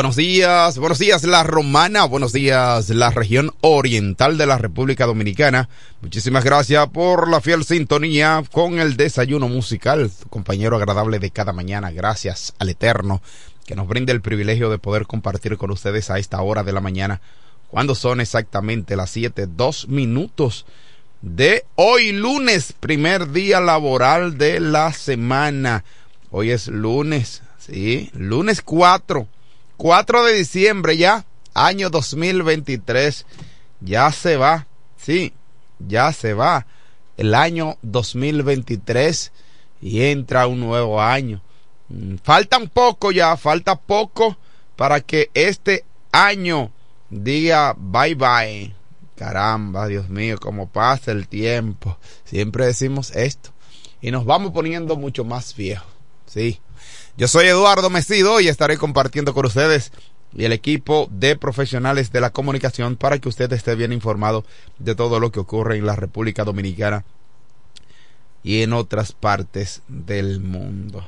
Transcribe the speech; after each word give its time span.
Buenos 0.00 0.16
días, 0.16 0.78
buenos 0.78 0.98
días 0.98 1.24
la 1.24 1.42
romana, 1.42 2.06
buenos 2.06 2.32
días 2.32 2.88
la 2.88 3.10
región 3.10 3.52
oriental 3.60 4.38
de 4.38 4.46
la 4.46 4.56
República 4.56 5.04
Dominicana. 5.04 5.68
Muchísimas 6.00 6.42
gracias 6.42 6.88
por 6.88 7.28
la 7.28 7.42
fiel 7.42 7.64
sintonía 7.64 8.42
con 8.50 8.78
el 8.78 8.96
desayuno 8.96 9.46
musical, 9.50 10.10
compañero 10.30 10.76
agradable 10.76 11.18
de 11.18 11.30
cada 11.30 11.52
mañana. 11.52 11.90
Gracias 11.90 12.54
al 12.58 12.70
Eterno 12.70 13.20
que 13.66 13.74
nos 13.74 13.86
brinde 13.88 14.12
el 14.12 14.22
privilegio 14.22 14.70
de 14.70 14.78
poder 14.78 15.06
compartir 15.06 15.58
con 15.58 15.70
ustedes 15.70 16.08
a 16.08 16.18
esta 16.18 16.40
hora 16.40 16.64
de 16.64 16.72
la 16.72 16.80
mañana, 16.80 17.20
cuando 17.68 17.94
son 17.94 18.22
exactamente 18.22 18.96
las 18.96 19.10
siete, 19.10 19.46
dos 19.46 19.86
minutos 19.86 20.64
de 21.20 21.66
hoy 21.74 22.12
lunes, 22.12 22.72
primer 22.72 23.32
día 23.32 23.60
laboral 23.60 24.38
de 24.38 24.60
la 24.60 24.94
semana. 24.94 25.84
Hoy 26.30 26.52
es 26.52 26.68
lunes, 26.68 27.42
sí, 27.58 28.10
lunes 28.14 28.62
4 28.62 29.28
4 29.80 30.24
de 30.24 30.34
diciembre 30.34 30.98
ya, 30.98 31.24
año 31.54 31.88
2023. 31.88 33.24
Ya 33.80 34.12
se 34.12 34.36
va, 34.36 34.66
sí, 34.98 35.32
ya 35.78 36.12
se 36.12 36.34
va 36.34 36.66
el 37.16 37.34
año 37.34 37.78
2023 37.80 39.32
y 39.80 40.02
entra 40.02 40.46
un 40.48 40.60
nuevo 40.60 41.00
año. 41.00 41.40
Mm, 41.88 42.16
faltan 42.22 42.68
poco 42.68 43.10
ya, 43.10 43.34
falta 43.38 43.74
poco 43.74 44.36
para 44.76 45.00
que 45.00 45.30
este 45.32 45.86
año 46.12 46.70
diga 47.08 47.74
bye 47.78 48.14
bye. 48.14 48.74
Caramba, 49.16 49.86
Dios 49.86 50.10
mío, 50.10 50.36
cómo 50.38 50.68
pasa 50.68 51.10
el 51.10 51.26
tiempo. 51.26 51.96
Siempre 52.24 52.66
decimos 52.66 53.16
esto. 53.16 53.48
Y 54.02 54.10
nos 54.10 54.26
vamos 54.26 54.52
poniendo 54.52 54.96
mucho 54.96 55.24
más 55.24 55.56
viejos. 55.56 55.88
Sí. 56.26 56.60
Yo 57.20 57.28
soy 57.28 57.48
Eduardo 57.48 57.90
Mesido 57.90 58.40
y 58.40 58.48
estaré 58.48 58.78
compartiendo 58.78 59.34
con 59.34 59.44
ustedes 59.44 59.92
y 60.34 60.46
el 60.46 60.54
equipo 60.54 61.06
de 61.10 61.36
profesionales 61.36 62.12
de 62.12 62.22
la 62.22 62.30
comunicación 62.30 62.96
para 62.96 63.18
que 63.18 63.28
usted 63.28 63.52
esté 63.52 63.74
bien 63.74 63.92
informado 63.92 64.46
de 64.78 64.94
todo 64.94 65.20
lo 65.20 65.30
que 65.30 65.38
ocurre 65.38 65.76
en 65.76 65.84
la 65.84 65.96
República 65.96 66.44
Dominicana 66.44 67.04
y 68.42 68.62
en 68.62 68.72
otras 68.72 69.12
partes 69.12 69.82
del 69.86 70.40
mundo. 70.40 71.06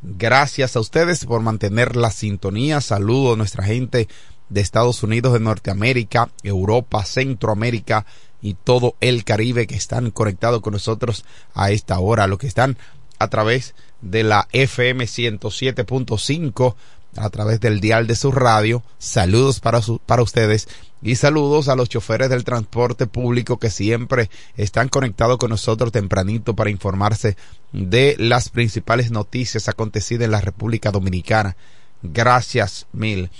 Gracias 0.00 0.76
a 0.76 0.80
ustedes 0.80 1.26
por 1.26 1.42
mantener 1.42 1.94
la 1.94 2.10
sintonía. 2.10 2.80
Saludo 2.80 3.34
a 3.34 3.36
nuestra 3.36 3.64
gente 3.64 4.08
de 4.48 4.60
Estados 4.62 5.02
Unidos, 5.02 5.34
de 5.34 5.40
Norteamérica, 5.40 6.30
Europa, 6.42 7.04
Centroamérica 7.04 8.06
y 8.40 8.54
todo 8.54 8.96
el 9.02 9.24
Caribe 9.24 9.66
que 9.66 9.76
están 9.76 10.10
conectados 10.10 10.62
con 10.62 10.72
nosotros 10.72 11.26
a 11.52 11.70
esta 11.70 11.98
hora. 11.98 12.28
Los 12.28 12.38
que 12.38 12.46
están 12.46 12.78
a 13.18 13.28
través 13.28 13.74
de 14.04 14.22
la 14.22 14.48
FM 14.52 15.04
107.5 15.04 16.74
a 17.16 17.30
través 17.30 17.60
del 17.60 17.80
dial 17.80 18.06
de 18.06 18.16
su 18.16 18.32
radio. 18.32 18.82
Saludos 18.98 19.60
para, 19.60 19.80
para 20.06 20.22
ustedes 20.22 20.68
y 21.02 21.16
saludos 21.16 21.68
a 21.68 21.76
los 21.76 21.88
choferes 21.88 22.30
del 22.30 22.44
transporte 22.44 23.06
público 23.06 23.58
que 23.58 23.70
siempre 23.70 24.30
están 24.56 24.88
conectados 24.88 25.38
con 25.38 25.50
nosotros 25.50 25.92
tempranito 25.92 26.54
para 26.54 26.70
informarse 26.70 27.36
de 27.72 28.16
las 28.18 28.48
principales 28.48 29.10
noticias 29.10 29.68
acontecidas 29.68 30.24
en 30.24 30.30
la 30.30 30.40
República 30.40 30.90
Dominicana. 30.90 31.56
Gracias 32.02 32.86
mil. 32.92 33.30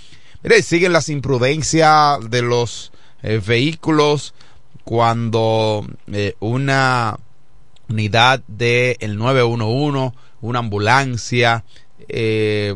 Mire, 0.43 0.61
siguen 0.61 0.93
las 0.93 1.09
imprudencias 1.09 2.29
de 2.29 2.41
los 2.41 2.91
eh, 3.23 3.41
vehículos 3.45 4.33
cuando 4.83 5.87
eh, 6.11 6.35
una 6.39 7.17
unidad 7.89 8.43
del 8.47 8.97
el 8.99 9.17
911 9.17 10.15
una 10.45 10.59
ambulancia, 10.59 11.63
eh, 12.07 12.75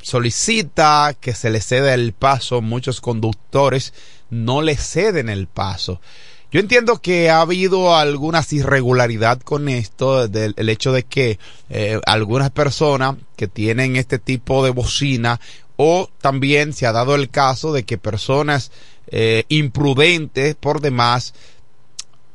solicita 0.00 1.16
que 1.18 1.34
se 1.34 1.50
le 1.50 1.60
ceda 1.60 1.94
el 1.94 2.12
paso, 2.12 2.60
muchos 2.60 3.00
conductores 3.00 3.94
no 4.30 4.62
le 4.62 4.76
ceden 4.76 5.28
el 5.28 5.46
paso. 5.46 6.00
Yo 6.50 6.60
entiendo 6.60 7.00
que 7.00 7.30
ha 7.30 7.40
habido 7.40 7.96
algunas 7.96 8.52
irregularidad 8.52 9.40
con 9.40 9.68
esto, 9.68 10.28
del 10.28 10.54
el 10.56 10.68
hecho 10.68 10.92
de 10.92 11.02
que 11.02 11.38
eh, 11.68 12.00
algunas 12.06 12.50
personas 12.50 13.16
que 13.36 13.48
tienen 13.48 13.96
este 13.96 14.20
tipo 14.20 14.64
de 14.64 14.70
bocina 14.70 15.40
o 15.76 16.08
también 16.20 16.72
se 16.72 16.86
ha 16.86 16.92
dado 16.92 17.16
el 17.16 17.28
caso 17.30 17.72
de 17.72 17.82
que 17.82 17.98
personas 17.98 18.70
eh, 19.08 19.44
imprudentes 19.48 20.54
por 20.54 20.80
demás 20.80 21.34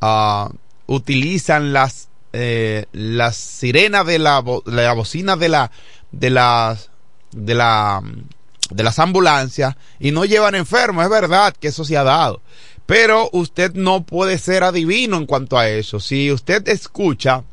uh, 0.01 0.49
utilizan 0.85 1.71
las 1.71 2.08
eh, 2.33 2.85
la 2.91 3.33
sirena 3.33 4.03
de 4.03 4.19
la, 4.19 4.43
la 4.65 4.93
bocina 4.93 5.35
de 5.35 5.49
la 5.49 5.71
de 6.11 6.29
las 6.29 6.89
de 7.31 7.55
la 7.55 8.01
de 8.69 8.83
las 8.83 8.99
ambulancias 8.99 9.75
y 9.99 10.11
no 10.11 10.25
llevan 10.25 10.55
enfermos, 10.55 11.03
es 11.03 11.09
verdad 11.09 11.55
que 11.59 11.69
eso 11.69 11.83
se 11.83 11.97
ha 11.97 12.03
dado. 12.03 12.41
Pero 12.85 13.29
usted 13.33 13.73
no 13.73 14.03
puede 14.03 14.37
ser 14.37 14.63
adivino 14.63 15.17
en 15.17 15.25
cuanto 15.25 15.57
a 15.57 15.67
eso. 15.69 15.99
Si 15.99 16.31
usted 16.31 16.67
escucha 16.69 17.43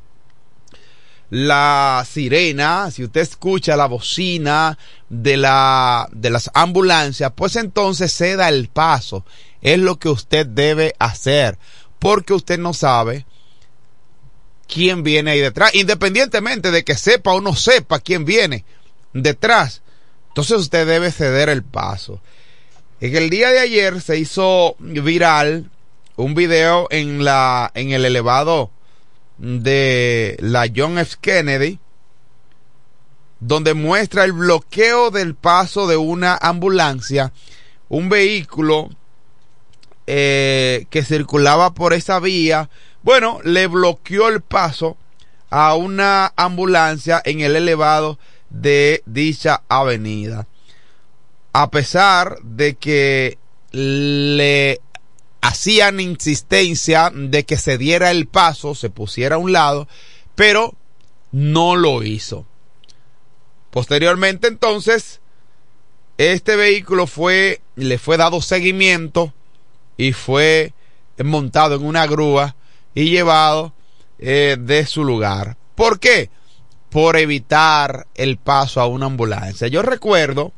la 1.31 2.07
sirena, 2.09 2.91
si 2.91 3.05
usted 3.05 3.23
escucha 3.23 3.77
la 3.77 3.87
bocina 3.87 4.79
de 5.09 5.37
la 5.37 6.09
de 6.13 6.31
las 6.31 6.51
ambulancias, 6.55 7.33
pues 7.35 7.57
entonces 7.57 8.15
ceda 8.15 8.49
el 8.49 8.69
paso. 8.69 9.25
Es 9.63 9.79
lo 9.79 9.99
que 9.99 10.09
usted 10.09 10.47
debe 10.47 10.95
hacer, 10.99 11.59
porque 11.99 12.35
usted 12.35 12.59
no 12.59 12.73
sabe 12.73 13.27
quién 14.69 15.03
viene 15.03 15.33
ahí 15.33 15.41
detrás, 15.41 15.75
independientemente 15.75 16.71
de 16.71 16.85
que 16.85 16.97
sepa 16.97 17.33
o 17.33 17.41
no 17.41 17.55
sepa 17.55 18.01
quién 18.01 18.25
viene 18.25 18.65
detrás. 19.13 19.83
Entonces 20.29 20.59
usted 20.59 20.87
debe 20.87 21.11
ceder 21.11 21.49
el 21.49 21.63
paso. 21.63 22.21
En 23.01 23.17
el 23.17 23.31
día 23.31 23.51
de 23.51 23.61
ayer 23.61 24.01
se 24.01 24.19
hizo 24.19 24.77
viral 24.79 25.71
un 26.17 26.35
video 26.35 26.89
en 26.91 27.25
la 27.25 27.71
en 27.75 27.91
el 27.91 28.05
elevado 28.05 28.71
de 29.39 30.37
la 30.41 30.67
John 30.75 30.99
F. 30.99 31.17
Kennedy, 31.21 31.79
donde 33.41 33.75
muestra 33.75 34.25
el 34.25 34.33
bloqueo 34.33 35.11
del 35.11 35.35
paso 35.35 35.87
de 35.87 35.97
una 35.97 36.37
ambulancia, 36.37 37.33
un 37.89 38.09
vehículo 38.09 38.89
eh, 40.07 40.87
que 40.89 41.03
circulaba 41.03 41.75
por 41.75 41.93
esa 41.93 42.19
vía, 42.21 42.71
bueno, 43.07 43.39
le 43.45 43.69
bloqueó 43.69 44.29
el 44.29 44.41
paso 44.41 44.97
a 45.49 45.77
una 45.77 46.33
ambulancia 46.35 47.23
en 47.25 47.41
el 47.41 47.55
elevado 47.55 48.19
de 48.51 49.05
dicha 49.07 49.63
avenida. 49.69 50.49
A 51.53 51.71
pesar 51.71 52.41
de 52.43 52.75
que 52.75 53.39
le 53.71 54.81
hacían 55.41 56.01
insistencia 56.01 57.13
de 57.15 57.45
que 57.45 57.57
se 57.59 57.79
diera 57.79 58.11
el 58.11 58.27
paso, 58.27 58.75
se 58.75 58.91
pusiera 58.91 59.37
a 59.37 59.39
un 59.39 59.53
lado, 59.53 59.87
pero 60.35 60.75
no 61.31 61.77
lo 61.77 62.03
hizo. 62.03 62.45
Posteriormente 63.71 64.49
entonces, 64.49 65.21
este 66.19 66.57
vehículo 66.57 67.07
fue, 67.07 67.61
le 67.77 67.99
fue 67.99 68.17
dado 68.17 68.43
seguimiento 68.43 69.33
y 69.97 70.13
fue 70.13 70.73
montado 71.23 71.77
en 71.77 71.85
una 71.85 72.05
grúa 72.09 72.56
y 72.97 73.11
llevado 73.11 73.75
eh, 74.19 74.57
de 74.59 74.87
su 74.87 75.05
lugar. 75.05 75.59
¿Por 75.77 76.01
qué? 76.01 76.31
Por 76.91 77.17
evitar 77.17 78.09
el 78.15 78.39
paso 78.39 78.81
a 78.81 78.87
una 78.87 79.07
ambulancia. 79.07 79.69
Yo 79.69 79.83
recuerdo 79.83 80.53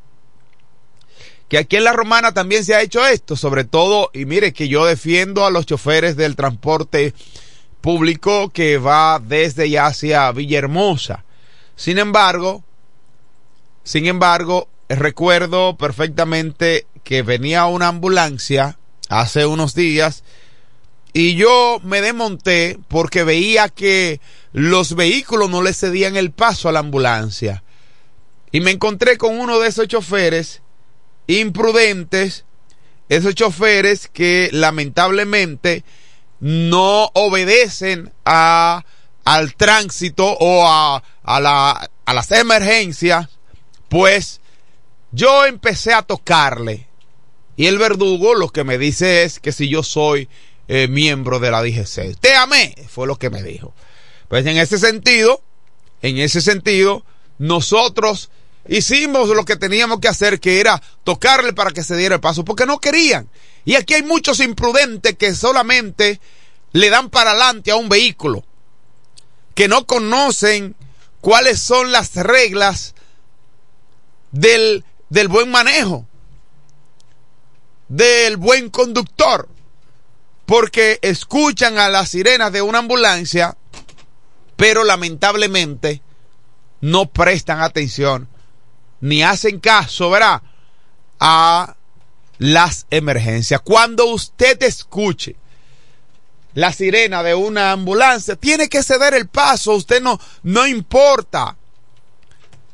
que 1.49 1.59
aquí 1.59 1.77
en 1.77 1.85
la 1.85 1.93
Romana 1.93 2.33
también 2.33 2.65
se 2.65 2.77
ha 2.77 2.81
hecho 2.81 3.05
esto, 3.05 3.35
sobre 3.35 3.65
todo, 3.65 4.11
y 4.15 4.25
mire 4.25 4.53
que 4.53 4.69
yo 4.69 4.87
defiendo 4.87 5.45
a 5.45 5.51
los 5.51 5.67
choferes 5.67 6.17
del 6.17 6.37
transporte 6.37 7.13
público 7.81 8.51
que 8.51 8.79
va 8.79 9.19
desde 9.19 9.67
y 9.67 9.77
hacia 9.77 10.31
Villahermosa. 10.31 11.25
Sin 11.75 11.99
embargo, 11.99 12.63
sin 13.83 14.07
embargo, 14.07 14.69
recuerdo 14.89 15.77
perfectamente 15.77 16.87
que 17.03 17.23
venía 17.23 17.67
una 17.67 17.89
ambulancia 17.89 18.79
hace 19.09 19.45
unos 19.45 19.75
días 19.75 20.23
y 21.13 21.35
yo 21.35 21.81
me 21.83 22.01
desmonté 22.01 22.79
porque 22.89 23.25
veía 23.25 23.69
que 23.69 24.21
los 24.53 24.95
vehículos 24.95 25.49
no 25.51 25.63
le 25.63 25.73
cedían 25.73 26.17
el 26.17 26.31
paso 26.31 26.69
a 26.69 26.73
la 26.73 26.81
ambulancia. 26.81 27.63
Y 28.53 28.61
me 28.61 28.71
encontré 28.71 29.19
con 29.19 29.39
uno 29.39 29.59
de 29.59 29.69
esos 29.69 29.89
choferes 29.89 30.63
imprudentes, 31.27 32.45
esos 33.09 33.35
choferes 33.35 34.09
que 34.09 34.49
lamentablemente 34.53 35.85
no 36.41 37.11
obedecen 37.15 38.13
a, 38.25 38.85
al 39.25 39.55
tránsito 39.55 40.27
o 40.27 40.67
a, 40.67 41.03
a, 41.23 41.41
la, 41.41 41.91
a 42.05 42.15
las 42.15 42.31
emergencias, 42.33 43.29
pues 43.89 44.41
yo 45.13 45.47
empecé 45.47 45.93
a 45.93 46.03
tocarle. 46.03 46.87
Y 47.57 47.67
el 47.67 47.79
verdugo 47.79 48.35
lo 48.35 48.51
que 48.51 48.65
me 48.65 48.79
dice 48.79 49.25
es 49.25 49.41
que 49.41 49.53
si 49.53 49.69
yo 49.69 49.83
soy 49.83 50.29
eh, 50.69 50.87
miembro 50.89 51.41
de 51.41 51.51
la 51.51 51.63
DGC. 51.63 52.17
Te 52.21 52.35
amé, 52.35 52.75
fue 52.89 53.07
lo 53.07 53.17
que 53.17 53.31
me 53.31 53.43
dijo. 53.43 53.75
Pues 54.29 54.45
en 54.47 54.59
ese 54.59 54.79
sentido, 54.79 55.43
en 56.03 56.19
ese 56.19 56.41
sentido, 56.41 57.05
nosotros 57.39 58.31
hicimos 58.69 59.29
lo 59.31 59.45
que 59.45 59.57
teníamos 59.57 60.01
que 60.01 60.09
hacer, 60.09 60.41
que 60.41 60.61
era 60.61 60.81
tocarle 61.05 61.53
para 61.55 61.71
que 61.71 61.83
se 61.83 61.97
diera 61.97 62.17
el 62.17 62.21
paso, 62.21 62.45
porque 62.45 62.67
no 62.67 62.79
querían. 62.79 63.29
Y 63.65 63.75
aquí 63.75 63.95
hay 63.95 64.03
muchos 64.03 64.41
imprudentes 64.41 65.17
que 65.17 65.35
solamente 65.35 66.21
le 66.73 66.91
dan 66.91 67.09
para 67.11 67.31
adelante 67.31 67.71
a 67.71 67.77
un 67.77 67.89
vehículo, 67.89 68.45
que 69.55 69.69
no 69.69 69.87
conocen 69.87 70.77
cuáles 71.21 71.61
son 71.61 71.93
las 71.93 72.15
reglas 72.15 72.95
del, 74.33 74.85
del 75.09 75.29
buen 75.29 75.51
manejo, 75.51 76.07
del 77.89 78.37
buen 78.37 78.69
conductor, 78.69 79.49
porque 80.49 80.99
escuchan 81.03 81.77
a 81.77 81.91
las 81.91 82.09
sirenas 82.09 82.51
de 82.51 82.63
una 82.63 82.79
ambulancia, 82.79 83.59
pero 84.57 84.83
lamentablemente 84.83 86.01
no 86.81 87.05
prestan 87.05 87.61
atención 87.61 88.31
ni 89.03 89.23
hacen 89.23 89.61
caso, 89.61 90.09
¿verdad? 90.09 90.41
A 91.21 91.77
las 92.39 92.87
emergencias. 92.89 93.61
Cuando 93.61 94.07
usted 94.07 94.63
escuche 94.63 95.37
la 96.55 96.73
sirena 96.73 97.23
de 97.23 97.35
una 97.35 97.73
ambulancia, 97.73 98.35
tiene 98.35 98.71
que 98.71 98.83
ceder 98.83 99.13
el 99.13 99.29
paso, 99.29 99.75
usted 99.75 100.01
no, 100.01 100.19
no 100.45 100.67
importa. 100.67 101.59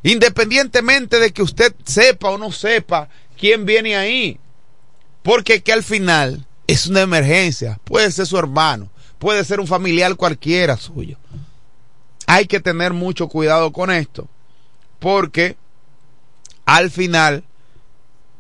Independientemente 0.05 1.19
de 1.19 1.33
que 1.33 1.43
usted 1.43 1.75
sepa 1.85 2.31
o 2.31 2.39
no 2.39 2.53
sepa 2.53 3.09
quién 3.37 3.67
viene 3.67 3.97
ahí. 3.97 4.39
Porque 5.25 5.65
que 5.65 5.73
al 5.73 5.83
final 5.83 6.47
es 6.67 6.87
una 6.87 7.03
emergencia. 7.03 7.79
Puede 7.85 8.11
ser 8.11 8.27
su 8.27 8.39
hermano, 8.39 8.91
puede 9.19 9.45
ser 9.45 9.61
un 9.61 9.67
familiar 9.67 10.17
cualquiera 10.17 10.77
suyo. 10.77 11.19
Hay 12.27 12.47
que 12.47 12.61
tener 12.61 12.93
mucho 12.93 13.29
cuidado 13.29 13.73
con 13.73 13.91
esto. 13.91 14.29
Porque 14.99 15.57
al 16.65 16.91
final, 16.91 17.45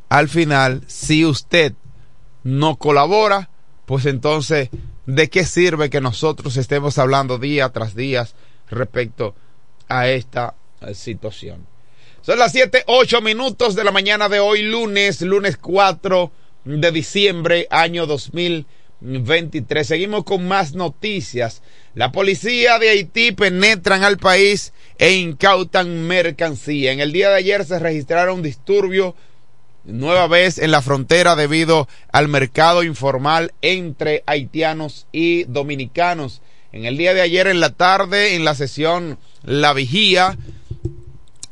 al 0.08 0.28
final, 0.28 0.82
si 0.86 1.24
usted 1.24 1.74
no 2.42 2.76
colabora, 2.76 3.50
pues 3.84 4.06
entonces, 4.06 4.70
¿de 5.04 5.28
qué 5.28 5.44
sirve 5.44 5.90
que 5.90 6.00
nosotros 6.00 6.56
estemos 6.56 6.96
hablando 6.98 7.38
día 7.38 7.68
tras 7.70 7.94
día 7.94 8.26
respecto 8.70 9.34
a 9.88 10.08
esta 10.08 10.54
situación? 10.94 11.66
Son 12.22 12.38
las 12.38 12.52
7, 12.52 12.84
8 12.86 13.20
minutos 13.20 13.74
de 13.74 13.84
la 13.84 13.90
mañana 13.90 14.30
de 14.30 14.40
hoy, 14.40 14.62
lunes, 14.62 15.20
lunes 15.20 15.58
4 15.58 16.32
de 16.64 16.92
diciembre, 16.92 17.66
año 17.70 18.06
2023. 18.06 19.86
Seguimos 19.86 20.24
con 20.24 20.46
más 20.48 20.74
noticias. 20.74 21.62
La 21.94 22.12
policía 22.12 22.78
de 22.78 22.90
Haití 22.90 23.32
penetran 23.32 24.02
al 24.02 24.18
país 24.18 24.72
e 24.98 25.12
incautan 25.14 26.06
mercancía. 26.06 26.92
En 26.92 27.00
el 27.00 27.12
día 27.12 27.30
de 27.30 27.36
ayer 27.36 27.64
se 27.64 27.78
registraron 27.78 28.42
disturbios 28.42 29.14
nueva 29.84 30.26
vez 30.26 30.58
en 30.58 30.70
la 30.70 30.82
frontera 30.82 31.36
debido 31.36 31.88
al 32.10 32.28
mercado 32.28 32.82
informal 32.82 33.52
entre 33.60 34.22
haitianos 34.26 35.06
y 35.12 35.44
dominicanos. 35.44 36.40
En 36.72 36.86
el 36.86 36.96
día 36.96 37.14
de 37.14 37.20
ayer 37.20 37.46
en 37.46 37.60
la 37.60 37.70
tarde, 37.70 38.34
en 38.34 38.44
la 38.44 38.54
sesión 38.54 39.18
La 39.42 39.72
Vigía, 39.74 40.36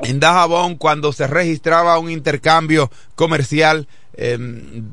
en 0.00 0.18
Dajabón, 0.18 0.76
cuando 0.76 1.12
se 1.12 1.26
registraba 1.26 1.98
un 1.98 2.10
intercambio 2.10 2.90
comercial, 3.14 3.86
em, 4.16 4.92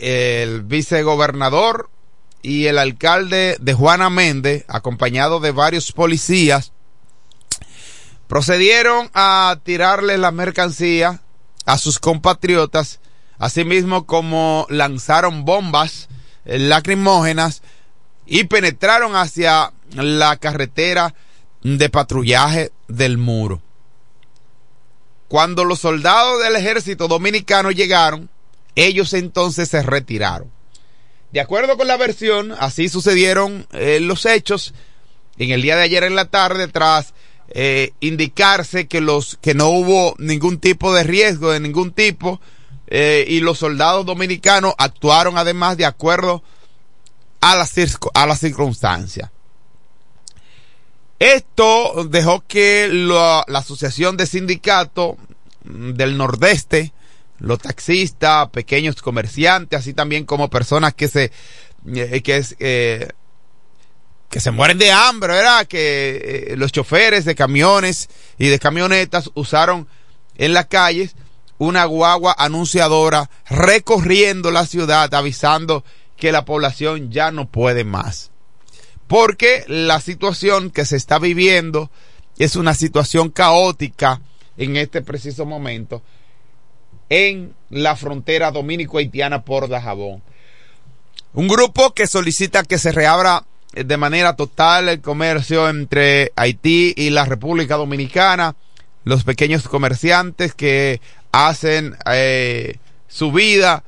el 0.00 0.62
vicegobernador 0.62 1.90
y 2.42 2.66
el 2.66 2.78
alcalde 2.78 3.56
de 3.60 3.74
Juana 3.74 4.10
Méndez, 4.10 4.64
acompañado 4.68 5.40
de 5.40 5.52
varios 5.52 5.92
policías, 5.92 6.72
procedieron 8.26 9.10
a 9.12 9.58
tirarle 9.62 10.16
la 10.16 10.30
mercancía 10.30 11.20
a 11.66 11.78
sus 11.78 11.98
compatriotas, 11.98 13.00
asimismo 13.38 14.06
como 14.06 14.66
lanzaron 14.70 15.44
bombas 15.44 16.08
lacrimógenas 16.44 17.62
y 18.26 18.44
penetraron 18.44 19.16
hacia 19.16 19.72
la 19.92 20.36
carretera 20.36 21.14
de 21.62 21.88
patrullaje 21.90 22.72
del 22.88 23.18
muro. 23.18 23.60
Cuando 25.28 25.64
los 25.64 25.80
soldados 25.80 26.42
del 26.42 26.56
ejército 26.56 27.06
dominicano 27.06 27.70
llegaron, 27.70 28.30
ellos 28.86 29.14
entonces 29.14 29.68
se 29.68 29.82
retiraron. 29.82 30.50
De 31.32 31.40
acuerdo 31.40 31.76
con 31.76 31.86
la 31.86 31.96
versión, 31.96 32.52
así 32.58 32.88
sucedieron 32.88 33.66
eh, 33.72 34.00
los 34.00 34.26
hechos 34.26 34.74
en 35.38 35.50
el 35.50 35.62
día 35.62 35.76
de 35.76 35.82
ayer 35.82 36.02
en 36.02 36.16
la 36.16 36.26
tarde 36.26 36.66
tras 36.68 37.14
eh, 37.50 37.92
indicarse 38.00 38.88
que 38.88 39.00
los 39.00 39.38
que 39.40 39.54
no 39.54 39.68
hubo 39.68 40.14
ningún 40.18 40.58
tipo 40.58 40.92
de 40.92 41.04
riesgo 41.04 41.50
de 41.50 41.60
ningún 41.60 41.92
tipo 41.92 42.40
eh, 42.88 43.24
y 43.28 43.40
los 43.40 43.58
soldados 43.58 44.06
dominicanos 44.06 44.74
actuaron 44.76 45.38
además 45.38 45.76
de 45.76 45.86
acuerdo 45.86 46.42
a 47.40 47.56
la, 47.56 47.68
a 48.14 48.26
la 48.26 48.36
circunstancia. 48.36 49.32
Esto 51.18 52.08
dejó 52.08 52.44
que 52.46 52.88
la, 52.88 53.44
la 53.46 53.58
Asociación 53.58 54.16
de 54.16 54.26
Sindicatos 54.26 55.16
del 55.64 56.16
Nordeste, 56.16 56.92
los 57.40 57.58
taxistas, 57.58 58.50
pequeños 58.50 59.02
comerciantes, 59.02 59.80
así 59.80 59.94
también 59.94 60.24
como 60.24 60.48
personas 60.50 60.94
que 60.94 61.08
se 61.08 61.32
eh, 61.94 62.22
que 62.22 62.36
es 62.36 62.56
eh, 62.60 63.08
que 64.28 64.40
se 64.40 64.52
mueren 64.52 64.78
de 64.78 64.92
hambre, 64.92 65.32
¿verdad? 65.32 65.66
Que 65.66 66.50
eh, 66.52 66.56
los 66.56 66.70
choferes 66.70 67.24
de 67.24 67.34
camiones 67.34 68.08
y 68.38 68.48
de 68.48 68.58
camionetas 68.58 69.30
usaron 69.34 69.88
en 70.36 70.54
las 70.54 70.66
calles 70.66 71.16
una 71.58 71.84
guagua 71.84 72.34
anunciadora 72.38 73.28
recorriendo 73.48 74.50
la 74.50 74.66
ciudad 74.66 75.12
avisando 75.12 75.84
que 76.16 76.32
la 76.32 76.44
población 76.44 77.10
ya 77.10 77.32
no 77.32 77.50
puede 77.50 77.84
más. 77.84 78.30
Porque 79.08 79.64
la 79.66 80.00
situación 80.00 80.70
que 80.70 80.84
se 80.84 80.96
está 80.96 81.18
viviendo 81.18 81.90
es 82.38 82.54
una 82.54 82.74
situación 82.74 83.30
caótica 83.30 84.20
en 84.56 84.76
este 84.76 85.02
preciso 85.02 85.44
momento 85.44 86.02
en 87.10 87.54
la 87.68 87.96
frontera 87.96 88.50
dominico-haitiana 88.50 89.44
por 89.44 89.68
Dajabón. 89.68 90.22
Un 91.34 91.48
grupo 91.48 91.92
que 91.92 92.06
solicita 92.06 92.62
que 92.62 92.78
se 92.78 92.92
reabra 92.92 93.44
de 93.72 93.96
manera 93.96 94.34
total 94.34 94.88
el 94.88 95.00
comercio 95.00 95.68
entre 95.68 96.32
Haití 96.36 96.94
y 96.96 97.10
la 97.10 97.24
República 97.24 97.76
Dominicana, 97.76 98.56
los 99.04 99.24
pequeños 99.24 99.68
comerciantes 99.68 100.54
que 100.54 101.00
hacen 101.32 101.96
eh, 102.12 102.78
su 103.06 103.32
vida 103.32 103.84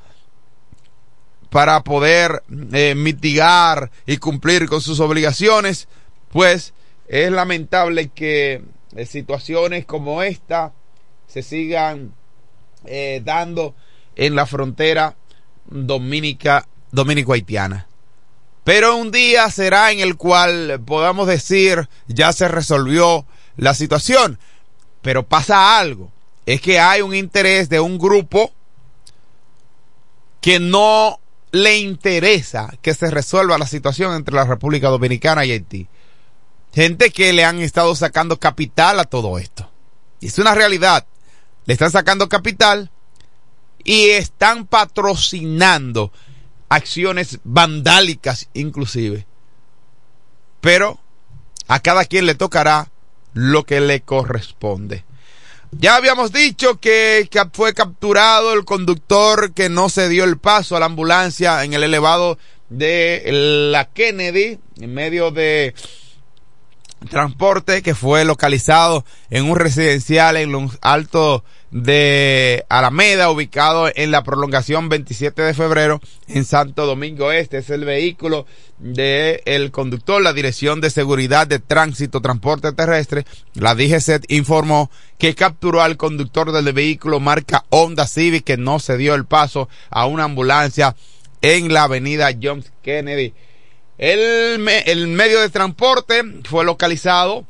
para 1.51 1.83
poder 1.83 2.43
eh, 2.73 2.95
mitigar 2.95 3.91
y 4.07 4.17
cumplir 4.19 4.69
con 4.69 4.81
sus 4.81 5.01
obligaciones, 5.01 5.89
pues 6.31 6.73
es 7.09 7.31
lamentable 7.31 8.09
que 8.09 8.63
eh, 8.97 9.07
situaciones 9.07 9.85
como 9.85 10.23
esta 10.23 10.73
se 11.27 11.43
sigan 11.43 12.15
dando 13.25 13.75
en 14.17 14.35
la 14.35 14.47
frontera 14.47 15.17
dominica 15.67 16.67
dominico-haitiana. 16.91 17.87
Pero 18.65 18.97
un 18.97 19.11
día 19.11 19.51
será 19.51 19.91
en 19.91 20.01
el 20.01 20.17
cual 20.17 20.81
podamos 20.85 21.27
decir 21.27 21.89
ya 22.07 22.33
se 22.33 22.47
resolvió 22.47 23.27
la 23.57 23.75
situación. 23.75 24.39
Pero 25.01 25.25
pasa 25.25 25.79
algo. 25.79 26.13
Es 26.47 26.61
que 26.61 26.79
hay 26.79 27.03
un 27.03 27.15
interés 27.15 27.69
de 27.69 27.81
un 27.81 27.99
grupo 27.99 28.53
que 30.41 30.61
no 30.61 31.19
le 31.51 31.79
interesa 31.79 32.73
que 32.81 32.95
se 32.95 33.11
resuelva 33.11 33.59
la 33.59 33.67
situación 33.67 34.15
entre 34.15 34.35
la 34.35 34.45
República 34.45 34.89
Dominicana 34.89 35.45
y 35.45 35.53
Haití. 35.53 35.89
Gente 36.73 37.11
que 37.11 37.33
le 37.33 37.45
han 37.45 37.61
estado 37.61 37.95
sacando 37.95 38.39
capital 38.39 38.99
a 38.99 39.05
todo 39.05 39.39
esto. 39.39 39.69
Y 40.21 40.29
es 40.29 40.39
una 40.39 40.55
realidad. 40.55 41.07
Le 41.67 41.75
están 41.75 41.91
sacando 41.91 42.29
capital 42.29 42.91
y 43.85 44.11
están 44.11 44.67
patrocinando 44.67 46.13
acciones 46.69 47.39
vandálicas 47.45 48.49
inclusive. 48.55 49.27
Pero 50.61 51.01
a 51.69 51.81
cada 51.81 52.05
quien 52.05 52.27
le 52.27 52.35
tocará 52.35 52.91
lo 53.35 53.65
que 53.65 53.81
le 53.81 54.03
corresponde. 54.03 55.05
Ya 55.73 55.97
habíamos 55.97 56.33
dicho 56.33 56.79
que 56.81 57.29
fue 57.55 57.73
capturado 57.73 58.53
el 58.53 58.65
conductor 58.65 59.55
que 59.55 59.71
no 59.71 59.89
se 59.89 60.09
dio 60.09 60.25
el 60.25 60.37
paso 60.37 60.77
a 60.77 60.81
la 60.81 60.87
ambulancia 60.87 61.65
en 61.65 61.73
el 61.73 61.83
elevado 61.83 62.39
de 62.69 63.23
la 63.73 63.87
Kennedy, 63.87 64.59
en 64.81 64.95
medio 64.95 65.31
de 65.31 65.75
transporte 67.09 67.83
que 67.83 67.95
fue 67.95 68.25
localizado 68.25 69.05
en 69.31 69.51
un 69.51 69.57
residencial 69.57 70.37
en 70.37 70.53
los 70.53 70.79
altos 70.81 71.43
de 71.71 72.67
Alameda, 72.69 73.31
ubicado 73.31 73.91
en 73.95 74.11
la 74.11 74.23
prolongación 74.23 74.91
27 74.91 75.41
de 75.41 75.55
febrero 75.55 76.01
en 76.29 76.45
Santo 76.45 76.85
Domingo 76.85 77.33
Este. 77.33 77.59
Es 77.59 77.71
el 77.71 77.85
vehículo 77.85 78.47
del 78.79 79.41
el 79.47 79.71
conductor, 79.71 80.23
la 80.23 80.35
Dirección 80.35 80.81
de 80.81 80.91
Seguridad 80.91 81.47
de 81.47 81.61
Tránsito 81.61 82.21
Transporte 82.21 82.73
Terrestre. 82.73 83.25
La 83.55 83.75
DGCET 83.75 84.25
informó 84.29 84.91
que 85.17 85.35
capturó 85.35 85.81
al 85.81 85.97
conductor 85.97 86.53
del 86.53 86.73
vehículo 86.75 87.21
marca 87.21 87.65
Honda 87.71 88.07
Civic 88.07 88.45
que 88.45 88.59
no 88.59 88.79
se 88.79 88.99
dio 88.99 89.15
el 89.15 89.25
paso 89.25 89.69
a 89.89 90.07
una 90.07 90.25
ambulancia 90.25 90.95
en 91.41 91.73
la 91.73 91.85
avenida 91.85 92.31
John 92.41 92.65
Kennedy. 92.83 93.33
El, 93.99 94.69
el 94.87 95.09
medio 95.09 95.41
de 95.41 95.51
transporte 95.51 96.23
fue 96.45 96.65
localizado 96.65 97.47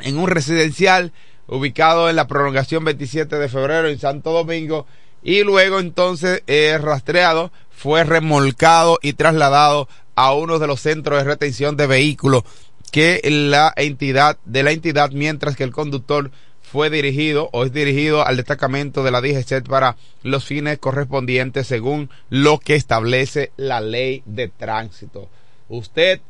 en 0.00 0.18
un 0.18 0.28
residencial 0.28 1.12
ubicado 1.46 2.08
en 2.08 2.16
la 2.16 2.26
prolongación 2.26 2.84
27 2.84 3.36
de 3.36 3.48
febrero 3.48 3.88
en 3.88 3.98
Santo 3.98 4.32
Domingo 4.32 4.86
y 5.22 5.42
luego 5.42 5.80
entonces 5.80 6.42
eh, 6.46 6.78
rastreado 6.78 7.50
fue 7.70 8.04
remolcado 8.04 8.98
y 9.02 9.14
trasladado 9.14 9.88
a 10.14 10.32
uno 10.34 10.58
de 10.58 10.66
los 10.66 10.80
centros 10.80 11.18
de 11.18 11.24
retención 11.24 11.76
de 11.76 11.86
vehículos 11.86 12.44
que 12.92 13.20
la 13.24 13.72
entidad 13.76 14.38
de 14.44 14.62
la 14.62 14.72
entidad 14.72 15.10
mientras 15.12 15.56
que 15.56 15.64
el 15.64 15.72
conductor 15.72 16.30
fue 16.62 16.90
dirigido 16.90 17.48
o 17.52 17.64
es 17.64 17.72
dirigido 17.72 18.26
al 18.26 18.36
destacamento 18.36 19.02
de 19.02 19.10
la 19.10 19.20
DGCET 19.20 19.66
para 19.66 19.96
los 20.22 20.44
fines 20.44 20.78
correspondientes 20.78 21.66
según 21.66 22.10
lo 22.28 22.58
que 22.58 22.74
establece 22.74 23.52
la 23.56 23.80
ley 23.80 24.22
de 24.26 24.48
tránsito. 24.48 25.30
Usted 25.68 26.20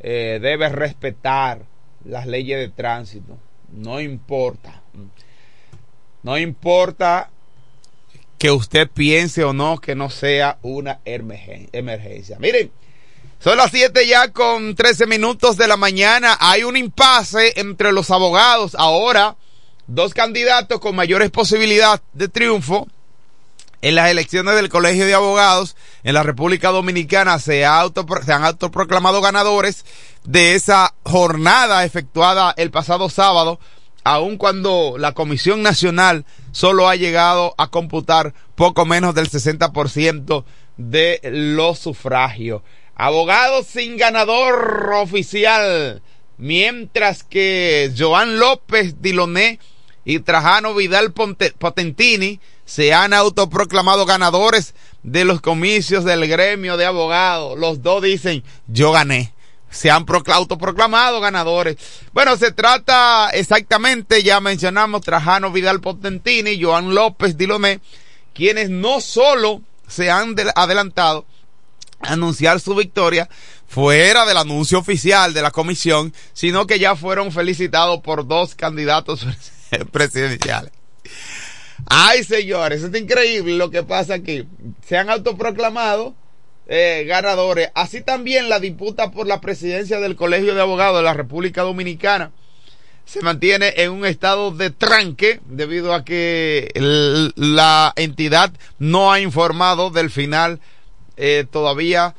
eh, 0.00 0.38
debe 0.40 0.68
respetar 0.68 1.64
las 2.04 2.26
leyes 2.26 2.58
de 2.58 2.68
tránsito 2.68 3.38
no 3.72 4.00
importa. 4.00 4.82
No 6.22 6.38
importa 6.38 7.30
que 8.38 8.50
usted 8.50 8.88
piense 8.88 9.44
o 9.44 9.52
no 9.52 9.78
que 9.78 9.94
no 9.94 10.10
sea 10.10 10.58
una 10.62 11.00
emergencia. 11.04 12.38
Miren, 12.38 12.70
son 13.40 13.56
las 13.56 13.70
7 13.70 14.06
ya 14.06 14.32
con 14.32 14.74
13 14.74 15.06
minutos 15.06 15.56
de 15.56 15.68
la 15.68 15.76
mañana. 15.76 16.36
Hay 16.40 16.64
un 16.64 16.76
impasse 16.76 17.58
entre 17.60 17.92
los 17.92 18.10
abogados. 18.10 18.74
Ahora, 18.74 19.36
dos 19.86 20.14
candidatos 20.14 20.80
con 20.80 20.96
mayores 20.96 21.30
posibilidades 21.30 22.00
de 22.12 22.28
triunfo 22.28 22.88
en 23.80 23.94
las 23.94 24.10
elecciones 24.10 24.54
del 24.56 24.68
Colegio 24.68 25.06
de 25.06 25.14
Abogados 25.14 25.76
en 26.02 26.14
la 26.14 26.22
República 26.22 26.70
Dominicana 26.70 27.38
se, 27.38 27.64
han 27.64 28.44
autoproclamado 28.44 29.20
ganadores 29.20 29.84
de 30.24 30.54
esa 30.54 30.94
jornada 31.04 31.84
efectuada 31.84 32.54
el 32.56 32.70
pasado 32.70 33.08
sábado, 33.08 33.60
aun 34.04 34.36
cuando 34.36 34.96
la 34.98 35.12
Comisión 35.12 35.62
Nacional 35.62 36.24
solo 36.50 36.88
ha 36.88 36.96
llegado 36.96 37.54
a 37.56 37.68
computar 37.68 38.34
poco 38.54 38.84
menos 38.84 39.14
del 39.14 39.30
60% 39.30 40.44
de 40.76 41.20
los 41.24 41.78
sufragios. 41.78 42.62
Abogados 42.96 43.66
sin 43.66 43.96
ganador 43.96 44.90
oficial, 44.94 46.02
mientras 46.36 47.22
que 47.22 47.92
Joan 47.96 48.40
López 48.40 49.00
Diloné 49.00 49.60
y 50.04 50.18
Trajano 50.20 50.74
Vidal 50.74 51.12
Potentini 51.12 52.40
se 52.68 52.92
han 52.92 53.14
autoproclamado 53.14 54.04
ganadores 54.04 54.74
de 55.02 55.24
los 55.24 55.40
comicios 55.40 56.04
del 56.04 56.28
gremio 56.28 56.76
de 56.76 56.84
abogados. 56.84 57.58
Los 57.58 57.82
dos 57.82 58.02
dicen, 58.02 58.44
yo 58.66 58.92
gané. 58.92 59.32
Se 59.70 59.90
han 59.90 60.04
autoproclamado 60.26 61.18
ganadores. 61.18 61.76
Bueno, 62.12 62.36
se 62.36 62.52
trata 62.52 63.30
exactamente, 63.30 64.22
ya 64.22 64.40
mencionamos, 64.40 65.00
Trajano 65.00 65.50
Vidal 65.50 65.80
Potentini, 65.80 66.62
Joan 66.62 66.94
López 66.94 67.38
Dilomé, 67.38 67.80
quienes 68.34 68.68
no 68.68 69.00
solo 69.00 69.62
se 69.86 70.10
han 70.10 70.36
adelantado 70.54 71.24
a 72.00 72.12
anunciar 72.12 72.60
su 72.60 72.74
victoria 72.74 73.30
fuera 73.66 74.26
del 74.26 74.36
anuncio 74.36 74.78
oficial 74.78 75.32
de 75.32 75.40
la 75.40 75.52
comisión, 75.52 76.12
sino 76.34 76.66
que 76.66 76.78
ya 76.78 76.96
fueron 76.96 77.32
felicitados 77.32 78.00
por 78.02 78.26
dos 78.26 78.54
candidatos 78.54 79.26
presidenciales. 79.90 80.77
Ay, 81.86 82.24
señores, 82.24 82.82
es 82.82 83.00
increíble 83.00 83.56
lo 83.56 83.70
que 83.70 83.82
pasa 83.82 84.14
aquí. 84.14 84.46
Se 84.86 84.96
han 84.96 85.10
autoproclamado 85.10 86.14
eh, 86.66 87.04
ganadores. 87.06 87.70
Así 87.74 88.02
también 88.02 88.48
la 88.48 88.60
disputa 88.60 89.10
por 89.10 89.26
la 89.26 89.40
presidencia 89.40 90.00
del 90.00 90.16
Colegio 90.16 90.54
de 90.54 90.60
Abogados 90.60 90.98
de 90.98 91.04
la 91.04 91.14
República 91.14 91.62
Dominicana 91.62 92.32
se 93.08 93.22
mantiene 93.22 93.72
en 93.78 93.90
un 93.90 94.04
estado 94.04 94.50
de 94.50 94.68
tranque 94.68 95.40
debido 95.46 95.94
a 95.94 96.04
que 96.04 96.70
la 97.36 97.94
entidad 97.96 98.52
no 98.78 99.10
ha 99.10 99.18
informado 99.18 99.88
del 99.88 100.10
final 100.10 100.60
eh, 101.16 101.46
todavía 101.50 102.14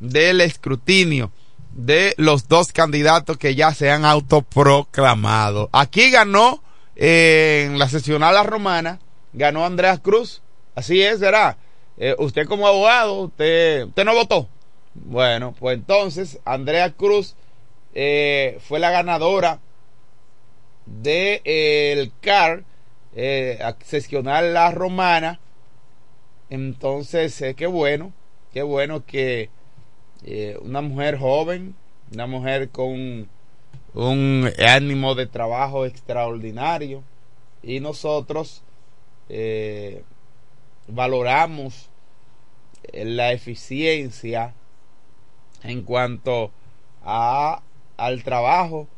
del 0.00 0.40
escrutinio 0.40 1.30
de 1.74 2.14
los 2.16 2.48
dos 2.48 2.72
candidatos 2.72 3.38
que 3.38 3.54
ya 3.54 3.72
se 3.72 3.90
han 3.90 4.04
autoproclamado. 4.04 5.70
Aquí 5.72 6.10
ganó 6.10 6.61
en 6.96 7.78
la 7.78 7.88
sesional 7.88 8.44
romana 8.46 8.98
ganó 9.32 9.64
Andreas 9.64 10.00
Cruz. 10.00 10.42
Así 10.74 11.02
es, 11.02 11.18
será. 11.18 11.56
Eh, 11.98 12.14
usted 12.18 12.46
como 12.46 12.66
abogado, 12.66 13.22
usted, 13.22 13.88
no 14.04 14.14
votó. 14.14 14.48
Bueno, 14.94 15.54
pues 15.58 15.78
entonces 15.78 16.38
Andrea 16.44 16.90
Cruz 16.90 17.34
eh, 17.94 18.58
fue 18.60 18.78
la 18.78 18.90
ganadora 18.90 19.60
de 20.86 21.40
eh, 21.44 21.92
el 21.92 22.12
CAR, 22.20 22.64
eh, 23.14 23.58
La 24.22 24.70
Romana. 24.70 25.40
Entonces, 26.50 27.42
qué 27.56 27.66
bueno, 27.66 28.12
qué 28.52 28.62
bueno 28.62 29.04
que 29.06 29.48
una 30.60 30.82
mujer 30.82 31.18
joven, 31.18 31.74
una 32.12 32.26
mujer 32.26 32.68
con 32.68 33.28
un 33.94 34.50
ánimo 34.66 35.14
de 35.14 35.26
trabajo 35.26 35.86
extraordinario. 35.86 37.02
Y 37.62 37.80
nosotros 37.80 38.62
eh, 39.28 40.02
valoramos 40.88 41.88
la 42.92 43.32
eficiencia 43.32 44.54
en 45.62 45.82
cuanto 45.82 46.50
a 47.04 47.62
al 47.96 48.24
trabajo 48.24 48.88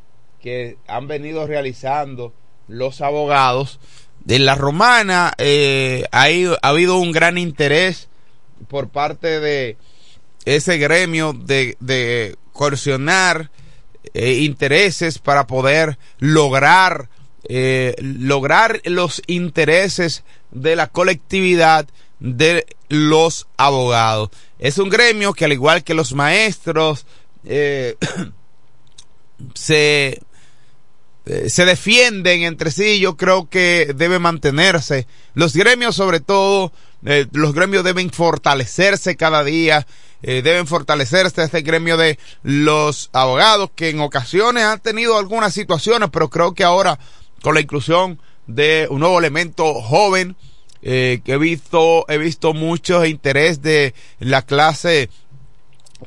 que 0.40 0.78
han 0.86 1.08
venido 1.08 1.46
realizando 1.46 2.32
los 2.68 3.00
abogados 3.00 3.80
de 4.24 4.38
la 4.38 4.54
romana. 4.54 5.34
Eh, 5.38 6.04
ha 6.10 6.28
habido 6.68 6.98
un 6.98 7.12
gran 7.12 7.36
interés 7.36 8.08
por 8.68 8.88
parte 8.88 9.40
de 9.40 9.76
ese 10.44 10.78
gremio 10.78 11.32
de, 11.32 11.76
de 11.80 12.36
coercionar 12.52 13.50
eh, 14.14 14.34
intereses 14.34 15.18
para 15.18 15.46
poder 15.48 15.98
lograr 16.18 17.08
eh, 17.46 17.94
lograr 17.98 18.80
los 18.84 19.22
intereses 19.26 20.24
de 20.50 20.76
la 20.76 20.86
colectividad 20.86 21.86
de 22.18 22.64
los 22.88 23.48
abogados. 23.58 24.30
Es 24.58 24.78
un 24.78 24.88
gremio 24.88 25.34
que 25.34 25.44
al 25.44 25.52
igual 25.52 25.84
que 25.84 25.92
los 25.92 26.14
maestros 26.14 27.04
eh, 27.44 27.96
se 29.54 30.22
se 31.46 31.64
defienden 31.64 32.42
entre 32.42 32.70
sí, 32.70 33.00
yo 33.00 33.16
creo 33.16 33.48
que 33.48 33.94
debe 33.96 34.18
mantenerse. 34.18 35.06
Los 35.32 35.54
gremios 35.54 35.96
sobre 35.96 36.20
todo, 36.20 36.70
los 37.32 37.54
gremios 37.54 37.82
deben 37.82 38.10
fortalecerse 38.10 39.16
cada 39.16 39.42
día, 39.42 39.86
eh, 40.26 40.40
deben 40.42 40.66
fortalecerse 40.66 41.42
este 41.42 41.60
gremio 41.62 41.96
de 41.96 42.18
los 42.42 43.10
abogados 43.12 43.70
que 43.76 43.90
en 43.90 44.00
ocasiones 44.00 44.64
han 44.64 44.80
tenido 44.80 45.18
algunas 45.18 45.52
situaciones, 45.52 46.08
pero 46.10 46.30
creo 46.30 46.54
que 46.54 46.64
ahora 46.64 46.98
con 47.42 47.54
la 47.54 47.60
inclusión 47.60 48.18
de 48.46 48.86
un 48.90 49.00
nuevo 49.00 49.18
elemento 49.18 49.74
joven, 49.74 50.34
eh, 50.82 51.20
que 51.24 51.32
he 51.34 51.38
visto, 51.38 52.04
he 52.08 52.18
visto 52.18 52.54
mucho 52.54 53.04
interés 53.04 53.60
de 53.62 53.94
la 54.18 54.42
clase 54.42 55.08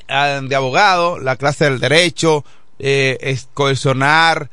ah, 0.08 0.42
de 0.44 0.56
abogados, 0.56 1.22
la 1.22 1.36
clase 1.36 1.66
del 1.66 1.80
derecho, 1.80 2.44
eh, 2.80 3.18
es 3.22 3.48
cohesionar, 3.54 4.50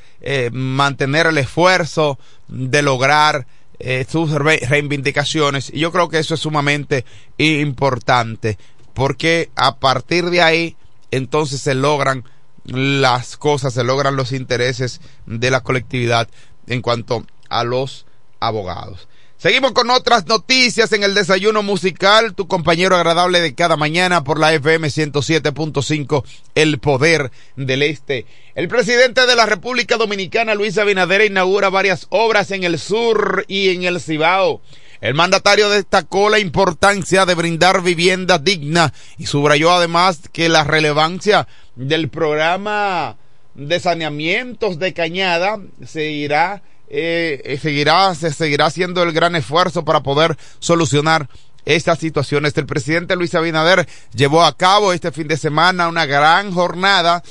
mantener 0.53 1.27
el 1.27 1.37
esfuerzo 1.39 2.19
de 2.49 2.81
lograr 2.81 3.47
eh, 3.79 4.07
sus 4.09 4.31
re- 4.31 4.63
reivindicaciones. 4.67 5.71
Y 5.75 5.81
yo 5.81 5.93
creo 5.93 6.09
que 6.09 6.19
eso 6.19 6.35
es 6.35 6.41
sumamente 6.41 7.05
importante, 7.37 8.57
porque 8.95 9.51
a 9.57 9.77
partir 9.77 10.31
de 10.31 10.41
ahí, 10.41 10.77
entonces 11.11 11.61
se 11.61 11.75
logran 11.75 12.25
las 12.65 13.37
cosas, 13.37 13.75
se 13.75 13.85
logran 13.85 14.17
los 14.17 14.33
intereses 14.33 15.01
de 15.27 15.51
la 15.51 15.61
colectividad 15.61 16.29
en 16.67 16.81
cuanto 16.81 17.27
a 17.51 17.65
los 17.65 18.07
abogados. 18.41 19.09
Seguimos 19.37 19.73
con 19.73 19.91
otras 19.91 20.27
noticias 20.27 20.91
en 20.93 21.03
el 21.03 21.13
desayuno 21.13 21.63
musical, 21.63 22.35
tu 22.35 22.49
compañero 22.49 22.97
agradable 22.97 23.43
de 23.43 23.55
cada 23.55 23.77
mañana 23.77 24.25
por 24.25 24.41
la 24.41 24.55
FM 24.55 24.89
107.5, 24.89 26.25
El 26.55 26.79
Poder 26.79 27.31
del 27.55 27.83
Este. 27.83 28.25
El 28.55 28.69
presidente 28.69 29.27
de 29.27 29.37
la 29.37 29.45
República 29.45 29.99
Dominicana, 29.99 30.55
Luis 30.55 30.79
Abinader, 30.79 31.27
inaugura 31.27 31.69
varias 31.69 32.07
obras 32.09 32.53
en 32.53 32.65
el 32.65 32.79
sur 32.79 33.45
y 33.47 33.69
en 33.69 33.83
el 33.83 34.01
Cibao. 34.01 34.63
El 35.05 35.13
mandatario 35.13 35.69
destacó 35.69 36.31
la 36.31 36.39
importancia 36.39 37.27
de 37.27 37.35
brindar 37.35 37.83
vivienda 37.83 38.39
digna 38.39 38.95
y 39.19 39.27
subrayó 39.27 39.71
además 39.71 40.19
que 40.33 40.49
la 40.49 40.65
relevancia 40.65 41.47
del 41.77 42.09
programa 42.09 43.19
de 43.55 43.81
saneamientos 43.81 44.79
de 44.79 44.95
Cañada 44.95 45.59
seguirá 45.85 46.63
eh, 46.89 47.43
eh, 47.45 47.59
seguirá 47.59 48.15
se 48.15 48.33
seguirá 48.33 48.65
haciendo 48.65 49.03
el 49.03 49.13
gran 49.13 49.37
esfuerzo 49.37 49.85
para 49.85 50.03
poder 50.03 50.39
solucionar 50.59 51.29
estas 51.67 51.99
situaciones. 51.99 52.57
El 52.57 52.65
presidente 52.65 53.15
Luis 53.15 53.35
Abinader 53.35 53.87
llevó 54.15 54.43
a 54.43 54.57
cabo 54.57 54.95
este 54.95 55.13
fin 55.13 55.29
de 55.29 55.37
semana 55.37 55.89
una 55.89 56.07
gran 56.07 56.51
jornada, 56.51 57.23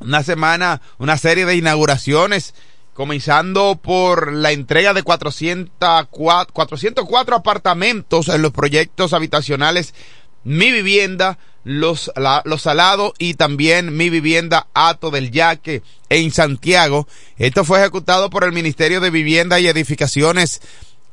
una 0.00 0.24
semana, 0.24 0.80
una 0.98 1.16
serie 1.16 1.46
de 1.46 1.54
inauguraciones 1.54 2.54
comenzando 2.98 3.78
por 3.80 4.32
la 4.32 4.50
entrega 4.50 4.92
de 4.92 5.04
404, 5.04 6.52
404 6.52 7.36
apartamentos 7.36 8.26
en 8.26 8.42
los 8.42 8.50
proyectos 8.50 9.12
habitacionales 9.12 9.94
Mi 10.42 10.72
Vivienda, 10.72 11.38
Los, 11.62 12.10
los 12.44 12.62
Salados 12.62 13.12
y 13.20 13.34
también 13.34 13.96
Mi 13.96 14.10
Vivienda 14.10 14.66
Ato 14.74 15.12
del 15.12 15.30
Yaque 15.30 15.84
en 16.08 16.32
Santiago. 16.32 17.06
Esto 17.36 17.64
fue 17.64 17.78
ejecutado 17.78 18.30
por 18.30 18.42
el 18.42 18.50
Ministerio 18.50 19.00
de 19.00 19.10
Vivienda 19.10 19.60
y 19.60 19.68
Edificaciones 19.68 20.60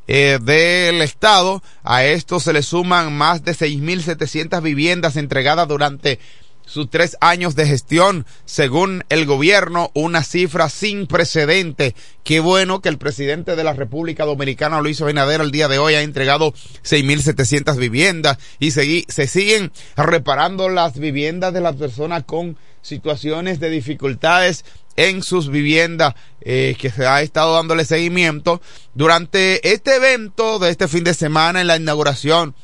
eh, 0.08 0.40
del 0.42 1.04
Estado. 1.04 1.62
A 1.84 2.04
esto 2.04 2.40
se 2.40 2.52
le 2.52 2.64
suman 2.64 3.16
más 3.16 3.46
de 3.46 3.52
6.700 3.52 4.60
viviendas 4.64 5.18
entregadas 5.18 5.68
durante 5.68 6.18
sus 6.66 6.90
tres 6.90 7.18
años 7.22 7.56
de 7.56 7.68
gestión, 7.68 8.26
según 8.46 9.04
el 9.10 9.26
gobierno, 9.26 9.92
una 9.94 10.24
cifra 10.24 10.70
sin 10.70 11.08
precedente. 11.08 11.96
Qué 12.24 12.40
bueno 12.40 12.82
que 12.82 12.90
el 12.90 12.98
presidente 12.98 13.56
de 13.56 13.64
la 13.64 13.74
República 13.74 14.26
Dominicana, 14.26 14.82
Luis 14.82 15.02
Abinader, 15.02 15.42
el 15.42 15.52
día 15.52 15.68
de 15.68 15.78
hoy 15.78 15.94
ha 15.94 16.02
entregado 16.02 16.54
6.700 16.84 17.78
viviendas 17.78 18.38
y 18.60 18.72
se 18.72 19.28
siguen 19.28 19.72
reparando 19.96 20.70
las 20.70 20.98
viviendas 20.98 21.54
de 21.54 21.62
las 21.62 21.76
personas 21.76 22.24
con 22.24 22.58
situaciones 22.82 23.60
de 23.60 23.70
dificultades 23.70 24.64
en 24.96 25.24
sus 25.24 25.50
viviendas 25.50 26.14
eh, 26.42 26.76
que 26.80 26.90
se 26.90 27.06
ha 27.06 27.22
estado 27.22 27.56
dándole 27.56 27.84
seguimiento 27.84 28.62
durante 28.94 29.74
este 29.74 29.96
evento 29.96 30.60
de 30.60 30.70
este 30.70 30.88
fin 30.88 31.04
de 31.04 31.14
semana 31.14 31.62
en 31.62 31.68
la 31.68 31.78
inauguración 31.78 32.56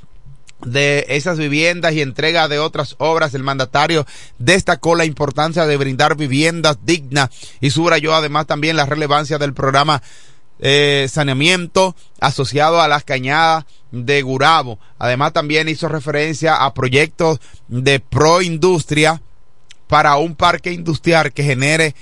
de 0.65 1.05
esas 1.09 1.37
viviendas 1.37 1.93
y 1.93 2.01
entrega 2.01 2.47
de 2.47 2.59
otras 2.59 2.95
obras, 2.97 3.33
el 3.33 3.43
mandatario 3.43 4.05
destacó 4.39 4.95
la 4.95 5.05
importancia 5.05 5.65
de 5.65 5.77
brindar 5.77 6.15
viviendas 6.15 6.77
dignas 6.83 7.29
y 7.59 7.71
subrayó 7.71 8.13
además 8.13 8.47
también 8.47 8.75
la 8.75 8.85
relevancia 8.85 9.37
del 9.37 9.53
programa 9.53 10.01
eh, 10.59 11.07
saneamiento 11.09 11.95
asociado 12.19 12.81
a 12.81 12.87
las 12.87 13.03
cañadas 13.03 13.65
de 13.91 14.21
Gurabo. 14.21 14.79
Además 14.99 15.33
también 15.33 15.67
hizo 15.67 15.87
referencia 15.87 16.63
a 16.63 16.73
proyectos 16.73 17.39
de 17.67 17.99
proindustria 17.99 19.21
para 19.87 20.15
un 20.17 20.35
parque 20.35 20.71
industrial 20.71 21.33
que 21.33 21.43
genere 21.43 21.95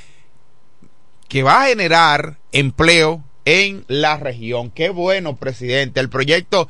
que 1.30 1.44
va 1.44 1.64
a 1.64 1.68
generar 1.68 2.38
empleo 2.52 3.24
en 3.46 3.86
la 3.88 4.18
región. 4.18 4.72
Qué 4.72 4.90
bueno, 4.90 5.38
presidente. 5.38 6.00
El 6.00 6.10
proyecto 6.10 6.68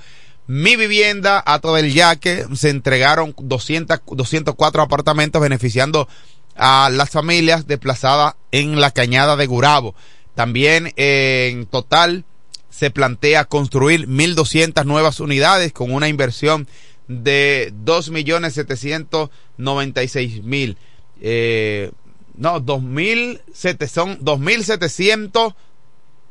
Mi 0.51 0.75
Vivienda 0.75 1.43
a 1.45 1.59
todo 1.59 1.77
el 1.77 1.93
Yaque 1.93 2.43
se 2.55 2.71
entregaron 2.71 3.35
200, 3.37 3.99
204 4.03 4.81
apartamentos 4.81 5.39
beneficiando 5.39 6.07
a 6.55 6.89
las 6.91 7.11
familias 7.11 7.67
desplazadas 7.67 8.33
en 8.51 8.81
la 8.81 8.89
cañada 8.89 9.35
de 9.35 9.45
Gurabo. 9.45 9.93
También 10.33 10.91
eh, 10.97 11.49
en 11.51 11.67
total 11.67 12.25
se 12.71 12.89
plantea 12.89 13.45
construir 13.45 14.07
1.200 14.07 14.85
nuevas 14.85 15.19
unidades 15.19 15.71
con 15.71 15.93
una 15.93 16.07
inversión 16.07 16.67
de 17.07 17.71
2.796.000. 17.85 20.77
Eh, 21.21 21.91
no, 22.37 22.59
2.700, 22.59 23.87
son 23.87 24.17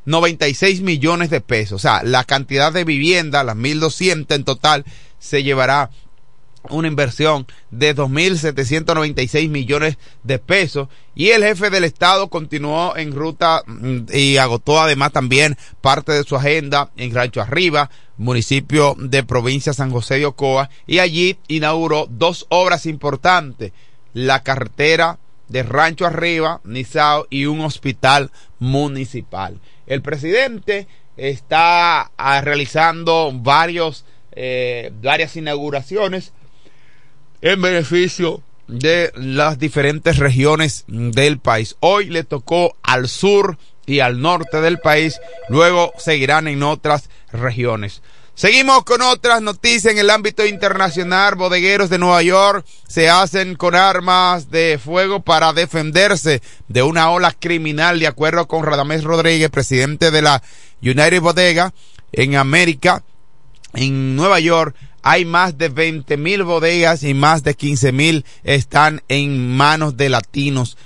2.796 0.09 0.81
millones 0.81 1.31
de 1.31 1.41
pesos. 1.41 1.77
O 1.77 1.79
sea, 1.79 2.03
la 2.03 2.25
cantidad 2.25 2.73
de 2.73 2.85
viviendas, 2.85 3.45
las 3.45 3.57
1.200 3.57 4.35
en 4.35 4.45
total, 4.45 4.85
se 5.19 5.43
llevará 5.43 5.91
una 6.71 6.89
inversión 6.89 7.47
de 7.71 7.95
2.796 7.95 9.49
millones 9.49 9.97
de 10.23 10.39
pesos 10.39 10.89
y 11.15 11.29
el 11.31 11.43
jefe 11.43 11.71
del 11.71 11.85
estado 11.85 12.29
continuó 12.29 12.97
en 12.97 13.13
ruta 13.13 13.63
mm, 13.67 14.07
y 14.13 14.37
agotó 14.37 14.81
además 14.81 15.13
también 15.13 15.57
parte 15.81 16.13
de 16.13 16.25
su 16.25 16.37
agenda 16.37 16.91
en 16.97 17.15
Rancho 17.15 17.41
Arriba, 17.41 17.91
municipio 18.17 18.97
de 18.99 19.23
provincia 19.23 19.73
San 19.73 19.91
José 19.91 20.19
de 20.19 20.27
Ocoa 20.27 20.71
y 20.87 20.99
allí 20.99 21.39
inauguró 21.49 22.07
dos 22.11 22.47
obras 22.49 22.87
importantes, 22.87 23.73
la 24.13 24.43
carretera 24.43 25.19
de 25.49 25.63
Rancho 25.63 26.07
Arriba, 26.07 26.61
Nizao 26.65 27.27
y 27.31 27.47
un 27.47 27.61
hospital 27.61 28.31
municipal. 28.59 29.61
El 29.87 30.03
presidente 30.03 30.87
está 31.17 32.11
ah, 32.17 32.41
realizando 32.41 33.31
varios, 33.35 34.05
eh, 34.33 34.93
varias 35.03 35.37
inauguraciones 35.37 36.33
en 37.41 37.61
beneficio 37.61 38.43
de 38.67 39.13
las 39.15 39.59
diferentes 39.59 40.19
regiones 40.19 40.85
del 40.87 41.39
país. 41.39 41.77
Hoy 41.81 42.07
le 42.07 42.25
tocó 42.25 42.77
al 42.83 43.09
sur 43.09 43.59
y 43.87 44.01
al 44.01 44.21
norte 44.21 44.61
del 44.61 44.79
país, 44.79 45.21
luego 45.49 45.93
seguirán 45.97 46.47
en 46.47 46.63
otras 46.63 47.09
regiones. 47.33 48.03
Seguimos 48.39 48.85
con 48.85 49.03
otras 49.03 49.43
noticias 49.43 49.93
en 49.93 49.99
el 49.99 50.11
ámbito 50.11 50.47
internacional. 50.47 51.35
Bodegueros 51.35 51.91
de 51.91 51.99
Nueva 51.99 52.23
York 52.23 52.65
se 52.87 53.11
hacen 53.11 53.57
con 53.57 53.75
armas 53.75 54.49
de 54.49 54.79
fuego 54.79 55.19
para 55.19 55.53
defenderse 55.53 56.41
de 56.69 56.85
una 56.85 57.11
ola 57.11 57.33
criminal, 57.33 57.99
de 57.99 58.07
acuerdo 58.07 58.47
con 58.47 58.63
Radamés 58.63 59.03
Rodríguez, 59.03 59.51
presidente 59.51 60.13
de 60.13 60.23
la 60.23 60.41
United 60.81 61.21
Bodega 61.21 61.75
en 62.13 62.37
América, 62.37 63.03
en 63.75 64.15
Nueva 64.15 64.39
York. 64.39 64.77
Hay 65.03 65.25
más 65.25 65.59
de 65.59 65.69
20 65.69 66.17
mil 66.17 66.45
bodegas 66.45 67.03
y 67.03 67.15
más 67.15 67.43
de 67.43 67.55
15 67.55 67.91
mil 67.91 68.25
están 68.45 69.03
en 69.09 69.57
manos 69.57 69.97
de 69.97 70.11
latinos. 70.11 70.79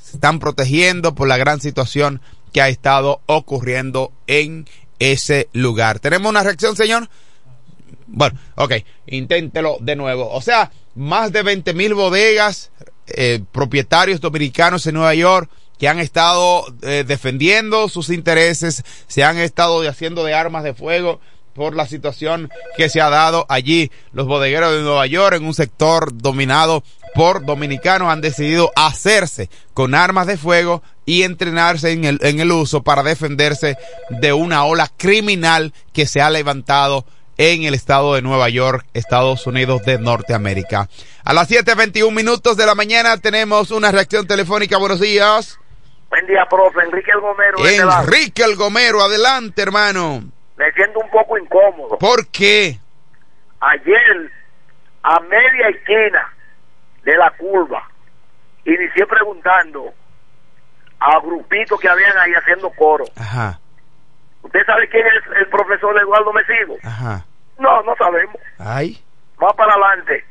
Se 0.00 0.18
están 0.18 0.38
protegiendo 0.38 1.16
por 1.16 1.26
la 1.26 1.36
gran 1.36 1.60
situación 1.60 2.20
que 2.52 2.62
ha 2.62 2.68
estado 2.68 3.22
ocurriendo 3.26 4.12
en 4.28 4.68
ese 5.10 5.48
lugar. 5.52 5.98
¿Tenemos 5.98 6.30
una 6.30 6.42
reacción, 6.42 6.76
señor? 6.76 7.08
Bueno, 8.06 8.38
ok, 8.56 8.74
inténtelo 9.06 9.78
de 9.80 9.96
nuevo. 9.96 10.30
O 10.30 10.40
sea, 10.42 10.70
más 10.94 11.32
de 11.32 11.42
20 11.42 11.72
mil 11.74 11.94
bodegas, 11.94 12.70
eh, 13.06 13.42
propietarios 13.50 14.20
dominicanos 14.20 14.86
en 14.86 14.94
Nueva 14.94 15.14
York 15.14 15.50
que 15.78 15.88
han 15.88 15.98
estado 15.98 16.64
eh, 16.82 17.04
defendiendo 17.04 17.88
sus 17.88 18.10
intereses, 18.10 18.84
se 19.08 19.24
han 19.24 19.38
estado 19.38 19.80
haciendo 19.88 20.22
de 20.22 20.32
armas 20.32 20.62
de 20.62 20.74
fuego 20.74 21.18
por 21.54 21.74
la 21.74 21.88
situación 21.88 22.50
que 22.76 22.88
se 22.88 23.00
ha 23.00 23.10
dado 23.10 23.46
allí. 23.48 23.90
Los 24.12 24.28
bodegueros 24.28 24.72
de 24.72 24.82
Nueva 24.82 25.06
York, 25.06 25.34
en 25.34 25.44
un 25.44 25.54
sector 25.54 26.16
dominado 26.16 26.84
por 27.14 27.44
dominicanos, 27.44 28.10
han 28.10 28.20
decidido 28.20 28.70
hacerse 28.76 29.50
con 29.74 29.96
armas 29.96 30.28
de 30.28 30.36
fuego 30.36 30.84
y 31.04 31.22
entrenarse 31.22 31.92
en 31.92 32.04
el, 32.04 32.18
en 32.22 32.40
el 32.40 32.52
uso 32.52 32.82
para 32.82 33.02
defenderse 33.02 33.76
de 34.10 34.32
una 34.32 34.64
ola 34.64 34.88
criminal 34.96 35.72
que 35.92 36.06
se 36.06 36.20
ha 36.20 36.30
levantado 36.30 37.04
en 37.38 37.64
el 37.64 37.74
estado 37.74 38.14
de 38.14 38.22
Nueva 38.22 38.48
York, 38.48 38.86
Estados 38.94 39.46
Unidos 39.46 39.82
de 39.82 39.98
Norteamérica. 39.98 40.88
A 41.24 41.32
las 41.32 41.50
7.21 41.50 42.12
minutos 42.12 42.56
de 42.56 42.66
la 42.66 42.74
mañana 42.74 43.16
tenemos 43.18 43.70
una 43.70 43.90
reacción 43.90 44.26
telefónica. 44.26 44.78
Buenos 44.78 45.00
días. 45.00 45.58
Buen 46.08 46.26
día, 46.26 46.44
profe. 46.48 46.80
Enrique 46.84 47.10
El 47.10 47.20
Gomero. 47.20 47.58
Enrique 48.02 48.42
El 48.44 48.56
Gomero, 48.56 49.00
adelante, 49.02 49.62
hermano. 49.62 50.22
Me 50.56 50.70
siento 50.72 51.00
un 51.00 51.10
poco 51.10 51.38
incómodo. 51.38 51.98
¿Por 51.98 52.26
qué? 52.28 52.78
Ayer, 53.60 54.30
a 55.02 55.20
media 55.20 55.68
esquina 55.68 56.32
de 57.04 57.16
la 57.16 57.30
curva, 57.38 57.88
inicié 58.64 59.06
preguntando 59.06 59.94
a 61.04 61.20
grupitos 61.20 61.80
que 61.80 61.88
habían 61.88 62.16
ahí 62.18 62.32
haciendo 62.32 62.70
coro. 62.70 63.04
Ajá. 63.16 63.58
¿Usted 64.42 64.60
sabe 64.66 64.88
quién 64.88 65.04
es 65.06 65.36
el 65.38 65.46
profesor 65.48 65.96
Eduardo 65.98 66.32
Mesigo? 66.32 66.76
Ajá. 66.82 67.24
No, 67.58 67.82
no 67.82 67.94
sabemos. 67.96 68.36
Ay. 68.58 69.02
Va 69.42 69.52
para 69.54 69.72
adelante. 69.74 70.24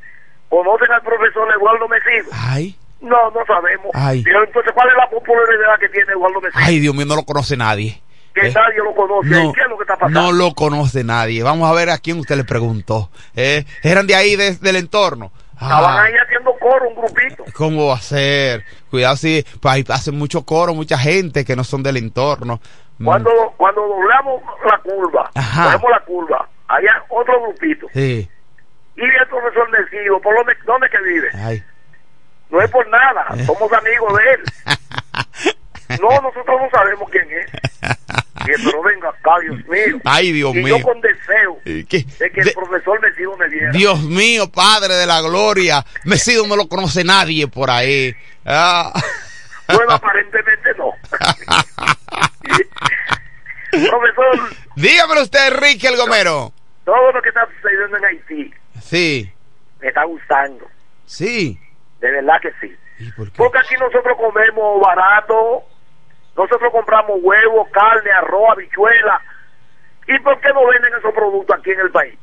¿Conocen 0.50 0.92
al 0.92 1.02
profesor 1.02 1.48
Eduardo 1.58 1.88
Mesigo? 1.88 2.30
Ay. 2.34 2.76
No, 3.00 3.32
no 3.32 3.40
sabemos. 3.48 3.88
Ay. 3.94 4.22
Pero 4.24 4.44
entonces, 4.44 4.72
¿cuál 4.74 4.90
es 4.90 4.96
la 4.98 5.10
popularidad 5.10 5.80
que 5.80 5.90
tiene 5.90 6.12
Eduardo 6.12 6.42
Mesigo? 6.42 6.60
Ay, 6.64 6.80
Dios 6.80 6.94
mío, 6.94 7.06
no 7.06 7.16
lo 7.16 7.24
conoce 7.24 7.56
nadie. 7.58 8.02
que 8.34 8.48
Eh, 8.48 8.54
nadie 8.54 8.78
lo 8.78 8.94
conoce. 8.96 9.30
No, 9.30 9.52
¿Qué 9.54 9.62
es 9.62 9.68
lo 9.70 9.78
que 9.78 9.84
está 9.84 9.96
pasando? 9.98 10.22
no 10.22 10.32
lo 10.32 10.54
conoce 10.54 11.04
nadie. 11.04 11.42
Vamos 11.44 11.70
a 11.70 11.74
ver 11.74 11.90
a 11.90 11.98
quién 11.98 12.20
usted 12.20 12.36
le 12.36 12.44
preguntó. 12.44 13.10
Eh, 13.36 13.66
¿Eran 13.84 14.08
de 14.08 14.16
ahí, 14.16 14.36
de- 14.36 14.56
del 14.58 14.76
entorno? 14.78 15.32
Estaban 15.62 15.98
Ah, 16.00 16.04
ahí 16.04 16.14
haciendo 16.26 16.52
coro, 16.60 16.90
un 16.90 16.96
grupito. 16.96 17.46
¿Cómo 17.56 17.88
va 17.88 17.96
a 17.96 18.02
ser? 18.02 18.66
Cuidado 18.90 19.16
si 19.16 19.46
pues, 19.62 19.90
hacen 19.90 20.18
mucho 20.18 20.44
coro, 20.44 20.74
mucha 20.74 20.98
gente 20.98 21.46
que 21.46 21.56
no 21.56 21.64
son 21.64 21.84
del 21.84 21.98
entorno. 21.98 22.60
Mm, 22.98 23.06
Cuando, 23.06 23.32
cuando 23.58 23.82
doblamos 23.88 24.42
la 24.66 24.78
curva, 24.80 25.30
cogemos 25.34 25.92
la 25.92 26.00
curva, 26.06 26.50
allá 26.68 27.04
otro 27.10 27.42
grupito. 27.44 27.88
Sí. 27.94 28.28
Y 28.96 29.02
el 29.04 29.28
profesor 29.30 29.70
Mesigo, 29.72 30.20
¿por 30.22 30.36
dónde, 30.36 30.54
dónde 30.66 30.90
que 30.90 30.98
vive? 31.02 31.30
Ay. 31.36 31.64
No 32.50 32.60
es 32.62 32.70
por 32.72 32.88
nada, 32.90 33.28
somos 33.46 33.72
amigos 33.74 34.14
de 34.18 34.34
él. 34.34 34.44
No, 36.02 36.08
nosotros 36.22 36.62
no 36.62 36.70
sabemos 36.72 37.10
quién 37.12 37.28
es. 37.32 37.52
Pero 38.46 38.82
venga 38.84 39.10
acá, 39.10 39.32
Dios 39.42 39.66
mío. 39.68 40.00
Ay, 40.06 40.32
Dios 40.32 40.56
y 40.56 40.64
mío. 40.64 40.78
yo 40.78 40.84
con 40.84 41.00
deseo 41.02 41.60
¿qué? 41.64 41.74
de 41.74 42.32
que 42.32 42.42
De- 42.44 42.50
el 42.50 42.54
profesor 42.54 43.00
Mesigo 43.02 43.38
me 43.38 43.48
viera. 43.50 43.72
Dios 43.72 44.02
mío, 44.04 44.52
Padre 44.52 44.96
de 44.96 45.06
la 45.06 45.22
Gloria. 45.22 45.86
Mesido 46.06 46.46
no 46.48 46.56
lo 46.56 46.68
conoce 46.68 47.04
nadie 47.04 47.48
por 47.48 47.70
ahí. 47.70 48.16
Ah. 48.46 48.92
Bueno, 49.68 49.92
aparentemente 49.94 50.70
no. 50.78 50.92
profesor, 53.72 54.56
Dígame 54.76 55.22
usted, 55.22 55.54
Enrique 55.54 55.88
el 55.88 55.98
Gomero. 55.98 56.52
todo 56.86 57.12
lo 57.12 57.22
que 57.22 57.30
está 57.30 57.48
sucediendo 57.56 57.98
en 57.98 58.06
Haití 58.06 58.54
Sí, 58.82 59.32
me 59.80 59.88
está 59.88 60.04
gustando. 60.06 60.68
sí. 61.06 61.58
De 62.00 62.10
verdad 62.12 62.34
que 62.42 62.50
sí. 62.60 62.76
¿Y 63.00 63.12
por 63.12 63.28
qué? 63.32 63.38
Porque 63.38 63.60
aquí 63.60 63.76
nosotros 63.80 64.18
comemos 64.18 64.82
barato, 64.82 65.64
nosotros 66.36 66.72
compramos 66.72 67.20
huevos, 67.22 67.70
carne, 67.72 68.12
arroz, 68.12 68.52
habichuela. 68.52 69.22
¿Y 70.08 70.18
por 70.20 70.40
qué 70.40 70.50
no 70.50 70.66
venden 70.68 70.94
esos 70.96 71.14
productos 71.14 71.58
aquí 71.58 71.72
en 71.72 71.80
el 71.82 71.92
país? 71.92 72.18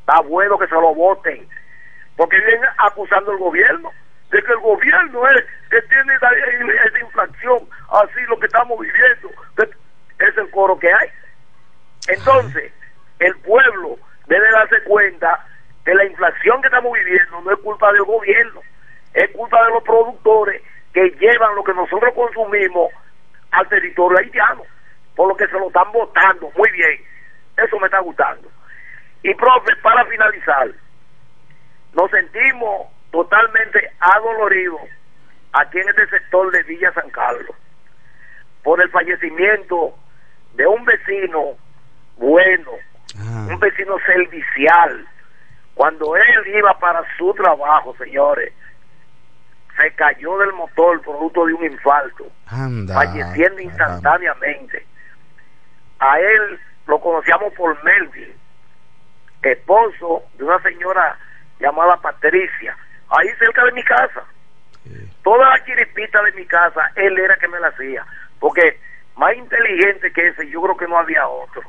Está 0.00 0.20
bueno 0.20 0.58
que 0.58 0.66
se 0.66 0.74
lo 0.74 0.94
voten. 0.94 1.48
Porque 2.16 2.38
vienen 2.38 2.68
acusando 2.78 3.32
al 3.32 3.38
gobierno 3.38 3.90
de 4.30 4.42
que 4.42 4.52
el 4.52 4.58
gobierno 4.58 5.28
es 5.28 5.44
que 5.70 5.82
tiene 5.82 6.14
esa, 6.14 6.98
inflación, 7.00 7.58
así 7.90 8.20
lo 8.28 8.38
que 8.38 8.46
estamos 8.46 8.78
viviendo. 8.78 9.30
Es 10.18 10.36
el 10.38 10.50
coro 10.50 10.78
que 10.78 10.92
hay. 10.92 11.08
Entonces, 12.08 12.72
el 13.18 13.36
pueblo 13.38 13.98
debe 14.26 14.50
darse 14.50 14.82
cuenta 14.84 15.46
que 15.84 15.94
la 15.94 16.04
inflación 16.04 16.60
que 16.60 16.68
estamos 16.68 16.92
viviendo 16.92 17.40
no 17.42 17.52
es 17.52 17.58
culpa 17.60 17.92
del 17.92 18.02
gobierno, 18.02 18.60
es 19.14 19.30
culpa 19.30 19.64
de 19.64 19.70
los 19.70 19.82
productores 19.82 20.62
que 20.92 21.10
llevan 21.10 21.54
lo 21.54 21.62
que 21.62 21.74
nosotros 21.74 22.14
consumimos 22.14 22.90
al 23.56 23.68
territorio 23.68 24.18
haitiano, 24.18 24.62
por 25.14 25.28
lo 25.28 25.36
que 25.36 25.46
se 25.46 25.52
lo 25.58 25.68
están 25.68 25.90
votando. 25.92 26.50
Muy 26.56 26.70
bien, 26.72 27.00
eso 27.56 27.78
me 27.80 27.86
está 27.86 28.00
gustando. 28.00 28.50
Y 29.22 29.34
profe, 29.34 29.74
para 29.82 30.04
finalizar, 30.04 30.68
nos 31.94 32.10
sentimos 32.10 32.88
totalmente 33.10 33.90
adoloridos 33.98 34.82
aquí 35.52 35.78
en 35.78 35.88
este 35.88 36.06
sector 36.08 36.50
de 36.52 36.62
Villa 36.64 36.92
San 36.92 37.08
Carlos 37.10 37.56
por 38.62 38.82
el 38.82 38.90
fallecimiento 38.90 39.94
de 40.54 40.66
un 40.66 40.84
vecino 40.84 41.56
bueno, 42.16 42.72
Ah. 43.18 43.46
un 43.48 43.58
vecino 43.58 43.96
servicial. 44.04 45.06
Cuando 45.74 46.16
él 46.16 46.46
iba 46.54 46.78
para 46.78 47.02
su 47.16 47.32
trabajo, 47.34 47.94
señores, 47.96 48.52
se 49.76 49.90
cayó 49.92 50.38
del 50.38 50.52
motor 50.52 51.00
producto 51.02 51.46
de 51.46 51.54
un 51.54 51.64
infarto, 51.64 52.26
Anda. 52.46 52.94
falleciendo 52.94 53.60
instantáneamente. 53.60 54.86
A 55.98 56.18
él 56.18 56.60
lo 56.86 57.00
conocíamos 57.00 57.52
por 57.54 57.82
Melvin, 57.84 58.34
esposo 59.42 60.22
de 60.36 60.44
una 60.44 60.60
señora 60.62 61.18
llamada 61.60 61.96
Patricia, 61.96 62.76
ahí 63.08 63.28
cerca 63.38 63.64
de 63.64 63.72
mi 63.72 63.82
casa. 63.82 64.24
Toda 65.22 65.48
la 65.50 65.64
chiripita 65.64 66.22
de 66.22 66.32
mi 66.32 66.46
casa, 66.46 66.90
él 66.94 67.18
era 67.18 67.36
que 67.36 67.48
me 67.48 67.58
la 67.58 67.68
hacía, 67.68 68.04
porque 68.38 68.78
más 69.16 69.34
inteligente 69.34 70.12
que 70.12 70.28
ese, 70.28 70.48
yo 70.48 70.62
creo 70.62 70.76
que 70.76 70.86
no 70.86 70.98
había 70.98 71.26
otro. 71.26 71.62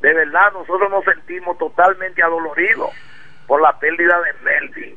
De 0.00 0.12
verdad, 0.14 0.52
nosotros 0.52 0.90
nos 0.90 1.04
sentimos 1.04 1.56
totalmente 1.58 2.22
adoloridos 2.22 2.90
por 3.46 3.60
la 3.60 3.78
pérdida 3.78 4.18
de 4.22 4.32
Melvin. 4.44 4.96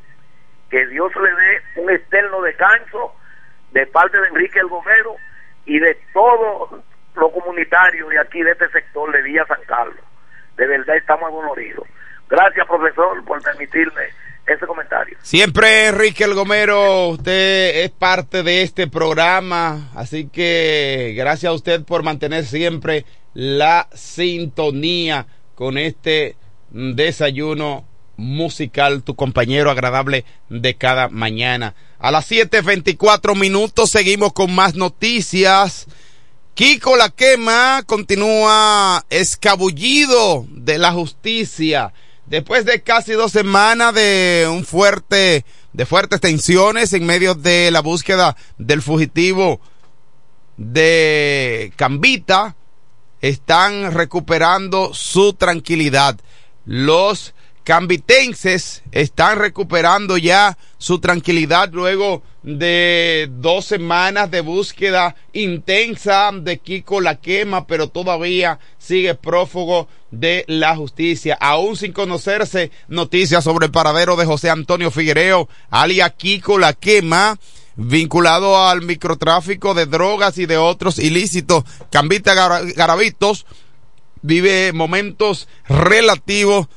Que 0.74 0.88
Dios 0.88 1.12
le 1.16 1.30
dé 1.30 1.84
un 1.84 1.92
externo 1.92 2.42
descanso 2.42 3.14
de 3.74 3.86
parte 3.86 4.20
de 4.20 4.28
Enrique 4.30 4.58
El 4.58 4.70
Gomero 4.70 5.18
y 5.68 5.78
de 5.78 6.00
todo 6.12 6.84
lo 7.14 7.32
comunitario 7.32 8.08
de 8.08 8.20
aquí, 8.20 8.42
de 8.42 8.54
este 8.54 8.68
sector 8.70 9.12
de 9.12 9.22
Villa 9.22 9.46
San 9.46 9.62
Carlos. 9.68 10.04
De 10.58 10.66
verdad 10.66 10.96
estamos 10.96 11.30
adoloridos. 11.30 11.88
Gracias, 12.28 12.66
profesor, 12.66 13.24
por 13.24 13.40
permitirme 13.44 14.02
ese 14.48 14.66
comentario. 14.66 15.16
Siempre, 15.22 15.90
Enrique 15.90 16.24
El 16.24 16.34
Gomero, 16.34 17.10
usted 17.10 17.84
es 17.84 17.92
parte 17.92 18.42
de 18.42 18.64
este 18.64 18.88
programa, 18.88 19.92
así 19.96 20.28
que 20.28 21.14
gracias 21.16 21.52
a 21.52 21.56
usted 21.56 21.86
por 21.86 22.02
mantener 22.02 22.46
siempre 22.46 23.06
la 23.36 23.88
sintonía 23.94 25.28
con 25.54 25.78
este 25.78 26.36
desayuno 26.72 27.93
musical, 28.18 29.04
tu 29.04 29.16
compañero 29.16 29.72
agradable 29.72 30.26
de 30.50 30.76
cada 30.76 31.10
mañana. 31.10 31.76
A 32.00 32.12
las 32.12 32.30
7.24 32.30 33.36
minutos 33.36 33.90
seguimos 33.90 34.34
con 34.34 34.54
más 34.54 34.76
noticias. 34.76 35.88
Kiko 36.54 36.96
La 36.96 37.10
Quema 37.10 37.84
continúa 37.86 39.06
escabullido 39.10 40.46
de 40.50 40.78
la 40.78 40.92
justicia. 40.92 41.94
Después 42.26 42.66
de 42.66 42.82
casi 42.84 43.14
dos 43.14 43.32
semanas 43.32 43.94
de 43.94 44.48
un 44.50 44.64
fuerte 44.64 45.46
de 45.74 45.86
fuertes 45.86 46.22
tensiones 46.22 46.94
en 46.94 47.06
medio 47.06 47.34
de 47.34 47.72
la 47.72 47.82
búsqueda 47.82 48.38
del 48.58 48.82
fugitivo 48.82 49.60
de 50.58 51.74
Cambita, 51.76 52.56
están 53.22 53.94
recuperando 53.94 54.94
su 54.94 55.34
tranquilidad. 55.34 56.20
Los 56.66 57.34
cambitenses 57.64 58.84
están 58.92 59.40
recuperando 59.40 60.18
ya 60.18 60.58
su 60.78 61.00
tranquilidad 61.00 61.70
luego 61.72 62.22
de 62.44 63.30
dos 63.32 63.66
semanas 63.66 64.30
de 64.30 64.42
búsqueda 64.42 65.16
intensa 65.32 66.32
de 66.34 66.58
Kiko 66.58 67.00
la 67.00 67.16
quema, 67.16 67.66
pero 67.66 67.88
todavía 67.88 68.60
sigue 68.78 69.16
prófugo 69.16 69.88
de 70.12 70.44
la 70.48 70.76
justicia. 70.76 71.38
Aún 71.40 71.78
sin 71.78 71.94
conocerse 71.94 72.72
noticias 72.90 73.46
sobre 73.46 73.68
el 73.68 73.72
paradero 73.72 74.18
de 74.18 74.26
José 74.26 74.50
Antonio 74.50 74.92
Figuereo, 74.92 75.48
alia 75.70 76.10
Kiko 76.10 76.58
la 76.58 76.74
quema, 76.74 77.40
vinculado 77.76 78.68
al 78.68 78.82
microtráfico 78.82 79.74
de 79.74 79.86
drogas 79.86 80.38
y 80.38 80.46
de 80.46 80.58
otros 80.58 81.00
ilícitos. 81.00 81.64
Cambita 81.90 82.34
Garavitos 82.76 83.46
vive 84.22 84.74
momentos 84.74 85.48
relativos 85.68 86.68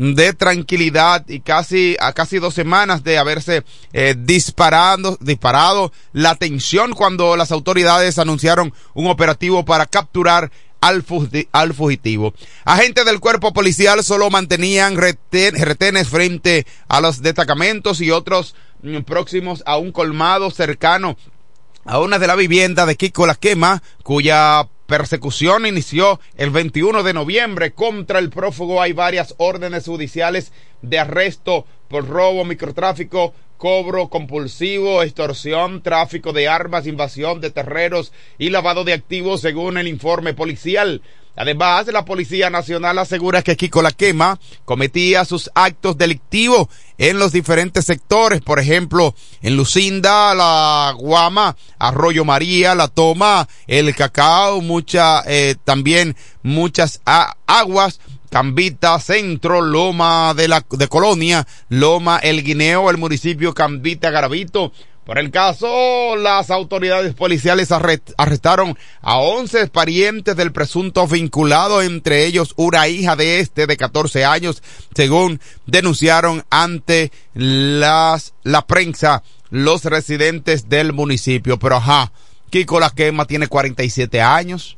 de 0.00 0.32
tranquilidad 0.32 1.28
y 1.28 1.40
casi 1.40 1.94
a 2.00 2.14
casi 2.14 2.38
dos 2.38 2.54
semanas 2.54 3.04
de 3.04 3.18
haberse 3.18 3.64
eh, 3.92 4.14
disparado, 4.16 5.18
disparado 5.20 5.92
la 6.14 6.36
tensión 6.36 6.94
cuando 6.94 7.36
las 7.36 7.52
autoridades 7.52 8.18
anunciaron 8.18 8.72
un 8.94 9.08
operativo 9.08 9.66
para 9.66 9.84
capturar 9.84 10.50
al, 10.80 11.04
al 11.52 11.74
fugitivo. 11.74 12.32
Agentes 12.64 13.04
del 13.04 13.20
cuerpo 13.20 13.52
policial 13.52 14.02
solo 14.02 14.30
mantenían 14.30 14.96
retenes 14.96 16.08
frente 16.08 16.66
a 16.88 17.02
los 17.02 17.20
destacamentos 17.20 18.00
y 18.00 18.10
otros 18.10 18.54
mm, 18.82 19.00
próximos 19.00 19.62
a 19.66 19.76
un 19.76 19.92
colmado 19.92 20.50
cercano 20.50 21.18
a 21.84 21.98
una 21.98 22.18
de 22.18 22.26
la 22.26 22.36
vivienda 22.36 22.86
de 22.86 22.96
Kiko 22.96 23.26
La 23.26 23.34
Quema, 23.34 23.82
cuya 24.02 24.66
persecución 24.90 25.66
inició 25.66 26.18
el 26.36 26.50
21 26.50 27.04
de 27.04 27.12
noviembre 27.12 27.70
contra 27.70 28.18
el 28.18 28.28
prófugo. 28.28 28.82
Hay 28.82 28.92
varias 28.92 29.36
órdenes 29.38 29.86
judiciales 29.86 30.52
de 30.82 30.98
arresto 30.98 31.64
por 31.86 32.08
robo, 32.08 32.44
microtráfico, 32.44 33.32
cobro 33.56 34.08
compulsivo, 34.08 35.04
extorsión, 35.04 35.84
tráfico 35.84 36.32
de 36.32 36.48
armas, 36.48 36.88
invasión 36.88 37.40
de 37.40 37.52
terreros 37.52 38.12
y 38.36 38.50
lavado 38.50 38.82
de 38.82 38.92
activos 38.92 39.40
según 39.42 39.78
el 39.78 39.86
informe 39.86 40.34
policial. 40.34 41.02
Además, 41.40 41.86
la 41.86 42.04
Policía 42.04 42.50
Nacional 42.50 42.98
asegura 42.98 43.40
que 43.40 43.56
Kiko 43.56 43.80
La 43.80 43.92
Quema 43.92 44.38
cometía 44.66 45.24
sus 45.24 45.50
actos 45.54 45.96
delictivos 45.96 46.68
en 46.98 47.18
los 47.18 47.32
diferentes 47.32 47.86
sectores, 47.86 48.42
por 48.42 48.60
ejemplo, 48.60 49.14
en 49.40 49.56
Lucinda, 49.56 50.34
La 50.34 50.94
Guama, 50.98 51.56
Arroyo 51.78 52.26
María, 52.26 52.74
La 52.74 52.88
Toma, 52.88 53.48
El 53.66 53.96
Cacao, 53.96 54.60
mucha, 54.60 55.22
eh, 55.26 55.54
también 55.64 56.14
muchas 56.42 57.00
aguas, 57.46 58.00
Cambita, 58.28 59.00
Centro, 59.00 59.62
Loma 59.62 60.34
de 60.34 60.46
la 60.46 60.62
de 60.70 60.88
Colonia, 60.88 61.46
Loma 61.70 62.18
El 62.18 62.44
Guineo, 62.44 62.90
el 62.90 62.98
municipio 62.98 63.54
Cambita 63.54 64.10
Garavito, 64.10 64.72
por 65.04 65.18
el 65.18 65.30
caso, 65.30 66.14
las 66.16 66.50
autoridades 66.50 67.14
policiales 67.14 67.72
arrestaron 67.72 68.78
a 69.00 69.18
11 69.18 69.66
parientes 69.68 70.36
del 70.36 70.52
presunto 70.52 71.06
vinculado, 71.06 71.82
entre 71.82 72.26
ellos 72.26 72.52
una 72.56 72.86
hija 72.86 73.16
de 73.16 73.40
este 73.40 73.66
de 73.66 73.76
14 73.76 74.24
años, 74.24 74.62
según 74.94 75.40
denunciaron 75.66 76.44
ante 76.50 77.10
las, 77.34 78.34
la 78.42 78.66
prensa 78.66 79.22
los 79.48 79.84
residentes 79.84 80.68
del 80.68 80.92
municipio. 80.92 81.58
Pero 81.58 81.76
ajá, 81.76 82.12
Kiko 82.50 82.78
La 82.78 82.90
Quema 82.90 83.24
tiene 83.24 83.48
47 83.48 84.20
años. 84.20 84.76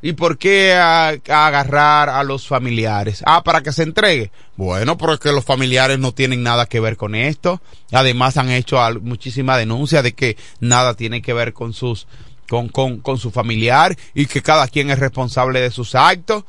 ¿Y 0.00 0.12
por 0.12 0.38
qué 0.38 0.74
agarrar 0.74 2.08
a 2.08 2.22
los 2.22 2.46
familiares? 2.46 3.22
Ah, 3.26 3.42
para 3.42 3.62
que 3.62 3.72
se 3.72 3.82
entregue. 3.82 4.30
Bueno, 4.56 4.96
porque 4.96 5.32
los 5.32 5.44
familiares 5.44 5.98
no 5.98 6.12
tienen 6.12 6.44
nada 6.44 6.66
que 6.66 6.78
ver 6.78 6.96
con 6.96 7.16
esto. 7.16 7.60
Además 7.90 8.36
han 8.36 8.50
hecho 8.50 8.78
muchísima 9.00 9.56
denuncia 9.56 10.02
de 10.02 10.12
que 10.14 10.36
nada 10.60 10.94
tiene 10.94 11.20
que 11.20 11.32
ver 11.32 11.52
con 11.52 11.72
sus, 11.72 12.06
con, 12.48 12.68
con, 12.68 12.98
con 13.00 13.18
su 13.18 13.32
familiar 13.32 13.96
y 14.14 14.26
que 14.26 14.40
cada 14.40 14.68
quien 14.68 14.90
es 14.90 15.00
responsable 15.00 15.60
de 15.60 15.72
sus 15.72 15.96
actos. 15.96 16.44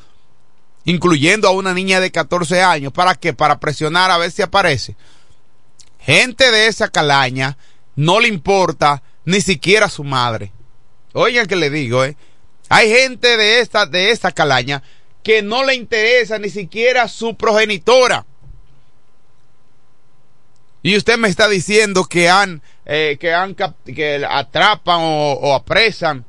Incluyendo 0.85 1.47
a 1.47 1.51
una 1.51 1.73
niña 1.73 1.99
de 1.99 2.12
14 2.12 2.62
años. 2.62 2.93
¿Para 2.93 3.15
qué? 3.15 3.33
Para 3.33 3.59
presionar 3.59 4.12
a 4.12 4.19
ver 4.19 4.31
si 4.31 4.43
aparece. 4.43 4.95
Gente 5.99 6.51
de 6.51 6.67
esa 6.67 6.88
calaña 6.89 7.57
no 7.95 8.19
le 8.19 8.27
importa 8.27 9.01
ni 9.25 9.41
siquiera 9.41 9.89
su 9.89 10.03
madre. 10.03 10.51
Oigan 11.13 11.47
que 11.47 11.55
le 11.55 11.71
digo, 11.71 12.05
eh 12.05 12.15
hay 12.69 12.89
gente 12.89 13.36
de 13.36 13.60
esta, 13.60 13.88
de 13.88 14.12
esta 14.12 14.32
calaña 14.32 14.84
que 15.23 15.41
no 15.41 15.65
le 15.65 15.73
interesa 15.73 16.38
ni 16.38 16.49
siquiera 16.49 17.08
su 17.08 17.36
progenitora. 17.36 18.25
Y 20.82 20.95
usted 20.95 21.17
me 21.17 21.27
está 21.27 21.49
diciendo 21.49 22.05
que 22.05 22.29
han, 22.29 22.62
eh, 22.86 23.17
que 23.19 23.34
han, 23.34 23.55
que 23.55 24.25
atrapan 24.29 24.99
o, 25.01 25.53
apresan 25.53 26.23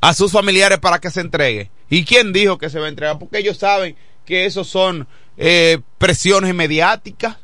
a 0.00 0.14
sus 0.14 0.30
familiares 0.30 0.78
para 0.78 1.00
que 1.00 1.10
se 1.10 1.20
entregue. 1.20 1.70
¿Y 1.88 2.04
quién 2.04 2.32
dijo 2.32 2.58
que 2.58 2.70
se 2.70 2.78
va 2.78 2.86
a 2.86 2.90
entregar? 2.90 3.18
Porque 3.18 3.38
ellos 3.38 3.58
saben 3.58 3.96
que 4.24 4.46
eso 4.46 4.64
son 4.64 5.08
eh, 5.36 5.80
presiones 5.98 6.54
mediáticas 6.54 7.38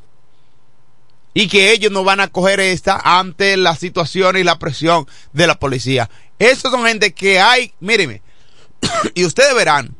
y 1.35 1.49
que 1.49 1.73
ellos 1.73 1.93
no 1.93 2.05
van 2.05 2.21
a 2.21 2.29
coger 2.29 2.61
esta 2.61 3.01
ante 3.03 3.57
la 3.57 3.77
situación 3.77 4.37
y 4.37 4.45
la 4.45 4.59
presión 4.59 5.07
de 5.33 5.47
la 5.47 5.59
policía. 5.59 6.11
Estos 6.39 6.71
son 6.73 6.87
gente 6.87 7.13
que 7.15 7.41
hay, 7.41 7.73
míreme, 7.81 8.23
y 9.15 9.25
ustedes 9.25 9.55
verán, 9.55 9.95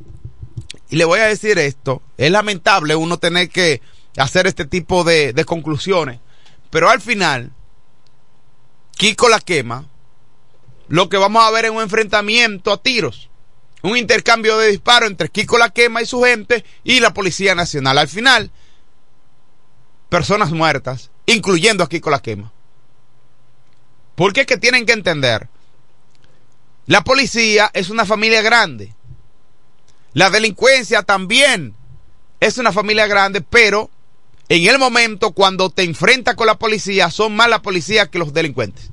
y 0.89 0.95
le 0.95 1.05
voy 1.05 1.19
a 1.19 1.27
decir 1.27 1.57
esto, 1.59 2.01
es 2.17 2.31
lamentable 2.31 2.95
uno 2.95 3.19
tener 3.19 3.49
que 3.49 3.81
hacer 4.17 4.47
este 4.47 4.65
tipo 4.65 5.03
de, 5.03 5.33
de 5.33 5.45
conclusiones, 5.45 6.19
pero 6.69 6.89
al 6.89 7.01
final, 7.01 7.51
Kiko 8.97 9.29
la 9.29 9.39
quema, 9.39 9.87
lo 10.87 11.07
que 11.07 11.17
vamos 11.17 11.43
a 11.43 11.51
ver 11.51 11.65
es 11.65 11.71
un 11.71 11.81
enfrentamiento 11.81 12.71
a 12.71 12.81
tiros, 12.81 13.29
un 13.81 13.95
intercambio 13.95 14.57
de 14.57 14.69
disparos 14.69 15.09
entre 15.09 15.29
Kiko 15.29 15.57
la 15.57 15.69
quema 15.69 16.01
y 16.01 16.05
su 16.05 16.21
gente 16.23 16.65
y 16.83 16.99
la 16.99 17.13
Policía 17.13 17.55
Nacional. 17.55 17.97
Al 17.97 18.07
final, 18.07 18.51
personas 20.09 20.51
muertas, 20.51 21.11
incluyendo 21.33 21.83
aquí 21.83 21.99
con 21.99 22.11
la 22.11 22.21
quema. 22.21 22.51
Porque 24.15 24.41
es 24.41 24.47
que 24.47 24.57
tienen 24.57 24.85
que 24.85 24.93
entender, 24.93 25.47
la 26.85 27.03
policía 27.03 27.69
es 27.73 27.89
una 27.89 28.05
familia 28.05 28.41
grande, 28.41 28.93
la 30.13 30.29
delincuencia 30.29 31.03
también 31.03 31.75
es 32.39 32.57
una 32.57 32.73
familia 32.73 33.07
grande, 33.07 33.41
pero 33.41 33.89
en 34.49 34.65
el 34.65 34.79
momento 34.79 35.31
cuando 35.31 35.69
te 35.69 35.83
enfrentas 35.83 36.35
con 36.35 36.47
la 36.47 36.57
policía, 36.57 37.11
son 37.11 37.35
más 37.35 37.49
la 37.49 37.61
policía 37.61 38.07
que 38.07 38.19
los 38.19 38.33
delincuentes. 38.33 38.89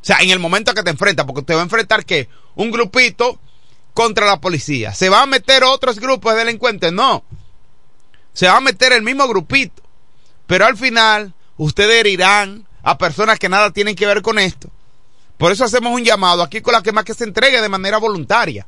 O 0.00 0.06
sea, 0.06 0.18
en 0.20 0.30
el 0.30 0.38
momento 0.38 0.74
que 0.74 0.82
te 0.82 0.90
enfrentas, 0.90 1.26
porque 1.26 1.42
te 1.42 1.54
va 1.54 1.60
a 1.60 1.64
enfrentar 1.64 2.04
que 2.04 2.28
un 2.54 2.70
grupito 2.70 3.38
contra 3.94 4.26
la 4.26 4.40
policía. 4.40 4.92
¿Se 4.92 5.08
va 5.08 5.22
a 5.22 5.26
meter 5.26 5.64
otros 5.64 5.98
grupos 5.98 6.32
de 6.34 6.40
delincuentes? 6.40 6.92
No. 6.92 7.24
Se 8.32 8.46
va 8.46 8.56
a 8.56 8.60
meter 8.60 8.92
el 8.92 9.02
mismo 9.02 9.26
grupito. 9.28 9.82
Pero 10.46 10.66
al 10.66 10.76
final, 10.76 11.32
ustedes 11.56 12.00
herirán 12.00 12.66
a 12.82 12.98
personas 12.98 13.38
que 13.38 13.48
nada 13.48 13.70
tienen 13.70 13.94
que 13.94 14.06
ver 14.06 14.22
con 14.22 14.38
esto. 14.38 14.70
Por 15.38 15.52
eso 15.52 15.64
hacemos 15.64 15.92
un 15.92 16.04
llamado 16.04 16.42
aquí 16.42 16.60
con 16.60 16.72
la 16.72 16.82
que 16.82 16.92
que 17.04 17.14
se 17.14 17.24
entregue 17.24 17.60
de 17.60 17.68
manera 17.68 17.98
voluntaria. 17.98 18.66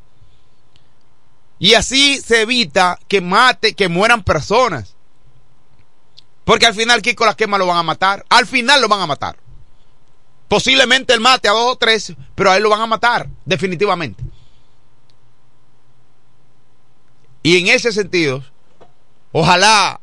Y 1.58 1.74
así 1.74 2.20
se 2.20 2.42
evita 2.42 2.98
que 3.08 3.20
mate, 3.20 3.74
que 3.74 3.88
mueran 3.88 4.22
personas. 4.22 4.94
Porque 6.44 6.66
al 6.66 6.74
final 6.74 7.02
Kiko 7.02 7.24
la 7.24 7.34
quema 7.34 7.58
lo 7.58 7.66
van 7.66 7.78
a 7.78 7.82
matar. 7.82 8.24
Al 8.28 8.46
final 8.46 8.80
lo 8.80 8.88
van 8.88 9.00
a 9.00 9.06
matar. 9.06 9.36
Posiblemente 10.48 11.12
él 11.12 11.20
mate 11.20 11.48
a 11.48 11.52
dos 11.52 11.72
o 11.72 11.76
tres, 11.76 12.14
pero 12.34 12.50
a 12.50 12.56
él 12.56 12.62
lo 12.62 12.70
van 12.70 12.80
a 12.80 12.86
matar, 12.86 13.28
definitivamente. 13.44 14.22
Y 17.42 17.58
en 17.58 17.68
ese 17.68 17.92
sentido, 17.92 18.44
ojalá 19.32 20.00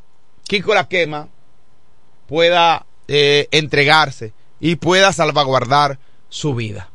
Kiko 0.48 0.74
la 0.74 0.88
quema 0.88 1.30
pueda 2.34 2.88
eh, 3.08 3.48
entregarse 3.52 4.34
y 4.60 4.78
pueda 4.78 5.14
salvaguardar 5.14 6.00
su 6.30 6.56
vida. 6.56 6.90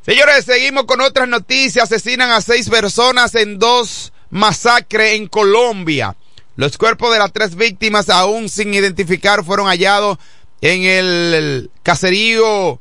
Señores, 0.00 0.46
seguimos 0.46 0.86
con 0.86 1.02
otras 1.02 1.28
noticias. 1.28 1.84
Asesinan 1.84 2.30
a 2.30 2.40
seis 2.40 2.70
personas 2.70 3.34
en 3.34 3.58
dos 3.58 4.14
masacres 4.30 5.12
en 5.12 5.26
Colombia. 5.26 6.16
Los 6.54 6.78
cuerpos 6.78 7.12
de 7.12 7.18
las 7.18 7.34
tres 7.34 7.54
víctimas, 7.54 8.08
aún 8.08 8.48
sin 8.48 8.72
identificar, 8.72 9.44
fueron 9.44 9.66
hallados 9.66 10.16
en 10.62 10.84
el 10.84 11.70
caserío 11.82 12.80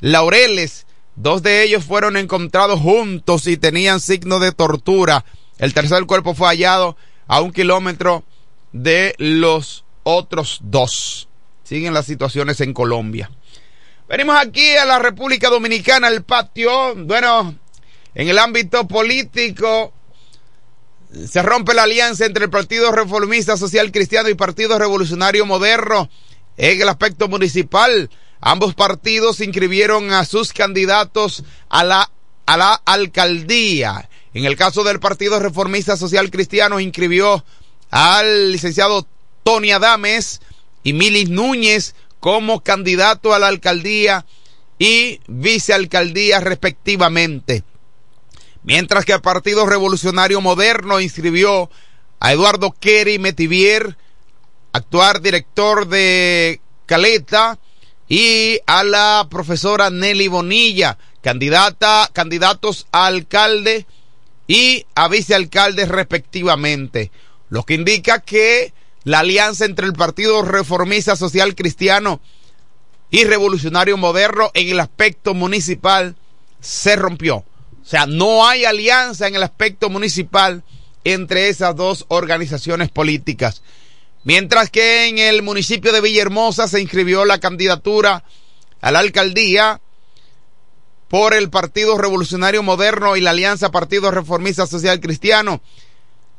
Laureles. 0.00 0.86
Dos 1.14 1.44
de 1.44 1.62
ellos 1.62 1.84
fueron 1.84 2.16
encontrados 2.16 2.80
juntos 2.80 3.46
y 3.46 3.56
tenían 3.56 4.00
signos 4.00 4.40
de 4.40 4.50
tortura. 4.50 5.24
El 5.58 5.72
tercer 5.72 6.04
cuerpo 6.06 6.34
fue 6.34 6.48
hallado 6.48 6.96
a 7.28 7.40
un 7.42 7.52
kilómetro 7.52 8.24
de 8.72 9.14
los 9.18 9.84
otros 10.02 10.58
dos. 10.62 11.28
Siguen 11.64 11.94
las 11.94 12.06
situaciones 12.06 12.60
en 12.60 12.74
Colombia. 12.74 13.30
Venimos 14.08 14.36
aquí 14.36 14.76
a 14.76 14.84
la 14.84 14.98
República 14.98 15.48
Dominicana, 15.48 16.08
al 16.08 16.22
patio. 16.22 16.94
Bueno, 16.96 17.54
en 18.14 18.28
el 18.28 18.38
ámbito 18.38 18.86
político 18.86 19.92
se 21.26 21.42
rompe 21.42 21.74
la 21.74 21.84
alianza 21.84 22.24
entre 22.26 22.44
el 22.44 22.50
Partido 22.50 22.90
Reformista 22.92 23.56
Social 23.56 23.92
Cristiano 23.92 24.28
y 24.28 24.34
Partido 24.34 24.78
Revolucionario 24.78 25.46
Moderno 25.46 26.10
en 26.56 26.80
el 26.80 26.88
aspecto 26.88 27.28
municipal. 27.28 28.10
Ambos 28.40 28.74
partidos 28.74 29.40
inscribieron 29.40 30.12
a 30.12 30.24
sus 30.24 30.52
candidatos 30.52 31.44
a 31.68 31.84
la, 31.84 32.10
a 32.46 32.56
la 32.56 32.74
alcaldía. 32.84 34.08
En 34.34 34.46
el 34.46 34.56
caso 34.56 34.82
del 34.84 35.00
Partido 35.00 35.38
Reformista 35.38 35.96
Social 35.96 36.30
Cristiano, 36.30 36.80
inscribió 36.80 37.44
al 37.90 38.52
licenciado 38.52 39.06
Tony 39.42 39.72
Adames 39.72 40.40
y 40.82 40.92
Milis 40.92 41.28
Núñez 41.28 41.94
como 42.20 42.62
candidato 42.62 43.34
a 43.34 43.38
la 43.38 43.48
alcaldía 43.48 44.26
y 44.78 45.20
vicealcaldía 45.26 46.40
respectivamente. 46.40 47.64
Mientras 48.62 49.04
que 49.04 49.12
el 49.12 49.20
Partido 49.20 49.66
Revolucionario 49.66 50.40
Moderno 50.40 51.00
inscribió 51.00 51.70
a 52.20 52.32
Eduardo 52.32 52.74
Kerry 52.78 53.18
Metivier, 53.18 53.96
actual 54.72 55.20
director 55.20 55.88
de 55.88 56.60
Caleta, 56.86 57.58
y 58.08 58.60
a 58.66 58.84
la 58.84 59.26
profesora 59.30 59.90
Nelly 59.90 60.28
Bonilla, 60.28 60.98
candidata, 61.22 62.10
candidatos 62.12 62.86
a 62.92 63.06
alcalde 63.06 63.86
y 64.46 64.86
a 64.94 65.08
vicealcalde 65.08 65.86
respectivamente. 65.86 67.10
Lo 67.48 67.64
que 67.64 67.74
indica 67.74 68.20
que 68.20 68.74
la 69.04 69.20
alianza 69.20 69.64
entre 69.64 69.86
el 69.86 69.92
Partido 69.92 70.42
Reformista 70.42 71.16
Social 71.16 71.54
Cristiano 71.54 72.20
y 73.10 73.24
Revolucionario 73.24 73.96
Moderno 73.96 74.50
en 74.54 74.68
el 74.68 74.80
aspecto 74.80 75.34
municipal 75.34 76.16
se 76.60 76.96
rompió. 76.96 77.36
O 77.36 77.84
sea, 77.84 78.06
no 78.06 78.46
hay 78.46 78.64
alianza 78.64 79.26
en 79.26 79.34
el 79.34 79.42
aspecto 79.42 79.90
municipal 79.90 80.62
entre 81.04 81.48
esas 81.48 81.74
dos 81.74 82.04
organizaciones 82.08 82.90
políticas. 82.90 83.62
Mientras 84.24 84.70
que 84.70 85.08
en 85.08 85.18
el 85.18 85.42
municipio 85.42 85.92
de 85.92 86.00
Villahermosa 86.00 86.68
se 86.68 86.80
inscribió 86.80 87.24
la 87.24 87.40
candidatura 87.40 88.22
a 88.80 88.90
la 88.92 89.00
alcaldía 89.00 89.80
por 91.08 91.34
el 91.34 91.50
Partido 91.50 91.98
Revolucionario 91.98 92.62
Moderno 92.62 93.16
y 93.16 93.20
la 93.20 93.30
Alianza 93.30 93.70
Partido 93.70 94.10
Reformista 94.10 94.66
Social 94.66 95.00
Cristiano. 95.00 95.60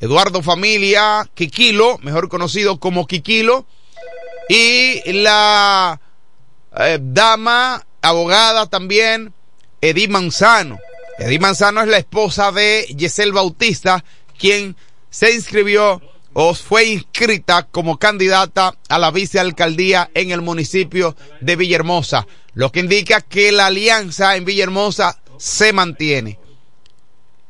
Eduardo 0.04 0.42
Familia 0.42 1.26
Quiquilo, 1.34 1.98
mejor 2.00 2.28
conocido 2.28 2.78
como 2.78 3.08
Quiquilo, 3.08 3.66
y 4.50 5.00
la 5.14 6.02
eh, 6.78 7.00
dama, 7.02 7.88
abogada 8.02 8.66
también, 8.66 9.34
Edith 9.80 10.10
Manzano. 10.10 10.78
Edith 11.20 11.40
Manzano 11.40 11.82
es 11.82 11.88
la 11.88 12.00
esposa 12.00 12.52
de 12.52 12.86
Yesel 12.98 13.32
Bautista, 13.32 14.04
quien 14.38 14.76
se 15.10 15.34
inscribió 15.34 16.02
o 16.34 16.54
fue 16.54 16.84
inscrita 16.84 17.68
como 17.72 17.98
candidata 17.98 18.78
a 18.90 19.00
la 19.00 19.10
vicealcaldía 19.10 20.12
en 20.16 20.32
el 20.32 20.42
municipio 20.42 21.16
de 21.40 21.56
Villahermosa, 21.56 22.28
lo 22.56 22.74
que 22.74 22.82
indica 22.82 23.22
que 23.22 23.54
la 23.54 23.68
alianza 23.68 24.36
en 24.36 24.44
Villahermosa 24.44 25.22
se 25.38 25.72
mantiene. 25.72 26.40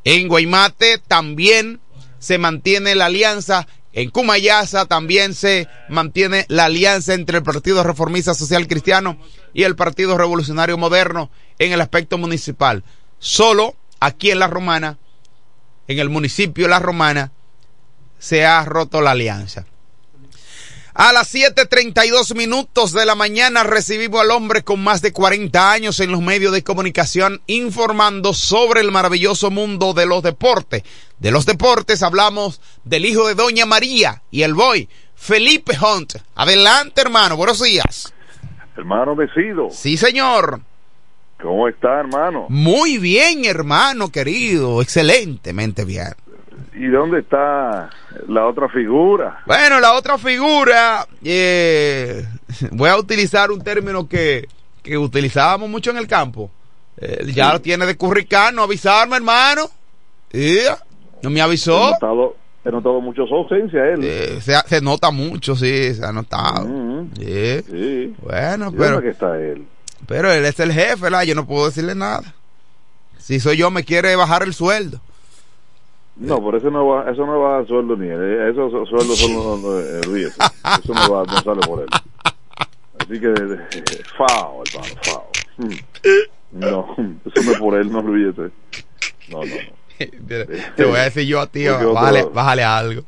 En 0.04 0.28
Guaymate 0.28 1.00
también 1.00 1.80
se 2.24 2.38
mantiene 2.38 2.96
la 2.96 3.08
alianza. 3.08 3.68
En 3.92 4.10
Cumayasa 4.10 4.86
también 4.86 5.34
se 5.34 5.68
mantiene 5.90 6.46
la 6.48 6.66
alianza 6.66 7.14
entre 7.14 7.40
el 7.40 7.44
Partido 7.44 7.84
Reformista 7.84 8.34
Social 8.34 8.66
Cristiano 8.68 9.18
y 9.54 9.64
el 9.64 9.76
Partido 9.76 10.18
Revolucionario 10.18 10.78
Moderno 10.78 11.30
en 11.60 11.74
el 11.74 11.82
aspecto 11.82 12.18
municipal. 12.18 12.84
Solo 13.20 13.76
aquí 14.00 14.32
en 14.32 14.40
La 14.40 14.48
Romana, 14.48 14.98
en 15.88 16.00
el 16.00 16.10
municipio 16.10 16.64
de 16.64 16.70
La 16.70 16.80
Romana, 16.80 17.34
se 18.18 18.46
ha 18.46 18.64
roto 18.64 19.02
la 19.02 19.12
alianza. 19.12 19.66
A 20.96 21.12
las 21.12 21.34
7.32 21.34 22.36
minutos 22.38 22.92
de 22.92 23.04
la 23.08 23.16
mañana 23.16 23.64
recibimos 23.64 24.22
al 24.22 24.30
hombre 24.30 24.62
con 24.62 24.84
más 24.84 25.02
de 25.02 25.12
40 25.12 25.72
años 25.72 26.00
en 26.00 26.12
los 26.12 26.22
medios 26.22 26.52
de 26.54 26.64
comunicación 26.64 27.42
informando 27.48 28.32
sobre 28.34 28.82
el 28.82 28.92
maravilloso 28.92 29.50
mundo 29.50 29.96
de 29.96 30.06
los 30.06 30.22
deportes. 30.22 30.84
De 31.18 31.32
los 31.32 31.48
deportes 31.48 32.04
hablamos 32.04 32.62
del 32.84 33.06
hijo 33.06 33.28
de 33.28 33.34
Doña 33.34 33.66
María 33.66 34.22
y 34.30 34.44
el 34.44 34.54
boy, 34.54 34.88
Felipe 35.16 35.74
Hunt. 35.82 36.14
Adelante, 36.36 37.02
hermano, 37.02 37.38
buenos 37.38 37.64
días. 37.64 38.14
Hermano 38.78 39.16
Besido. 39.16 39.72
Sí, 39.72 39.98
señor. 39.98 40.62
¿Cómo 41.42 41.68
está, 41.70 42.02
hermano? 42.02 42.46
Muy 42.50 43.00
bien, 43.00 43.46
hermano 43.46 44.12
querido, 44.12 44.80
excelentemente 44.80 45.86
bien. 45.86 46.14
¿Y 46.76 46.86
dónde 46.86 47.22
está 47.22 47.90
la 48.28 48.46
otra 48.48 48.70
figura? 48.70 49.42
Bueno, 49.46 49.80
la 49.80 49.94
otra 49.94 50.18
figura, 50.18 51.08
eh, 51.24 52.26
voy 52.72 52.90
a 52.90 52.98
utilizar 52.98 53.52
un 53.52 53.62
término 53.62 54.08
que, 54.08 54.48
que 54.82 54.98
utilizábamos 54.98 55.70
mucho 55.70 55.92
en 55.92 55.98
el 55.98 56.08
campo. 56.08 56.50
Eh, 56.98 57.26
ya 57.34 57.54
lo 57.54 57.62
tiene 57.62 57.86
de 57.86 57.98
curricano, 57.98 58.64
avisarme, 58.64 59.16
hermano. 59.18 59.64
Yeah. 60.32 60.78
No 61.22 61.30
me 61.30 61.40
He 61.40 61.42
avisó. 61.44 61.92
notado, 61.92 62.36
he 62.66 62.72
notado 62.72 63.02
mucho 63.02 63.26
su 63.26 63.34
ausencia, 63.36 63.84
él. 63.86 64.00
Eh, 64.04 64.40
se, 64.42 64.54
se 64.68 64.82
nota 64.82 65.12
mucho, 65.12 65.56
sí, 65.56 65.94
se 65.94 66.06
ha 66.06 66.12
notado. 66.12 66.66
Mm, 66.68 67.10
Yeah. 67.16 67.62
Sí. 67.64 68.16
Bueno, 68.22 68.72
¿Y 68.74 68.78
pero, 68.78 69.02
que 69.02 69.10
está 69.10 69.38
él? 69.40 69.66
pero 70.08 70.32
él 70.32 70.46
es 70.46 70.60
el 70.60 70.72
jefe, 70.72 70.96
¿verdad? 70.98 71.24
Yo 71.24 71.36
no 71.36 71.46
puedo 71.48 71.66
decirle 71.68 71.96
nada. 71.96 72.34
Si 73.18 73.40
soy 73.40 73.58
yo, 73.58 73.72
me 73.72 73.84
quiere 73.84 74.16
bajar 74.16 74.44
el 74.44 74.54
sueldo. 74.54 75.00
No, 76.16 76.42
por 76.42 76.56
eso 76.56 76.70
no 76.70 76.86
va, 76.88 77.10
eso 77.12 77.26
no 77.26 77.40
va 77.40 77.60
a 77.60 77.66
sueldo 77.66 77.96
ni 77.96 78.08
él. 78.08 78.20
eh, 78.22 78.50
Esos 78.52 78.72
sueldos 78.88 79.18
son 79.18 79.34
los 79.34 79.64
de 79.64 80.08
Luis. 80.08 80.28
Eso 80.28 80.94
no, 80.94 81.12
va, 81.12 81.24
no 81.26 81.42
sale 81.42 81.62
por 81.68 81.82
él. 81.82 81.88
Así 83.00 83.20
que, 83.20 83.34
eh, 83.34 84.04
fao, 84.18 84.62
hermano, 84.66 84.94
fao. 85.02 85.28
Mm. 85.58 85.74
No, 86.52 86.96
eso 87.26 87.44
no 87.44 87.52
es 87.52 87.58
por 87.60 87.76
él, 87.76 87.92
no 87.92 88.00
olvídate. 88.00 88.54
No, 89.30 89.40
no, 89.40 89.46
no. 89.46 90.06
Te 90.76 90.86
voy 90.86 90.98
a 91.00 91.04
decir 91.04 91.26
yo 91.26 91.40
a 91.42 91.48
ti, 91.48 91.66
bájale, 91.68 92.24
bájale 92.26 92.64
algo. 92.64 93.04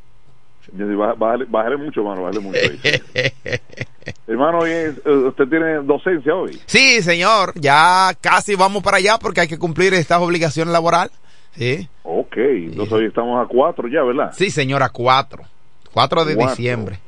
Yo 0.74 0.88
digo, 0.88 1.04
bá- 1.04 1.16
bájale, 1.18 1.46
bájale 1.48 1.78
mucho, 1.78 2.00
hermano, 2.02 2.24
bájale 2.24 2.40
mucho. 2.40 2.60
hermano, 4.28 4.66
eh, 4.66 4.94
usted 5.28 5.48
tiene 5.48 5.76
docencia 5.84 6.34
hoy. 6.36 6.60
Sí, 6.66 7.02
señor, 7.02 7.54
ya 7.56 8.12
casi 8.20 8.56
vamos 8.56 8.82
para 8.84 8.98
allá 8.98 9.18
porque 9.20 9.42
hay 9.42 9.48
que 9.48 9.60
cumplir 9.60 9.94
estas 9.94 10.20
obligaciones 10.22 10.72
laborales. 10.74 11.12
Sí, 11.56 11.88
Ok, 12.04 12.38
entonces 12.38 12.94
hoy 12.94 13.06
estamos 13.06 13.44
a 13.44 13.48
cuatro 13.48 13.88
ya, 13.88 14.04
¿verdad? 14.04 14.32
sí, 14.34 14.50
señora, 14.52 14.90
4. 14.90 15.44
4 15.94 16.26
de 16.26 16.36
diciembre. 16.36 17.00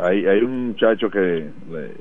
Hay, 0.00 0.26
hay 0.26 0.38
un 0.40 0.68
muchacho 0.68 1.10
que 1.10 1.18
le, 1.18 1.92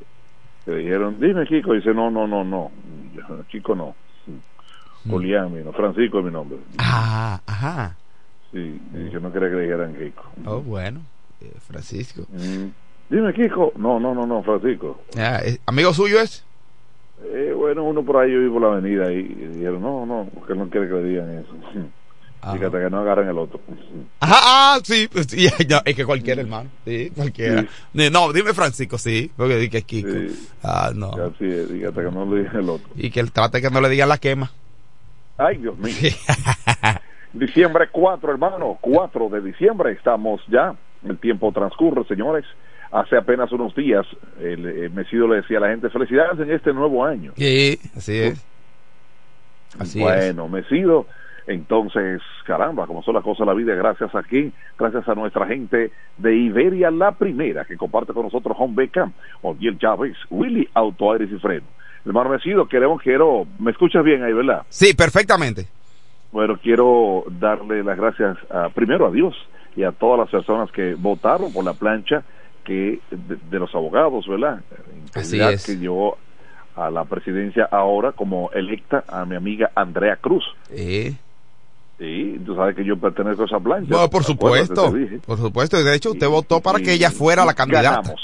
que 0.64 0.72
le 0.72 0.78
dijeron, 0.78 1.18
dime 1.20 1.46
Kiko, 1.46 1.74
dice, 1.74 1.94
no, 1.94 2.10
no, 2.10 2.26
no, 2.28 2.44
no, 2.44 2.72
Kiko 3.50 3.76
no. 3.76 3.96
Julián, 5.08 5.54
mi 5.54 5.62
no, 5.64 5.72
Francisco 5.74 6.20
es 6.20 6.26
mi 6.26 6.32
nombre. 6.32 6.58
Ah, 6.80 7.40
ajá. 7.46 7.96
Sí, 8.52 8.80
yo 9.12 9.20
no 9.20 9.32
quería 9.32 9.50
que 9.50 9.56
le 9.56 9.62
dijeran 9.64 9.94
Kiko. 9.96 10.24
Oh, 10.46 10.62
bueno, 10.62 11.02
eh, 11.42 11.52
Francisco. 11.68 12.24
Mm. 12.30 12.70
Dime 13.10 13.34
Kiko, 13.34 13.74
no, 13.76 14.00
no, 14.00 14.16
no, 14.16 14.26
no, 14.26 14.42
Francisco. 14.42 15.02
Ah, 15.18 15.42
eh, 15.44 15.58
¿Amigo 15.66 15.94
suyo 15.94 16.20
es? 16.22 16.45
Eh, 17.24 17.54
bueno, 17.56 17.84
uno 17.84 18.04
por 18.04 18.18
ahí 18.18 18.32
yo 18.32 18.40
vivo 18.40 18.60
la 18.60 18.68
avenida 18.68 19.12
y, 19.12 19.20
y 19.20 19.48
dijeron, 19.56 19.82
no, 19.82 20.06
no, 20.06 20.30
porque 20.34 20.54
él 20.54 20.60
no 20.60 20.70
quiere 20.70 20.88
que 20.88 20.94
le 20.94 21.04
digan 21.04 21.30
eso. 21.40 21.54
Y 22.54 22.60
que 22.60 22.90
no 22.92 23.00
agarren 23.00 23.28
el 23.28 23.38
otro. 23.40 23.60
Ajá, 24.20 24.36
ah, 24.44 24.80
sí, 24.84 25.10
pues, 25.12 25.26
sí, 25.28 25.48
ya, 25.68 25.82
es 25.84 25.96
que 25.96 26.06
cualquiera, 26.06 26.42
hermano. 26.42 26.70
Sí, 26.86 27.12
cualquiera. 27.16 27.62
Sí. 27.62 28.10
No, 28.12 28.32
dime 28.32 28.54
Francisco, 28.54 29.00
sí, 29.00 29.32
porque 29.36 29.58
di 29.58 29.70
que 29.70 29.80
es 29.80 29.86
Kiko. 29.86 30.12
Sí. 30.12 30.50
Ah, 30.62 30.92
no. 30.94 31.10
Así 31.10 31.46
es, 31.46 31.70
hasta 31.88 32.04
que 32.04 32.12
no 32.12 32.26
le 32.26 32.44
digan 32.44 32.58
el 32.58 32.70
otro. 32.70 32.88
Y 32.96 33.10
que 33.10 33.20
él 33.20 33.32
trate 33.32 33.62
que 33.62 33.72
no 33.72 33.82
le 33.82 33.90
digan 33.90 34.10
la 34.10 34.20
quema. 34.20 34.52
Ay, 35.38 35.58
Dios 35.58 35.78
mío. 35.78 35.94
Diciembre 37.34 37.90
4, 37.92 38.32
hermano, 38.32 38.78
4 38.80 39.30
de 39.30 39.42
diciembre, 39.42 39.92
estamos 39.92 40.42
ya. 40.48 40.76
El 41.04 41.18
tiempo 41.18 41.52
transcurre, 41.52 42.06
señores. 42.06 42.46
Hace 42.92 43.18
apenas 43.18 43.52
unos 43.52 43.76
días, 43.76 44.06
el, 44.40 44.66
el 44.66 44.90
Mesido 44.92 45.28
le 45.28 45.38
decía 45.38 45.58
a 45.58 45.62
la 45.62 45.70
gente, 45.70 45.90
felicidades 45.90 46.40
en 46.40 46.52
este 46.52 46.74
nuevo 46.74 47.04
año. 47.06 47.34
Sí, 47.36 47.80
así 47.96 48.18
es. 48.20 48.46
Así 49.80 50.00
es. 50.00 50.04
bueno, 50.06 50.48
Mesido, 50.48 51.06
entonces, 51.48 52.22
caramba, 52.46 52.88
como 52.88 53.04
son 53.04 53.16
las 53.16 53.24
cosas 53.24 53.40
de 53.40 53.46
la 53.48 53.54
vida, 53.54 53.76
gracias 53.76 54.14
a 54.16 54.24
quién, 54.24 54.54
gracias 54.80 55.08
a 55.08 55.16
nuestra 55.16 55.46
gente 55.48 55.92
de 56.18 56.36
Iberia 56.36 56.90
La 56.92 57.12
Primera, 57.12 57.66
que 57.66 57.76
comparte 57.78 58.14
con 58.14 58.24
nosotros 58.24 58.56
Home 58.60 58.74
Beckham, 58.76 59.12
Ogiel 59.42 59.78
Chávez, 59.78 60.16
Willy 60.30 60.68
Auto 60.74 61.12
Aires 61.12 61.30
y 61.32 61.38
Freno. 61.40 61.66
Hermano 62.06 62.30
Mesido, 62.30 62.68
queremos, 62.68 63.02
quiero, 63.02 63.46
me 63.60 63.72
escuchas 63.72 64.04
bien 64.04 64.24
ahí, 64.24 64.32
¿verdad? 64.32 64.62
Sí, 64.70 64.94
perfectamente. 64.94 65.68
Bueno, 66.32 66.58
quiero 66.62 67.24
darle 67.40 67.84
las 67.84 67.98
gracias 67.98 68.38
a- 68.50 68.70
primero 68.70 69.08
a 69.08 69.12
Dios 69.12 69.36
y 69.76 69.84
a 69.84 69.92
todas 69.92 70.20
las 70.20 70.30
personas 70.30 70.72
que 70.72 70.94
votaron 70.96 71.52
por 71.52 71.66
la 71.66 71.74
plancha 71.74 72.24
que 72.66 73.00
de, 73.12 73.38
de 73.50 73.60
los 73.60 73.74
abogados, 73.74 74.28
¿verdad? 74.28 74.60
Así 75.14 75.40
es. 75.40 75.66
que 75.66 75.78
llevó 75.78 76.18
a 76.76 76.90
la 76.90 77.06
presidencia 77.06 77.70
ahora 77.72 78.12
como 78.12 78.52
electa 78.52 79.06
a 79.08 79.24
mi 79.24 79.36
amiga 79.38 79.72
Andrea 79.76 80.18
Cruz. 80.18 80.44
Eh. 80.72 81.14
Sí, 81.98 82.42
tú 82.46 82.54
sabes 82.56 82.76
que 82.76 82.84
yo 82.84 82.98
pertenezco 82.98 83.44
a 83.44 83.46
esa 83.46 83.60
plancha. 83.62 83.88
Bueno, 83.90 84.10
por 84.10 84.24
supuesto, 84.26 84.94
por 85.26 85.38
supuesto. 85.38 85.80
y 85.80 85.84
De 85.86 85.96
hecho, 85.96 86.12
usted 86.12 86.28
Y- 86.28 86.30
votó 86.30 86.60
para 86.60 86.82
y 86.82 86.84
que 86.84 86.92
ella 86.92 87.10
fuera 87.10 87.46
la 87.46 87.54
candidata. 87.54 88.02
Ganamos, 88.02 88.22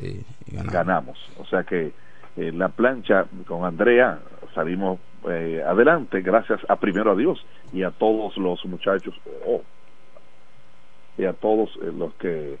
Sí, 0.00 0.24
y 0.46 0.50
ganamos. 0.54 0.72
ganamos. 0.72 1.18
O 1.38 1.44
sea 1.46 1.64
que 1.64 1.90
eh, 2.36 2.52
la 2.52 2.68
plancha 2.68 3.26
con 3.48 3.64
Andrea 3.64 4.20
salimos 4.54 5.00
eh, 5.28 5.60
adelante 5.66 6.20
gracias 6.20 6.60
a 6.68 6.76
primero 6.76 7.10
a 7.10 7.16
Dios 7.16 7.44
y 7.72 7.82
a 7.82 7.90
todos 7.90 8.36
los 8.36 8.64
muchachos 8.66 9.12
oh, 9.44 9.62
y 11.18 11.24
a 11.24 11.32
todos 11.32 11.70
eh, 11.82 11.90
los 11.92 12.14
que 12.14 12.56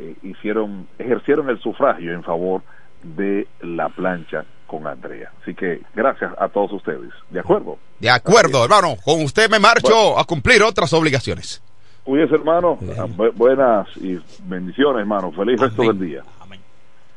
eh, 0.00 0.14
hicieron 0.22 0.86
ejercieron 0.98 1.48
el 1.50 1.58
sufragio 1.60 2.12
en 2.12 2.22
favor 2.22 2.62
de 3.02 3.46
la 3.60 3.88
plancha 3.90 4.44
con 4.66 4.86
Andrea. 4.86 5.30
Así 5.42 5.54
que 5.54 5.82
gracias 5.94 6.32
a 6.38 6.48
todos 6.48 6.72
ustedes. 6.72 7.10
¿De 7.30 7.40
acuerdo? 7.40 7.78
De 8.00 8.10
acuerdo, 8.10 8.64
hermano. 8.64 8.96
Con 9.04 9.22
usted 9.22 9.50
me 9.50 9.58
marcho 9.58 10.18
a 10.18 10.24
cumplir 10.24 10.62
otras 10.62 10.92
obligaciones. 10.92 11.62
Cuídense, 12.02 12.34
hermano. 12.34 12.78
Ah, 12.98 13.06
bu- 13.06 13.32
Buenas 13.34 13.88
y 13.96 14.18
bendiciones, 14.42 15.00
hermano. 15.00 15.32
Feliz 15.32 15.60
resto 15.60 15.82
del 15.82 15.98
día. 16.00 16.22
Amén. 16.40 16.60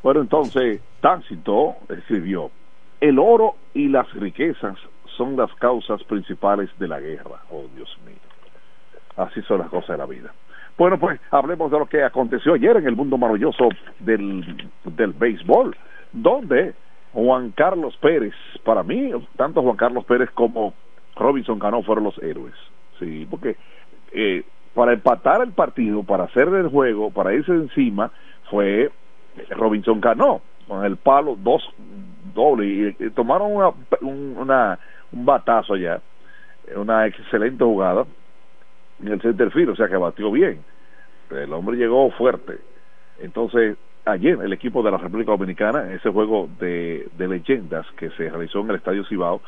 Bueno, 0.03 0.21
entonces, 0.21 0.79
Tácito 1.01 1.75
escribió, 1.89 2.51
el 3.01 3.19
oro 3.19 3.55
y 3.73 3.87
las 3.89 4.11
riquezas 4.13 4.77
son 5.17 5.35
las 5.35 5.53
causas 5.55 6.03
principales 6.03 6.69
de 6.79 6.87
la 6.87 6.99
guerra. 6.99 7.41
Oh, 7.51 7.65
Dios 7.75 7.97
mío. 8.05 8.15
Así 9.15 9.41
son 9.43 9.59
las 9.59 9.69
cosas 9.69 9.89
de 9.89 9.97
la 9.97 10.05
vida. 10.05 10.33
Bueno, 10.77 10.99
pues 10.99 11.19
hablemos 11.31 11.71
de 11.71 11.79
lo 11.79 11.85
que 11.87 12.03
aconteció 12.03 12.53
ayer 12.53 12.77
en 12.77 12.85
el 12.87 12.95
mundo 12.95 13.17
maravilloso 13.17 13.69
del, 13.99 14.69
del 14.85 15.13
béisbol, 15.13 15.75
donde 16.13 16.75
Juan 17.13 17.51
Carlos 17.51 17.97
Pérez, 17.97 18.33
para 18.63 18.83
mí, 18.83 19.11
tanto 19.37 19.61
Juan 19.63 19.75
Carlos 19.75 20.05
Pérez 20.05 20.29
como 20.31 20.73
Robinson 21.15 21.57
Cano 21.57 21.81
fueron 21.81 22.03
los 22.03 22.17
héroes. 22.21 22.53
Sí, 22.99 23.27
porque 23.29 23.55
eh, 24.11 24.43
para 24.75 24.93
empatar 24.93 25.41
el 25.41 25.51
partido, 25.51 26.03
para 26.03 26.25
hacer 26.25 26.47
el 26.49 26.67
juego, 26.69 27.09
para 27.09 27.33
irse 27.33 27.51
encima, 27.51 28.11
fue 28.51 28.91
Robinson 29.49 29.99
Cano 29.99 30.41
con 30.67 30.85
el 30.85 30.97
palo 30.97 31.35
dos 31.39 31.63
doble 32.35 32.95
y, 32.99 33.09
tomaron 33.11 33.51
una, 33.55 33.69
un, 34.01 34.35
una- 34.37 34.77
un 35.11 35.25
batazo 35.25 35.73
allá, 35.73 36.01
una 36.75 37.07
excelente 37.07 37.63
jugada 37.63 38.05
en 39.01 39.07
el 39.09 39.21
center 39.21 39.51
field, 39.51 39.69
o 39.69 39.75
sea 39.75 39.87
que 39.87 39.97
batió 39.97 40.31
bien. 40.31 40.63
El 41.31 41.51
hombre 41.53 41.77
llegó 41.77 42.09
fuerte. 42.11 42.57
Entonces, 43.19 43.77
ayer 44.05 44.39
el 44.41 44.53
equipo 44.53 44.81
de 44.83 44.91
la 44.91 44.97
República 44.97 45.31
Dominicana, 45.31 45.91
ese 45.93 46.09
juego 46.09 46.49
de, 46.59 47.07
de 47.17 47.27
leyendas 47.27 47.85
que 47.97 48.09
se 48.11 48.29
realizó 48.29 48.59
en 48.61 48.69
el 48.69 48.75
Estadio 48.77 49.05
Cibao, 49.05 49.41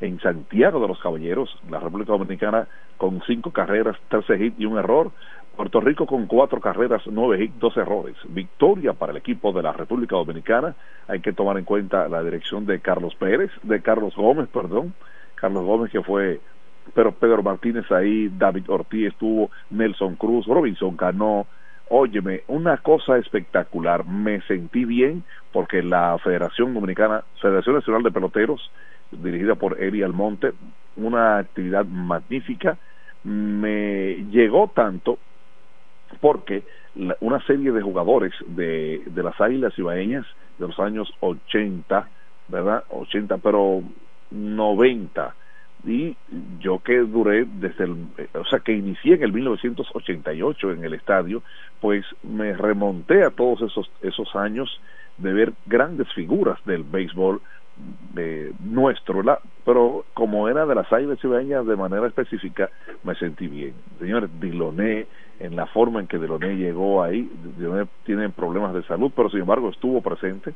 en 0.00 0.20
Santiago 0.20 0.80
de 0.80 0.88
los 0.88 1.00
Caballeros, 1.00 1.58
la 1.70 1.80
República 1.80 2.12
Dominicana 2.12 2.68
con 2.96 3.22
cinco 3.26 3.50
carreras, 3.50 3.96
13 4.08 4.44
hits 4.44 4.60
y 4.60 4.66
un 4.66 4.78
error. 4.78 5.10
Puerto 5.56 5.80
Rico 5.80 6.04
con 6.04 6.26
cuatro 6.26 6.60
carreras, 6.60 7.02
nueve 7.06 7.42
hits, 7.42 7.58
dos 7.58 7.74
errores. 7.78 8.14
Victoria 8.28 8.92
para 8.92 9.12
el 9.12 9.18
equipo 9.18 9.52
de 9.52 9.62
la 9.62 9.72
República 9.72 10.14
Dominicana. 10.14 10.74
Hay 11.08 11.20
que 11.20 11.32
tomar 11.32 11.56
en 11.56 11.64
cuenta 11.64 12.08
la 12.08 12.22
dirección 12.22 12.66
de 12.66 12.80
Carlos 12.80 13.14
Pérez, 13.14 13.50
de 13.62 13.80
Carlos 13.80 14.14
Gómez, 14.14 14.48
perdón. 14.48 14.92
Carlos 15.34 15.64
Gómez 15.64 15.90
que 15.90 16.02
fue, 16.02 16.40
pero 16.94 17.12
Pedro 17.12 17.42
Martínez 17.42 17.90
ahí, 17.90 18.28
David 18.28 18.64
Ortiz 18.68 19.08
estuvo, 19.08 19.50
Nelson 19.70 20.16
Cruz, 20.16 20.46
Robinson 20.46 20.96
Cano. 20.96 21.46
Óyeme, 21.88 22.42
una 22.48 22.78
cosa 22.78 23.16
espectacular. 23.18 24.04
Me 24.04 24.40
sentí 24.42 24.84
bien 24.84 25.24
porque 25.52 25.82
la 25.82 26.18
Federación 26.18 26.74
Dominicana, 26.74 27.22
Federación 27.40 27.76
Nacional 27.76 28.02
de 28.02 28.10
Peloteros, 28.10 28.70
dirigida 29.12 29.54
por 29.54 29.80
Eri 29.80 30.02
Almonte, 30.02 30.52
una 30.96 31.38
actividad 31.38 31.84
magnífica. 31.84 32.76
Me 33.24 34.24
llegó 34.30 34.70
tanto 34.74 35.18
porque 36.20 36.64
una 37.20 37.40
serie 37.46 37.72
de 37.72 37.82
jugadores 37.82 38.32
de, 38.46 39.02
de 39.06 39.22
las 39.22 39.40
Águilas 39.40 39.78
Ibaeñas 39.78 40.26
de 40.58 40.66
los 40.66 40.78
años 40.78 41.12
80, 41.20 42.08
¿verdad? 42.48 42.84
80, 42.88 43.38
pero 43.38 43.82
90. 44.30 45.34
Y 45.86 46.16
yo 46.58 46.80
que 46.80 46.98
duré 46.98 47.44
desde 47.44 47.84
el, 47.84 47.96
o 48.34 48.44
sea, 48.44 48.58
que 48.58 48.72
inicié 48.72 49.14
en 49.14 49.22
el 49.22 49.32
1988 49.32 50.72
en 50.72 50.84
el 50.84 50.94
estadio, 50.94 51.42
pues 51.80 52.04
me 52.24 52.52
remonté 52.54 53.22
a 53.22 53.30
todos 53.30 53.62
esos, 53.62 53.88
esos 54.02 54.34
años 54.34 54.80
de 55.18 55.32
ver 55.32 55.52
grandes 55.64 56.12
figuras 56.12 56.58
del 56.64 56.82
béisbol 56.82 57.40
de 58.14 58.52
nuestro, 58.60 59.18
¿verdad? 59.18 59.38
Pero 59.64 60.04
como 60.14 60.48
era 60.48 60.66
de 60.66 60.74
las 60.74 60.92
Águilas 60.92 61.22
Ibaeñas 61.22 61.66
de 61.66 61.76
manera 61.76 62.06
específica, 62.06 62.70
me 63.04 63.14
sentí 63.14 63.46
bien. 63.46 63.74
Señores, 64.00 64.30
Diloné, 64.40 65.06
en 65.38 65.54
la 65.54 65.66
forma 65.66 66.00
en 66.00 66.06
que 66.06 66.18
Diloné 66.18 66.56
llegó 66.56 67.02
ahí, 67.02 67.30
Diloné 67.56 67.86
tiene 68.04 68.30
problemas 68.30 68.74
de 68.74 68.82
salud, 68.84 69.12
pero 69.14 69.30
sin 69.30 69.40
embargo 69.40 69.68
estuvo 69.68 70.00
presente. 70.00 70.54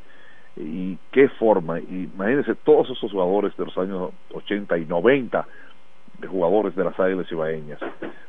Y 0.61 0.99
qué 1.11 1.29
forma, 1.29 1.81
y 1.81 2.11
imagínense 2.15 2.55
todos 2.55 2.91
esos 2.91 3.11
jugadores 3.11 3.57
de 3.57 3.65
los 3.65 3.77
años 3.79 4.11
80 4.33 4.79
y 4.79 4.85
90, 4.87 5.47
de 6.19 6.29
jugadores 6.29 6.77
de 6.77 6.85
las 6.85 6.99
Águilas 7.01 7.31
Ibaeñas. 7.31 7.81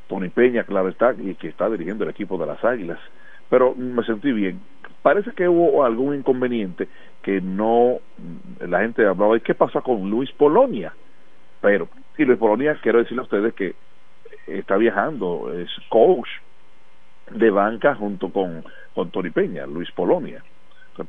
Tony 0.08 0.30
Peña, 0.30 0.64
claro 0.64 0.90
está, 0.90 1.14
y 1.18 1.36
que 1.36 1.50
está 1.50 1.70
dirigiendo 1.70 2.04
el 2.04 2.10
equipo 2.10 2.38
de 2.38 2.46
las 2.46 2.64
Águilas. 2.64 3.00
Pero 3.50 3.76
me 3.76 4.04
sentí 4.04 4.32
bien. 4.32 4.62
Parece 5.02 5.32
que 5.32 5.48
hubo 5.48 5.84
algún 5.84 6.16
inconveniente 6.16 6.88
que 7.22 7.42
no, 7.42 8.00
la 8.60 8.80
gente 8.80 9.06
hablaba, 9.06 9.38
¿y 9.38 9.42
qué 9.42 9.54
pasa 9.54 9.82
con 9.82 10.10
Luis 10.10 10.32
Polonia? 10.32 10.94
Pero, 11.60 11.90
y 12.18 12.26
Luis 12.26 12.40
Polonia, 12.40 12.80
quiero 12.82 13.00
decirle 13.00 13.22
a 13.22 13.24
ustedes 13.24 13.54
que 13.54 13.76
está 14.48 14.78
viajando, 14.78 15.52
es 15.54 15.70
coach 15.90 16.30
de 17.30 17.50
banca 17.50 17.96
junto 17.96 18.30
con, 18.32 18.64
con 18.94 19.12
Tony 19.12 19.30
Peña, 19.30 19.66
Luis 19.66 19.92
Polonia. 19.92 20.44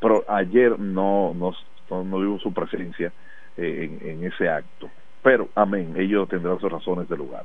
Pero 0.00 0.24
ayer 0.28 0.78
no, 0.78 1.34
no, 1.34 1.52
no, 1.90 2.04
no 2.04 2.18
vimos 2.18 2.42
su 2.42 2.52
presencia 2.52 3.12
eh, 3.56 3.98
en, 4.02 4.24
ese 4.24 4.48
acto. 4.48 4.90
Pero, 5.22 5.48
amén, 5.54 5.94
ellos 5.96 6.28
tendrán 6.28 6.58
sus 6.58 6.70
razones 6.70 7.08
de 7.08 7.16
lugar. 7.16 7.44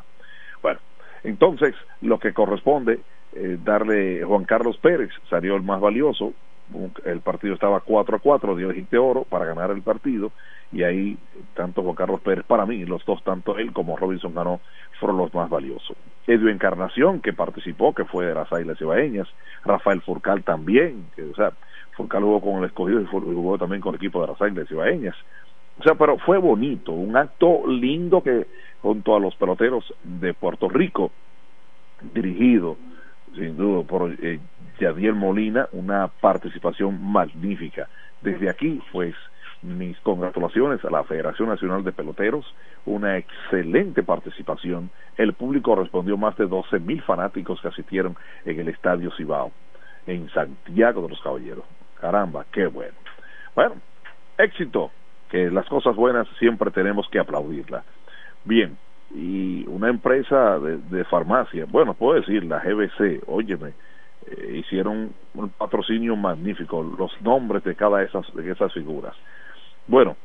Bueno, 0.62 0.80
entonces, 1.24 1.76
lo 2.02 2.20
que 2.20 2.34
corresponde 2.34 3.00
eh, 3.34 3.58
darle 3.64 4.24
Juan 4.24 4.46
Carlos 4.46 4.78
Pérez, 4.78 5.12
salió 5.30 5.56
el 5.56 5.64
más 5.64 5.80
valioso, 5.82 6.34
el 7.06 7.22
partido 7.22 7.54
estaba 7.54 7.80
4 7.80 8.18
a 8.18 8.20
4, 8.20 8.56
dio 8.56 8.70
de 8.70 8.98
oro 8.98 9.24
para 9.24 9.46
ganar 9.46 9.72
el 9.72 9.82
partido, 9.82 10.32
y 10.72 10.84
ahí 10.84 11.18
tanto 11.54 11.82
Juan 11.82 11.96
Carlos 11.96 12.22
Pérez, 12.22 12.46
para 12.46 12.66
mí, 12.66 12.84
los 12.86 13.06
dos, 13.06 13.24
tanto 13.24 13.58
él 13.58 13.72
como 13.72 13.96
Robinson 13.98 14.34
ganó, 14.34 14.60
fueron 15.00 15.18
los 15.18 15.34
más 15.34 15.50
valiosos. 15.50 15.96
Edu 16.26 16.50
Encarnación, 16.50 17.22
que 17.22 17.34
participó, 17.34 17.94
que 17.94 18.06
fue 18.06 18.26
de 18.26 18.34
las 18.34 18.52
Águilas 18.52 18.82
Ibaeñas, 18.82 19.28
Rafael 19.64 20.02
Furcal 20.02 20.44
también, 20.44 21.06
o 21.32 21.36
sea, 21.36 21.54
Furcal 21.98 22.24
jugó 22.24 22.40
con 22.40 22.60
el 22.60 22.66
escogido 22.66 23.02
y 23.02 23.06
jugó 23.06 23.58
también 23.58 23.82
con 23.82 23.94
el 23.94 23.98
equipo 23.98 24.22
de 24.22 24.28
las 24.28 24.42
Águilas 24.42 24.72
Ibaeñas. 24.72 25.16
O 25.80 25.84
sea, 25.84 25.96
pero 25.96 26.18
fue 26.20 26.38
bonito, 26.38 26.92
un 26.92 27.18
acto 27.18 27.68
lindo 27.68 28.22
que 28.22 28.48
junto 28.82 29.16
a 29.16 29.20
los 29.20 29.36
peloteros 29.36 29.94
de 30.04 30.34
Puerto 30.34 30.70
Rico, 30.70 31.12
dirigido 32.14 32.78
sin 33.36 33.58
duda 33.58 33.84
por 33.84 34.12
eh, 34.22 34.40
Yadiel 34.80 35.14
Molina, 35.14 35.68
una 35.72 36.08
participación 36.08 37.04
magnífica. 37.12 37.88
Desde 38.22 38.50
aquí, 38.50 38.82
pues, 38.92 39.16
mis 39.62 39.98
congratulaciones 40.00 40.84
a 40.86 40.90
la 40.90 41.04
Federación 41.04 41.50
Nacional 41.50 41.84
de 41.84 41.92
Peloteros, 41.92 42.46
una 42.86 43.18
excelente 43.18 44.04
participación. 44.04 44.90
El 45.18 45.34
público 45.34 45.76
respondió 45.76 46.18
más 46.18 46.38
de 46.38 46.48
12 46.48 46.80
mil 46.80 47.02
fanáticos 47.02 47.60
que 47.62 47.68
asistieron 47.68 48.16
en 48.46 48.60
el 48.60 48.70
Estadio 48.70 49.12
Cibao, 49.18 49.52
en 50.06 50.30
Santiago 50.30 51.02
de 51.04 51.10
los 51.10 51.22
Caballeros. 51.22 51.66
Caramba, 52.00 52.46
qué 52.52 52.68
bueno. 52.68 52.94
Bueno, 53.56 53.76
éxito, 54.38 54.92
que 55.30 55.50
las 55.50 55.66
cosas 55.68 55.96
buenas 55.96 56.28
siempre 56.40 56.72
tenemos 56.72 57.08
que 57.10 57.20
aplaudirlas. 57.20 57.84
Bien, 58.44 58.78
y 59.14 59.66
una 59.68 59.90
empresa 59.90 60.60
de, 60.60 61.04
farmacia, 61.06 61.66
bueno, 61.68 61.94
puedo 61.94 62.20
decir, 62.20 62.44
la 62.44 62.60
GBC, 62.60 63.24
óyeme, 63.28 63.74
eh, 64.28 64.58
hicieron 64.58 65.14
un 65.34 65.50
patrocinio 65.50 66.16
magnífico, 66.16 66.84
los 66.84 67.12
nombres 67.22 67.64
de 67.64 67.76
cada 67.76 68.04
esas, 68.04 68.26
de 68.36 68.52
esas 68.52 68.74
figuras. 68.74 69.16
Bueno, 69.88 70.16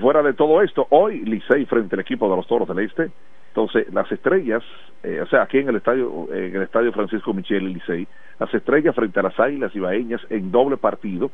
fuera 0.00 0.22
de 0.22 0.32
todo 0.32 0.62
esto, 0.62 0.86
hoy 0.90 1.20
Licey 1.20 1.66
frente 1.66 1.94
al 1.94 2.00
equipo 2.00 2.28
de 2.28 2.36
los 2.36 2.46
Toros 2.46 2.68
del 2.68 2.80
Este, 2.80 3.10
entonces 3.50 3.92
las 3.92 4.10
estrellas, 4.10 4.62
eh, 5.02 5.20
o 5.20 5.26
sea, 5.26 5.42
aquí 5.42 5.58
en 5.58 5.68
el 5.68 5.76
estadio, 5.76 6.28
en 6.32 6.56
el 6.56 6.62
estadio 6.62 6.92
Francisco 6.92 7.34
Michel 7.34 7.72
Licey, 7.72 8.06
las 8.38 8.52
estrellas 8.54 8.94
frente 8.94 9.20
a 9.20 9.24
las 9.24 9.38
Águilas 9.38 9.74
Ibaeñas 9.74 10.20
en 10.30 10.50
doble 10.50 10.76
partido 10.76 11.30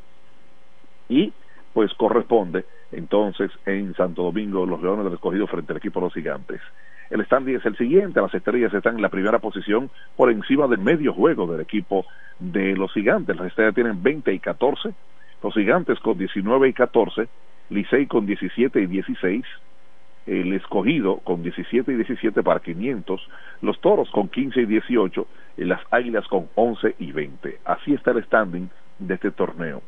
y 1.08 1.32
pues 1.72 1.92
corresponde 1.94 2.64
entonces 2.90 3.50
en 3.66 3.94
Santo 3.94 4.22
Domingo 4.22 4.64
los 4.64 4.82
Leones 4.82 5.04
del 5.04 5.14
Escogido 5.14 5.46
frente 5.46 5.72
al 5.72 5.78
equipo 5.78 6.00
de 6.00 6.06
los 6.06 6.14
Gigantes. 6.14 6.60
El 7.10 7.24
standing 7.24 7.56
es 7.56 7.66
el 7.66 7.76
siguiente, 7.76 8.20
las 8.20 8.34
estrellas 8.34 8.74
están 8.74 8.96
en 8.96 9.02
la 9.02 9.08
primera 9.08 9.38
posición 9.38 9.90
por 10.16 10.30
encima 10.30 10.66
del 10.66 10.80
medio 10.80 11.12
juego 11.12 11.46
del 11.46 11.60
equipo 11.60 12.04
de 12.38 12.74
los 12.74 12.92
gigantes. 12.92 13.36
Las 13.36 13.48
estrellas 13.48 13.74
tienen 13.74 14.02
20 14.02 14.32
y 14.32 14.40
14, 14.40 14.92
los 15.42 15.54
gigantes 15.54 16.00
con 16.00 16.18
19 16.18 16.68
y 16.68 16.72
14, 16.72 17.28
Licey 17.70 18.06
con 18.06 18.26
17 18.26 18.80
y 18.80 18.86
16, 18.86 19.44
el 20.26 20.52
escogido 20.54 21.18
con 21.18 21.42
17 21.42 21.92
y 21.92 21.96
17 21.96 22.42
para 22.42 22.60
500, 22.60 23.28
los 23.62 23.80
toros 23.80 24.10
con 24.10 24.28
15 24.28 24.60
y 24.60 24.66
18 24.66 25.26
y 25.58 25.64
las 25.64 25.80
águilas 25.90 26.26
con 26.26 26.48
11 26.54 26.96
y 26.98 27.12
20. 27.12 27.60
Así 27.64 27.94
está 27.94 28.10
el 28.10 28.24
standing 28.24 28.68
de 28.98 29.14
este 29.14 29.30
torneo. 29.30 29.82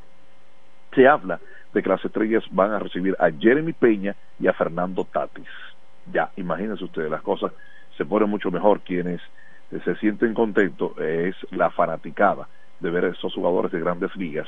Se 0.94 1.06
habla 1.08 1.40
de 1.74 1.82
que 1.82 1.88
las 1.88 2.04
estrellas 2.04 2.44
van 2.50 2.72
a 2.72 2.78
recibir 2.78 3.16
a 3.18 3.30
Jeremy 3.30 3.72
Peña 3.72 4.14
y 4.38 4.46
a 4.46 4.52
Fernando 4.52 5.04
Tatis. 5.04 5.48
Ya, 6.12 6.30
imagínense 6.36 6.84
ustedes, 6.84 7.10
las 7.10 7.22
cosas 7.22 7.52
se 7.96 8.04
ponen 8.04 8.30
mucho 8.30 8.50
mejor. 8.50 8.80
Quienes 8.80 9.20
se 9.84 9.96
sienten 9.96 10.34
contentos 10.34 10.96
es 10.98 11.34
la 11.50 11.70
fanaticada 11.70 12.48
de 12.80 12.90
ver 12.90 13.04
a 13.04 13.08
estos 13.08 13.34
jugadores 13.34 13.72
de 13.72 13.80
grandes 13.80 14.14
ligas 14.16 14.46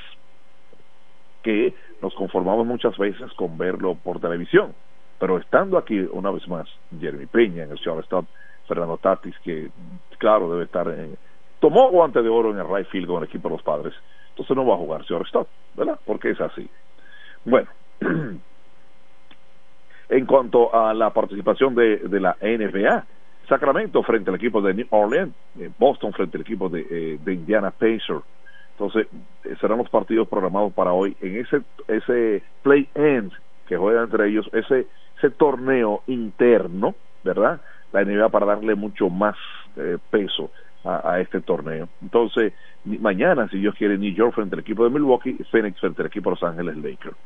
que 1.43 1.74
nos 2.01 2.14
conformamos 2.14 2.66
muchas 2.66 2.97
veces 2.97 3.32
con 3.32 3.59
verlo 3.59 3.97
por 3.97 4.20
televisión 4.20 4.72
pero 5.21 5.39
estando 5.39 5.79
aquí 5.79 6.01
una 6.12 6.31
vez 6.31 6.49
más, 6.49 6.66
Jeremy 6.99 7.27
Peña 7.27 7.64
en 7.64 7.71
el 7.71 7.77
shortstop, 7.77 8.25
Fernando 8.66 8.97
Tatis, 8.97 9.39
que 9.45 9.68
claro 10.18 10.51
debe 10.51 10.64
estar 10.64 10.89
en. 10.89 11.16
Tomó 11.61 11.91
guante 11.91 12.23
de 12.23 12.29
oro 12.31 12.51
en 12.51 12.59
el 12.59 12.66
right 12.66 12.89
field 12.89 13.07
con 13.07 13.18
el 13.18 13.29
equipo 13.29 13.49
de 13.49 13.57
los 13.57 13.62
padres, 13.62 13.93
entonces 14.31 14.57
no 14.57 14.66
va 14.66 14.75
a 14.75 14.79
jugar 14.79 15.03
shortstop, 15.03 15.47
¿verdad? 15.75 16.01
Porque 16.07 16.31
es 16.31 16.41
así. 16.41 16.66
Bueno, 17.45 17.68
en 20.09 20.27
cuanto 20.27 20.75
a 20.75 20.95
la 20.95 21.11
participación 21.11 21.75
de, 21.75 21.99
de 21.99 22.21
la 22.21 22.37
NBA, 22.41 23.05
Sacramento 23.47 24.03
frente 24.05 24.31
al 24.31 24.37
equipo 24.37 24.62
de 24.62 24.73
New 24.73 24.87
Orleans, 24.91 25.35
eh, 25.59 25.68
Boston 25.77 26.12
frente 26.12 26.39
al 26.39 26.43
equipo 26.43 26.71
de, 26.71 26.87
eh, 26.89 27.18
de 27.23 27.35
Indiana 27.35 27.71
Pacers. 27.71 28.23
Entonces, 28.73 29.09
eh, 29.45 29.57
serán 29.61 29.79
los 29.79 29.91
partidos 29.91 30.29
programados 30.29 30.73
para 30.73 30.93
hoy. 30.93 31.16
En 31.21 31.37
ese, 31.37 31.61
ese 31.89 32.43
play-end 32.62 33.33
que 33.66 33.77
juega 33.77 34.03
entre 34.03 34.29
ellos, 34.29 34.49
ese 34.53 34.87
ese 35.21 35.31
torneo 35.31 36.03
interno, 36.07 36.95
¿verdad? 37.23 37.61
La 37.93 38.05
NBA 38.05 38.29
para 38.31 38.47
darle 38.47 38.75
mucho 38.75 39.11
más 39.11 39.37
eh, 39.77 39.99
peso 40.11 40.51
a, 40.85 41.21
este 41.21 41.43
torneo. 41.43 41.89
Entonces, 42.01 42.55
mañana, 42.85 43.49
si 43.49 43.59
Dios 43.59 43.75
quiere, 43.75 43.99
New 43.99 44.14
York 44.14 44.35
frente 44.35 44.55
al 44.55 44.61
equipo 44.61 44.85
de 44.85 44.91
Milwaukee, 44.91 45.37
Phoenix 45.51 45.79
frente 45.79 46.01
al 46.01 46.07
equipo 46.07 46.31
de 46.31 46.37
Los 46.37 46.43
Ángeles 46.43 46.77
Lakers. 46.79 47.16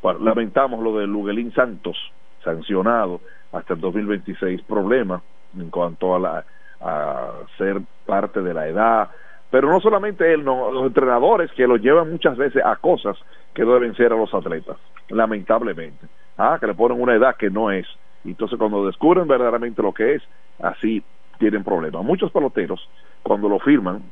Bueno, 0.00 0.20
lamentamos 0.20 0.80
lo 0.82 0.96
de 0.96 1.08
Luguelín 1.08 1.52
Santos, 1.52 1.96
sancionado 2.44 3.20
hasta 3.52 3.74
el 3.74 3.80
2026, 3.80 4.62
problema 4.62 5.20
en 5.58 5.70
cuanto 5.70 6.14
a, 6.14 6.20
la, 6.20 6.44
a 6.80 7.30
ser 7.58 7.80
parte 8.06 8.40
de 8.42 8.54
la 8.54 8.68
edad, 8.68 9.10
pero 9.50 9.68
no 9.68 9.80
solamente 9.80 10.32
él, 10.32 10.44
no, 10.44 10.70
los 10.70 10.86
entrenadores 10.86 11.50
que 11.52 11.66
lo 11.66 11.76
llevan 11.76 12.12
muchas 12.12 12.36
veces 12.36 12.62
a 12.64 12.76
cosas 12.76 13.16
que 13.52 13.64
deben 13.64 13.96
ser 13.96 14.12
a 14.12 14.16
los 14.16 14.32
atletas, 14.32 14.76
lamentablemente 15.08 16.06
ah, 16.40 16.58
que 16.58 16.66
le 16.66 16.74
ponen 16.74 17.00
una 17.00 17.14
edad 17.14 17.36
que 17.36 17.50
no 17.50 17.70
es. 17.70 17.86
Entonces 18.24 18.58
cuando 18.58 18.86
descubren 18.86 19.28
verdaderamente 19.28 19.82
lo 19.82 19.92
que 19.92 20.14
es, 20.14 20.22
así 20.60 21.02
tienen 21.38 21.64
problemas. 21.64 22.04
Muchos 22.04 22.30
peloteros, 22.32 22.88
cuando 23.22 23.48
lo 23.48 23.58
firman, 23.58 24.02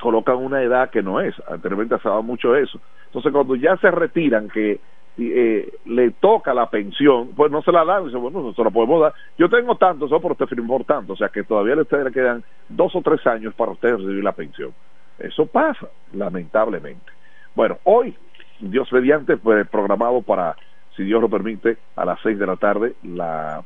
colocan 0.00 0.36
una 0.36 0.62
edad 0.62 0.90
que 0.90 1.02
no 1.02 1.20
es. 1.20 1.34
Anteriormente 1.48 1.98
se 1.98 2.08
daba 2.08 2.22
mucho 2.22 2.56
eso. 2.56 2.80
Entonces 3.06 3.32
cuando 3.32 3.54
ya 3.54 3.76
se 3.76 3.90
retiran, 3.90 4.48
que 4.48 4.80
eh, 5.18 5.72
le 5.84 6.10
toca 6.12 6.54
la 6.54 6.70
pensión, 6.70 7.30
pues 7.36 7.52
no 7.52 7.62
se 7.62 7.70
la 7.70 7.84
dan, 7.84 8.06
dice, 8.06 8.16
bueno, 8.16 8.42
no 8.42 8.54
se 8.54 8.64
la 8.64 8.70
podemos 8.70 9.00
dar. 9.00 9.12
Yo 9.38 9.48
tengo 9.48 9.76
tanto, 9.76 10.06
eso 10.06 10.20
por 10.20 10.32
usted 10.32 10.46
firmó 10.46 10.82
tanto, 10.84 11.12
o 11.12 11.16
sea 11.16 11.28
que 11.28 11.44
todavía 11.44 11.74
a 11.74 11.82
usted 11.82 12.04
le 12.04 12.12
quedan 12.12 12.42
dos 12.68 12.94
o 12.96 13.02
tres 13.02 13.26
años 13.26 13.54
para 13.54 13.72
usted 13.72 13.90
recibir 13.90 14.24
la 14.24 14.32
pensión. 14.32 14.72
Eso 15.18 15.46
pasa, 15.46 15.88
lamentablemente. 16.14 17.12
Bueno, 17.54 17.78
hoy, 17.84 18.16
Dios 18.60 18.90
mediante, 18.90 19.36
fue 19.36 19.66
programado 19.66 20.22
para 20.22 20.56
si 20.96 21.04
Dios 21.04 21.20
lo 21.20 21.28
permite, 21.28 21.78
a 21.96 22.04
las 22.04 22.20
seis 22.22 22.38
de 22.38 22.46
la 22.46 22.56
tarde, 22.56 22.94
la, 23.02 23.62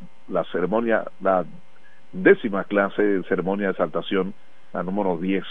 ceremonia, 0.52 1.04
la 1.20 1.44
décima 2.12 2.64
clase 2.64 3.02
de 3.02 3.22
ceremonia 3.24 3.66
de 3.66 3.72
exaltación, 3.72 4.34
la 4.72 4.82
número 4.82 5.16
10, 5.16 5.44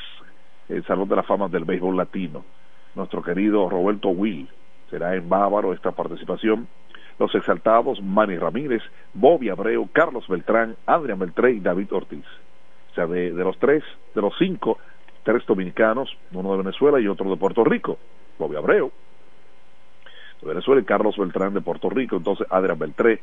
el 0.69 0.85
Salón 0.85 1.09
de 1.09 1.17
la 1.17 1.23
Fama 1.23 1.49
del 1.49 1.65
Béisbol 1.65 1.97
Latino. 1.97 2.45
Nuestro 2.95 3.21
querido 3.21 3.69
Roberto 3.69 4.09
Will 4.09 4.47
será 4.89 5.15
en 5.15 5.27
Bávaro 5.27 5.73
esta 5.73 5.91
participación. 5.91 6.67
Los 7.19 7.33
exaltados 7.35 8.01
Manny 8.01 8.37
Ramírez, 8.37 8.81
Bobby 9.13 9.49
Abreu, 9.49 9.89
Carlos 9.91 10.27
Beltrán, 10.27 10.75
Adrián 10.85 11.19
Beltré 11.19 11.51
y 11.51 11.59
David 11.59 11.91
Ortiz. 11.91 12.25
O 12.91 12.95
sea, 12.95 13.07
de, 13.07 13.33
de 13.33 13.43
los 13.43 13.57
tres, 13.57 13.83
de 14.13 14.21
los 14.21 14.33
cinco, 14.37 14.77
tres 15.23 15.45
dominicanos, 15.45 16.15
uno 16.31 16.51
de 16.51 16.57
Venezuela 16.59 16.99
y 16.99 17.07
otro 17.07 17.29
de 17.29 17.37
Puerto 17.37 17.63
Rico. 17.65 17.97
Bobby 18.37 18.55
Abreu, 18.55 18.91
Venezuela 20.45 20.81
y 20.81 20.85
Carlos 20.85 21.17
Beltrán 21.17 21.53
de 21.53 21.61
Puerto 21.61 21.89
Rico, 21.89 22.15
entonces 22.15 22.47
Adrián 22.49 22.79
Beltré, 22.79 23.21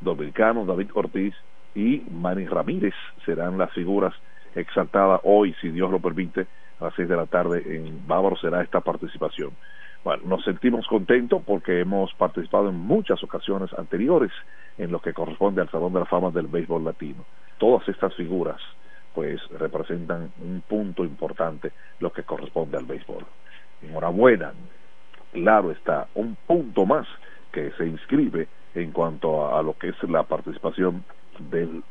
Dominicano, 0.00 0.64
David 0.64 0.90
Ortiz 0.94 1.34
y 1.74 2.02
Manny 2.10 2.46
Ramírez 2.46 2.94
serán 3.24 3.58
las 3.58 3.70
figuras 3.72 4.14
exaltadas 4.54 5.20
hoy, 5.22 5.54
si 5.60 5.68
Dios 5.68 5.90
lo 5.90 6.00
permite, 6.00 6.46
a 6.80 6.84
las 6.84 6.94
seis 6.94 7.08
de 7.08 7.16
la 7.16 7.26
tarde 7.26 7.62
en 7.76 8.06
Bávaro 8.06 8.36
será 8.36 8.62
esta 8.62 8.80
participación. 8.80 9.50
Bueno, 10.02 10.24
nos 10.26 10.44
sentimos 10.44 10.86
contentos 10.88 11.42
porque 11.46 11.80
hemos 11.80 12.12
participado 12.14 12.68
en 12.68 12.74
muchas 12.74 13.22
ocasiones 13.22 13.72
anteriores 13.78 14.32
en 14.78 14.90
lo 14.90 15.00
que 15.00 15.12
corresponde 15.12 15.60
al 15.60 15.70
Salón 15.70 15.92
de 15.92 16.00
la 16.00 16.06
Fama 16.06 16.30
del 16.30 16.48
Béisbol 16.48 16.84
Latino. 16.84 17.24
Todas 17.58 17.88
estas 17.88 18.14
figuras 18.14 18.60
pues 19.14 19.40
representan 19.58 20.32
un 20.42 20.62
punto 20.62 21.04
importante 21.04 21.72
lo 22.00 22.12
que 22.12 22.22
corresponde 22.22 22.78
al 22.78 22.86
béisbol. 22.86 23.24
Enhorabuena, 23.82 24.52
claro 25.32 25.70
está, 25.70 26.08
un 26.14 26.36
punto 26.46 26.86
más 26.86 27.06
que 27.52 27.70
se 27.72 27.86
inscribe 27.86 28.48
en 28.74 28.92
cuanto 28.92 29.54
a, 29.54 29.62
lo 29.62 29.76
que 29.76 29.88
es 29.88 30.02
la 30.04 30.22
participación 30.22 31.04
del 31.50 31.82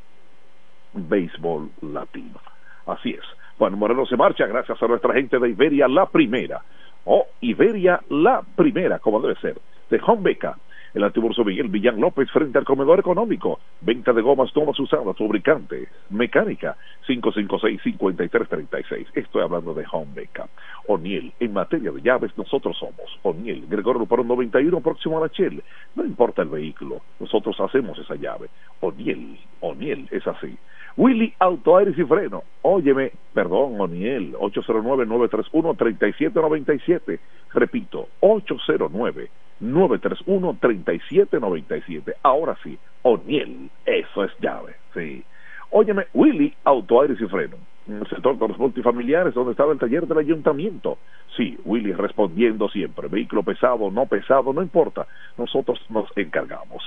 béisbol 0.93 1.69
latino. 1.81 2.39
Así 2.85 3.11
es. 3.11 3.23
Juan 3.57 3.77
Moreno 3.77 4.05
se 4.05 4.17
marcha 4.17 4.47
gracias 4.47 4.81
a 4.81 4.87
nuestra 4.87 5.13
gente 5.13 5.37
de 5.37 5.49
Iberia 5.49 5.87
La 5.87 6.07
Primera. 6.07 6.61
Oh, 7.05 7.27
Iberia 7.41 8.01
La 8.09 8.41
Primera, 8.55 8.99
como 8.99 9.21
debe 9.21 9.35
ser, 9.35 9.59
de 9.89 10.01
Beca 10.19 10.57
el 10.93 11.03
antiguo 11.03 11.31
Miguel 11.45 11.69
Villán 11.69 11.99
López 11.99 12.29
frente 12.31 12.57
al 12.57 12.65
comedor 12.65 12.99
económico. 12.99 13.59
Venta 13.81 14.13
de 14.13 14.21
gomas 14.21 14.51
tomas 14.53 14.79
usadas, 14.79 15.17
fabricante, 15.17 15.87
mecánica, 16.09 16.77
556-5336. 17.07 19.07
Estoy 19.15 19.41
hablando 19.41 19.73
de 19.73 19.85
Home 19.91 20.11
Backup. 20.15 20.49
O'Neill, 20.87 21.33
en 21.39 21.53
materia 21.53 21.91
de 21.91 22.01
llaves, 22.01 22.37
nosotros 22.37 22.77
somos 22.77 23.19
O'Neill, 23.23 23.65
Gregorio 23.67 24.05
por 24.05 24.25
91, 24.25 24.81
próximo 24.81 25.17
a 25.17 25.21
la 25.21 25.27
Shell. 25.27 25.63
No 25.95 26.03
importa 26.03 26.41
el 26.41 26.49
vehículo, 26.49 27.01
nosotros 27.19 27.57
hacemos 27.59 27.97
esa 27.97 28.15
llave. 28.15 28.49
O'Neill, 28.81 29.39
O'Neill, 29.61 30.09
es 30.11 30.27
así. 30.27 30.57
Willy 30.97 31.33
Auto 31.39 31.77
Aires 31.77 31.97
y 31.97 32.03
Freno. 32.03 32.43
Óyeme, 32.63 33.13
perdón, 33.33 33.79
O'Neill, 33.79 34.33
809-931-3797. 34.33 37.17
Repito, 37.53 38.09
809 38.19 39.29
931-3797. 39.61 42.15
Ahora 42.23 42.57
sí, 42.63 42.79
O'Neill, 43.03 43.69
eso 43.85 44.23
es 44.23 44.31
llave, 44.39 44.77
sí. 44.93 45.23
Óyeme, 45.69 46.07
Willy, 46.13 46.53
Auto, 46.65 47.01
Aires 47.01 47.21
y 47.21 47.27
Freno. 47.27 47.57
En 47.87 47.97
el 47.97 48.07
sector 48.07 48.37
de 48.37 48.47
los 48.47 48.59
multifamiliares, 48.59 49.33
donde 49.33 49.51
estaba 49.51 49.73
el 49.73 49.79
taller 49.79 50.05
del 50.05 50.19
ayuntamiento. 50.19 50.99
Sí, 51.35 51.57
Willy 51.65 51.93
respondiendo 51.93 52.69
siempre. 52.69 53.07
Vehículo 53.07 53.41
pesado, 53.43 53.89
no 53.89 54.05
pesado, 54.05 54.53
no 54.53 54.61
importa. 54.61 55.07
Nosotros 55.37 55.79
nos 55.89 56.05
encargamos. 56.15 56.83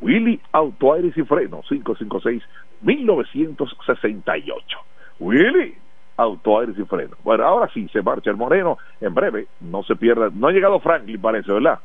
Willy, 0.00 0.40
Auto, 0.52 0.92
Aires 0.92 1.16
y 1.16 1.22
Freno, 1.22 1.62
556-1968. 1.62 4.52
Willy, 5.18 5.74
Auto, 6.16 6.60
Aires 6.60 6.78
y 6.78 6.84
Freno. 6.84 7.16
Bueno, 7.24 7.44
ahora 7.44 7.68
sí, 7.72 7.88
se 7.88 8.02
marcha 8.02 8.30
el 8.30 8.36
Moreno. 8.36 8.78
En 9.00 9.14
breve, 9.14 9.46
no 9.60 9.82
se 9.82 9.96
pierda. 9.96 10.30
No 10.32 10.46
ha 10.48 10.52
llegado 10.52 10.78
Franklin, 10.80 11.20
parece, 11.20 11.50
¿verdad? 11.52 11.78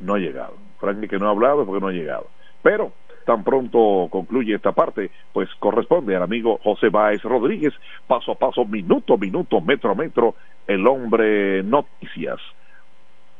No 0.00 0.14
ha 0.14 0.18
llegado. 0.18 0.54
Franklin 0.78 1.08
que 1.08 1.18
no 1.18 1.28
ha 1.28 1.30
hablado 1.30 1.64
porque 1.64 1.80
no 1.80 1.88
ha 1.88 1.92
llegado. 1.92 2.26
Pero 2.62 2.92
tan 3.24 3.44
pronto 3.44 4.08
concluye 4.10 4.54
esta 4.54 4.72
parte, 4.72 5.10
pues 5.32 5.48
corresponde 5.58 6.16
al 6.16 6.22
amigo 6.22 6.58
José 6.64 6.88
Báez 6.88 7.22
Rodríguez, 7.22 7.72
paso 8.06 8.32
a 8.32 8.34
paso, 8.34 8.64
minuto 8.64 9.14
a 9.14 9.18
minuto, 9.18 9.60
metro 9.60 9.92
a 9.92 9.94
metro, 9.94 10.34
el 10.66 10.86
hombre 10.86 11.62
noticias. 11.62 12.38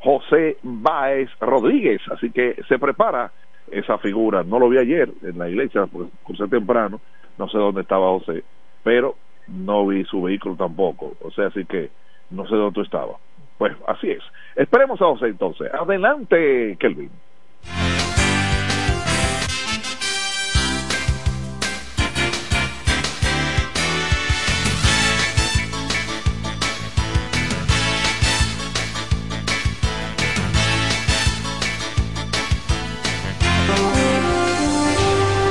José 0.01 0.59
Báez 0.63 1.29
Rodríguez, 1.41 2.01
así 2.11 2.31
que 2.31 2.57
se 2.69 2.79
prepara 2.79 3.33
esa 3.71 3.99
figura. 3.99 4.43
No 4.43 4.59
lo 4.59 4.69
vi 4.69 4.79
ayer 4.79 5.11
en 5.23 5.39
la 5.39 5.49
iglesia, 5.49 5.87
porque 5.87 6.11
crucé 6.25 6.49
temprano, 6.49 7.01
no 7.39 7.49
sé 7.49 7.59
dónde 7.59 7.83
estaba 7.83 8.09
José, 8.09 8.45
pero 8.83 9.17
no 9.49 9.87
vi 9.87 10.05
su 10.05 10.23
vehículo 10.23 10.57
tampoco, 10.57 11.15
o 11.21 11.31
sea, 11.31 11.49
así 11.49 11.65
que 11.65 11.91
no 12.31 12.47
sé 12.47 12.55
dónde 12.55 12.83
estaba. 12.83 13.17
Pues 13.61 13.77
así 13.87 14.11
es. 14.11 14.23
Esperemos 14.57 15.03
a 15.03 15.05
José 15.05 15.27
entonces. 15.27 15.71
Adelante, 15.75 16.79
Kelvin. 16.81 17.11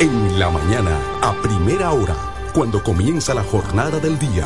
En 0.01 0.39
la 0.39 0.49
mañana, 0.49 0.97
a 1.21 1.39
primera 1.43 1.91
hora, 1.91 2.15
cuando 2.55 2.81
comienza 2.81 3.35
la 3.35 3.43
jornada 3.43 3.99
del 3.99 4.17
día 4.17 4.45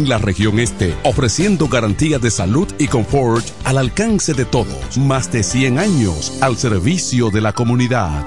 la 0.07 0.17
región 0.17 0.59
este, 0.59 0.95
ofreciendo 1.03 1.67
garantía 1.67 2.19
de 2.19 2.31
salud 2.31 2.67
y 2.77 2.87
confort 2.87 3.45
al 3.63 3.77
alcance 3.77 4.33
de 4.33 4.45
todos. 4.45 4.97
Más 4.97 5.31
de 5.31 5.43
100 5.43 5.79
años 5.79 6.33
al 6.41 6.57
servicio 6.57 7.29
de 7.29 7.41
la 7.41 7.53
comunidad. 7.53 8.25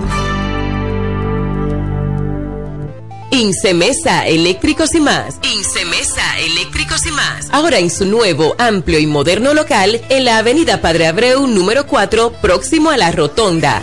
Incemesa 3.31 4.27
Eléctricos 4.27 4.95
y 4.95 5.01
más. 5.01 5.41
Incemesa 5.43 6.39
Eléctricos 6.39 7.05
y 7.05 7.11
más. 7.11 7.49
Ahora 7.51 7.79
en 7.79 7.91
su 7.91 8.07
nuevo, 8.07 8.55
amplio 8.59 9.01
y 9.01 9.07
moderno 9.09 9.55
local 9.55 10.01
en 10.09 10.25
la 10.25 10.39
Avenida 10.39 10.81
Padre 10.81 11.09
Abreu 11.09 11.47
número 11.49 11.87
4, 11.87 12.33
próximo 12.41 12.91
a 12.91 12.97
la 12.97 13.11
Rotonda. 13.11 13.83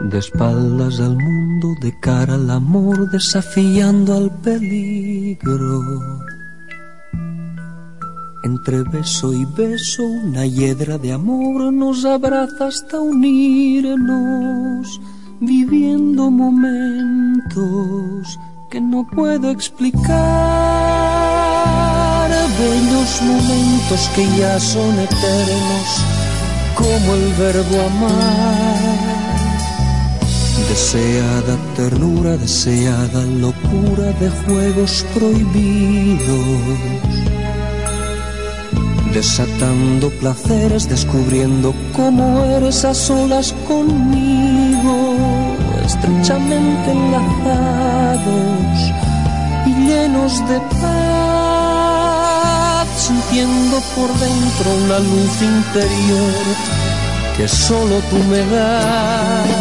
De 0.00 0.18
espaldas 0.18 1.00
al 1.00 1.16
mundo, 1.16 1.74
de 1.80 1.98
cara 1.98 2.34
al 2.34 2.48
amor, 2.50 3.10
desafiando 3.10 4.16
al 4.16 4.30
peligro 4.40 5.82
Entre 8.44 8.84
beso 8.84 9.34
y 9.34 9.44
beso, 9.44 10.04
una 10.04 10.46
hiedra 10.46 10.98
de 10.98 11.12
amor 11.12 11.72
nos 11.72 12.04
abraza 12.04 12.68
hasta 12.68 13.00
unirnos, 13.00 15.00
viviendo 15.40 16.30
momentos 16.30 18.38
que 18.70 18.80
no 18.80 19.04
puedo 19.14 19.50
explicar. 19.50 21.08
Bellos 22.58 23.22
momentos 23.22 24.10
que 24.16 24.26
ya 24.36 24.58
son 24.58 24.98
eternos, 24.98 26.04
como 26.74 27.14
el 27.14 27.32
verbo 27.34 27.80
amar. 27.86 29.27
Deseada 30.68 31.56
ternura, 31.76 32.36
deseada 32.36 33.22
locura 33.40 34.12
de 34.20 34.28
juegos 34.28 35.06
prohibidos. 35.14 36.28
Desatando 39.14 40.10
placeres, 40.20 40.86
descubriendo 40.88 41.74
cómo 41.96 42.44
eres 42.44 42.84
a 42.84 42.92
solas 42.92 43.54
conmigo, 43.66 45.16
estrechamente 45.84 46.92
enlazados 46.92 48.92
y 49.66 49.70
llenos 49.88 50.46
de 50.48 50.60
paz, 50.80 52.88
sintiendo 52.96 53.80
por 53.96 54.08
dentro 54.20 54.70
una 54.84 54.98
luz 54.98 55.42
interior 55.42 56.34
que 57.38 57.48
solo 57.48 58.02
tú 58.10 58.18
me 58.28 58.44
das 58.54 59.57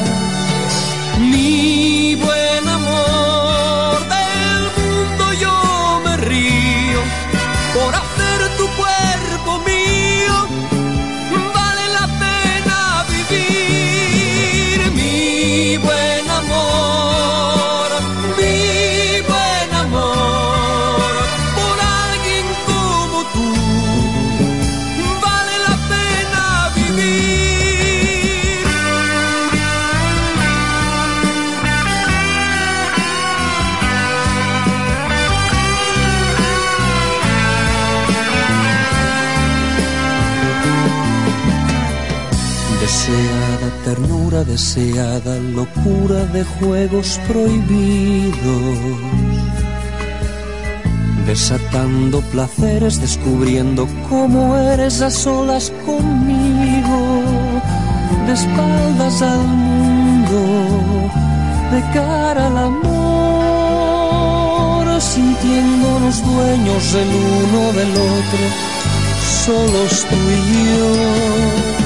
deseada 44.58 45.36
locura 45.54 46.26
de 46.34 46.44
juegos 46.44 47.20
prohibidos. 47.28 48.80
Desatando 51.28 52.22
placeres, 52.32 53.00
descubriendo 53.00 53.88
cómo 54.10 54.58
eres 54.58 55.02
a 55.04 55.12
solas 55.12 55.72
conmigo. 55.86 57.22
De 58.26 58.34
espaldas 58.34 59.22
al 59.22 59.44
mundo, 59.46 60.40
de 61.72 61.80
cara 61.94 62.48
al 62.48 62.58
amor, 62.72 62.88
sintiéndonos 65.00 66.24
dueños 66.26 66.96
el 66.96 67.10
uno 67.44 67.62
del 67.74 67.92
otro, 67.92 68.44
solos 69.46 69.94
tú 70.10 70.18
y 70.36 70.38
yo. 70.78 71.77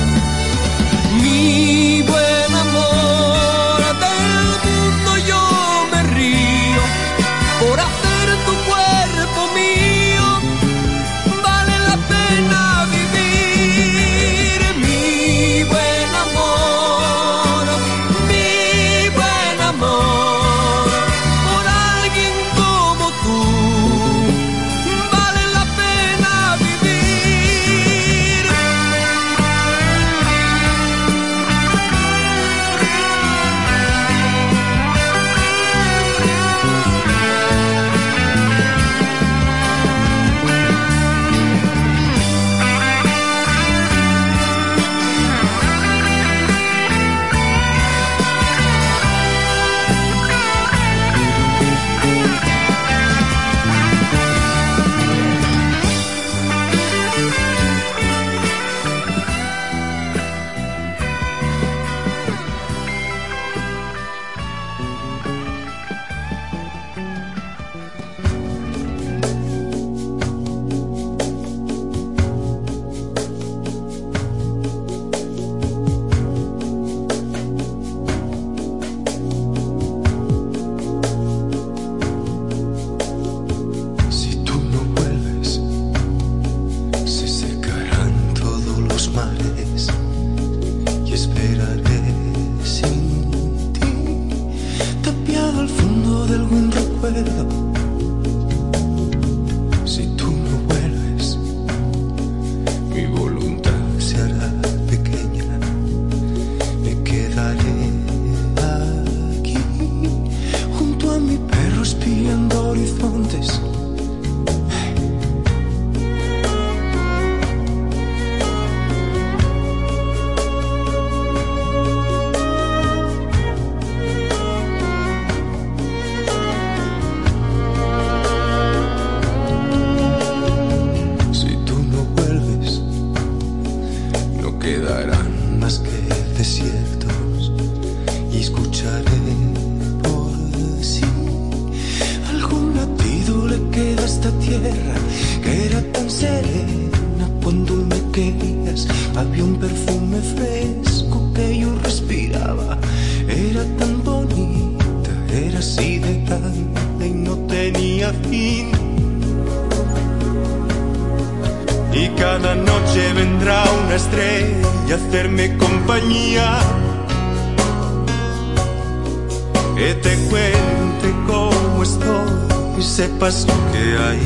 Que 169.81 169.95
te 169.95 170.15
cuente 170.29 171.11
cómo 171.25 171.81
estoy 171.81 172.77
y 172.77 172.83
sepas 172.83 173.47
lo 173.47 173.71
que 173.71 173.97
hay. 173.97 174.19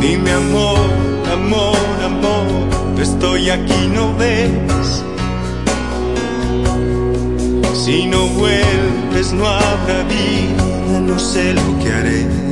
Dime 0.00 0.32
amor, 0.32 0.78
amor, 1.30 1.76
amor, 2.02 3.02
estoy 3.02 3.50
aquí, 3.50 3.90
no 3.92 4.16
ves. 4.16 5.04
Si 7.84 8.06
no 8.06 8.28
vuelves 8.28 9.34
no 9.34 9.46
habrá 9.46 10.02
vida, 10.04 11.00
no 11.00 11.18
sé 11.18 11.52
lo 11.52 11.78
que 11.80 11.92
haré. 11.92 12.45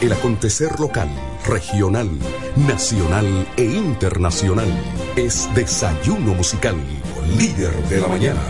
El 0.00 0.12
acontecer 0.12 0.78
local, 0.78 1.08
regional, 1.46 2.08
nacional 2.56 3.48
e 3.56 3.64
internacional. 3.64 4.68
Es 5.16 5.48
Desayuno 5.54 6.34
Musical, 6.34 6.76
líder 7.36 7.74
de 7.88 8.00
la 8.00 8.08
mañana. 8.08 8.40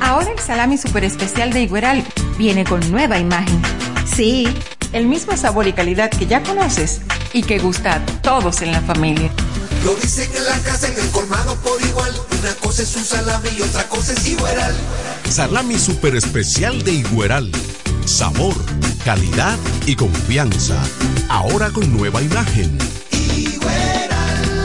Ahora 0.00 0.30
el 0.30 0.38
salami 0.38 0.76
super 0.76 1.02
especial 1.04 1.52
de 1.52 1.62
Igueral 1.62 2.04
viene 2.36 2.64
con 2.64 2.90
nueva 2.90 3.18
imagen. 3.18 3.62
Sí, 4.04 4.46
el 4.92 5.06
mismo 5.06 5.36
sabor 5.36 5.66
y 5.66 5.72
calidad 5.72 6.10
que 6.10 6.26
ya 6.26 6.42
conoces 6.42 7.00
y 7.32 7.42
que 7.42 7.58
gusta 7.58 7.94
a 7.94 8.06
todos 8.20 8.60
en 8.60 8.72
la 8.72 8.82
familia. 8.82 9.30
Lo 9.82 9.94
dicen 9.96 10.30
en 10.36 10.44
la 10.44 10.58
casa, 10.60 10.88
en 10.88 10.98
el 10.98 11.10
colmado 11.10 11.56
por 11.56 11.80
igual. 11.82 12.12
Una 12.38 12.54
cosa 12.54 12.82
es 12.82 12.96
un 12.96 13.04
salami 13.04 13.48
y 13.58 13.62
otra 13.62 13.88
cosa 13.88 14.12
es 14.12 14.26
Igueral. 14.26 14.74
Salami 15.28 15.78
super 15.78 16.14
especial 16.16 16.82
de 16.84 16.92
Igueral. 16.92 17.50
Sabor, 18.04 18.54
calidad 19.04 19.58
y 19.86 19.96
confianza. 19.96 20.82
Ahora 21.28 21.70
con 21.70 21.90
nueva 21.96 22.20
imagen. 22.20 22.76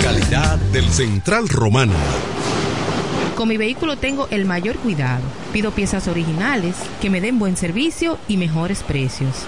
Calidad 0.01 0.57
del 0.73 0.89
Central 0.89 1.47
Romano. 1.47 1.93
Con 3.35 3.47
mi 3.47 3.55
vehículo 3.55 3.97
tengo 3.97 4.27
el 4.29 4.45
mayor 4.45 4.75
cuidado. 4.77 5.23
Pido 5.53 5.71
piezas 5.71 6.09
originales 6.09 6.75
que 7.01 7.09
me 7.09 7.21
den 7.21 7.39
buen 7.39 7.55
servicio 7.55 8.17
y 8.27 8.35
mejores 8.35 8.83
precios 8.83 9.47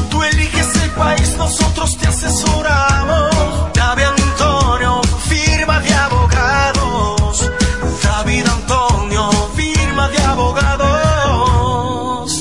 Tú 0.09 0.23
eliges 0.23 0.75
el 0.84 0.89
país, 0.91 1.30
nosotros 1.38 1.97
te 1.97 2.07
asesoramos. 2.07 3.26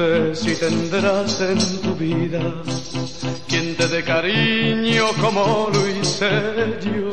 Sé 0.00 0.34
si 0.34 0.54
tendrás 0.56 1.40
en 1.40 1.58
tu 1.82 1.94
vida 1.94 2.40
quien 3.48 3.76
te 3.76 3.86
dé 3.88 4.02
cariño 4.02 5.04
como 5.20 5.68
lo 5.74 5.80
hice 5.88 6.30
yo. 6.86 7.08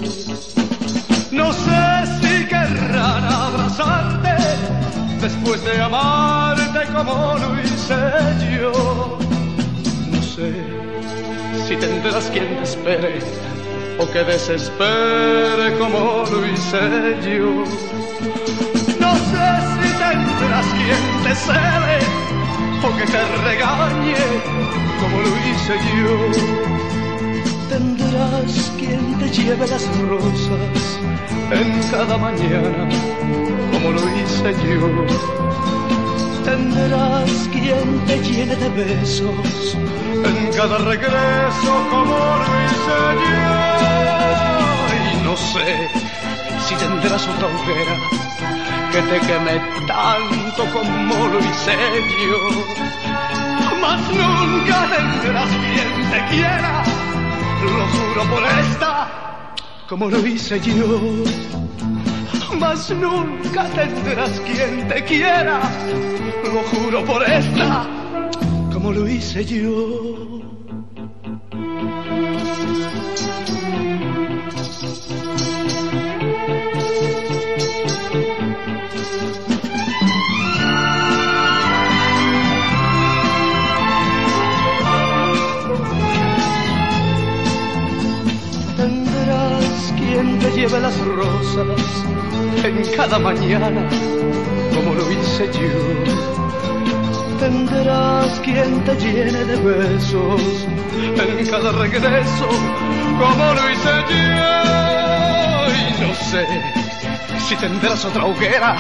No 1.31 1.51
sé 1.51 1.83
si 2.19 2.45
querrán 2.45 3.23
abrazarte 3.25 4.35
después 5.21 5.59
de 5.65 5.81
amarte 5.81 6.81
como 6.95 7.35
lo 7.41 7.49
hice 7.61 8.01
yo. 8.55 8.71
No 10.13 10.21
sé 10.33 10.49
si 11.67 11.75
tendrás 11.75 12.25
quien 12.33 12.49
te 12.57 12.63
espere 12.63 13.19
o 13.99 14.09
que 14.11 14.23
desespere 14.23 15.77
como 15.77 16.23
lo 16.31 16.39
hice 16.51 16.83
yo. 17.35 17.49
No 19.03 19.11
sé 19.31 19.47
si 19.77 19.89
tendrás 20.05 20.67
quien 20.77 21.03
te 21.23 21.35
cele 21.35 22.26
o 22.84 22.97
que 22.97 23.06
te 23.06 23.22
regañe 23.43 24.15
como 24.99 25.18
lo 25.22 25.31
hice 25.45 25.76
yo. 25.97 26.15
Tendrás 27.69 28.72
quien 28.77 29.18
te 29.19 29.30
lleve 29.30 29.68
las 29.68 29.85
rosas 30.10 30.99
en 31.51 31.81
cada 31.91 32.18
mañana 32.18 32.89
como 33.72 33.91
lo 33.91 34.03
hice 34.18 34.53
yo. 34.65 34.88
Tendrás 36.45 37.31
quien 37.51 37.99
te 38.06 38.19
llene 38.19 38.56
de 38.56 38.69
besos 38.69 39.77
en 40.23 40.53
cada 40.56 40.77
regreso 40.77 41.73
como 41.91 42.15
lo 42.41 42.47
hice 42.64 42.99
yo. 43.27 43.47
Y 44.97 45.23
no 45.23 45.35
sé 45.35 45.89
si 46.68 46.76
tendrás 46.76 47.27
otra 47.27 47.47
hoguera 47.47 48.26
que 48.98 49.03
te 49.03 49.19
queme 49.28 49.61
tanto 49.86 50.65
como 50.74 51.28
lo 51.28 51.40
hice 51.40 51.78
yo. 52.30 52.41
Mas 53.80 54.02
nunca 54.10 54.88
tendrás 54.95 55.49
quien 55.49 56.10
te 56.11 56.26
quiera, 56.32 56.84
lo 57.61 57.86
juro 57.94 58.24
por 58.34 58.44
esta, 58.44 59.07
como 59.88 60.10
lo 60.10 60.26
hice 60.26 60.60
yo. 60.60 60.99
Mas 62.60 62.90
nunca 62.90 63.65
tendrás 63.65 64.40
quien 64.40 64.88
te 64.88 65.03
quiera, 65.03 65.60
lo 66.44 66.64
juro 66.72 67.06
por 67.06 67.24
esta, 67.24 67.86
como 68.74 68.91
lo 68.91 69.07
hice 69.07 69.45
yo. 69.45 70.47
Lleve 90.68 90.81
las 90.81 90.99
rosas 90.99 92.03
en 92.61 92.84
cada 92.98 93.18
mañana 93.18 93.88
como 94.76 94.95
lo 94.95 95.10
hice 95.14 95.49
yo. 95.53 95.72
Tendrás 97.39 98.38
quien 98.41 98.84
te 98.84 98.95
llene 98.95 99.45
de 99.45 99.56
besos 99.56 100.68
en 100.98 101.48
cada 101.48 101.72
regreso, 101.72 102.49
como 103.18 103.53
lo 103.53 103.72
hice 103.72 103.94
yo. 104.10 104.26
Y 105.72 106.02
no 106.02 106.14
sé 106.15 106.45
si 107.48 107.56
tendrás 107.56 108.03
otra 108.03 108.26
hoguera 108.26 108.76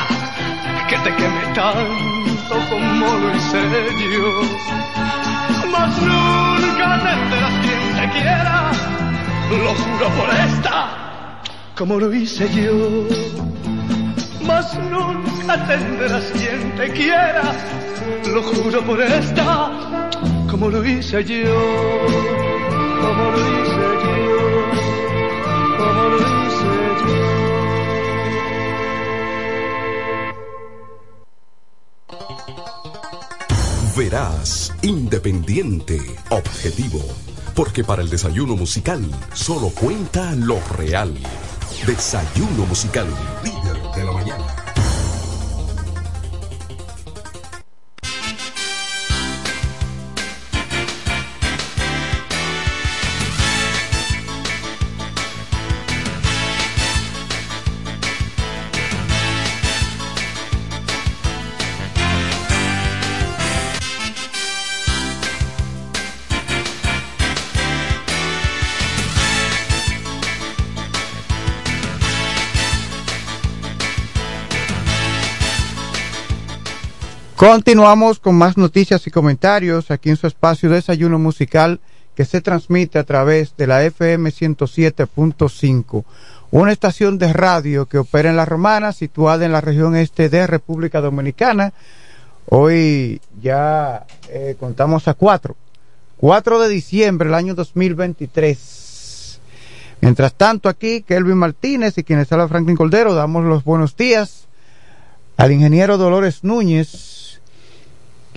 que 0.89 0.97
te 0.97 1.15
queme 1.15 1.41
tanto 1.55 2.55
como 2.69 3.17
lo 3.17 3.33
hice 3.33 3.61
yo. 4.11 4.41
Mas 5.71 6.01
nunca 6.01 7.01
tendrás 7.01 7.53
quien 7.61 7.95
te 7.95 8.19
quiera, 8.19 8.71
lo 9.51 9.73
juro 9.73 10.09
por 10.17 10.29
esta, 10.35 11.06
como 11.77 11.99
lo 11.99 12.11
hice 12.13 12.49
yo. 12.53 13.07
Mas 14.41 14.73
nunca 14.89 15.67
tendrás 15.67 16.23
quien 16.31 16.75
te 16.75 16.89
quiera, 16.91 17.53
lo 18.33 18.41
juro 18.41 18.81
por 18.83 18.99
esta, 19.01 20.09
como 20.49 20.69
lo 20.69 20.83
hice 20.83 21.23
yo. 21.23 21.55
Como 23.01 23.31
lo 23.31 23.37
hice 23.37 23.87
yo. 24.03 24.37
Como 25.77 26.03
lo 26.09 26.17
hice 26.17 26.75
yo. 27.05 27.17
Verás, 33.95 34.73
independiente, 34.81 35.99
objetivo. 36.29 37.01
Porque 37.55 37.83
para 37.83 38.01
el 38.01 38.09
desayuno 38.09 38.55
musical 38.55 39.03
solo 39.33 39.69
cuenta 39.69 40.33
lo 40.35 40.59
real. 40.77 41.13
Desayuno 41.85 42.65
musical, 42.65 43.07
Continuamos 77.37 78.17
con 78.17 78.33
más 78.33 78.57
noticias 78.57 79.05
y 79.05 79.11
comentarios 79.11 79.91
aquí 79.91 80.09
en 80.09 80.17
su 80.17 80.25
espacio 80.25 80.71
Desayuno 80.71 81.19
Musical 81.19 81.79
que 82.15 82.25
se 82.25 82.41
transmite 82.41 82.97
a 82.97 83.03
través 83.03 83.55
de 83.55 83.67
la 83.67 83.83
FM 83.83 84.31
107.5, 84.31 86.03
una 86.49 86.71
estación 86.71 87.19
de 87.19 87.31
radio 87.31 87.85
que 87.85 87.99
opera 87.99 88.31
en 88.31 88.37
La 88.37 88.45
Romana, 88.45 88.91
situada 88.91 89.45
en 89.45 89.51
la 89.51 89.61
región 89.61 89.95
este 89.95 90.29
de 90.29 90.47
República 90.47 90.99
Dominicana. 90.99 91.73
Hoy 92.47 93.21
ya 93.39 94.07
eh, 94.29 94.55
contamos 94.59 95.07
a 95.07 95.13
cuatro, 95.13 95.55
4 96.17 96.59
de 96.59 96.69
diciembre 96.69 97.27
del 97.27 97.35
año 97.35 97.53
2023. 97.53 99.39
Mientras 100.01 100.33
tanto 100.33 100.69
aquí, 100.69 101.03
Kelvin 101.03 101.37
Martínez 101.37 101.99
y 101.99 102.03
quienes 102.03 102.31
habla 102.31 102.47
Franklin 102.47 102.75
Coldero, 102.75 103.13
damos 103.13 103.45
los 103.45 103.63
buenos 103.63 103.95
días 103.95 104.47
al 105.37 105.51
ingeniero 105.51 105.99
Dolores 105.99 106.43
Núñez, 106.43 107.16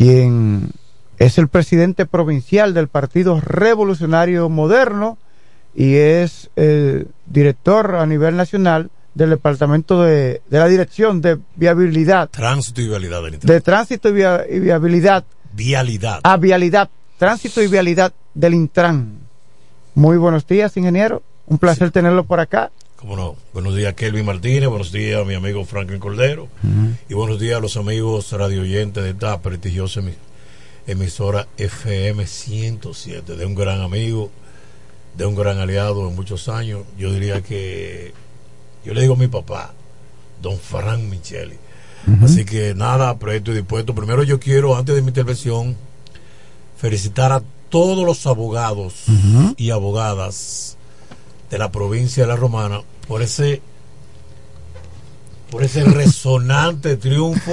quien 0.01 0.71
es 1.19 1.37
el 1.37 1.49
presidente 1.49 2.07
provincial 2.07 2.73
del 2.73 2.89
Partido 2.89 3.39
Revolucionario 3.39 4.49
Moderno 4.49 5.19
y 5.75 5.97
es 5.97 6.49
el 6.57 7.09
director 7.27 7.97
a 7.97 8.07
nivel 8.07 8.35
nacional 8.35 8.89
del 9.13 9.29
Departamento 9.29 10.03
de, 10.03 10.41
de 10.49 10.59
la 10.59 10.69
Dirección 10.69 11.21
de 11.21 11.39
Viabilidad. 11.55 12.31
Tránsito 12.31 12.81
y 12.81 12.89
vialidad 12.89 13.23
del 13.23 13.41
De 13.41 13.61
Tránsito 13.61 14.09
y, 14.09 14.13
via, 14.13 14.47
y 14.49 14.61
Viabilidad. 14.61 15.23
Vialidad. 15.53 16.21
Ah, 16.23 16.39
Vialidad. 16.39 16.89
Tránsito 17.19 17.61
y 17.61 17.67
Vialidad 17.67 18.15
del 18.33 18.55
Intran. 18.55 19.19
Muy 19.95 20.17
buenos 20.17 20.47
días, 20.47 20.75
ingeniero. 20.79 21.23
Un 21.47 21.59
placer 21.59 21.89
sí. 21.89 21.93
tenerlo 21.93 22.25
por 22.25 22.41
acá. 22.41 22.71
Como 23.01 23.17
no. 23.17 23.35
Buenos 23.55 23.75
días, 23.75 23.95
Kelvin 23.95 24.27
Martínez. 24.27 24.69
Buenos 24.69 24.93
días, 24.93 25.25
mi 25.27 25.33
amigo 25.33 25.65
Franklin 25.65 25.99
Cordero. 25.99 26.49
Uh 26.63 26.67
-huh. 26.67 26.97
Y 27.09 27.15
buenos 27.15 27.41
días 27.41 27.57
a 27.57 27.61
los 27.61 27.79
amigos 27.79 28.31
radio 28.33 28.61
oyentes 28.61 29.03
de 29.03 29.11
esta 29.11 29.41
prestigiosa 29.41 30.03
emisora 30.87 31.49
FM 31.57 32.27
107, 32.27 33.37
de 33.37 33.47
un 33.47 33.55
gran 33.55 33.81
amigo, 33.81 34.31
de 35.17 35.25
un 35.25 35.35
gran 35.35 35.57
aliado 35.57 36.11
de 36.11 36.15
muchos 36.15 36.51
años. 36.51 36.83
Yo 36.99 37.11
diría 37.11 37.41
que, 37.41 38.13
yo 38.85 38.93
le 38.93 39.01
digo 39.01 39.15
a 39.15 39.17
mi 39.17 39.29
papá, 39.29 39.73
don 40.43 40.59
Frank 40.59 41.01
Micheli. 41.01 41.57
Uh 42.07 42.11
-huh. 42.11 42.25
Así 42.27 42.45
que 42.45 42.75
nada, 42.75 43.19
presto 43.19 43.53
y 43.53 43.55
dispuesto. 43.55 43.95
Primero 43.95 44.25
yo 44.25 44.39
quiero, 44.39 44.77
antes 44.77 44.95
de 44.95 45.01
mi 45.01 45.09
intervención, 45.09 45.75
felicitar 46.77 47.33
a 47.33 47.43
todos 47.71 48.05
los 48.05 48.27
abogados 48.27 49.05
uh 49.09 49.13
-huh. 49.13 49.55
y 49.57 49.71
abogadas 49.71 50.77
de 51.51 51.59
la 51.59 51.71
provincia 51.71 52.23
de 52.23 52.29
La 52.29 52.37
Romana 52.37 52.81
por 53.09 53.23
ese 53.23 53.61
por 55.51 55.65
ese 55.65 55.85
resonante 55.85 56.97
triunfo 56.97 57.53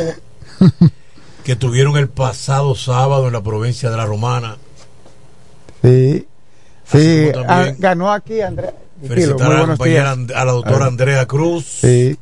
que 1.44 1.56
tuvieron 1.56 1.98
el 1.98 2.08
pasado 2.08 2.76
sábado 2.76 3.28
en 3.28 3.34
la 3.34 3.42
provincia 3.42 3.90
de 3.90 3.98
La 3.98 4.06
Romana. 4.06 4.58
Sí, 5.82 6.28
sí, 6.86 7.32
ah, 7.48 7.72
ganó 7.78 8.12
aquí 8.12 8.42
Andrea. 8.42 8.74
Felicitar 9.08 9.52
a 9.52 9.60
la, 9.60 9.68
compañera, 9.68 10.12
a 10.12 10.46
la 10.46 10.52
doctora 10.52 10.86
ah. 10.86 10.88
Andrea 10.88 11.26
Cruz. 11.26 11.66
Sí. 11.82 12.18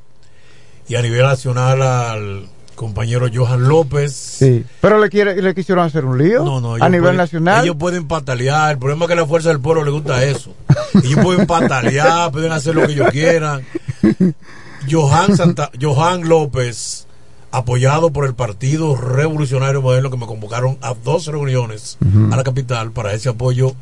Y 0.87 0.95
a 0.95 1.01
nivel 1.01 1.23
nacional 1.23 1.81
al 1.81 2.49
compañero 2.75 3.27
Johan 3.33 3.67
López. 3.67 4.13
Sí, 4.13 4.63
pero 4.81 4.99
le, 4.99 5.09
quiere, 5.09 5.41
le 5.41 5.55
quisieron 5.55 5.85
hacer 5.85 6.05
un 6.05 6.17
lío 6.17 6.43
no, 6.43 6.61
no, 6.61 6.75
a 6.75 6.89
nivel 6.89 7.01
pueden, 7.01 7.17
nacional. 7.17 7.63
Ellos 7.63 7.75
pueden 7.77 8.07
patalear. 8.07 8.73
El 8.73 8.79
problema 8.79 9.05
es 9.05 9.07
que 9.07 9.13
a 9.13 9.17
la 9.17 9.25
fuerza 9.25 9.49
del 9.49 9.59
pueblo 9.59 9.83
le 9.83 9.91
gusta 9.91 10.23
eso. 10.23 10.53
ellos 11.03 11.19
pueden 11.23 11.47
patalear, 11.47 12.31
pueden 12.31 12.51
hacer 12.51 12.75
lo 12.75 12.85
que 12.85 12.93
ellos 12.93 13.09
quieran. 13.11 13.65
Johan, 14.89 15.35
Santa, 15.35 15.71
Johan 15.81 16.27
López, 16.27 17.07
apoyado 17.51 18.11
por 18.11 18.25
el 18.25 18.35
Partido 18.35 18.95
Revolucionario 18.95 19.81
Moderno, 19.81 20.11
que 20.11 20.17
me 20.17 20.27
convocaron 20.27 20.77
a 20.81 20.93
dos 20.93 21.27
reuniones 21.27 21.97
uh 22.01 22.05
-huh. 22.05 22.33
a 22.33 22.37
la 22.37 22.43
capital 22.43 22.91
para 22.91 23.13
ese 23.13 23.29
apoyo 23.29 23.75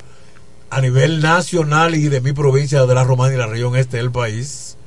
a 0.69 0.81
nivel 0.81 1.21
nacional 1.21 1.93
y 1.95 2.09
de 2.09 2.21
mi 2.21 2.33
provincia 2.33 2.85
de 2.85 2.95
la 2.95 3.03
Romana 3.03 3.33
y 3.33 3.37
la 3.37 3.47
región 3.47 3.75
este 3.75 3.97
del 3.97 4.11
país 4.11 4.77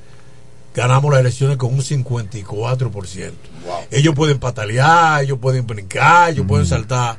ganamos 0.76 1.10
las 1.10 1.20
elecciones 1.20 1.56
con 1.56 1.72
un 1.72 1.80
54%. 1.80 3.32
Wow. 3.64 3.74
Ellos 3.90 4.14
pueden 4.14 4.38
patalear, 4.38 5.24
ellos 5.24 5.38
pueden 5.40 5.66
brincar, 5.66 6.30
ellos 6.30 6.44
mm. 6.44 6.48
pueden 6.48 6.66
saltar. 6.66 7.16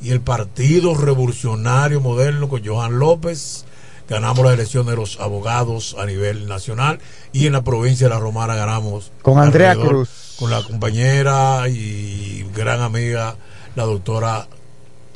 Y 0.00 0.10
el 0.10 0.22
Partido 0.22 0.94
Revolucionario 0.94 2.00
Moderno 2.00 2.48
con 2.48 2.64
Johan 2.64 2.98
López 2.98 3.66
ganamos 4.08 4.44
las 4.44 4.54
elecciones 4.54 4.90
de 4.90 4.96
los 4.96 5.20
abogados 5.20 5.96
a 5.98 6.06
nivel 6.06 6.48
nacional 6.48 6.98
y 7.32 7.46
en 7.46 7.52
la 7.52 7.62
provincia 7.62 8.08
de 8.08 8.14
La 8.14 8.20
Romana 8.20 8.54
ganamos 8.54 9.12
con 9.22 9.38
Andrea 9.38 9.74
Cruz 9.74 10.36
con 10.38 10.50
la 10.50 10.62
compañera 10.62 11.66
y 11.70 12.44
gran 12.54 12.82
amiga 12.82 13.36
la 13.76 13.84
doctora 13.84 14.46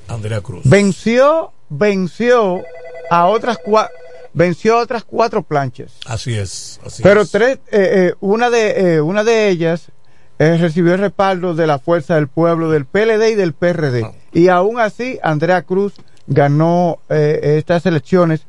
Andrea 0.09 0.41
Cruz 0.41 0.63
venció 0.65 1.53
venció 1.69 2.63
a 3.11 3.27
otras 3.27 3.59
cuatro 3.63 3.95
venció 4.33 4.79
otras 4.79 5.05
cuatro 5.05 5.43
planchas. 5.43 5.93
Así 6.07 6.35
es. 6.35 6.81
Así 6.85 7.03
Pero 7.03 7.23
es. 7.23 7.31
tres, 7.31 7.59
eh, 7.71 8.11
eh, 8.11 8.15
una 8.21 8.51
de 8.51 8.95
eh, 8.97 9.01
una 9.01 9.25
de 9.25 9.49
ellas 9.49 9.91
recibió 10.39 10.95
el 10.95 11.01
respaldo 11.01 11.55
de 11.55 11.67
la 11.67 11.81
Fuerza 11.81 12.15
del 12.15 12.29
Pueblo, 12.29 12.71
del 12.71 12.85
PLD 12.85 13.31
y 13.31 13.35
del 13.35 13.55
PRD. 13.55 14.05
Ah. 14.05 14.13
Y 14.33 14.47
aún 14.49 14.79
así, 14.79 15.19
Andrea 15.21 15.63
Cruz 15.63 15.95
ganó 16.29 17.01
estas 17.09 17.87
elecciones 17.87 18.43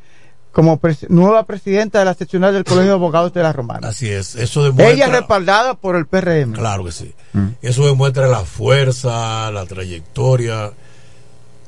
como 0.51 0.77
pres 0.77 1.09
nueva 1.09 1.45
presidenta 1.47 1.97
de 1.99 2.05
la 2.05 2.13
seccional 2.13 2.53
del 2.53 2.63
Colegio 2.63 2.91
de 2.91 2.95
Abogados 2.95 3.33
de 3.33 3.41
la 3.41 3.53
Romana. 3.53 3.87
Así 3.87 4.07
es. 4.07 4.35
Eso 4.35 4.63
demuestra. 4.63 4.93
Ella 4.93 5.07
respaldada 5.07 5.73
por 5.73 5.95
el 5.95 6.05
PRM. 6.05 6.53
Claro 6.53 6.85
que 6.85 6.91
sí. 6.91 7.15
Mm. 7.33 7.47
Eso 7.61 7.87
demuestra 7.87 8.27
la 8.27 8.41
fuerza, 8.41 9.49
la 9.49 9.65
trayectoria 9.65 10.71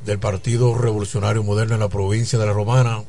del 0.06 0.20
Partido 0.20 0.78
Revolucionario 0.78 1.44
Moderno 1.44 1.76
en 1.76 1.80
la 1.80 1.90
provincia 1.90 2.38
de 2.40 2.46
la 2.46 2.54
Romana 2.54 3.02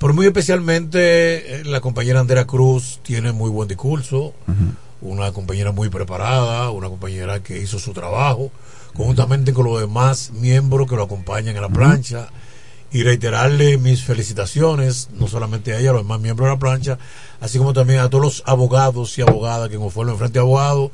pero 0.00 0.14
muy 0.14 0.26
especialmente 0.26 1.62
la 1.66 1.80
compañera 1.80 2.20
Andrea 2.20 2.46
Cruz 2.46 3.00
tiene 3.02 3.32
muy 3.32 3.50
buen 3.50 3.68
discurso, 3.68 4.18
uh 4.48 4.50
-huh. 4.50 4.74
una 5.02 5.30
compañera 5.32 5.72
muy 5.72 5.90
preparada, 5.90 6.70
una 6.70 6.88
compañera 6.88 7.42
que 7.42 7.58
hizo 7.60 7.78
su 7.78 7.92
trabajo, 7.92 8.50
conjuntamente 8.94 9.52
con 9.52 9.66
los 9.66 9.78
demás 9.78 10.30
miembros 10.32 10.88
que 10.88 10.96
lo 10.96 11.02
acompañan 11.04 11.54
en 11.54 11.62
la 11.62 11.68
plancha, 11.68 12.20
uh 12.20 12.22
-huh. 12.22 12.98
y 12.98 13.02
reiterarle 13.02 13.76
mis 13.76 14.02
felicitaciones, 14.02 15.10
no 15.14 15.28
solamente 15.28 15.74
a 15.74 15.78
ella, 15.78 15.90
a 15.90 15.92
los 15.92 16.02
demás 16.02 16.20
miembros 16.20 16.46
de 16.48 16.54
la 16.54 16.58
plancha, 16.58 16.98
así 17.40 17.58
como 17.58 17.72
también 17.74 18.00
a 18.00 18.08
todos 18.08 18.24
los 18.24 18.42
abogados 18.46 19.16
y 19.18 19.22
abogadas 19.22 19.68
que 19.68 19.78
fueron 19.90 20.16
frente 20.16 20.38
a 20.38 20.42
abogado, 20.42 20.90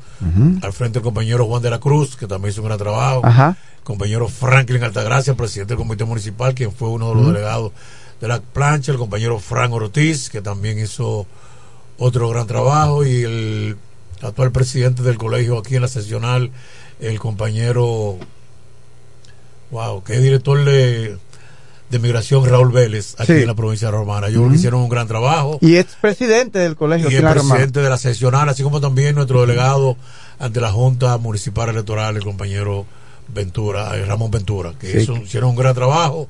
al 0.61 0.73
frente 0.73 0.99
del 0.99 1.03
compañero 1.03 1.45
Juan 1.47 1.61
de 1.63 1.69
la 1.69 1.79
Cruz, 1.79 2.17
que 2.17 2.27
también 2.27 2.51
hizo 2.51 2.61
un 2.61 2.67
gran 2.67 2.77
trabajo, 2.77 3.21
Ajá. 3.23 3.55
compañero 3.85 4.27
Franklin 4.27 4.83
Altagracia, 4.83 5.33
presidente 5.33 5.73
del 5.73 5.77
comité 5.77 6.03
municipal, 6.03 6.53
quien 6.53 6.71
fue 6.73 6.89
uno 6.89 7.07
de 7.09 7.15
los 7.15 7.27
delegados 7.27 7.71
de 8.21 8.27
la 8.27 8.39
plancha, 8.41 8.91
el 8.91 8.97
compañero 8.97 9.39
Frank 9.39 9.71
Ortiz, 9.73 10.29
que 10.29 10.41
también 10.41 10.79
hizo 10.79 11.27
otro 11.97 12.29
gran 12.29 12.47
trabajo, 12.47 13.05
y 13.05 13.23
el 13.23 13.77
actual 14.21 14.51
presidente 14.51 15.03
del 15.03 15.17
colegio 15.17 15.57
aquí 15.59 15.75
en 15.75 15.81
la 15.83 15.87
sesional, 15.87 16.51
el 16.99 17.19
compañero, 17.19 18.17
wow, 19.71 20.03
que 20.03 20.15
es 20.15 20.21
director 20.23 20.63
de, 20.63 21.17
de 21.89 21.99
migración 21.99 22.45
Raúl 22.45 22.71
Vélez, 22.71 23.15
aquí 23.19 23.33
Sí. 23.33 23.39
en 23.41 23.47
la 23.47 23.53
provincia 23.55 23.91
romana. 23.91 24.27
Yo 24.29 24.33
creo 24.35 24.41
Ujú. 24.43 24.51
que 24.51 24.57
hicieron 24.57 24.81
un 24.81 24.89
gran 24.89 25.07
trabajo 25.07 25.59
Y 25.61 25.75
es 25.75 25.85
presidente 26.01 26.59
del 26.59 26.75
colegio. 26.75 27.09
y 27.09 27.17
Romana. 27.19 27.33
presidente 27.41 27.81
de 27.81 27.89
la 27.89 27.97
seccional, 27.97 28.49
así 28.49 28.63
como 28.63 28.81
también 28.81 29.15
nuestro 29.15 29.41
delegado 29.41 29.97
ante 30.39 30.61
la 30.61 30.71
Junta 30.71 31.17
Municipal 31.17 31.69
Electoral, 31.69 32.15
el 32.17 32.23
compañero 32.23 32.85
Ventura, 33.27 33.95
eh, 33.97 34.05
Ramón 34.05 34.31
Ventura, 34.31 34.73
que 34.79 34.91
Sí. 34.91 34.97
hizo- 34.99 35.17
hicieron 35.17 35.49
un 35.51 35.55
gran 35.55 35.75
trabajo. 35.75 36.27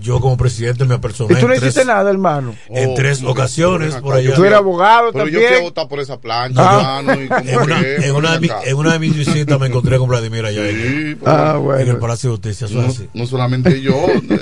Yo 0.00 0.20
como 0.20 0.36
presidente 0.36 0.84
me 0.84 0.94
apersoné 0.96 1.34
Y 1.34 1.36
tú 1.40 1.42
no 1.48 1.54
tres, 1.54 1.62
hiciste 1.62 1.84
nada, 1.84 2.10
hermano. 2.10 2.54
en 2.68 2.94
tres 2.94 3.22
ocasiones 3.22 3.94
por 3.94 4.14
allá. 4.16 4.34
Tú 4.34 4.44
eres 4.44 4.58
abogado 4.58 5.12
Pero 5.12 5.26
yo 5.28 5.32
también. 5.32 5.48
fui 5.52 5.56
a 5.58 5.62
votar 5.62 5.88
por 5.88 6.00
esa 6.00 6.18
plancha, 6.20 6.60
Ah. 6.62 6.98
hermano. 7.00 7.22
Y 7.22 7.28
como 7.28 7.40
En 7.50 7.58
una, 7.60 7.80
que, 7.80 7.94
en, 7.96 8.14
una 8.16 8.32
de 8.32 8.40
mi- 8.40 8.50
en 8.64 8.76
una 8.76 8.92
de 8.94 8.98
mis 8.98 9.16
visitas 9.16 9.58
me 9.60 9.68
encontré 9.68 9.96
con 9.98 10.08
Vladimir 10.08 10.44
allá 10.44 10.68
en, 10.68 11.18
Ah, 11.24 11.58
en 11.78 11.88
el 11.88 11.96
Palacio 11.98 12.30
de 12.30 12.36
Justicia. 12.36 12.66
No, 12.70 12.88
así. 12.88 13.08
no 13.14 13.26
solamente 13.26 13.80
yo, 13.80 13.94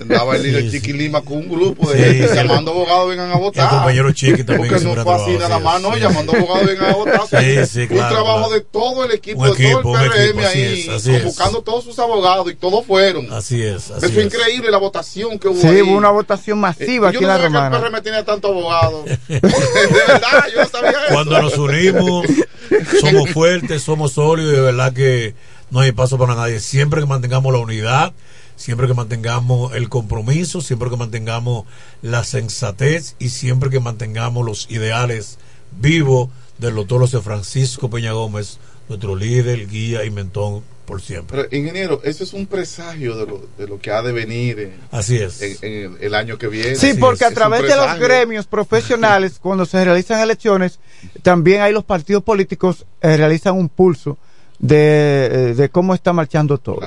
daba 0.06 0.36
el 0.36 0.42
líder 0.42 0.62
Sí, 0.64 0.70
Chiqui 0.80 0.94
Lima 0.94 1.20
con 1.20 1.36
un 1.38 1.48
grupo 1.50 1.90
de 1.90 1.98
Sí, 1.98 2.04
gente 2.04 2.28
sí. 2.28 2.34
llamando 2.34 2.70
abogados 2.72 3.10
vengan 3.10 3.30
a 3.30 3.36
votar. 3.36 3.64
El 3.64 3.70
compañero 3.70 4.12
Chiqui 4.12 4.44
también 4.44 4.68
Porque 4.70 4.84
un 4.86 4.96
no 4.96 5.02
fue 5.04 5.14
así 5.14 5.24
trabajo, 5.36 5.38
nada 5.38 5.58
sí, 5.58 5.64
más, 5.64 5.82
no, 5.82 5.94
sí. 5.94 6.00
llamando 6.00 6.32
abogados 6.32 6.66
vengan 6.66 6.90
a 6.90 6.94
votar. 6.94 7.20
Sí, 7.28 7.66
sí, 7.66 7.80
un 7.82 7.86
claro, 7.88 8.14
trabajo 8.14 8.38
claro. 8.48 8.52
de 8.54 8.60
todo 8.62 9.04
el 9.04 9.10
equipo, 9.12 9.40
Un 9.42 9.46
de 9.48 9.52
todo 9.52 9.62
equipo, 9.62 9.90
un 9.90 10.00
el 10.00 10.10
PRM 10.10 10.44
ahí, 10.46 11.22
buscando 11.24 11.60
todos 11.62 11.84
sus 11.84 11.98
abogados 11.98 12.50
y 12.50 12.54
todos 12.54 12.84
fueron. 12.86 13.30
Así 13.32 13.62
es. 13.62 13.90
Así 13.90 14.06
Eso 14.06 14.14
fue 14.14 14.22
es. 14.24 14.34
increíble 14.34 14.70
la 14.70 14.78
votación 14.78 15.38
que 15.42 15.48
hubo 15.48 15.60
Sí, 15.60 15.66
ahí. 15.66 15.82
hubo 15.82 15.92
una 15.96 16.10
votación 16.10 16.58
masiva 16.60 17.08
Eh, 17.08 17.10
aquí 17.10 17.14
yo 17.16 17.20
en 17.20 17.26
no 17.26 17.28
la 17.28 17.34
sabía 17.34 17.48
que 17.48 17.54
Romana. 17.54 17.76
el 17.76 17.82
PRM 17.92 18.02
tenía 18.02 18.24
tanto 18.24 18.48
abogado. 18.48 19.04
de 19.28 19.40
verdad, 19.40 20.44
yo 20.54 20.60
no 20.62 20.68
sabía 20.68 20.90
eso. 20.90 21.12
Cuando 21.14 21.42
nos 21.42 21.58
unimos, 21.58 22.26
somos 23.00 23.30
fuertes, 23.30 23.82
somos 23.82 24.12
sólidos 24.12 24.52
y 24.52 24.56
de 24.56 24.62
verdad 24.62 24.92
que 24.92 25.34
no 25.70 25.80
hay 25.80 25.92
paso 25.92 26.16
para 26.18 26.34
nadie. 26.34 26.60
Siempre 26.60 27.00
que 27.00 27.06
mantengamos 27.06 27.52
la 27.52 27.58
unidad, 27.58 28.12
siempre 28.56 28.86
que 28.86 28.94
mantengamos 28.94 29.74
el 29.74 29.88
compromiso, 29.88 30.60
siempre 30.60 30.88
que 30.90 30.96
mantengamos 30.96 31.64
la 32.02 32.24
sensatez 32.24 33.16
y 33.18 33.30
siempre 33.30 33.70
que 33.70 33.80
mantengamos 33.80 34.44
los 34.46 34.70
ideales 34.70 35.38
vivos 35.72 36.28
del 36.58 36.74
doctor 36.76 37.00
José 37.00 37.20
Francisco 37.20 37.90
Peña 37.90 38.12
Gómez, 38.12 38.58
nuestro 38.88 39.16
líder, 39.16 39.66
guía 39.68 40.04
y 40.04 40.10
mentón 40.10 40.62
por 40.92 41.02
siempre. 41.02 41.44
Pero, 41.44 41.56
ingeniero, 41.56 42.00
eso 42.04 42.24
es 42.24 42.32
un 42.32 42.46
presagio 42.46 43.16
de 43.16 43.26
lo, 43.26 43.40
de 43.58 43.66
lo 43.66 43.78
que 43.78 43.90
ha 43.90 44.02
de 44.02 44.12
venir 44.12 44.58
en, 44.60 44.74
Así 44.90 45.16
es. 45.16 45.40
en- 45.42 45.56
en 45.62 45.92
el, 45.94 46.02
el 46.02 46.14
año 46.14 46.38
que 46.38 46.48
viene. 46.48 46.74
Sí, 46.76 46.94
porque 46.94 47.24
a 47.24 47.28
Es 47.28 47.34
través 47.34 47.62
de 47.62 47.74
los 47.76 47.98
gremios 47.98 48.46
profesionales, 48.46 49.38
cuando 49.42 49.66
se 49.66 49.84
realizan 49.84 50.20
elecciones, 50.20 50.78
también 51.22 51.60
hay 51.62 51.72
los 51.72 51.84
partidos 51.84 52.22
políticos 52.22 52.86
eh, 53.00 53.16
realizan 53.16 53.56
un 53.56 53.68
pulso 53.68 54.18
de, 54.58 55.26
eh, 55.26 55.54
de 55.54 55.68
cómo 55.70 55.94
está 55.94 56.12
marchando 56.12 56.58
todo. 56.58 56.80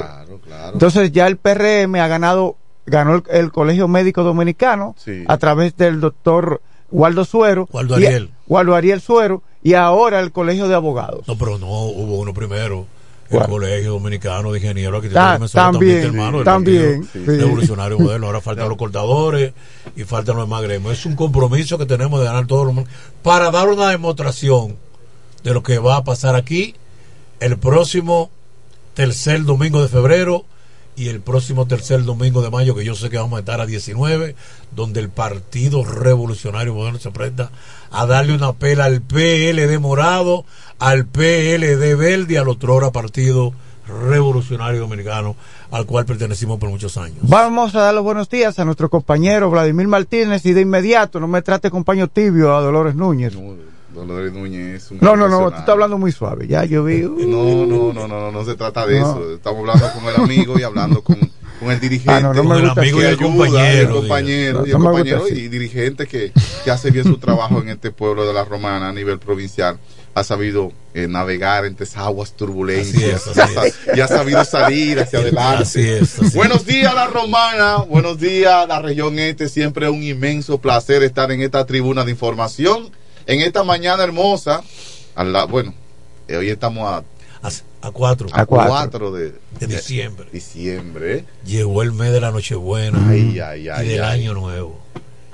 Entonces 0.73 1.11
ya 1.11 1.27
el 1.27 1.37
PRM 1.37 1.95
ha 1.95 2.07
ganado, 2.07 2.55
ganó 2.85 3.15
el, 3.15 3.23
el 3.29 3.51
Colegio 3.51 3.87
Médico 3.87 4.23
Dominicano 4.23 4.95
Sí. 4.97 5.23
a 5.27 5.37
través 5.37 5.75
del 5.75 5.99
doctor 5.99 6.61
Waldo 6.91 7.25
Suero. 7.25 7.67
Waldo 7.71 7.99
y- 7.99 8.05
Ariel. 8.05 8.29
Waldo 8.47 8.75
Ariel 8.75 9.01
Suero 9.01 9.41
y 9.63 9.73
ahora 9.73 10.19
el 10.19 10.31
Colegio 10.31 10.67
de 10.67 10.75
Abogados. 10.75 11.27
No, 11.27 11.37
pero 11.37 11.57
no, 11.57 11.67
hubo 11.67 12.19
uno 12.19 12.33
primero. 12.33 12.85
El. 13.29 13.43
Colegio 13.47 13.91
Dominicano 13.91 14.51
de 14.51 14.59
Ingenieros 14.59 15.03
Arquitectos 15.03 15.51
también, 15.51 15.71
también, 15.73 16.05
hermano, 16.05 16.43
también, 16.43 17.09
sí. 17.11 17.19
Revolucionario 17.25 17.97
Moderno. 17.97 18.27
Ahora 18.27 18.41
faltan 18.41 18.69
los 18.69 18.77
cortadores 18.77 19.53
y 19.95 20.03
faltan 20.03 20.35
los 20.35 20.45
demás 20.45 20.61
gremios. 20.61 20.93
Es 20.93 21.05
un 21.05 21.15
compromiso 21.15 21.77
que 21.77 21.85
tenemos 21.85 22.19
de 22.19 22.25
ganar 22.25 22.45
todos 22.45 22.73
los 22.73 22.85
para 23.23 23.49
dar 23.49 23.67
una 23.69 23.89
demostración 23.89 24.75
de 25.43 25.53
lo 25.53 25.63
que 25.63 25.79
va 25.79 25.97
a 25.97 26.03
pasar 26.03 26.35
aquí 26.35 26.75
el 27.39 27.57
próximo 27.57 28.29
tercer 28.93 29.43
domingo 29.43 29.81
de 29.81 29.87
febrero 29.87 30.45
y 30.95 31.09
el 31.09 31.19
próximo 31.19 31.67
tercer 31.67 32.03
domingo 32.03 32.41
de 32.41 32.49
mayo, 32.49 32.73
que 32.73 32.85
yo 32.85 32.95
sé 32.95 33.09
que 33.09 33.17
vamos 33.17 33.37
a 33.37 33.39
estar 33.41 33.59
a 33.59 33.65
19, 33.65 34.35
donde 34.71 35.01
el 35.01 35.09
Partido 35.09 35.83
Revolucionario 35.83 36.73
Moderno 36.73 36.99
se 36.99 37.11
presta 37.11 37.51
a 37.91 38.05
darle 38.05 38.33
una 38.33 38.53
pela 38.53 38.85
al 38.85 39.01
PLD 39.01 39.77
morado, 39.79 40.45
al 40.79 41.05
PLD 41.05 41.95
verde 41.97 42.33
y 42.33 42.35
al 42.37 42.47
otro 42.49 42.91
Partido 42.91 43.53
Revolucionario 44.09 44.79
Dominicano, 44.81 45.35
al 45.71 45.85
cual 45.85 46.05
pertenecimos 46.05 46.59
por 46.59 46.69
muchos 46.69 46.97
años. 46.97 47.17
Vamos 47.21 47.75
a 47.75 47.81
dar 47.81 47.93
los 47.93 48.03
buenos 48.03 48.29
días 48.29 48.57
a 48.59 48.65
nuestro 48.65 48.89
compañero 48.89 49.49
Vladimir 49.51 49.87
Martínez 49.87 50.45
y 50.45 50.53
de 50.53 50.61
inmediato, 50.61 51.19
no 51.19 51.27
me 51.27 51.41
trate 51.41 51.69
compañero 51.69 52.07
tibio 52.07 52.55
a 52.55 52.61
Dolores 52.61 52.95
Núñez. 52.95 53.35
Dolores 53.93 54.33
Núñez 54.33 54.83
es 54.83 54.91
un 54.91 54.97
No, 55.01 55.15
no, 55.15 55.29
no, 55.29 55.49
tú 55.51 55.55
estás 55.55 55.69
hablando 55.69 55.97
muy 55.97 56.11
suave. 56.11 56.47
Ya 56.47 56.65
yo 56.65 56.83
vi. 56.83 57.05
uh, 57.05 57.15
No, 57.27 57.65
no, 57.65 57.93
no, 57.93 58.07
no, 58.07 58.07
no, 58.07 58.31
no 58.31 58.43
se 58.45 58.55
trata 58.55 58.85
de 58.85 58.99
No. 58.99 59.11
eso. 59.11 59.33
Estamos 59.35 59.59
hablando 59.61 59.89
con 59.93 60.03
el 60.13 60.15
amigo 60.21 60.59
y 60.59 60.63
hablando 60.63 61.01
con, 61.01 61.17
con 61.59 61.71
el 61.71 61.79
dirigente. 61.79 62.11
Ah, 62.11 62.19
no, 62.19 62.33
no 62.33 62.43
con 62.43 62.57
el 62.57 62.69
amigo 62.71 62.99
y 63.01 63.05
el 63.05 63.11
ayuda, 63.11 63.23
compañero. 63.25 63.79
El 63.79 63.87
compañero, 64.01 64.59
No, 64.59 64.65
y, 64.65 64.69
no 64.71 64.75
el 64.77 64.83
compañero 64.83 65.27
y 65.29 65.47
dirigente 65.47 66.07
que, 66.07 66.33
que 66.65 66.71
hace 66.71 66.91
bien 66.91 67.05
su 67.05 67.17
trabajo 67.19 67.61
en 67.61 67.69
este 67.69 67.91
pueblo 67.91 68.27
de 68.27 68.33
la 68.33 68.43
Romana 68.43 68.89
a 68.89 68.91
nivel 68.93 69.17
provincial. 69.19 69.79
Ha 70.15 70.23
sabido 70.23 70.71
eh, 70.93 71.07
navegar 71.09 71.65
entre 71.65 71.83
esas 71.83 71.97
aguas 71.97 72.31
turbulencias 72.37 73.27
Así 73.27 73.29
es, 73.31 73.37
así 73.37 73.57
es. 73.91 73.97
y 73.97 73.99
ha 74.01 74.07
sabido 74.07 74.43
salir 74.45 74.99
hacia 74.99 75.19
adelante. 75.19 75.63
Así 75.63 75.81
es, 75.87 76.17
así 76.19 76.37
Buenos 76.37 76.65
días, 76.65 76.93
la 76.95 77.07
Romana. 77.07 77.77
Buenos 77.87 78.17
días, 78.17 78.65
la 78.67 78.81
región 78.81 79.19
este. 79.19 79.49
Siempre 79.49 79.85
es 79.87 79.91
un 79.91 80.01
inmenso 80.03 80.57
placer 80.59 81.03
estar 81.03 81.31
en 81.33 81.41
esta 81.41 81.65
tribuna 81.65 82.05
de 82.05 82.11
información. 82.11 82.89
En 83.27 83.41
esta 83.41 83.63
mañana 83.65 84.03
hermosa. 84.03 84.63
a 85.15 85.23
la- 85.25 85.45
bueno, 85.45 85.73
eh, 86.29 86.37
hoy 86.37 86.49
estamos 86.49 86.87
a, 86.89 87.03
a 87.81 87.91
cuatro. 87.91 88.27
a 88.31 88.41
A 88.41 88.45
cuatro. 88.45 88.69
cuatro 88.69 89.11
de, 89.11 89.33
De 89.59 89.67
diciembre. 89.67 90.27
Diciembre. 90.31 91.25
Llegó 91.45 91.81
el 91.83 91.91
mes 91.91 92.11
de 92.13 92.21
la 92.21 92.31
Nochebuena 92.31 93.05
Ay, 93.09 93.37
ay, 93.41 93.67
ay, 93.69 93.85
y 93.85 93.89
del 93.89 94.03
ay. 94.03 94.21
año 94.21 94.33
nuevo. 94.33 94.79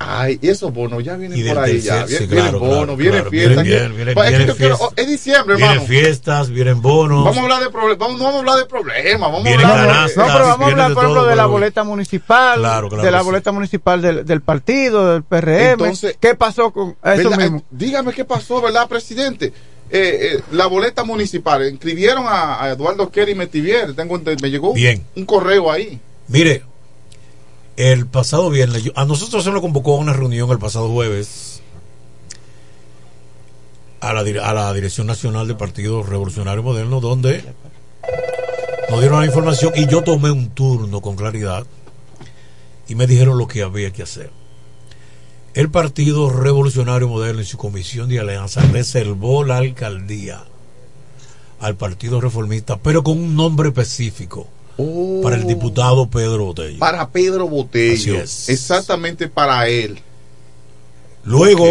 Ay, 0.08 0.40
y 0.42 0.50
esos 0.50 0.74
bonos 0.74 1.04
ya 1.04 1.16
vienen 1.18 1.48
por 1.48 1.60
ahí 1.60 1.74
tercer- 1.78 1.82
ya. 1.84 2.06
Vienen, 2.06 2.18
sí, 2.24 2.28
claro, 2.28 2.60
vienen 2.60 2.60
bonos, 2.60 2.78
claro, 2.86 2.98
vienen 2.98 3.14
claro, 3.22 3.30
fiestas. 3.32 3.64
vienen 3.64 4.14
Pues, 4.14 4.26
es 4.28 4.32
que 4.32 4.38
vienen 4.38 4.48
yo 4.48 4.56
quiero- 4.58 4.78
fiestas. 4.78 4.98
es 4.98 5.08
diciembre, 5.08 5.54
hermano. 5.56 5.72
Vienen 5.72 5.88
fiestas, 5.88 6.50
vienen 6.50 6.82
bonos. 6.82 7.24
Vamos 7.26 7.38
a 7.38 7.42
hablar 7.42 7.64
de 7.64 7.70
problemas. 7.70 7.98
Vamos, 8.00 8.18
no 8.18 8.24
vamos 8.26 8.36
a 8.36 8.40
hablar 8.40 8.58
de 8.58 8.66
problemas. 8.66 9.22
Vamos 9.32 9.44
Vienen 9.44 9.66
a 9.66 9.70
hablar 9.82 10.10
de- 10.10 10.16
No, 10.16 10.24
pero 10.26 10.40
vamos 10.48 10.68
a 10.68 10.72
hablar, 10.72 10.90
de 10.90 10.96
por 10.96 11.04
ejemplo, 11.04 11.22
todo, 11.22 11.30
de 11.30 11.36
la 11.36 11.44
pero- 11.44 11.50
boleta 11.52 11.84
municipal, 11.84 12.60
Claro, 12.60 12.90
claro 12.90 13.04
de 13.04 13.12
la 13.12 13.20
sí. 13.20 13.26
boleta 13.26 13.52
municipal 13.52 14.02
del, 14.02 14.26
del 14.26 14.42
partido, 14.42 15.14
del 15.14 15.24
PRM. 15.24 15.72
Entonces- 15.72 16.18
¿Qué 16.20 16.36
pasó 16.36 16.72
con 16.72 16.90
eso 16.92 16.98
¿Verdad? 17.04 17.38
mismo? 17.38 17.58
Eh, 17.60 17.64
Dígame 17.72 18.14
qué 18.14 18.26
pasó, 18.26 18.62
¿verdad, 18.62 18.88
presidente? 18.88 19.54
Eh, 19.94 20.36
eh, 20.38 20.42
la 20.54 20.68
boleta 20.68 21.04
municipal, 21.04 21.68
inscribieron 21.70 22.24
a, 22.26 22.64
a 22.64 22.70
Eduardo 22.72 23.12
Kerry 23.12 23.36
Metivier, 23.36 23.94
tengo 23.94 24.18
me 24.42 24.50
llegó 24.50 24.74
Bien. 24.74 25.04
un 25.18 25.26
correo 25.26 25.70
ahí. 25.70 26.00
Mire, 26.30 26.64
el 27.82 28.06
pasado 28.06 28.52
viernes, 28.52 28.92
a 28.94 29.06
nosotros 29.06 29.44
se 29.44 29.50
nos 29.50 29.60
convocó 29.60 29.96
a 29.96 30.00
una 30.00 30.14
reunión 30.14 30.52
el 30.52 30.60
pasado 30.60 30.88
jueves 30.90 31.64
a 34.00 34.14
la, 34.14 34.20
a 34.22 34.54
la 34.54 34.72
Dirección 34.72 35.08
Nacional 35.08 35.48
del 35.48 35.58
Partido 35.58 36.04
Revolucionario 36.04 36.62
Moderno, 36.62 37.00
donde 37.00 37.44
nos 38.88 39.00
dieron 39.00 39.22
la 39.22 39.26
información 39.26 39.74
y 39.76 39.88
yo 39.88 40.04
tomé 40.04 40.30
un 40.30 40.52
turno 40.52 41.02
con 41.02 41.16
claridad 41.16 41.66
y 42.88 42.94
me 42.94 43.08
dijeron 43.08 43.40
lo 43.40 43.48
que 43.48 43.64
había 43.64 43.92
que 43.92 44.04
hacer. 44.04 44.30
El 45.56 45.72
Partido 45.72 46.30
Revolucionario 46.30 47.08
Moderno 47.08 47.42
y 47.42 47.46
su 47.46 47.58
comisión 47.58 48.10
de 48.10 48.20
alianza 48.20 48.62
reservó 48.62 49.44
la 49.44 49.58
alcaldía 49.58 50.44
al 51.60 51.78
Partido 51.78 52.22
Reformista, 52.22 52.78
pero 52.78 53.02
con 53.02 53.18
un 53.18 53.36
nombre 53.36 53.70
específico 53.70 54.48
para 55.24 55.36
el 55.36 55.48
diputado 55.48 56.10
Pedro 56.10 56.46
Botello. 56.46 56.80
Para 56.80 57.10
Pedro 57.10 57.50
es. 57.74 58.50
Exactamente 58.50 59.28
para 59.28 59.68
él. 59.68 60.00
Luego 61.24 61.66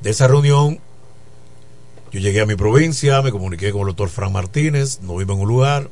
de 0.00 0.10
esa 0.10 0.28
reunión, 0.28 0.80
yo 2.12 2.20
llegué 2.20 2.40
a 2.40 2.46
mi 2.46 2.56
provincia, 2.56 3.22
me 3.22 3.30
comuniqué 3.30 3.72
con 3.72 3.82
el 3.82 3.88
doctor 3.88 4.08
Fran 4.08 4.32
Martínez, 4.32 5.00
no 5.00 5.16
vivo 5.16 5.34
en 5.34 5.40
un 5.40 5.48
lugar. 5.48 5.90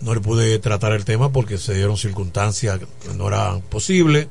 No 0.00 0.14
le 0.14 0.20
pude 0.20 0.58
tratar 0.58 0.92
el 0.92 1.04
tema 1.04 1.30
porque 1.30 1.58
se 1.58 1.74
dieron 1.74 1.96
circunstancias 1.96 2.80
que 3.02 3.14
no 3.14 3.28
era 3.28 3.58
posible. 3.68 4.28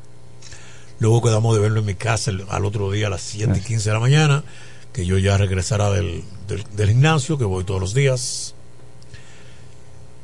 Luego 0.99 1.21
quedamos 1.21 1.55
de 1.55 1.61
verlo 1.61 1.80
en 1.80 1.85
mi 1.85 1.95
casa 1.95 2.31
al 2.49 2.65
otro 2.65 2.91
día 2.91 3.07
a 3.07 3.09
las 3.11 3.21
7 3.21 3.53
y 3.55 3.61
15 3.61 3.89
de 3.89 3.93
la 3.93 3.99
mañana, 3.99 4.43
que 4.91 5.05
yo 5.05 5.17
ya 5.17 5.38
regresara 5.38 5.91
del, 5.91 6.23
del, 6.47 6.63
del 6.76 6.89
gimnasio, 6.89 7.38
que 7.38 7.45
voy 7.45 7.63
todos 7.63 7.80
los 7.80 7.93
días. 7.93 8.55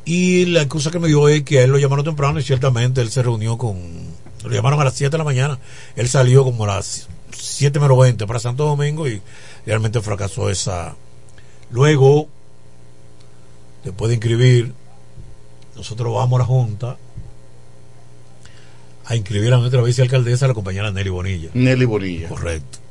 Y 0.06 0.46
la 0.46 0.62
excusa 0.62 0.92
que 0.92 1.00
me 1.00 1.08
dio 1.08 1.28
es 1.28 1.44
que 1.44 1.60
a 1.60 1.64
él 1.64 1.72
lo 1.72 1.80
llamaron 1.80 2.06
temprano 2.06 2.40
y 2.40 2.44
ciertamente 2.44 3.02
él 3.02 3.10
se 3.10 3.24
reunió 3.24 3.58
con. 3.58 3.80
Lo 4.44 4.52
llamaron 4.52 4.80
a 4.80 4.84
las 4.84 4.94
7 4.94 5.10
de 5.10 5.18
la 5.18 5.24
mañana. 5.24 5.60
Él 5.96 6.08
salió 6.08 6.44
como 6.44 6.66
a 6.66 6.68
las 6.68 7.08
7 7.36 7.80
menos 7.80 7.98
20 7.98 8.28
para 8.28 8.40
Santo 8.40 8.66
Domingo 8.66 9.08
y 9.08 9.22
realmente 9.66 10.00
fracasó 10.02 10.52
esa. 10.52 10.96
Luego, 11.72 12.28
después 13.84 14.10
de 14.10 14.16
inscribir, 14.16 14.74
nosotros 15.76 16.14
vamos 16.14 16.38
a 16.38 16.40
la 16.40 16.46
Junta 16.46 16.98
a 19.08 19.16
inscribir 19.16 19.54
a 19.54 19.58
nuestra 19.58 19.82
vicealcaldesa, 19.82 20.48
la 20.48 20.54
compañera 20.54 20.92
Nelly 20.92 21.10
Bonilla. 21.10 21.50
Nelly 21.54 21.86
Bonilla. 21.86 22.28
Correcto. 22.28 22.85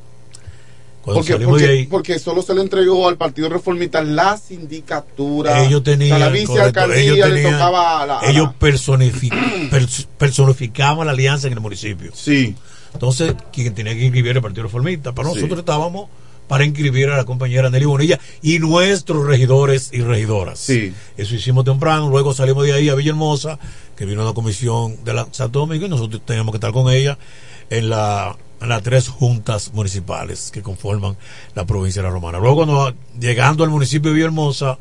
Cuando 1.05 1.21
Porque, 1.21 1.33
salimos 1.35 1.61
de 1.61 1.67
porque, 1.67 1.79
ahí, 1.81 1.87
porque 1.87 2.19
solo 2.19 2.41
se 2.41 2.55
le 2.55 2.63
entregó 2.63 3.07
al 3.09 3.17
Partido 3.19 3.49
Reformista 3.51 4.03
la 4.03 4.39
sindicatura. 4.39 5.65
ellos 5.65 5.83
tenían, 5.83 6.15
a 6.15 6.19
la 6.19 6.29
vicealcaldía 6.31 6.97
ellos, 7.03 7.19
le 7.29 7.35
tenían- 7.35 7.53
tocaba 7.53 8.03
a 8.03 8.07
la. 8.07 8.21
a 8.21 8.31
ellos 8.31 8.47
la- 8.47 8.59
personifi- 8.59 9.31
pers- 9.71 10.07
personificaban 10.19 11.07
la 11.07 11.13
alianza 11.13 11.47
en 11.47 11.53
el 11.53 11.61
municipio. 11.61 12.11
Sí. 12.15 12.55
Entonces, 12.93 13.35
quien 13.53 13.75
tenía 13.75 13.93
que 13.95 14.03
inscribir 14.03 14.37
el 14.37 14.43
Partido 14.43 14.63
Reformista. 14.65 15.13
Pero 15.13 15.29
Sí. 15.31 15.35
nosotros 15.37 15.59
estábamos 15.61 16.09
para 16.49 16.65
inscribir 16.65 17.09
a 17.09 17.17
la 17.17 17.25
compañera 17.25 17.69
Nelly 17.71 17.87
Bonilla 17.87 18.21
y 18.43 18.59
nuestros 18.59 19.27
regidores 19.27 19.91
y 19.93 20.01
regidoras. 20.03 20.59
Sí. 20.59 20.93
Eso 21.17 21.35
hicimos 21.35 21.65
temprano, 21.65 22.09
luego 22.09 22.33
salimos 22.35 22.65
de 22.67 22.73
ahí 22.75 22.89
a 22.89 22.95
Villahermosa, 22.95 23.59
que 23.97 24.05
vino 24.07 24.23
una 24.23 24.33
comisión 24.35 25.05
de 25.05 25.15
la 25.15 25.27
Santo 25.33 25.61
Domingo 25.61 25.87
y 25.87 25.89
nosotros 25.89 26.23
teníamos 26.25 26.53
que 26.53 26.59
estar 26.59 26.73
con 26.73 26.91
ella 26.93 27.19
en 27.71 27.89
la 27.91 28.37
las 28.69 28.83
tres 28.83 29.09
juntas 29.09 29.73
municipales 29.73 30.51
que 30.53 30.63
conforman 30.63 31.17
la 31.55 31.65
provincia 31.65 32.03
de 32.03 32.09
la 32.09 32.15
Romana. 32.15 32.39
Luego 32.39 32.57
cuando 32.57 32.95
llegando 33.19 33.65
al 33.65 33.71
municipio 33.71 34.11
de 34.11 34.17
Villahermosa, 34.17 34.79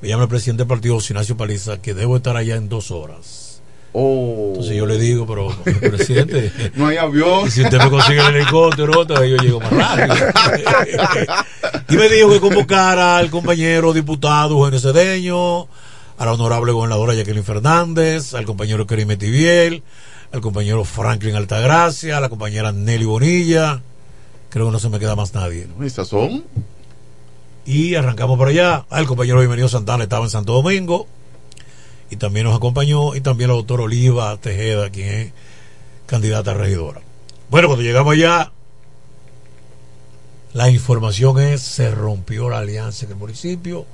me 0.00 0.08
llama 0.08 0.24
el 0.24 0.28
presidente 0.28 0.62
del 0.62 0.68
partido, 0.68 1.00
Sinacio 1.00 1.36
Paliza, 1.36 1.80
que 1.80 1.94
debo 1.94 2.16
estar 2.16 2.36
allá 2.36 2.56
en 2.56 2.68
dos 2.68 2.90
horas. 2.90 3.60
Oh. 3.92 4.46
Entonces 4.48 4.74
yo 4.74 4.86
le 4.86 4.98
digo, 4.98 5.26
pero 5.26 5.50
presidente, 5.80 6.50
No 6.74 6.86
hay 6.86 6.96
avión. 6.96 7.46
y 7.46 7.50
si 7.50 7.62
usted 7.62 7.78
me 7.78 7.90
consigue 7.90 8.26
el 8.26 8.36
helicóptero, 8.36 9.04
yo 9.04 9.36
llego 9.36 9.60
más 9.60 9.72
rápido. 9.72 10.14
y 11.90 11.96
me 11.96 12.08
dijo 12.08 12.30
que 12.30 12.40
convocara 12.40 13.18
al 13.18 13.30
compañero 13.30 13.92
diputado 13.92 14.56
Eugenio 14.56 14.80
Cedeño, 14.80 15.68
a 16.18 16.24
la 16.24 16.32
honorable 16.32 16.72
gobernadora 16.72 17.14
Jacqueline 17.14 17.44
Fernández, 17.44 18.34
al 18.34 18.46
compañero 18.46 18.86
Kerime 18.86 19.16
Tibiel, 19.16 19.82
al 20.32 20.40
compañero 20.40 20.84
Franklin 20.84 21.36
Altagracia, 21.36 22.16
a 22.16 22.20
la 22.20 22.30
compañera 22.30 22.72
Nelly 22.72 23.04
Bonilla. 23.04 23.82
Creo 24.48 24.66
que 24.66 24.72
no 24.72 24.78
se 24.78 24.88
me 24.88 24.98
queda 24.98 25.14
más 25.14 25.34
nadie. 25.34 25.68
¿Esas 25.82 26.08
son? 26.08 26.44
Y 27.66 27.94
arrancamos 27.94 28.38
por 28.38 28.48
allá. 28.48 28.86
Ah, 28.90 29.00
el 29.00 29.06
compañero 29.06 29.38
Bienvenido 29.38 29.68
Santana 29.68 30.04
estaba 30.04 30.24
en 30.24 30.30
Santo 30.30 30.54
Domingo. 30.54 31.06
Y 32.10 32.16
también 32.16 32.46
nos 32.46 32.56
acompañó. 32.56 33.14
Y 33.14 33.20
también 33.20 33.50
la 33.50 33.56
doctora 33.56 33.84
Oliva 33.84 34.36
Tejeda, 34.38 34.90
quien 34.90 35.08
es 35.08 35.32
candidata 36.06 36.52
a 36.52 36.54
regidora. 36.54 37.02
Bueno, 37.50 37.68
cuando 37.68 37.84
llegamos 37.84 38.14
allá, 38.14 38.52
la 40.54 40.70
información 40.70 41.38
es, 41.40 41.60
se 41.60 41.90
rompió 41.90 42.48
la 42.48 42.58
alianza 42.58 43.04
en 43.04 43.12
el 43.12 43.18
municipio 43.18 43.86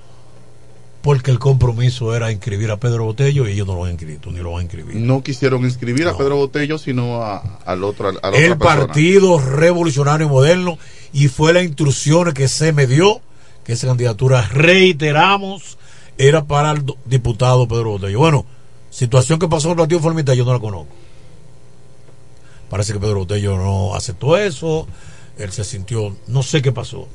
porque 1.08 1.30
el 1.30 1.38
compromiso 1.38 2.14
era 2.14 2.30
inscribir 2.30 2.70
a 2.70 2.76
Pedro 2.76 3.04
Botello 3.06 3.48
y 3.48 3.52
ellos 3.52 3.66
no 3.66 3.74
lo 3.74 3.84
han 3.84 3.92
inscrito, 3.92 4.30
ni 4.30 4.40
lo 4.40 4.50
van 4.52 4.58
a 4.58 4.62
inscribir. 4.64 4.96
No 4.96 5.22
quisieron 5.22 5.64
inscribir 5.64 6.06
a 6.06 6.14
Pedro 6.14 6.36
Botello, 6.36 6.76
sino 6.76 7.22
a- 7.22 7.38
al 7.64 7.82
otro. 7.82 8.10
A, 8.10 8.30
la 8.30 8.36
el. 8.36 8.58
Partido 8.58 9.38
Revolucionario 9.40 10.28
Moderno 10.28 10.76
y 11.14 11.28
fue 11.28 11.54
la 11.54 11.62
instrucción 11.62 12.30
que 12.34 12.46
se 12.46 12.74
me 12.74 12.86
dio 12.86 13.22
que 13.64 13.72
esa 13.72 13.86
candidatura 13.86 14.46
reiteramos 14.52 15.78
era 16.18 16.44
para 16.44 16.72
el 16.72 16.84
do- 16.84 16.98
diputado 17.06 17.66
Pedro 17.66 17.92
Botello. 17.92 18.18
Bueno, 18.18 18.44
situación 18.90 19.38
que 19.38 19.48
pasó 19.48 19.68
en 19.68 19.72
el 19.72 19.78
Partido 19.78 20.00
Formista 20.00 20.34
yo 20.34 20.44
no 20.44 20.52
la 20.52 20.58
conozco. 20.60 20.92
Parece 22.68 22.92
que 22.92 23.00
Pedro 23.00 23.20
Botello 23.20 23.56
no 23.56 23.94
aceptó 23.94 24.36
eso, 24.36 24.86
él 25.38 25.50
se 25.52 25.64
sintió, 25.64 26.14
no 26.26 26.42
sé 26.42 26.60
qué 26.60 26.70
pasó. 26.70 27.08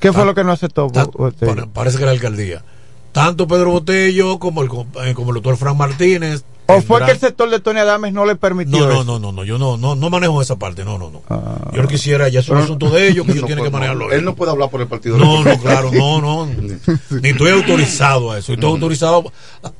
¿Qué 0.00 0.12
fue 0.12 0.24
lo 0.24 0.34
que 0.34 0.42
no 0.42 0.50
aceptó? 0.50 0.88
Botello? 0.88 1.54
pa- 1.54 1.66
parece 1.72 1.98
que 1.98 2.06
la 2.06 2.10
alcaldía. 2.10 2.64
Tanto 3.12 3.46
Pedro 3.48 3.70
Botello 3.72 4.38
como 4.38 4.62
el, 4.62 4.68
eh, 5.04 5.14
como 5.14 5.30
el 5.30 5.34
doctor 5.34 5.56
Fran 5.56 5.76
Martínez. 5.76 6.44
¿O 6.72 6.80
fue 6.82 7.04
que 7.04 7.10
el 7.10 7.18
sector 7.18 7.50
de 7.50 7.58
Tony 7.58 7.80
Adames 7.80 8.12
no 8.12 8.24
le 8.24 8.36
permitió 8.36 8.78
no, 8.78 8.86
no, 8.86 8.92
eso? 8.92 9.04
no, 9.04 9.18
no, 9.18 9.32
no, 9.32 9.42
yo 9.44 9.58
no, 9.58 9.76
no, 9.76 9.96
no 9.96 10.08
manejo 10.08 10.40
esa 10.40 10.54
parte, 10.54 10.84
no, 10.84 10.98
no, 10.98 11.10
no. 11.10 11.20
Ah. 11.28 11.68
Yo 11.74 11.82
no 11.82 11.88
quisiera, 11.88 12.28
ya 12.28 12.38
es 12.38 12.48
un 12.48 12.58
asunto 12.58 12.90
de 12.90 13.08
ellos 13.08 13.26
que 13.26 13.32
ellos 13.32 13.42
No 13.42 13.46
tienen 13.48 13.64
que 13.64 13.70
manejarlo. 13.72 14.12
Él 14.12 14.24
no 14.24 14.36
puede 14.36 14.52
hablar 14.52 14.70
por 14.70 14.80
el 14.80 14.86
Partido 14.86 15.18
No, 15.18 15.42
no, 15.42 15.58
claro, 15.58 15.90
no, 15.92 16.20
no. 16.20 16.46
Ni 17.22 17.28
estoy 17.30 17.50
autorizado 17.50 18.30
a 18.30 18.38
eso. 18.38 18.52
Estoy 18.52 18.70
autorizado 18.70 19.32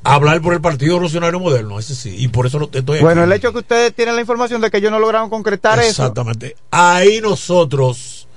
a 0.03 0.13
hablar 0.13 0.41
por 0.41 0.53
el 0.53 0.59
Partido 0.59 0.95
Revolucionario 0.95 1.39
Moderno, 1.39 1.79
ese 1.79 1.95
sí. 1.95 2.13
Y 2.17 2.27
por 2.27 2.45
eso 2.47 2.59
lo- 2.59 2.69
estoy 2.73 2.97
aquí. 2.97 3.03
Bueno, 3.05 3.23
el 3.23 3.31
hecho 3.31 3.53
que 3.53 3.59
ustedes 3.59 3.95
tienen 3.95 4.15
la 4.15 4.21
información 4.21 4.59
de 4.59 4.69
que 4.69 4.77
ellos 4.79 4.91
no 4.91 4.99
lograron 4.99 5.29
concretar 5.29 5.79
eso. 5.79 5.87
Exactamente. 5.89 6.57
Ahí 6.71 7.21
nosotros, 7.21 8.27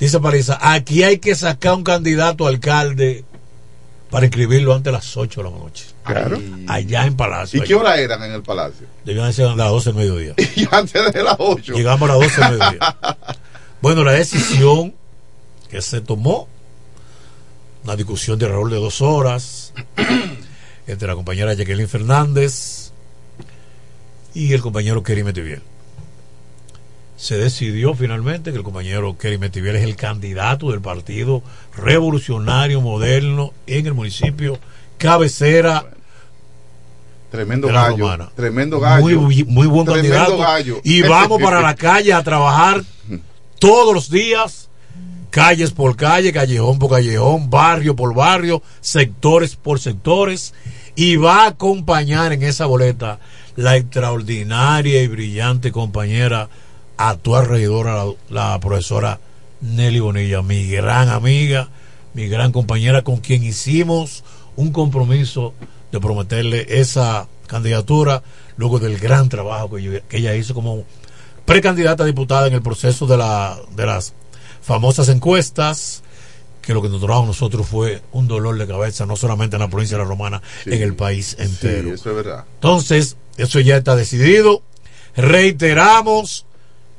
dice 0.00 0.18
Paliza, 0.18 0.58
aquí 0.60 1.04
hay 1.04 1.18
que 1.18 1.36
sacar 1.36 1.74
un 1.74 1.84
candidato 1.84 2.46
a 2.46 2.48
alcalde 2.48 3.24
para 4.10 4.26
inscribirlo 4.26 4.74
antes 4.74 4.86
de 4.86 4.92
las 4.92 5.16
8 5.16 5.42
de 5.42 5.50
la 5.50 5.56
noche. 5.56 5.86
Claro. 6.04 6.38
Allá 6.66 7.06
en 7.06 7.16
Palacio. 7.16 7.62
¿Y 7.62 7.66
qué 7.66 7.74
hora 7.74 7.96
eran 7.96 8.22
en 8.24 8.32
el 8.32 8.42
palacio? 8.42 8.86
Debían 9.04 9.32
ser 9.32 9.46
a 9.46 9.54
las 9.54 9.70
12 9.70 9.92
del 9.92 9.98
mediodía. 9.98 10.34
Y 10.56 10.68
antes 10.70 11.12
de 11.12 11.22
las 11.22 11.36
8. 11.38 11.74
Llegamos 11.74 12.10
a 12.10 12.14
las 12.14 12.22
12 12.22 12.40
del 12.40 12.58
mediodía. 12.58 12.96
Bueno, 13.80 14.04
la 14.04 14.12
decisión 14.12 14.92
que 15.70 15.80
se 15.80 16.02
tomó, 16.02 16.48
una 17.82 17.96
discusión 17.96 18.38
de 18.38 18.44
alrededor 18.44 18.70
de 18.70 18.76
dos 18.76 19.00
horas, 19.00 19.72
entre 20.86 21.08
la 21.08 21.14
compañera 21.14 21.54
Jacqueline 21.54 21.88
Fernández 21.88 22.92
y 24.34 24.52
el 24.52 24.60
compañero 24.60 25.02
Kerry 25.02 25.24
Metiviel. 25.24 25.62
Se 27.20 27.36
decidió 27.36 27.92
finalmente 27.92 28.50
que 28.50 28.56
el 28.56 28.62
compañero 28.64 29.18
Kerry 29.18 29.36
Metiviel 29.36 29.76
es 29.76 29.84
el 29.84 29.94
candidato 29.94 30.70
del 30.70 30.80
Partido 30.80 31.42
Revolucionario 31.76 32.80
Moderno 32.80 33.52
en 33.66 33.86
el 33.86 33.92
municipio 33.92 34.58
cabecera 34.96 35.84
Tremendo 37.30 37.68
gallo. 37.68 37.98
Romana. 37.98 38.30
Tremendo 38.34 38.80
gallo. 38.80 39.20
Muy, 39.20 39.44
muy 39.44 39.66
buen 39.66 39.84
Tremendo 39.84 40.14
candidato. 40.14 40.38
gallo. 40.38 40.80
Y 40.82 41.02
vamos 41.02 41.42
para 41.42 41.60
la 41.60 41.74
calle 41.74 42.14
a 42.14 42.22
trabajar 42.22 42.82
todos 43.58 43.94
los 43.94 44.10
días, 44.10 44.70
calles 45.28 45.72
por 45.72 45.96
calle, 45.96 46.32
callejón 46.32 46.78
por 46.78 46.88
callejón, 46.88 47.50
barrio 47.50 47.94
por 47.96 48.14
barrio, 48.14 48.62
sectores 48.80 49.56
por 49.56 49.78
sectores. 49.78 50.54
Y 50.96 51.16
va 51.16 51.44
a 51.44 51.48
acompañar 51.48 52.32
en 52.32 52.42
esa 52.44 52.64
boleta 52.64 53.18
la 53.56 53.76
extraordinaria 53.76 55.02
y 55.02 55.06
brillante 55.06 55.70
compañera, 55.70 56.48
actual 57.08 57.46
regidora, 57.46 58.04
la, 58.04 58.12
la 58.52 58.60
profesora 58.60 59.18
Nelly 59.62 60.00
Bonilla, 60.00 60.42
mi 60.42 60.66
gran 60.68 61.08
amiga, 61.08 61.68
mi 62.14 62.28
gran 62.28 62.52
compañera 62.52 63.02
con 63.02 63.18
quien 63.18 63.42
hicimos 63.42 64.22
un 64.56 64.72
compromiso 64.72 65.54
de 65.92 66.00
prometerle 66.00 66.66
esa 66.68 67.26
candidatura 67.46 68.22
luego 68.56 68.78
del 68.78 68.98
gran 68.98 69.28
trabajo 69.28 69.70
que, 69.74 69.82
yo- 69.82 70.08
que 70.08 70.18
ella 70.18 70.34
hizo 70.34 70.54
como 70.54 70.84
precandidata 71.44 72.02
a 72.02 72.06
diputada 72.06 72.46
en 72.46 72.54
el 72.54 72.62
proceso 72.62 73.06
de, 73.06 73.16
la, 73.16 73.58
de 73.74 73.86
las 73.86 74.12
famosas 74.62 75.08
encuestas 75.08 76.02
que 76.62 76.74
lo 76.74 76.82
que 76.82 76.88
nos 76.90 77.00
trajo 77.00 77.22
a 77.22 77.26
nosotros 77.26 77.66
fue 77.66 78.02
un 78.12 78.28
dolor 78.28 78.58
de 78.58 78.66
cabeza 78.66 79.06
no 79.06 79.16
solamente 79.16 79.56
en 79.56 79.60
la 79.60 79.68
provincia 79.68 79.96
de 79.96 80.02
la 80.04 80.08
Romana 80.08 80.42
Sí. 80.64 80.74
en 80.74 80.82
el 80.82 80.94
país 80.94 81.34
entero 81.38 81.88
Sí, 81.88 81.94
eso 81.94 82.10
es 82.10 82.16
verdad. 82.16 82.44
entonces, 82.54 83.16
eso 83.38 83.58
ya 83.60 83.76
está 83.78 83.96
decidido. 83.96 84.62
Reiteramos, 85.16 86.44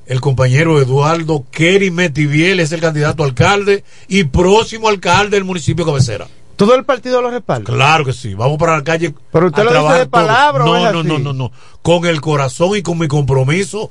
el 0.05 0.21
compañero 0.21 0.81
Eduardo 0.81 1.45
Kerry 1.51 1.91
Metiviel 1.91 2.59
es 2.59 2.71
el 2.71 2.81
candidato 2.81 3.23
a 3.23 3.25
alcalde 3.25 3.83
y 4.07 4.23
próximo 4.25 4.89
alcalde 4.89 5.37
del 5.37 5.45
municipio 5.45 5.85
de 5.85 5.91
cabecera. 5.91 6.27
¿Todo 6.55 6.75
el 6.75 6.83
partido 6.83 7.21
lo 7.21 7.31
respalda? 7.31 7.73
Claro 7.73 8.05
que 8.05 8.13
sí, 8.13 8.33
vamos 8.33 8.57
para 8.57 8.77
la 8.77 8.83
calle. 8.83 9.15
Pero 9.31 9.47
usted 9.47 9.61
a 9.61 9.65
lo 9.65 9.71
dice 9.71 9.93
de 9.93 10.05
todos. 10.05 10.07
palabra, 10.07 10.65
¿o 10.65 10.67
No, 10.67 10.91
no, 10.91 11.03
no, 11.03 11.19
no, 11.19 11.33
no. 11.33 11.51
Con 11.81 12.05
el 12.05 12.21
corazón 12.21 12.77
y 12.77 12.83
con 12.83 12.99
mi 12.99 13.07
compromiso 13.07 13.89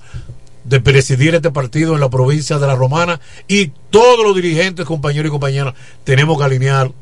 de 0.65 0.81
presidir 0.81 1.35
este 1.35 1.51
partido 1.51 1.95
en 1.95 2.01
la 2.01 2.11
provincia 2.11 2.59
de 2.59 2.66
la 2.66 2.77
Romana 2.77 3.20
y 3.49 3.73
todos 3.91 4.24
los 4.24 4.37
dirigentes, 4.37 4.87
compañeros 4.87 5.28
y 5.28 5.31
compañeras, 5.31 5.74
tenemos 6.05 6.39
que 6.39 6.45
alinear 6.45 6.93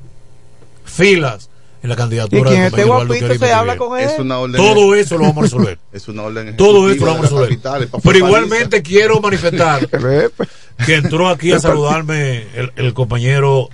filas 0.84 1.47
en 1.82 1.88
la 1.88 1.96
candidatura 1.96 2.40
Y 2.40 2.44
quien 2.44 2.62
del 2.62 2.66
esté 2.66 2.82
compañero 2.82 3.14
Eduardo 3.14 3.26
guapito 3.28 3.46
se 3.46 3.52
habla 3.52 3.76
con 3.76 3.98
él. 3.98 4.08
Es 4.08 4.18
una 4.18 4.38
orden. 4.38 4.56
Todo 4.56 4.94
eso 4.94 5.18
lo 5.18 5.24
vamos 5.24 5.38
a 5.38 5.42
resolver. 5.42 5.78
Es 5.92 6.08
una 6.08 6.22
orden 6.22 6.56
Todo 6.56 6.90
eso 6.90 7.04
lo 7.04 7.12
vamos 7.12 7.26
a 7.32 7.34
de 7.34 7.46
resolver. 7.46 7.60
capital, 7.60 8.00
Pero 8.02 8.18
igualmente 8.18 8.82
quiero 8.82 9.20
manifestar 9.20 9.88
que 10.86 10.94
entró 10.94 11.28
aquí 11.28 11.52
a 11.52 11.60
saludarme 11.60 12.46
el, 12.54 12.72
el 12.76 12.94
compañero 12.94 13.68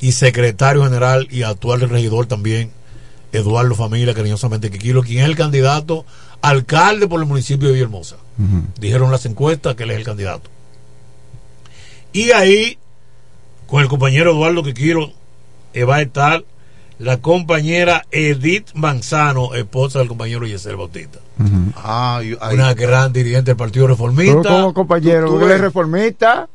y 0.00 0.12
secretario 0.12 0.84
general 0.84 1.28
y 1.30 1.42
actual 1.42 1.80
regidor 1.88 2.26
también, 2.26 2.70
Eduardo 3.32 3.74
Familia, 3.74 4.14
cariñosamente 4.14 4.70
Quiquilo, 4.70 5.02
quien 5.02 5.20
es 5.20 5.24
el 5.26 5.36
candidato 5.36 6.04
alcalde 6.42 7.08
por 7.08 7.20
el 7.20 7.26
municipio 7.26 7.68
de 7.68 7.74
Villahermosa. 7.74 8.16
Dijeron 8.78 9.10
las 9.10 9.24
encuestas 9.26 9.74
que 9.76 9.84
él 9.84 9.92
es 9.92 9.96
el 9.96 10.04
candidato. 10.04 10.50
Y 12.12 12.32
ahí, 12.32 12.78
con 13.66 13.80
el 13.80 13.88
compañero 13.88 14.32
Eduardo 14.32 14.62
Quiquilo, 14.62 15.12
eh, 15.72 15.84
va 15.84 15.96
a 15.96 16.02
estar 16.02 16.44
la 16.98 17.16
compañera 17.18 18.04
Edith 18.10 18.68
Manzano, 18.74 19.54
esposa 19.54 19.98
del 19.98 20.08
compañero 20.08 20.46
Yesel 20.46 20.76
Bautista. 20.76 21.18
Ah, 21.76 22.20
y- 22.22 22.36
ahí- 22.40 22.54
Una 22.54 22.74
gran 22.74 23.12
dirigente 23.12 23.50
del 23.50 23.56
Partido 23.56 23.84
Pero 23.86 23.94
Reformista. 23.94 24.48
como 24.48 24.72
compañero, 24.74 25.26
Tú- 25.26 25.26
tú 25.26 25.32
porque 25.32 25.44
él 25.46 25.50
es 25.50 25.56
ves. 25.58 25.60
reformista. 25.62 26.48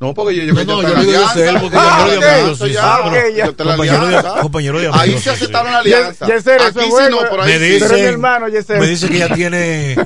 No, 0.00 0.14
porque 0.14 0.34
yo, 0.34 0.44
yo, 0.44 0.54
No, 0.54 0.62
yo 0.62 0.82
no, 0.82 0.82
yo 0.82 1.00
digo. 1.00 1.12
Yesel, 1.34 1.60
porque 1.60 1.76
Ah, 1.78 2.06
eso 2.50 2.66
sí, 2.66 2.72
ya, 2.72 3.00
pero 3.04 3.10
pero 3.12 3.36
yo 3.36 3.54
te 3.54 3.64
la 3.64 3.76
compañero 3.76 4.06
de- 4.06 4.40
compañero 4.40 4.80
de 4.80 4.90
Ahí 4.94 5.18
se 5.18 5.30
aceptaron 5.30 5.70
la 5.72 5.78
alianza. 5.80 6.26
Ye- 6.26 6.32
Yesel, 6.32 6.60
eso 6.62 6.80
sí 6.80 6.86
bueno. 6.90 7.20
no, 7.22 7.28
por 7.28 7.40
ahí 7.42 7.52
me 7.58 7.78
Pero 7.78 7.94
mi 7.94 8.00
hermano, 8.00 8.48
Yesel. 8.48 8.80
me 8.80 8.86
dice 8.86 9.08
que 9.10 9.16
ella 9.16 9.34
tiene 9.34 9.96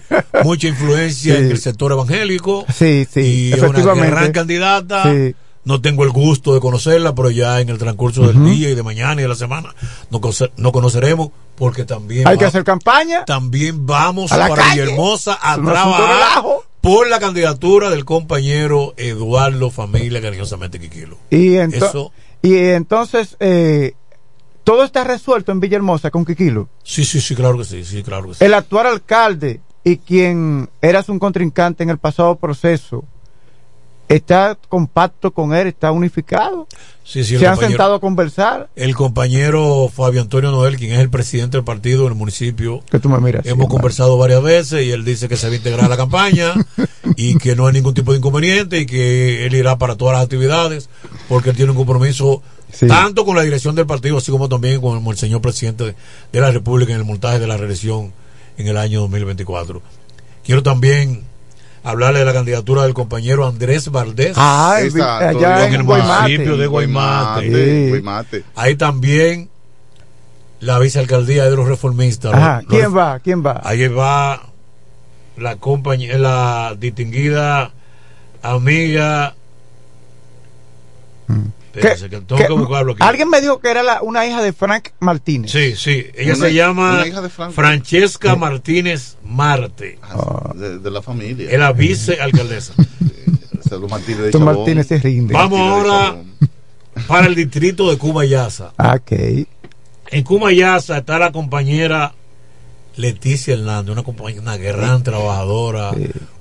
mucha 0.43 0.66
influencia 0.66 1.36
Sí. 1.36 1.41
en 1.43 1.51
el 1.53 1.59
sector 1.59 1.93
evangélico 1.93 2.66
Sí, 2.77 3.07
sí, 3.09 3.20
y 3.20 3.53
es 3.53 3.62
una 3.62 3.95
gran 4.07 4.32
candidata. 4.32 5.05
Sí. 5.05 5.36
No 5.65 5.81
tengo 5.81 6.05
el 6.05 6.11
gusto 6.11 6.53
de 6.53 6.61
conocerla, 6.61 7.15
pero 7.15 7.31
ya 7.31 7.61
en 7.61 7.70
el 7.70 7.78
transcurso 7.78 8.27
del 8.27 8.45
día 8.45 8.69
y 8.70 8.74
de 8.74 8.82
mañana 8.82 9.15
y 9.20 9.23
de 9.23 9.28
la 9.28 9.35
semana 9.35 9.74
no, 10.11 10.20
conoce- 10.20 10.51
no 10.59 10.73
conoceremos 10.73 11.31
porque 11.57 11.85
también 11.85 12.28
Hay 12.28 12.36
que 12.36 12.45
hacer 12.45 12.65
campaña. 12.65 13.24
también 13.24 13.86
vamos 13.86 14.31
A 14.32 14.36
la 14.36 14.49
para 14.49 14.62
calle. 14.65 14.82
Villahermosa 14.82 15.35
a 15.35 15.57
un 15.57 15.65
trabajar 15.65 16.45
por 16.82 17.09
la 17.09 17.19
candidatura 17.19 17.89
del 17.89 18.05
compañero 18.05 18.93
Eduardo 18.99 19.70
Familia 19.70 20.20
Cariñosamente 20.20 20.78
Quiquilo. 20.78 21.16
Y, 21.31 21.53
ento- 21.55 21.89
Eso, 21.89 22.12
y 22.43 22.57
entonces, 22.57 23.36
eh, 23.41 23.95
todo 24.65 24.85
está 24.85 25.03
resuelto 25.05 25.51
en 25.53 25.61
Villahermosa 25.61 26.11
con 26.11 26.27
Quiquilo. 26.27 26.69
sí, 26.82 27.05
sí, 27.07 27.23
sí, 27.23 27.35
claro 27.35 27.57
que 27.57 27.65
sí, 27.65 27.85
sí, 27.85 28.03
claro 28.03 28.28
que 28.28 28.35
sí. 28.35 28.45
El 28.45 28.53
actual 28.53 28.86
alcalde 28.86 29.61
y 29.82 29.97
quien 29.97 30.69
era 30.82 31.03
su 31.03 31.19
contrincante 31.19 31.82
en 31.85 31.89
el 31.91 31.99
pasado 31.99 32.36
proceso, 32.36 33.05
está 34.09 34.56
compacto 34.68 35.32
con 35.32 35.55
él, 35.55 35.66
está 35.68 35.90
unificado. 35.93 36.66
Sí, 37.05 37.24
sí, 37.24 37.35
el 37.35 37.40
Se 37.40 37.47
han 37.47 37.59
sentado 37.59 37.94
a 37.94 38.01
conversar. 38.01 38.70
El 38.76 38.94
compañero 38.94 39.90
Fabio 39.94 40.22
Antonio 40.22 40.51
Noel, 40.51 40.76
quien 40.76 40.93
es 40.93 41.01
el 41.01 41.10
presidente 41.10 41.56
del 41.59 41.64
partido 41.64 42.05
del 42.05 42.14
municipio, 42.14 42.82
Que 42.90 42.98
tú 42.98 43.09
me 43.09 43.18
miras. 43.18 43.44
hemos 43.47 43.68
conversado 43.68 44.16
varias 44.16 44.43
veces 44.43 44.85
y 44.85 44.90
él 44.90 45.05
dice 45.05 45.28
que 45.28 45.36
se 45.36 45.48
va 45.48 45.52
a 45.52 45.56
integrar 45.56 45.86
a 45.86 45.89
la 45.89 45.97
campaña 45.97 46.55
y 47.16 47.36
que 47.36 47.56
no 47.56 47.66
hay 47.66 47.74
ningún 47.74 47.94
tipo 47.94 48.12
de 48.12 48.18
inconveniente 48.18 48.81
y 48.81 48.86
que 48.86 49.44
él 49.47 49.55
irá 49.55 49.76
para 49.78 49.97
todas 49.97 50.14
las 50.14 50.22
actividades 50.24 50.89
porque 51.28 51.51
él 51.51 51.56
tiene 51.56 51.72
un 51.72 51.76
compromiso 51.76 52.43
tanto 52.89 53.24
con 53.24 53.36
la 53.36 53.43
dirección 53.43 53.74
del 53.74 53.86
partido 53.86 54.16
así 54.18 54.32
como 54.32 54.48
también 54.48 54.81
con 54.81 55.06
el 55.06 55.16
señor 55.16 55.40
presidente 55.40 55.85
de, 55.85 55.94
de 56.32 56.40
la 56.40 56.51
República 56.51 56.93
en 56.93 56.98
el 56.98 57.05
montaje 57.05 57.39
de 57.39 57.47
la 57.47 57.56
reelección 57.56 58.12
en 58.56 58.66
el 58.66 58.76
año 58.76 59.02
2024. 59.02 59.82
Quiero 60.44 60.62
también 60.62 61.24
hablarle 61.85 62.20
de 62.20 62.24
la 62.24 62.32
candidatura 62.32 62.82
del 62.82 62.94
compañero 62.94 63.47
Andrés 63.47 63.90
Valdés 63.90 64.32
Ah, 64.36 64.77
allá 64.77 65.66
en 65.69 65.74
el 65.74 65.82
Guaymate. 65.85 66.23
municipio 66.23 66.56
de 66.56 66.66
Guaymate. 66.66 67.43
Sí. 67.85 67.89
Guaymate. 67.90 68.44
Hay 68.56 68.74
también 68.77 69.51
la 70.61 70.78
vicealcaldía 70.78 71.44
de 71.44 71.55
los 71.56 71.69
reformistas. 71.69 72.32
Ajá, 72.35 72.62
Los- 72.62 72.70
¿quién 72.70 72.85
los- 72.85 72.97
va? 72.97 73.19
¿Quién 73.20 73.44
va? 73.47 73.61
Ahí 73.62 73.86
va 73.89 74.40
la 75.36 75.56
compañía, 75.56 76.16
la 76.19 76.74
distinguida 76.78 77.70
amiga. 78.43 79.35
Espérense, 81.74 82.09
que 82.10 82.16
tengo 82.20 82.36
¿Qué? 82.36 82.46
que 82.46 82.52
buscarlo 82.52 82.92
aquí. 82.92 83.02
Alguien 83.02 83.28
me 83.28 83.40
dijo 83.40 83.59
que 83.60 83.70
era 83.70 83.82
la- 83.82 84.02
una 84.02 84.26
hija 84.26 84.42
de 84.42 84.52
Frank 84.52 84.88
Martínez. 85.01 85.51
Sí, 85.51 85.74
sí. 85.76 86.06
Ella 86.14 86.34
Una- 86.34 86.46
se 86.46 86.55
llama 86.55 87.05
hija 87.06 87.20
de. 87.20 87.28
Francesca 87.28 88.36
Martínez 88.36 89.16
Marte. 89.24 89.98
Ah, 90.02 90.52
De, 90.55 90.78
de 90.78 90.90
la 90.90 91.02
familia. 91.02 91.51
Es 91.51 91.59
la 91.59 91.72
vicealcaldesa. 91.72 92.74
Salud 93.68 93.88
Martínez 93.88 94.20
de 94.24 94.30
Chabón. 94.32 94.56
Martínez 94.56 94.86
se 94.86 94.98
rinde. 94.98 95.34
Vamos 95.34 95.59
Martínez 95.59 95.92
ahora 95.92 96.22
para 97.09 97.26
el 97.26 97.34
distrito 97.34 97.90
de 97.90 97.98
Cumayasa. 97.98 98.72
Ah, 98.78 98.96
Ok. 99.01 99.46
En 100.10 100.22
Cumayasa 100.22 100.98
está 100.98 101.18
la 101.18 101.32
compañera 101.32 102.14
Leticia 102.96 103.55
Hernández, 103.55 103.90
una, 103.92 104.05
compañera, 104.05 104.42
una 104.42 104.56
gran 104.59 105.02
trabajadora, 105.02 105.90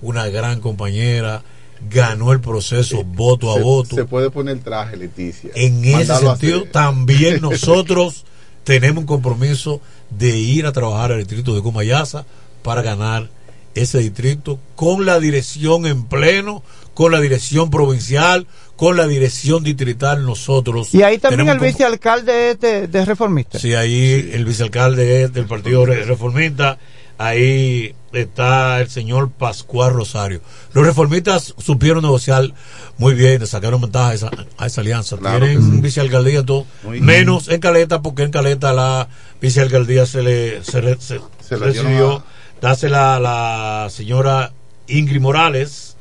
una 0.01 0.27
gran 0.27 0.59
compañera, 0.59 1.41
ganó 1.89 2.31
el 2.31 2.39
proceso 2.41 3.03
voto 3.03 3.51
a 3.51 3.55
Se- 3.55 3.61
voto. 3.61 3.95
Se 3.95 4.05
puede 4.05 4.29
poner 4.29 4.59
traje, 4.59 4.97
Leticia. 4.97 5.51
en 5.55 5.83
ese 5.85 6.15
sentido, 6.15 6.59
hacer. 6.59 6.71
también 6.71 7.41
nosotros 7.41 8.25
tenemos 8.63 9.01
un 9.01 9.07
compromiso 9.07 9.81
de 10.09 10.37
ir 10.37 10.65
a 10.65 10.71
trabajar 10.71 11.11
al 11.11 11.19
distrito 11.19 11.55
de 11.55 11.61
Cumayasa 11.61 12.25
para 12.61 12.81
ganar 12.81 13.29
ese 13.75 13.99
distrito 13.99 14.59
con 14.75 15.05
la 15.05 15.19
dirección 15.19 15.85
en 15.87 16.03
pleno, 16.05 16.61
con 16.93 17.11
la 17.11 17.19
dirección 17.19 17.71
provincial, 17.71 18.45
con 18.75 18.95
la 18.97 19.07
dirección 19.07 19.63
distrital 19.63 20.23
nosotros. 20.25 20.93
Y 20.93 21.01
ahí 21.01 21.17
también 21.17 21.49
el 21.49 21.59
vicealcalde 21.59 22.51
es 22.51 22.59
de, 22.59 22.87
de 22.87 23.05
reformista. 23.05 23.57
Sí, 23.59 23.73
ahí 23.73 24.29
el 24.33 24.45
vicealcalde 24.45 25.23
es 25.23 25.33
del 25.33 25.45
Partido 25.47 25.85
Re- 25.87 26.03
Reformista, 26.05 26.77
ahí 27.17 27.95
está 28.11 28.79
el 28.81 28.89
señor 28.89 29.31
Pascual 29.31 29.93
Rosario. 29.93 30.41
Los 30.73 30.85
reformistas 30.85 31.53
supieron 31.57 32.03
negociar 32.03 32.51
muy 32.97 33.13
bien, 33.13 33.39
le 33.41 33.47
sacaron 33.47 33.81
ventaja 33.81 34.09
a 34.09 34.13
esa, 34.13 34.31
a 34.57 34.65
esa 34.67 34.81
alianza. 34.81 35.17
Claro 35.17 35.45
Tienen 35.45 35.63
sí. 35.75 35.81
vicealcaldía 35.81 36.43
todo, 36.45 36.65
Muy 36.83 37.01
menos 37.01 37.47
en 37.49 37.59
Caleta, 37.59 38.01
porque 38.01 38.23
en 38.23 38.31
Caleta 38.31 38.73
la 38.73 39.07
vicealcaldía 39.41 40.05
se 40.05 40.21
le 40.23 40.63
se, 40.63 40.81
re- 40.81 40.97
se- 40.99 41.19
recibió, 41.57 42.23
dásela 42.61 43.19
la 43.19 43.87
señora 43.89 44.53
Ingrid 44.87 45.21
Morales 45.21 45.97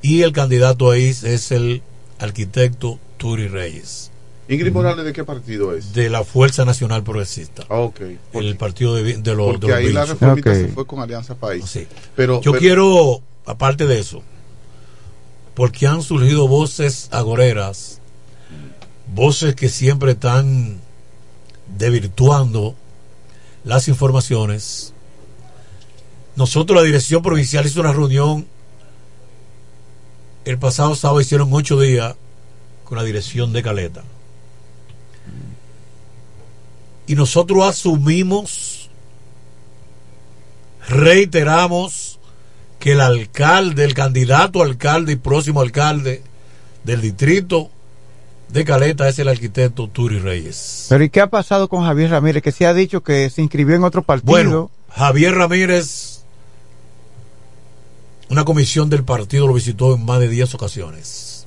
y 0.00 0.22
el 0.22 0.32
candidato 0.32 0.90
ahí 0.90 1.08
es 1.08 1.52
el 1.52 1.82
arquitecto 2.18 2.98
Turi 3.18 3.48
Reyes 3.48 4.10
Ingrid 4.52 4.72
Morales, 4.72 5.04
¿de 5.04 5.12
qué 5.12 5.24
partido 5.24 5.74
es? 5.74 5.92
de 5.94 6.10
la 6.10 6.24
Fuerza 6.24 6.64
Nacional 6.64 7.02
Progresista. 7.02 7.64
Ah, 7.68 7.78
ok. 7.78 8.00
el 8.34 8.56
partido 8.56 8.94
de, 8.94 9.02
los, 9.34 9.46
Porque 9.52 9.66
de 9.66 9.68
los 9.68 9.76
ahí 9.78 9.92
la 9.92 10.02
bichos. 10.02 10.08
reformista 10.20 10.50
Ok. 10.50 10.56
se 10.56 10.68
fue 10.68 10.86
con 10.86 11.00
Alianza 11.00 11.34
País. 11.34 11.64
Sí. 11.66 11.86
Pero, 12.16 12.40
Yo 12.42 12.52
pero- 12.52 12.60
quiero, 12.60 13.20
aparte 13.46 13.86
de 13.86 13.98
eso, 13.98 14.22
porque 15.54 15.86
han 15.86 16.02
surgido 16.02 16.48
voces 16.48 17.08
agoreras, 17.12 18.00
voces 19.14 19.54
que 19.54 19.68
siempre 19.68 20.12
están 20.12 20.80
desvirtuando 21.78 22.74
las 23.64 23.88
informaciones. 23.88 24.92
Nosotros, 26.36 26.76
la 26.76 26.82
dirección 26.82 27.22
provincial, 27.22 27.66
hizo 27.66 27.80
una 27.80 27.92
reunión 27.92 28.46
el 30.44 30.58
pasado 30.58 30.94
sábado, 30.96 31.20
hicieron 31.20 31.48
ocho 31.52 31.78
días 31.78 32.16
con 32.84 32.98
la 32.98 33.04
dirección 33.04 33.52
de 33.52 33.62
Caleta. 33.62 34.02
Y 37.12 37.14
nosotros 37.14 37.62
asumimos, 37.64 38.88
reiteramos 40.88 42.18
que 42.78 42.92
el 42.92 43.02
alcalde, 43.02 43.84
el 43.84 43.92
candidato 43.92 44.62
alcalde 44.62 45.12
y 45.12 45.16
próximo 45.16 45.60
alcalde 45.60 46.22
del 46.84 47.02
distrito 47.02 47.68
de 48.48 48.64
Caleta 48.64 49.10
es 49.10 49.18
el 49.18 49.28
arquitecto 49.28 49.88
Turi 49.88 50.20
Reyes. 50.20 50.86
Pero 50.88 51.04
¿y 51.04 51.10
qué 51.10 51.20
ha 51.20 51.26
pasado 51.26 51.68
con 51.68 51.84
Javier 51.84 52.12
Ramírez? 52.12 52.42
Que 52.42 52.50
se 52.50 52.64
ha 52.64 52.72
dicho 52.72 53.02
que 53.02 53.28
se 53.28 53.42
inscribió 53.42 53.76
en 53.76 53.84
otro 53.84 54.00
partido. 54.00 54.32
Bueno, 54.32 54.70
Javier 54.88 55.34
Ramírez, 55.34 56.22
una 58.30 58.46
comisión 58.46 58.88
del 58.88 59.04
partido 59.04 59.46
lo 59.46 59.52
visitó 59.52 59.94
en 59.94 60.06
más 60.06 60.18
de 60.18 60.28
10 60.28 60.54
ocasiones. 60.54 61.46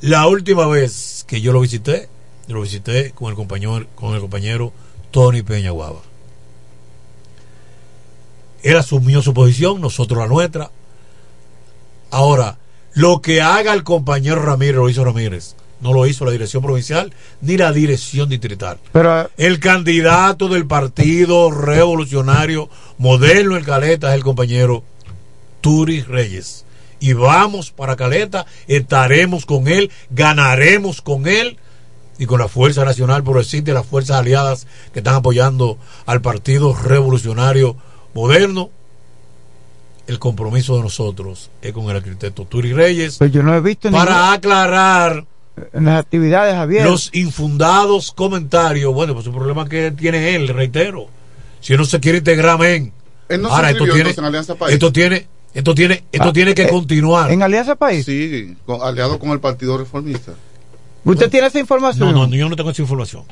La 0.00 0.28
última 0.28 0.68
vez 0.68 1.24
que 1.26 1.40
yo 1.40 1.52
lo 1.52 1.58
visité, 1.58 2.08
lo 2.48 2.62
visité 2.62 3.10
con 3.12 3.30
el 3.30 3.34
compañero, 3.34 3.86
con 3.94 4.14
el 4.14 4.20
compañero 4.20 4.72
Tony 5.10 5.42
Peña 5.42 5.70
Guava. 5.70 6.00
Él 8.62 8.76
asumió 8.76 9.22
su 9.22 9.32
posición, 9.32 9.80
nosotros 9.80 10.18
la 10.18 10.26
nuestra. 10.26 10.70
Ahora, 12.10 12.58
lo 12.94 13.20
que 13.20 13.40
haga 13.40 13.72
el 13.72 13.84
compañero 13.84 14.42
Ramírez 14.42 14.76
lo 14.76 14.88
hizo 14.88 15.04
Ramírez. 15.04 15.54
No 15.80 15.92
lo 15.92 16.06
hizo 16.06 16.24
la 16.24 16.30
dirección 16.30 16.62
provincial 16.62 17.12
ni 17.42 17.58
la 17.58 17.70
dirección 17.70 18.28
distrital. 18.28 18.78
Pero 18.92 19.28
El 19.36 19.60
candidato 19.60 20.48
del 20.48 20.66
Partido 20.66 21.50
Revolucionario 21.50 22.70
Moderno 22.96 23.56
en 23.56 23.64
Caleta 23.64 24.08
es 24.08 24.14
el 24.14 24.24
compañero 24.24 24.82
Turi 25.60 26.00
Reyes. 26.02 26.64
Y 26.98 27.12
vamos 27.12 27.70
para 27.70 27.96
Caleta, 27.96 28.46
estaremos 28.66 29.44
con 29.44 29.68
él, 29.68 29.90
ganaremos 30.10 31.02
con 31.02 31.28
él 31.28 31.58
y 32.18 32.26
con 32.26 32.38
la 32.40 32.48
Fuerza 32.48 32.84
Nacional 32.84 33.22
Progresista 33.22 33.70
y 33.70 33.74
las 33.74 33.86
fuerzas 33.86 34.18
aliadas 34.18 34.66
que 34.92 35.00
están 35.00 35.14
apoyando 35.16 35.78
al 36.06 36.20
Partido 36.22 36.74
Revolucionario 36.74 37.76
Moderno. 38.14 38.70
El 40.06 40.18
compromiso 40.20 40.76
de 40.76 40.82
nosotros 40.82 41.50
es 41.62 41.72
con 41.72 41.84
el 41.90 41.96
arquitecto 41.96 42.44
Turi 42.44 42.72
Reyes 42.72 43.16
pues 43.18 43.32
yo 43.32 43.42
no 43.42 43.54
he 43.56 43.60
visto 43.60 43.90
para 43.90 44.32
aclarar 44.32 45.24
en 45.72 45.84
las 45.86 46.00
actividades, 46.00 46.54
Javier. 46.54 46.84
los 46.84 47.10
infundados 47.14 48.12
comentarios. 48.12 48.92
Bueno, 48.94 49.14
pues 49.14 49.26
el 49.26 49.32
problema 49.32 49.66
que 49.68 49.90
tiene 49.90 50.34
él, 50.36 50.48
reitero. 50.48 51.06
Si 51.60 51.72
él 51.72 51.78
no 51.80 51.86
se 51.86 51.98
quiere 51.98 52.18
integrar. 52.18 52.62
Él 52.62 52.92
no 53.40 53.48
Ahora, 53.48 53.70
esto 53.70 53.84
tiene, 53.84 53.98
entonces, 54.00 54.18
en 54.18 54.24
Alianza 54.26 54.54
País. 54.54 54.74
esto 54.74 54.92
tiene, 54.92 55.26
esto 55.54 55.74
tiene, 55.74 56.04
esto 56.12 56.28
Ah, 56.28 56.32
tiene 56.32 56.54
que 56.54 56.64
eh, 56.64 56.68
continuar. 56.68 57.32
¿En 57.32 57.42
Alianza 57.42 57.74
País? 57.74 58.04
Sí, 58.04 58.54
con- 58.66 58.82
aliado 58.82 59.18
con 59.18 59.30
el 59.30 59.40
Partido 59.40 59.76
Reformista. 59.78 60.32
¿Usted 61.12 61.30
tiene 61.30 61.46
esa 61.46 61.58
información? 61.58 62.12
No, 62.12 62.26
no, 62.26 62.34
yo 62.34 62.48
no 62.48 62.56
tengo 62.56 62.70
esa 62.70 62.82
información. 62.82 63.22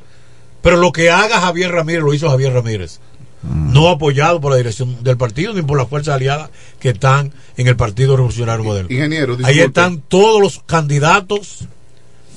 Pero 0.62 0.76
lo 0.78 0.92
que 0.92 1.10
haga 1.10 1.40
Javier 1.40 1.70
Ramírez 1.72 2.02
lo 2.02 2.14
hizo 2.14 2.30
Javier 2.30 2.52
Ramírez. 2.54 3.00
No 3.42 3.90
apoyado 3.90 4.40
por 4.40 4.52
la 4.52 4.56
dirección 4.56 5.04
del 5.04 5.18
partido 5.18 5.52
ni 5.52 5.60
por 5.60 5.76
las 5.76 5.86
fuerzas 5.88 6.14
aliadas 6.14 6.48
que 6.80 6.88
están 6.90 7.30
en 7.58 7.66
el 7.68 7.76
Partido 7.76 8.16
Revolucionario 8.16 8.64
Moderno. 8.64 8.88
Ingeniero, 8.90 9.36
Ahí 9.42 9.60
están 9.60 10.00
todos 10.00 10.40
los 10.40 10.60
candidatos. 10.64 11.66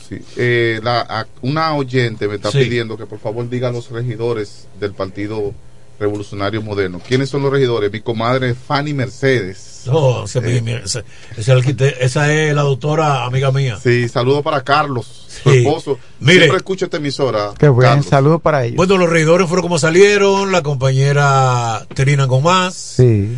Sí, 0.09 0.17
eh, 0.35 0.81
la- 0.83 1.25
una 1.41 1.73
oyente 1.75 2.27
me 2.27 2.35
está 2.35 2.51
Sí. 2.51 2.59
pidiendo 2.59 2.97
que 2.97 3.05
por 3.05 3.19
favor 3.19 3.49
diga 3.49 3.69
a 3.69 3.71
los 3.71 3.89
regidores 3.91 4.67
del 4.81 4.91
Partido 4.93 5.53
Revolucionario 5.99 6.61
Moderno. 6.61 7.01
¿Quiénes 7.05 7.29
son 7.29 7.41
los 7.41 7.51
regidores? 7.51 7.91
Mi 7.91 8.01
comadre 8.01 8.53
Fanny 8.53 8.93
Mercedes. 8.93 9.83
No, 9.87 10.25
ese- 10.25 10.39
Eh, 10.39 10.81
ese- 10.83 11.03
ese 11.37 11.95
esa 12.01 12.33
es 12.33 12.53
la 12.53 12.61
doctora 12.61 13.25
amiga 13.25 13.51
mía. 13.51 13.79
Sí, 13.81 14.07
saludo 14.09 14.43
para 14.43 14.61
Carlos, 14.63 15.25
su 15.43 15.49
Sí. 15.49 15.59
esposo. 15.59 15.97
Mire. 16.19 16.39
Siempre 16.39 16.57
escucho 16.57 16.85
esta 16.85 16.97
emisora. 16.97 17.51
Qué 17.57 17.69
buen 17.69 17.87
Carlos. 17.87 18.05
saludo 18.05 18.39
para 18.39 18.65
ellos. 18.65 18.75
Bueno, 18.75 18.97
los 18.97 19.09
regidores 19.09 19.47
fueron 19.47 19.63
como 19.63 19.79
salieron, 19.79 20.51
la 20.51 20.61
compañera 20.61 21.85
Terina 21.95 22.25
Gomás, 22.25 22.73
Sí. 22.75 23.29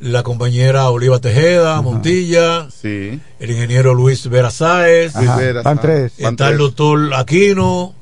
la 0.00 0.22
compañera 0.22 0.88
Oliva 0.88 1.18
Tejeda, 1.20 1.82
Montilla, 1.82 2.68
Sí. 2.70 3.20
el 3.38 3.50
ingeniero 3.50 3.92
Luis 3.94 4.26
Vera 4.28 4.50
Sáez, 4.50 5.14
Ajá, 5.14 5.36
Vera 5.36 5.62
van 5.62 5.80
tres. 5.80 6.12
Van 6.18 6.32
está 6.32 6.48
el 6.48 6.56
tres. 6.56 6.58
doctor 6.58 7.14
Aquino, 7.14 7.94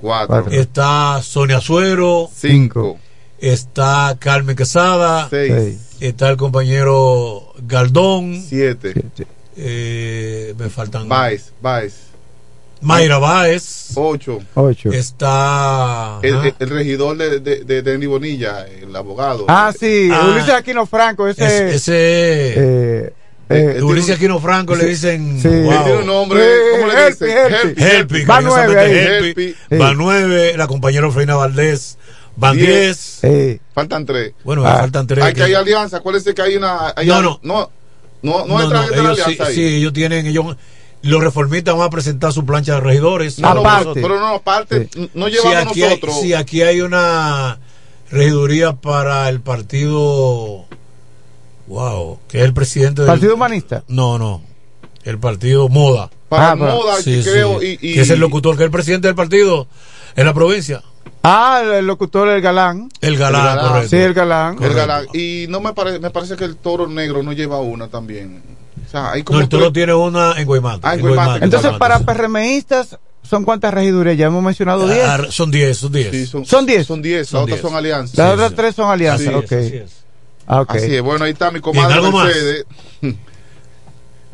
Cuatro. 0.00 0.46
está 0.50 1.20
Sonia 1.22 1.60
Suero, 1.60 2.30
Cinco. 2.34 2.98
Está 3.42 4.16
Carmen 4.20 4.54
Quesada, 4.56 5.26
Seis. 5.28 5.78
está 6.00 6.30
el 6.30 6.36
compañero 6.36 7.52
Galdón, 7.66 8.40
Siete. 8.48 8.94
eh, 9.56 10.54
me 10.56 10.68
faltan 10.70 11.08
Baez. 11.08 11.52
Baez. 11.60 11.94
Mayra 12.80 13.18
Báez, 13.18 13.90
Ocho. 13.94 14.40
Ocho. 14.54 14.90
está 14.90 16.18
El, 16.22 16.34
ajá. 16.36 16.46
el- 16.48 16.54
el 16.58 16.68
regidor 16.70 17.16
de, 17.16 17.38
de, 17.38 17.62
de 17.64 17.82
Denny 17.82 18.06
Bonilla, 18.06 18.66
el 18.66 18.94
abogado. 18.96 19.44
Ah, 19.48 19.72
sí, 19.78 20.08
Ah. 20.12 20.26
Ulises 20.32 20.50
Aquino 20.54 20.84
Franco, 20.86 21.28
ese. 21.28 21.44
Es- 21.68 21.74
ese 21.76 21.92
eh, 21.94 23.12
eh, 23.50 23.82
Ulises 23.82 24.16
Aquino 24.16 24.40
Franco 24.40 24.74
le 24.74 24.86
dicen 24.86 25.40
Sí. 25.40 25.46
wow. 25.48 25.70
Él 25.72 25.78
tiene 25.84 25.98
un 26.00 26.06
nombre, 26.06 26.40
Eh, 26.42 26.58
¿cómo 26.72 26.86
le 26.92 27.06
Helpi, 27.06 27.24
dicen? 27.24 27.54
Helpi. 27.68 27.82
Helpi, 27.84 28.24
Va 28.24 28.40
nueve 28.40 28.80
ahí. 28.80 28.92
Helpi. 29.26 29.54
Va 29.80 29.94
nueve, 29.94 30.54
la 30.56 30.66
compañera 30.66 31.08
Freina 31.12 31.36
Valdés, 31.36 31.98
van 32.36 32.56
Diez. 32.56 32.68
diez. 32.68 33.24
eh, 33.24 33.60
Faltan 33.74 34.04
tres. 34.06 34.32
Bueno, 34.44 34.62
me 34.62 34.68
Ah. 34.68 34.78
faltan 34.78 35.06
tres. 35.06 35.24
Hay 35.24 35.34
que 35.34 35.42
hay 35.42 35.54
alianza. 35.54 35.98
Acuérdense 35.98 36.34
que 36.34 36.42
hay 36.42 36.56
una. 36.56 36.92
hay 36.96 37.06
No, 37.06 37.14
al- 37.16 37.22
no. 37.24 37.40
No, 37.42 37.70
no, 38.22 38.46
no, 38.46 38.58
no, 38.58 38.68
no, 38.68 38.70
la 38.70 38.86
ellos 38.86 39.16
sí, 39.16 39.22
alianza 39.22 39.44
ahí. 39.46 39.54
sí, 39.54 39.64
ellos 39.76 39.92
tienen, 39.92 40.26
ellos, 40.26 40.56
los 41.02 41.20
reformistas 41.22 41.76
van 41.76 41.86
a 41.88 41.90
presentar 41.90 42.32
su 42.32 42.46
plancha 42.46 42.74
de 42.74 42.80
regidores. 42.80 43.38
No, 43.40 43.52
no, 43.54 43.60
Aparte. 43.60 44.00
pero, 44.00 44.20
no, 44.20 44.28
aparte, 44.36 44.88
no 45.14 45.26
Si 45.26 45.32
llevamos 45.32 45.66
aquí, 45.72 45.82
hay, 45.82 45.88
nosotros. 45.90 46.20
si 46.20 46.32
aquí 46.34 46.62
hay 46.62 46.80
una 46.82 47.58
regiduría 48.10 48.74
para 48.74 49.28
el 49.28 49.40
partido, 49.40 50.66
wow, 51.66 52.18
que 52.28 52.38
es 52.38 52.44
el 52.44 52.54
presidente 52.54 53.02
del 53.02 53.08
Partido 53.10 53.34
Humanista. 53.34 53.82
No, 53.88 54.18
no, 54.18 54.42
el 55.04 55.18
partido 55.18 55.68
Moda. 55.68 56.10
para 56.28 56.52
Ah, 56.52 56.56
moda, 56.56 56.96
Sí, 57.02 57.16
que 57.22 57.30
creo. 57.30 57.60
sí, 57.60 57.78
Y, 57.80 57.90
y- 57.90 57.94
que 57.94 58.00
es 58.02 58.10
el 58.10 58.20
locutor, 58.20 58.56
que 58.56 58.62
es 58.62 58.66
el 58.66 58.70
presidente 58.70 59.08
del 59.08 59.14
partido 59.14 59.66
en 60.16 60.24
la 60.26 60.32
provincia. 60.32 60.82
Ah, 61.24 61.60
el, 61.64 61.72
el 61.72 61.86
locutor 61.86 62.28
El 62.28 62.40
Galán. 62.42 62.88
El 63.00 63.16
galán, 63.16 63.40
El 63.42 63.46
galán. 63.46 63.68
correcto. 63.68 63.88
Sí, 63.90 63.96
el 63.96 64.14
Galán. 64.14 64.52
el 64.54 64.58
correcto. 64.58 64.76
galán. 64.78 65.06
Y 65.14 65.46
no 65.48 65.60
me 65.60 65.72
parece, 65.72 65.98
me 66.00 66.10
parece 66.10 66.36
que 66.36 66.44
el 66.44 66.56
toro 66.56 66.88
negro 66.88 67.22
no 67.22 67.32
lleva 67.32 67.60
una 67.60 67.88
también. 67.88 68.42
O 68.86 68.90
sea, 68.90 69.12
hay 69.12 69.22
como 69.22 69.38
No, 69.38 69.44
el 69.44 69.48
toro 69.48 69.62
tres- 69.66 69.72
tiene 69.74 69.94
una 69.94 70.34
en 70.38 70.46
Guaymate. 70.46 70.80
Ah, 70.82 70.94
en 70.94 71.00
Guaymate. 71.00 71.24
Guaymate, 71.28 71.44
Entonces, 71.44 71.72
para 71.78 71.98
sí. 71.98 72.04
PRMistas, 72.04 72.98
¿son 73.22 73.44
cuántas 73.44 73.72
regidurías? 73.72 74.16
Ya 74.18 74.26
hemos 74.26 74.42
mencionado 74.42 74.86
10. 74.88 75.04
Ah, 75.06 75.20
son 75.30 75.50
10, 75.52 75.78
son 75.78 75.92
10. 75.92 76.10
Sí, 76.10 76.26
son, 76.26 76.44
Son 76.44 76.66
diez. 76.66 76.86
Son 76.86 77.00
10, 77.00 77.28
Son 77.28 77.38
las 77.38 77.42
otras 77.44 77.58
diez. 77.60 77.70
son 77.70 77.76
alianzas. 77.78 78.18
Las 78.18 78.26
sí, 78.28 78.32
otras 78.34 78.50
sí. 78.50 78.56
tres 78.56 78.74
son 78.74 78.90
alianzas. 78.90 79.26
Así 79.28 79.36
es, 79.36 79.44
ok. 79.44 79.52
así 79.52 79.76
es. 79.76 79.92
Ah, 80.46 80.60
ok. 80.62 80.70
Así 80.74 80.96
es. 80.96 81.02
Bueno, 81.02 81.24
ahí 81.24 81.30
está 81.32 81.50
mi 81.52 81.60
comadre. 81.60 82.00
Mercedes. 82.02 82.66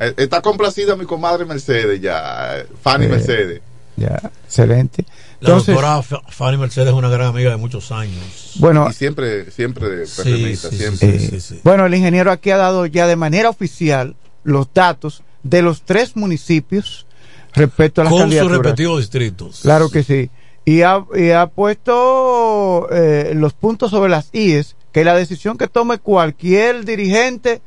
Eh, 0.00 0.14
Está 0.16 0.40
complacida 0.40 0.94
mi 0.94 1.04
comadre 1.06 1.44
Mercedes 1.44 2.00
ya. 2.00 2.64
Fanny 2.82 3.06
Eh, 3.06 3.08
Mercedes. 3.08 3.60
Ya, 3.98 4.20
excelente. 4.44 5.04
La 5.40 5.48
Entonces, 5.50 5.74
doctora 5.74 6.02
Fa- 6.02 6.22
Fanny 6.28 6.56
Mercedes 6.56 6.88
es 6.88 6.94
una 6.94 7.08
gran 7.08 7.28
amiga 7.28 7.50
de 7.50 7.56
muchos 7.56 7.90
años. 7.92 8.52
bueno, 8.56 8.86
Y 8.90 8.92
siempre, 8.92 9.50
siempre 9.50 10.06
Sí, 10.06 10.22
PRMista, 10.22 10.70
sí, 10.70 10.76
sí, 10.76 10.82
siempre. 10.82 11.18
sí, 11.18 11.24
eh, 11.26 11.28
sí, 11.30 11.40
sí. 11.40 11.60
bueno, 11.64 11.86
el 11.86 11.94
ingeniero 11.94 12.30
aquí 12.30 12.50
ha 12.50 12.56
dado 12.56 12.86
ya 12.86 13.06
de 13.06 13.16
manera 13.16 13.48
oficial 13.50 14.16
los 14.44 14.68
datos 14.74 15.22
de 15.42 15.62
los 15.62 15.82
tres 15.82 16.16
municipios 16.16 17.06
respecto 17.54 18.00
a 18.00 18.04
las 18.04 18.12
Con 18.12 18.30
sus 18.30 18.50
respectivos 18.50 19.00
distritos. 19.00 19.60
Claro 19.62 19.88
que 19.90 20.02
sí. 20.02 20.30
Y 20.64 20.82
ha, 20.82 21.02
y 21.16 21.30
ha 21.30 21.46
puesto 21.46 22.88
eh, 22.90 23.32
los 23.34 23.54
puntos 23.54 23.90
sobre 23.90 24.10
las 24.10 24.28
IES, 24.32 24.76
que 24.92 25.04
la 25.04 25.14
decisión 25.14 25.56
que 25.56 25.66
tome 25.68 25.98
cualquier 25.98 26.84
dirigente 26.84 27.62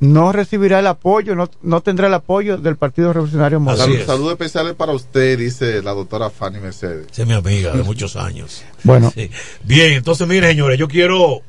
no 0.00 0.30
recibirá 0.32 0.78
el 0.78 0.86
apoyo, 0.86 1.34
no, 1.34 1.50
no 1.62 1.80
tendrá 1.80 2.06
el 2.06 2.14
apoyo 2.14 2.56
del 2.56 2.76
Partido 2.76 3.12
Revolucionario 3.12 3.58
Moderno. 3.60 3.94
Saludos 4.06 4.32
especiales 4.32 4.74
para 4.74 4.92
usted, 4.92 5.36
dice 5.38 5.82
la 5.82 5.92
doctora 5.92 6.30
Fanny 6.30 6.60
Mercedes. 6.60 7.06
Es 7.16 7.26
mi 7.26 7.34
amiga 7.34 7.72
de 7.72 7.82
muchos 7.82 8.14
años. 8.16 8.62
Bueno, 8.84 9.10
Sí. 9.12 9.30
Bien, 9.64 9.92
entonces, 9.92 10.26
miren, 10.28 10.50
señores, 10.50 10.78
yo 10.78 10.86
quiero 10.86 11.42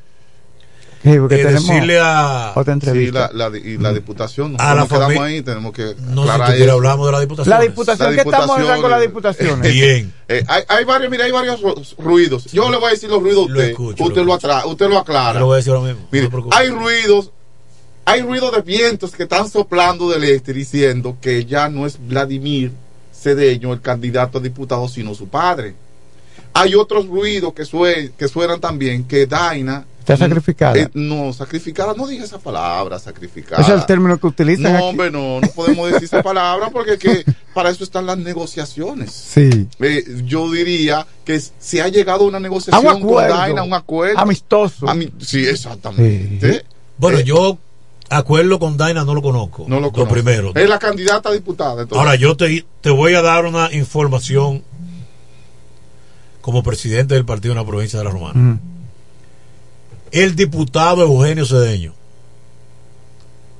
sí, 1.04 1.16
porque 1.18 1.36
eh, 1.36 1.44
tenemos 1.44 1.66
decirle 1.68 2.00
a. 2.00 2.52
otra 2.56 2.74
Sí, 2.74 2.80
entrevista. 2.80 3.30
la, 3.32 3.48
la, 3.50 3.56
y 3.56 3.78
la 3.78 3.92
diputación. 3.92 4.56
A 4.58 4.74
la 4.74 4.86
quedamos 4.88 5.16
ahí, 5.18 5.42
tenemos 5.42 5.72
que 5.72 5.94
No 6.08 6.26
sé 6.26 6.56
si 6.58 6.68
hablamos 6.68 7.06
de 7.06 7.12
la 7.12 7.20
diputación. 7.20 7.56
la 7.56 7.62
diputación, 7.64 8.08
La 8.16 8.22
que 8.24 8.28
estamos 8.28 8.66
rango 8.66 8.82
de 8.82 8.88
las 8.90 9.00
diputación, 9.02 9.48
diputaciones. 9.62 9.72
Bien. 9.72 10.12
Eh, 10.28 10.44
hay, 10.48 10.62
hay 10.68 10.84
varios, 10.84 11.08
mira, 11.10 11.24
hay 11.24 11.30
varios 11.32 11.62
ru- 11.62 11.96
ruidos. 11.98 12.46
Yo 12.52 12.68
le 12.68 12.78
voy 12.78 12.88
a 12.88 12.90
decir 12.90 13.08
los 13.08 13.22
ruidos 13.22 13.46
a 13.46 13.48
Lo 13.48 13.54
usted. 13.58 13.70
escucho, 13.70 14.04
usted, 14.04 14.16
lo 14.22 14.24
lo 14.24 14.34
atra- 14.40 14.66
usted 14.66 14.86
lo 14.86 14.92
Yo 14.94 14.98
aclara. 14.98 15.38
lo 15.38 15.46
voy 15.46 15.54
a 15.54 15.56
decir 15.58 15.72
ahora 15.72 15.92
mismo. 15.92 16.08
Mire, 16.10 16.28
no 16.28 16.48
hay 16.50 16.68
ruidos, 16.70 17.30
hay 18.04 18.22
ruidos 18.22 18.52
de 18.54 18.62
vientos 18.62 19.12
que 19.12 19.24
están 19.24 19.48
soplando 19.48 20.08
del 20.08 20.24
este 20.24 20.52
diciendo 20.52 21.16
que 21.20 21.44
ya 21.44 21.68
no 21.68 21.86
es 21.86 21.96
Vladimir 21.98 22.72
Cedeño 23.14 23.72
el 23.72 23.80
candidato 23.80 24.38
a 24.38 24.40
diputado, 24.40 24.88
sino 24.88 25.14
su 25.14 25.28
padre. 25.28 25.74
Hay 26.52 26.74
otros 26.74 27.06
ruidos 27.06 27.52
que, 27.54 27.64
sue- 27.64 28.12
que 28.18 28.26
suenan 28.26 28.60
también 28.60 29.04
que 29.04 29.26
Daina. 29.26 29.84
Está 30.00 30.16
sacrificada. 30.16 30.76
eh, 30.76 30.88
no, 30.94 31.32
sacrificada, 31.32 31.94
no 31.96 32.08
diga 32.08 32.24
esa 32.24 32.38
palabra, 32.40 32.98
sacrificada. 32.98 33.62
Ese 33.62 33.72
es 33.74 33.80
el 33.80 33.86
término 33.86 34.18
que 34.18 34.26
utilizan 34.26 34.64
No, 34.72 34.78
aquí. 34.78 34.86
hombre, 34.88 35.10
no, 35.12 35.40
no 35.40 35.48
podemos 35.54 35.86
decir 35.92 36.04
esa 36.04 36.22
palabra 36.22 36.70
porque 36.70 36.98
que 36.98 37.24
para 37.54 37.70
eso 37.70 37.84
están 37.84 38.06
las 38.06 38.18
negociaciones. 38.18 39.12
Sí. 39.12 39.68
Eh, 39.78 40.02
yo 40.24 40.50
diría 40.50 41.06
que 41.24 41.38
se 41.60 41.82
ha 41.82 41.88
llegado 41.88 42.24
a 42.24 42.28
una 42.28 42.38
A 42.38 42.40
negociación 42.40 42.84
un 42.96 43.02
acuerdo. 43.04 43.28
con 43.30 43.38
Daina, 43.38 43.62
un 43.62 43.74
acuerdo. 43.74 44.18
Amistoso. 44.18 44.86
Ami- 44.86 45.12
sí, 45.20 45.46
exactamente. 45.46 46.64
Bueno, 46.98 47.18
Eh, 47.18 47.24
yo 47.24 47.58
acuerdo 48.10 48.58
con 48.58 48.76
Daina 48.76 49.04
no 49.04 49.14
lo 49.14 49.22
conozco. 49.22 49.64
no 49.68 49.80
lo 49.80 49.90
conozco. 49.92 50.12
primero. 50.12 50.52
Es 50.54 50.68
la 50.68 50.78
candidata 50.78 51.28
a 51.28 51.32
diputada. 51.32 51.82
entonces. 51.82 51.98
Ahora, 51.98 52.16
yo 52.16 52.36
te, 52.36 52.64
te 52.80 52.90
voy 52.90 53.14
a 53.14 53.22
dar 53.22 53.46
una 53.46 53.72
información 53.72 54.62
como 56.40 56.62
presidente 56.62 57.14
del 57.14 57.24
partido 57.24 57.52
en 57.52 57.58
la 57.58 57.66
provincia 57.66 57.98
de 57.98 58.04
La 58.04 58.10
Romana. 58.10 58.34
Mm. 58.40 58.60
El 60.12 60.34
diputado 60.34 61.02
Eugenio 61.02 61.46
Cedeño 61.46 61.94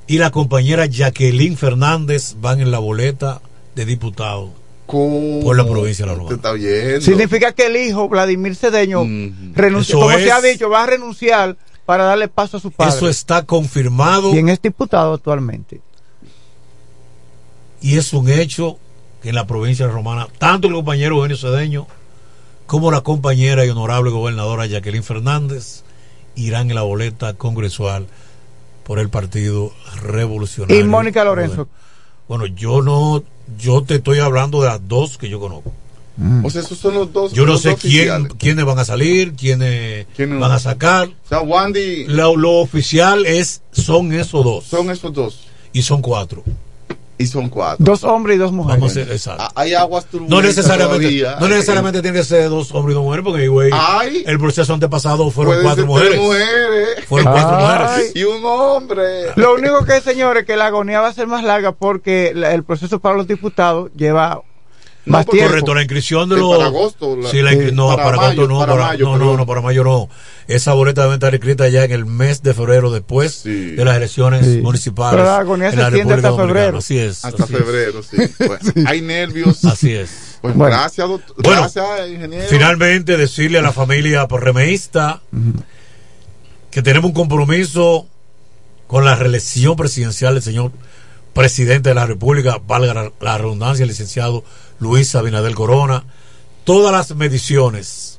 y 0.07 0.19
la 0.19 0.31
compañera 0.31 0.87
Jacqueline 0.87 1.57
Fernández 1.57 2.35
van 2.41 2.61
en 2.61 2.71
la 2.73 2.81
boleta 2.81 3.41
de 3.77 3.85
diputado 3.85 4.51
¿Cómo? 4.87 5.41
por 5.43 5.57
la 5.57 5.65
provincia 5.65 6.05
de 6.05 6.11
La 6.11 6.17
Romana. 6.19 6.35
está 6.37 6.53
viendo. 6.53 7.01
Significa 7.03 7.53
que 7.53 7.67
el 7.67 7.77
hijo, 7.77 8.09
Vladimir 8.09 8.57
Cedeño, 8.57 9.05
Mm. 9.05 9.53
renuncia, 9.55 9.93
Eso 9.93 10.01
como 10.01 10.11
es- 10.11 10.25
se 10.25 10.33
ha 10.33 10.41
dicho, 10.41 10.69
va 10.69 10.83
a 10.83 10.87
renunciar 10.87 11.57
para 11.91 12.05
darle 12.05 12.29
paso 12.29 12.57
a 12.57 12.61
su 12.61 12.71
padre. 12.71 12.97
Eso 12.97 13.09
está 13.09 13.45
confirmado 13.45 14.31
Quien 14.31 14.49
es 14.49 14.63
diputado 14.63 15.13
actualmente. 15.13 15.81
y 17.81 17.97
es 17.99 18.13
un 18.13 18.31
hecho 18.31 18.79
que 19.21 19.31
en 19.31 19.35
la 19.35 19.49
provincia 19.49 19.89
Romana, 19.89 20.29
tanto 20.39 20.69
el 20.69 20.75
compañero 20.75 21.17
Eugenio 21.17 21.37
Cedeño 21.37 21.89
como 22.67 22.93
la 22.93 23.01
compañera 23.01 23.67
y 23.67 23.71
honorable 23.71 24.13
gobernadora 24.13 24.67
Jacqueline 24.67 25.03
Fernández 25.03 25.83
irán 26.37 26.71
en 26.71 26.77
la 26.77 26.83
boleta 26.83 27.35
congresual 27.35 28.07
por 28.85 29.01
el 29.01 29.09
Partido 29.09 29.73
Revolucionario. 30.01 30.79
Y 30.79 30.85
Mónica 30.85 31.25
Lorenzo. 31.25 31.67
Bueno, 32.29 32.47
yo 32.47 32.83
no, 32.83 33.25
yo 33.59 33.83
te 33.83 33.97
estoy 33.97 34.21
hablando 34.21 34.63
de 34.63 34.69
las 34.69 34.87
dos 34.87 35.19
que 35.19 35.29
yo 35.29 35.41
conozco. 35.41 35.73
O 36.45 36.51
sea, 36.51 36.61
esos 36.61 36.77
son 36.79 36.95
los 36.95 37.13
dos. 37.13 37.33
Yo 37.33 37.47
no 37.47 37.57
sé 37.57 37.77
quién, 37.77 38.27
quiénes 38.39 38.65
van 38.65 38.79
a 38.79 38.85
salir, 38.85 39.33
quiénes 39.35 40.07
¿Quiénes 40.17 40.39
van 40.39 40.53
a 40.53 40.59
sacar. 40.59 41.09
O 41.09 41.29
sea, 41.29 41.41
Wandy. 41.41 42.05
Lo, 42.09 42.37
lo 42.37 42.59
oficial 42.59 43.25
es, 43.25 43.63
son 43.73 44.13
esos 44.13 44.45
dos. 44.45 44.65
Son 44.65 44.91
esos 44.91 45.13
dos. 45.15 45.47
Y 45.73 45.83
son 45.83 46.03
cuatro. 46.03 46.43
Y 47.17 47.27
son 47.27 47.49
cuatro. 47.51 47.85
Dos 47.85 48.03
hombres 48.05 48.37
y 48.37 48.39
dos 48.39 48.51
mujeres. 48.51 48.81
Vamos 48.81 48.93
a 48.93 48.95
ser 48.95 49.13
exacto. 49.13 49.43
Ah, 49.45 49.53
Hay 49.55 49.75
aguas 49.75 50.05
No 50.07 50.11
turbulentas 50.11 50.57
necesariamente, 50.57 51.07
todavía. 51.21 51.37
no 51.39 51.49
necesariamente 51.49 52.01
tiene 52.03 52.19
que 52.19 52.25
ser 52.25 52.49
dos 52.49 52.73
hombres 52.73 52.95
y 52.95 52.97
dos 52.97 53.05
mujeres, 53.05 53.25
porque 53.25 53.49
güey, 53.49 53.71
Ay. 53.75 54.23
el 54.27 54.39
proceso 54.39 54.73
antepasado 54.73 55.31
fueron 55.31 55.63
cuatro 55.63 55.87
mujeres. 55.87 56.19
mujeres. 56.19 57.05
Fueron 57.07 57.33
cuatro 57.33 57.59
mujeres. 57.61 58.13
Y 58.15 58.25
un 58.25 58.43
hombre. 58.45 59.05
Lo 59.37 59.55
único 59.55 59.85
que, 59.85 60.01
señores, 60.01 60.47
que 60.47 60.57
la 60.57 60.67
agonía 60.67 61.01
va 61.01 61.09
a 61.09 61.13
ser 61.13 61.27
más 61.27 61.45
larga 61.45 61.73
porque 61.73 62.29
el 62.29 62.65
proceso 62.65 63.01
para 63.01 63.17
los 63.17 63.27
diputados 63.29 63.91
lleva 63.95 64.41
No, 65.07 65.25
correcto, 65.25 65.75
la 65.75 65.81
inscripción 65.81 66.29
de 66.29 66.37
los. 66.37 66.57
Para 66.57 66.67
agosto. 66.67 67.17
La, 67.17 67.31
sí, 67.31 67.41
la 67.41 67.53
inscri... 67.53 67.73
no, 67.73 67.89
para, 67.89 68.05
para 68.05 68.17
agosto 68.23 68.47
no, 68.47 68.59
para, 68.59 68.73
para 68.73 68.87
mayo, 68.89 69.05
no, 69.07 69.19
no, 69.19 69.37
no, 69.37 69.47
para 69.47 69.61
mayo 69.61 69.85
no. 69.85 70.09
Esa 70.47 70.75
boleta 70.75 71.03
debe 71.03 71.15
estar 71.15 71.35
escrita 71.35 71.69
ya 71.69 71.85
en 71.85 71.93
el 71.93 72.05
mes 72.05 72.43
de 72.43 72.55
febrero, 72.55 72.91
después 72.91 73.33
sí. 73.33 73.71
de 73.73 73.85
las 73.85 73.97
elecciones 73.97 74.45
sí. 74.45 74.61
municipales. 74.61 75.17
Pero 75.17 75.25
la 75.25 75.39
agonía 75.39 75.71
se 75.71 75.81
extiende 75.81 76.15
hasta 76.15 76.37
febrero. 76.37 76.79
Así 76.79 76.99
es. 76.99 77.25
Hasta 77.25 77.45
así 77.45 77.53
febrero, 77.55 78.01
es. 78.01 78.07
sí. 78.07 78.17
Bueno, 78.47 78.89
hay 78.89 79.01
nervios. 79.01 79.65
Así 79.65 79.93
es. 79.93 80.39
Pues 80.43 80.55
bueno. 80.55 80.77
gracias, 80.77 81.09
doctor. 81.09 81.37
Bueno, 81.43 81.61
gracias, 81.61 82.11
ingeniero. 82.11 82.47
Finalmente, 82.49 83.17
decirle 83.17 83.59
a 83.59 83.63
la 83.63 83.73
familia 83.73 84.27
remeísta 84.27 85.23
uh 85.33 85.37
-huh. 85.37 85.63
que 86.71 86.83
tenemos 86.83 87.09
un 87.09 87.15
compromiso 87.15 88.07
con 88.87 89.05
la 89.05 89.15
reelección 89.15 89.77
presidencial 89.77 90.35
del 90.35 90.43
señor 90.43 90.73
presidente 91.33 91.91
de 91.91 91.95
la 91.95 92.07
República, 92.07 92.61
valga 92.67 93.13
la 93.21 93.39
redundancia, 93.39 93.83
el 93.83 93.89
licenciado 93.89 94.45
Luis 94.79 95.15
Abinader 95.15 95.55
Corona. 95.55 96.05
Todas 96.65 96.93
las 96.93 97.17
mediciones 97.17 98.19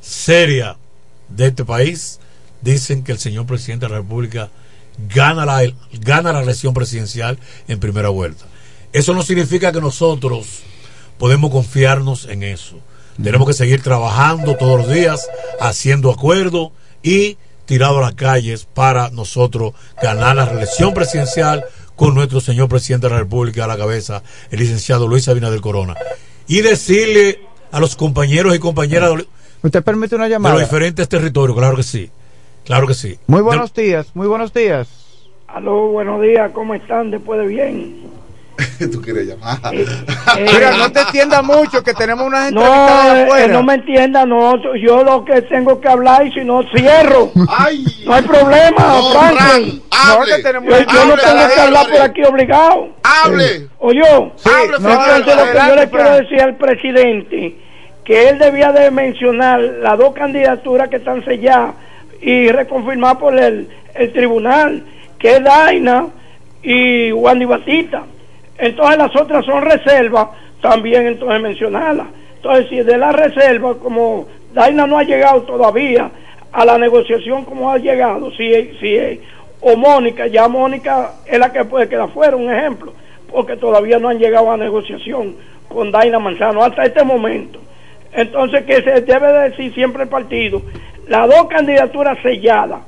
serias 0.00 0.76
de 1.28 1.46
este 1.48 1.64
país 1.64 2.20
dicen 2.62 3.04
que 3.04 3.12
el 3.12 3.18
señor 3.18 3.46
presidente 3.46 3.86
de 3.86 3.90
la 3.90 3.98
República 3.98 4.50
gana 5.14 5.46
la, 5.46 5.62
gana 6.00 6.32
la 6.32 6.42
elección 6.42 6.74
presidencial 6.74 7.38
en 7.68 7.80
primera 7.80 8.08
vuelta. 8.08 8.44
Eso 8.92 9.14
no 9.14 9.22
significa 9.22 9.72
que 9.72 9.80
nosotros 9.80 10.60
podemos 11.18 11.50
confiarnos 11.50 12.26
en 12.26 12.42
eso. 12.42 12.78
Tenemos 13.22 13.46
que 13.46 13.54
seguir 13.54 13.82
trabajando 13.82 14.56
todos 14.56 14.80
los 14.80 14.90
días, 14.90 15.28
haciendo 15.60 16.10
acuerdos 16.10 16.70
y 17.02 17.36
tirado 17.66 17.98
a 17.98 18.02
las 18.02 18.14
calles 18.14 18.66
para 18.72 19.10
nosotros 19.10 19.74
ganar 20.02 20.36
la 20.36 20.46
reelección 20.46 20.92
presidencial 20.92 21.64
con 22.00 22.14
nuestro 22.14 22.40
señor 22.40 22.70
presidente 22.70 23.08
de 23.08 23.12
la 23.12 23.18
República 23.18 23.64
a 23.64 23.66
la 23.66 23.76
cabeza, 23.76 24.22
el 24.50 24.58
licenciado 24.58 25.06
Luis 25.06 25.28
Abinader 25.28 25.60
Corona. 25.60 25.94
Y 26.48 26.62
decirle 26.62 27.40
a 27.70 27.78
los 27.78 27.94
compañeros 27.94 28.56
y 28.56 28.58
compañeras 28.58 29.14
de, 29.16 29.26
¿Usted 29.62 29.84
permite 29.84 30.16
una 30.16 30.26
llamada? 30.26 30.54
de 30.54 30.62
los 30.62 30.70
diferentes 30.70 31.06
territorios, 31.10 31.58
claro 31.58 31.76
que 31.76 31.82
sí. 31.82 32.10
Claro 32.64 32.86
que 32.86 32.94
sí. 32.94 33.18
Muy 33.26 33.42
buenos 33.42 33.74
de... 33.74 33.82
días, 33.82 34.12
muy 34.14 34.26
buenos 34.26 34.54
días. 34.54 34.88
Aló, 35.46 35.88
buenos 35.88 36.22
días, 36.22 36.50
¿cómo 36.52 36.74
están 36.74 37.10
después 37.10 37.38
de 37.38 37.46
bien? 37.48 38.09
Tú 38.92 39.00
quieres 39.00 39.26
llamar. 39.26 39.58
Eh, 39.72 39.86
eh, 40.38 40.46
Mira, 40.52 40.72
no 40.72 40.92
te 40.92 41.00
entienda 41.00 41.42
mucho, 41.42 41.82
que 41.82 41.94
tenemos 41.94 42.26
una 42.26 42.44
gente 42.44 42.60
no, 42.60 43.36
eh, 43.36 43.48
no 43.48 43.62
me 43.62 43.74
entienda, 43.74 44.26
no. 44.26 44.56
Yo 44.76 45.02
lo 45.02 45.24
que 45.24 45.42
tengo 45.42 45.80
que 45.80 45.88
hablar 45.88 46.26
y 46.26 46.32
si 46.32 46.44
no 46.44 46.62
cierro. 46.74 47.30
Ay, 47.48 47.84
no 48.04 48.14
hay 48.14 48.22
problema, 48.22 48.78
no, 48.78 49.12
Franklin. 49.12 49.82
Fran, 49.90 50.18
no, 50.18 50.24
que 50.24 50.42
tenemos 50.42 50.70
yo, 50.70 50.78
yo 50.78 51.04
no 51.06 51.16
tengo 51.16 51.54
que 51.54 51.60
hablar 51.60 51.86
por 51.88 52.00
aquí 52.00 52.24
obligado. 52.24 52.88
Hable. 53.02 53.68
¿O 53.78 53.92
yo? 53.92 54.32
Sí, 54.36 54.48
hable, 54.48 54.78
no, 54.80 54.88
lo 54.88 55.52
que 55.52 55.58
yo 55.68 55.76
le 55.76 55.90
quiero 55.90 56.10
decir 56.16 56.40
al 56.40 56.56
presidente 56.56 57.56
que 58.04 58.28
él 58.28 58.38
debía 58.38 58.72
de 58.72 58.90
mencionar 58.90 59.60
las 59.60 59.98
dos 59.98 60.14
candidaturas 60.14 60.88
que 60.88 60.96
están 60.96 61.24
selladas 61.24 61.74
y 62.20 62.50
reconfirmar 62.50 63.18
por 63.18 63.38
el, 63.38 63.68
el 63.94 64.12
tribunal, 64.12 64.84
que 65.18 65.36
es 65.36 65.44
Daina 65.44 66.06
y 66.62 67.12
Wandy 67.12 67.44
Batista. 67.44 68.02
Entonces 68.60 68.98
las 68.98 69.16
otras 69.16 69.44
son 69.46 69.62
reservas, 69.62 70.28
también 70.60 71.06
entonces 71.06 71.40
mencionarlas. 71.40 72.08
Entonces 72.36 72.68
si 72.68 72.76
de 72.82 72.98
la 72.98 73.10
reserva, 73.10 73.74
como 73.74 74.26
Daina 74.52 74.86
no 74.86 74.98
ha 74.98 75.02
llegado 75.02 75.42
todavía 75.42 76.10
a 76.52 76.64
la 76.64 76.76
negociación 76.76 77.44
como 77.44 77.70
ha 77.70 77.78
llegado, 77.78 78.30
si, 78.32 78.52
si 78.80 79.20
o 79.62 79.76
Mónica, 79.76 80.26
ya 80.26 80.46
Mónica 80.46 81.12
es 81.26 81.38
la 81.38 81.52
que 81.52 81.64
puede 81.64 81.88
quedar 81.88 82.10
fuera, 82.10 82.36
un 82.36 82.52
ejemplo, 82.52 82.92
porque 83.30 83.56
todavía 83.56 83.98
no 83.98 84.08
han 84.08 84.18
llegado 84.18 84.50
a 84.50 84.56
negociación 84.58 85.36
con 85.68 85.90
Daina 85.90 86.18
Manzano 86.18 86.62
hasta 86.62 86.84
este 86.84 87.02
momento. 87.02 87.60
Entonces 88.12 88.64
que 88.64 88.82
se 88.82 89.00
debe 89.00 89.50
decir 89.50 89.72
siempre 89.72 90.02
el 90.02 90.08
partido, 90.10 90.60
las 91.08 91.28
dos 91.28 91.46
candidaturas 91.46 92.18
selladas 92.22 92.80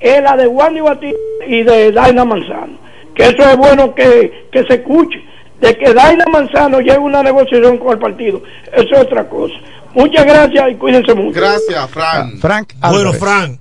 es 0.00 0.22
la 0.22 0.36
de 0.36 0.46
Batista 0.46 1.18
y 1.46 1.62
de 1.62 1.92
Daina 1.92 2.24
Manzano 2.24 2.89
que 3.14 3.24
eso 3.24 3.42
es 3.42 3.56
bueno 3.56 3.94
que, 3.94 4.48
que 4.50 4.64
se 4.64 4.74
escuche, 4.74 5.22
de 5.60 5.76
que 5.76 5.92
Daina 5.92 6.24
Manzano 6.32 6.80
llegue 6.80 6.94
a 6.94 7.00
una 7.00 7.22
negociación 7.22 7.78
con 7.78 7.92
el 7.92 7.98
partido, 7.98 8.42
eso 8.72 8.94
es 8.94 9.00
otra 9.00 9.28
cosa. 9.28 9.54
Muchas 9.94 10.24
gracias 10.24 10.64
y 10.70 10.74
cuídense 10.76 11.14
mucho. 11.14 11.40
Gracias, 11.40 11.90
Frank. 11.90 12.38
Frank 12.40 12.74
bueno, 12.90 13.12
Frank, 13.12 13.60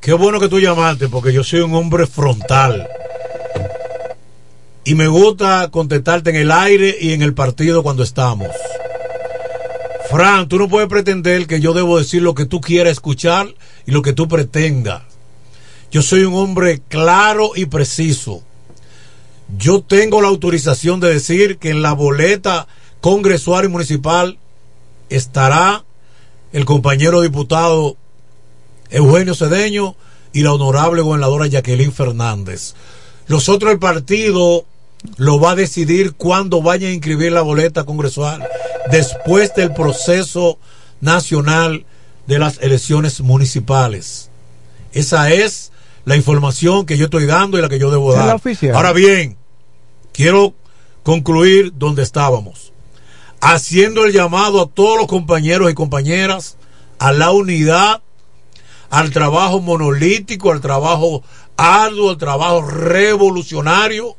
qué 0.00 0.12
bueno 0.12 0.38
que 0.38 0.48
tú 0.48 0.60
llamaste, 0.60 1.08
porque 1.08 1.32
yo 1.32 1.42
soy 1.42 1.60
un 1.60 1.74
hombre 1.74 2.06
frontal. 2.06 2.86
Y 4.84 4.94
me 4.94 5.08
gusta 5.08 5.68
contestarte 5.70 6.30
en 6.30 6.36
el 6.36 6.52
aire 6.52 6.94
y 7.00 7.14
en 7.14 7.22
el 7.22 7.32
partido 7.32 7.82
cuando 7.82 8.02
estamos. 8.02 8.48
Frank, 10.10 10.48
tú 10.48 10.58
no 10.58 10.68
puedes 10.68 10.90
pretender 10.90 11.46
que 11.46 11.60
yo 11.60 11.72
debo 11.72 11.98
decir 11.98 12.20
lo 12.20 12.34
que 12.34 12.44
tú 12.44 12.60
quieras 12.60 12.92
escuchar 12.92 13.46
y 13.86 13.92
lo 13.92 14.02
que 14.02 14.12
tú 14.12 14.28
pretendas. 14.28 15.02
Yo 15.90 16.02
soy 16.02 16.24
un 16.24 16.34
hombre 16.34 16.82
claro 16.88 17.52
y 17.56 17.66
preciso 17.66 18.42
yo 19.58 19.82
tengo 19.82 20.20
la 20.20 20.28
autorización 20.28 21.00
de 21.00 21.12
decir 21.12 21.58
que 21.58 21.70
en 21.70 21.82
la 21.82 21.92
boleta 21.92 22.66
congresual 23.00 23.66
y 23.66 23.68
municipal 23.68 24.38
estará 25.10 25.84
el 26.52 26.64
compañero 26.64 27.20
diputado 27.20 27.96
Eugenio 28.90 29.34
Cedeño 29.34 29.96
y 30.32 30.42
la 30.42 30.52
honorable 30.52 31.02
gobernadora 31.02 31.46
Jacqueline 31.46 31.92
Fernández. 31.92 32.74
Los 33.26 33.48
otros 33.48 33.72
el 33.72 33.78
partido 33.78 34.64
lo 35.16 35.38
va 35.38 35.52
a 35.52 35.56
decidir 35.56 36.14
cuando 36.14 36.62
vaya 36.62 36.88
a 36.88 36.92
inscribir 36.92 37.32
la 37.32 37.42
boleta 37.42 37.84
congresual 37.84 38.46
después 38.90 39.54
del 39.54 39.72
proceso 39.72 40.58
nacional 41.00 41.84
de 42.26 42.38
las 42.38 42.58
elecciones 42.60 43.20
municipales. 43.20 44.30
Esa 44.92 45.30
es 45.32 45.72
la 46.04 46.16
información 46.16 46.86
que 46.86 46.96
yo 46.96 47.06
estoy 47.06 47.26
dando 47.26 47.58
y 47.58 47.62
la 47.62 47.68
que 47.68 47.78
yo 47.78 47.90
debo 47.90 48.12
dar. 48.12 48.40
Ahora 48.74 48.92
bien, 48.92 49.36
quiero 50.12 50.54
concluir 51.02 51.72
donde 51.74 52.02
estábamos, 52.02 52.72
haciendo 53.40 54.04
el 54.04 54.12
llamado 54.12 54.62
a 54.62 54.66
todos 54.66 54.98
los 54.98 55.06
compañeros 55.06 55.70
y 55.70 55.74
compañeras 55.74 56.56
a 56.98 57.12
la 57.12 57.30
unidad, 57.30 58.02
al 58.90 59.10
trabajo 59.10 59.60
monolítico, 59.60 60.52
al 60.52 60.60
trabajo 60.60 61.22
arduo, 61.56 62.10
al 62.10 62.18
trabajo 62.18 62.62
revolucionario, 62.62 64.16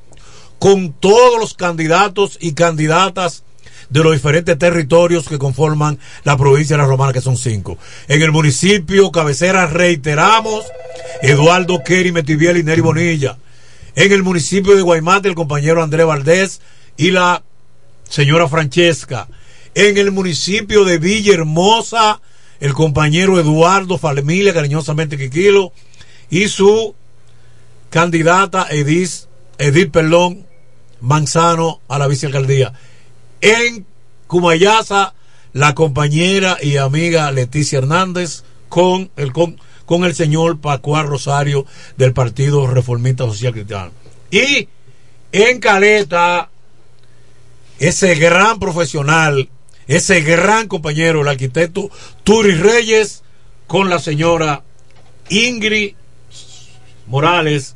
con 0.59 0.93
todos 0.93 1.39
los 1.39 1.53
candidatos 1.53 2.37
y 2.39 2.53
candidatas 2.53 3.44
de 3.89 4.03
los 4.03 4.13
diferentes 4.13 4.57
territorios 4.57 5.27
que 5.27 5.37
conforman 5.37 5.99
la 6.23 6.37
provincia 6.37 6.75
de 6.75 6.81
La 6.83 6.87
Romana, 6.87 7.13
que 7.13 7.21
son 7.21 7.37
cinco. 7.37 7.77
En 8.07 8.21
el 8.21 8.31
municipio 8.31 9.11
cabecera 9.11 9.67
reiteramos 9.67 10.65
Eduardo 11.21 11.83
Kerry 11.83 12.11
Metiviel 12.11 12.57
y 12.57 12.63
Neri 12.63 12.81
Bonilla. 12.81 13.37
En 13.95 14.11
el 14.11 14.23
municipio 14.23 14.75
de 14.75 14.81
Guaymate, 14.81 15.29
el 15.29 15.35
compañero 15.35 15.81
Andrés 15.81 16.05
Valdés 16.05 16.61
y 16.97 17.11
la 17.11 17.43
señora 18.09 18.47
Francesca. 18.47 19.27
En 19.73 19.97
el 19.97 20.11
municipio 20.11 20.85
de 20.85 20.97
Villahermosa, 20.97 22.21
el 22.59 22.73
compañero 22.73 23.39
Eduardo 23.39 23.97
Familia, 23.97 24.53
cariñosamente 24.53 25.17
Quiquilo, 25.17 25.71
y 26.29 26.47
su 26.47 26.95
candidata 27.89 28.67
Edith, 28.69 29.27
Edith 29.57 29.95
Manzano 31.01 31.81
a 31.87 31.99
la 31.99 32.07
vicealcaldía. 32.07 32.73
En 33.45 33.85
Cumayasa, 34.25 35.13
la 35.53 35.75
compañera 35.75 36.57
y 36.59 36.77
amiga 36.77 37.31
Leticia 37.31 37.77
Hernández 37.77 38.41
con 38.69 39.11
el, 39.17 39.33
con, 39.33 39.61
con 39.85 40.03
el 40.03 40.15
señor 40.15 40.59
Pacuar 40.59 41.05
Rosario 41.05 41.63
del 41.95 42.11
Partido 42.11 42.65
Reformista 42.65 43.23
Social 43.25 43.53
Cristiano. 43.53 43.91
Y 44.31 44.67
en 45.31 45.59
Caleta, 45.59 46.49
ese 47.77 48.15
gran 48.15 48.57
profesional, 48.57 49.47
ese 49.85 50.21
gran 50.21 50.67
compañero, 50.67 51.21
el 51.21 51.27
arquitecto 51.27 51.91
Turi 52.23 52.55
Reyes, 52.55 53.21
con 53.67 53.91
la 53.91 53.99
señora 53.99 54.63
Ingrid 55.29 55.93
Morales, 57.05 57.75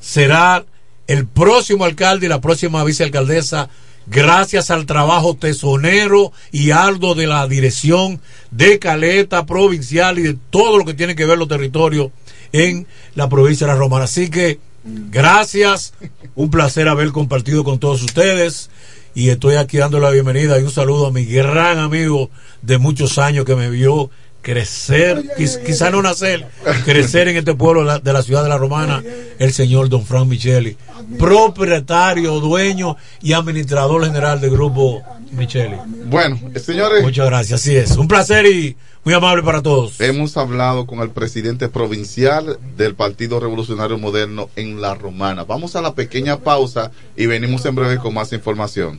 será 0.00 0.66
el 1.06 1.26
próximo 1.26 1.86
alcalde 1.86 2.26
y 2.26 2.28
la 2.28 2.42
próxima 2.42 2.84
vicealcaldesa 2.84 3.70
gracias 4.10 4.70
al 4.70 4.86
trabajo 4.86 5.34
tesonero 5.34 6.32
y 6.50 6.70
arduo 6.70 7.14
de 7.14 7.26
la 7.26 7.46
dirección 7.46 8.20
de 8.50 8.78
Caleta 8.78 9.46
provincial 9.46 10.18
y 10.18 10.22
de 10.22 10.36
todo 10.50 10.78
lo 10.78 10.84
que 10.84 10.94
tiene 10.94 11.14
que 11.14 11.26
ver 11.26 11.38
los 11.38 11.48
territorios 11.48 12.10
en 12.52 12.86
la 13.14 13.28
provincia 13.28 13.66
de 13.66 13.72
la 13.72 13.78
Romana. 13.78 14.04
Así 14.04 14.30
que 14.30 14.58
gracias, 14.84 15.94
un 16.34 16.50
placer 16.50 16.88
haber 16.88 17.10
compartido 17.12 17.64
con 17.64 17.78
todos 17.78 18.02
ustedes 18.02 18.70
y 19.14 19.30
estoy 19.30 19.56
aquí 19.56 19.78
dando 19.78 19.98
la 19.98 20.10
bienvenida 20.10 20.58
y 20.58 20.62
un 20.62 20.70
saludo 20.70 21.06
a 21.06 21.10
mi 21.12 21.24
gran 21.24 21.78
amigo 21.78 22.30
de 22.62 22.78
muchos 22.78 23.18
años 23.18 23.44
que 23.44 23.56
me 23.56 23.70
vio 23.70 24.10
crecer, 24.48 25.24
quiz, 25.36 25.58
quizá 25.58 25.90
no 25.90 26.00
nacer, 26.00 26.46
crecer 26.86 27.28
en 27.28 27.36
este 27.36 27.54
pueblo 27.54 27.82
de 27.82 27.86
la, 27.86 27.98
de 27.98 28.12
la, 28.14 28.22
ciudad 28.22 28.42
de 28.42 28.48
la 28.48 28.56
Romana, 28.56 29.02
el 29.38 29.52
señor 29.52 29.90
Don 29.90 30.06
Frank 30.06 30.26
Micheli, 30.26 30.74
propietario, 31.18 32.40
dueño 32.40 32.96
y 33.20 33.34
administrador 33.34 34.06
general 34.06 34.40
del 34.40 34.52
grupo 34.52 35.02
Micheli. 35.32 35.76
Bueno, 36.06 36.40
señores. 36.56 37.02
Muchas 37.02 37.26
gracias, 37.26 37.60
así 37.60 37.76
es. 37.76 37.98
Un 37.98 38.08
placer 38.08 38.46
y 38.46 38.74
muy 39.04 39.12
amable 39.12 39.42
para 39.42 39.60
todos. 39.60 40.00
Hemos 40.00 40.34
hablado 40.38 40.86
con 40.86 41.00
el 41.00 41.10
presidente 41.10 41.68
provincial 41.68 42.58
del 42.74 42.94
Partido 42.94 43.40
Revolucionario 43.40 43.98
Moderno 43.98 44.48
en 44.56 44.80
La 44.80 44.94
Romana. 44.94 45.44
Vamos 45.44 45.76
a 45.76 45.82
la 45.82 45.94
pequeña 45.94 46.38
pausa 46.38 46.90
y 47.18 47.26
venimos 47.26 47.66
en 47.66 47.74
breve 47.74 47.98
con 47.98 48.14
más 48.14 48.32
información. 48.32 48.98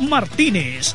Martínez. 0.00 0.94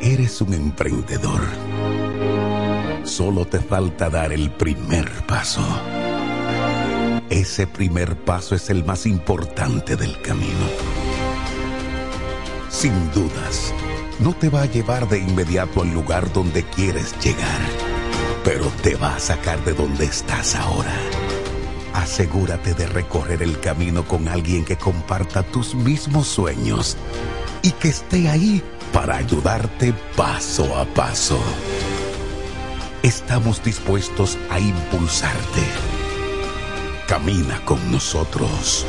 Eres 0.00 0.40
un 0.40 0.54
emprendedor. 0.54 1.40
Solo 3.04 3.44
te 3.46 3.60
falta 3.60 4.10
dar 4.10 4.32
el 4.32 4.50
primer 4.50 5.10
paso. 5.26 5.62
Ese 7.30 7.66
primer 7.66 8.16
paso 8.16 8.54
es 8.54 8.70
el 8.70 8.84
más 8.84 9.06
importante 9.06 9.96
del 9.96 10.20
camino. 10.20 10.66
Sin 12.68 13.10
dudas, 13.12 13.72
no 14.20 14.34
te 14.34 14.48
va 14.48 14.62
a 14.62 14.66
llevar 14.66 15.08
de 15.08 15.18
inmediato 15.18 15.82
al 15.82 15.92
lugar 15.92 16.32
donde 16.32 16.64
quieres 16.64 17.14
llegar, 17.22 17.60
pero 18.44 18.66
te 18.82 18.94
va 18.94 19.16
a 19.16 19.20
sacar 19.20 19.62
de 19.64 19.72
donde 19.74 20.04
estás 20.04 20.54
ahora. 20.54 20.94
Asegúrate 21.94 22.74
de 22.74 22.86
recorrer 22.86 23.40
el 23.42 23.60
camino 23.60 24.06
con 24.06 24.26
alguien 24.26 24.64
que 24.64 24.76
comparta 24.76 25.44
tus 25.44 25.76
mismos 25.76 26.26
sueños 26.26 26.96
y 27.62 27.70
que 27.70 27.88
esté 27.88 28.28
ahí 28.28 28.62
para 28.92 29.16
ayudarte 29.16 29.94
paso 30.16 30.76
a 30.76 30.84
paso. 30.86 31.38
Estamos 33.04 33.62
dispuestos 33.62 34.36
a 34.50 34.58
impulsarte. 34.58 35.62
Camina 37.06 37.64
con 37.64 37.92
nosotros. 37.92 38.84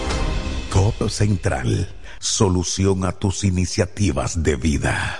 Codo 0.71 1.07
Central, 1.07 1.93
solución 2.19 3.05
a 3.05 3.11
tus 3.11 3.43
iniciativas 3.43 4.41
de 4.41 4.55
vida. 4.55 5.19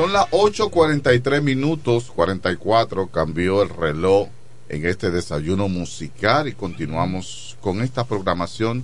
Son 0.00 0.14
las 0.14 0.30
8.43 0.30 1.42
minutos, 1.42 2.10
44, 2.10 3.08
cambió 3.08 3.60
el 3.60 3.68
reloj 3.68 4.28
en 4.70 4.86
este 4.86 5.10
desayuno 5.10 5.68
musical 5.68 6.48
y 6.48 6.54
continuamos 6.54 7.58
con 7.60 7.82
esta 7.82 8.04
programación 8.04 8.82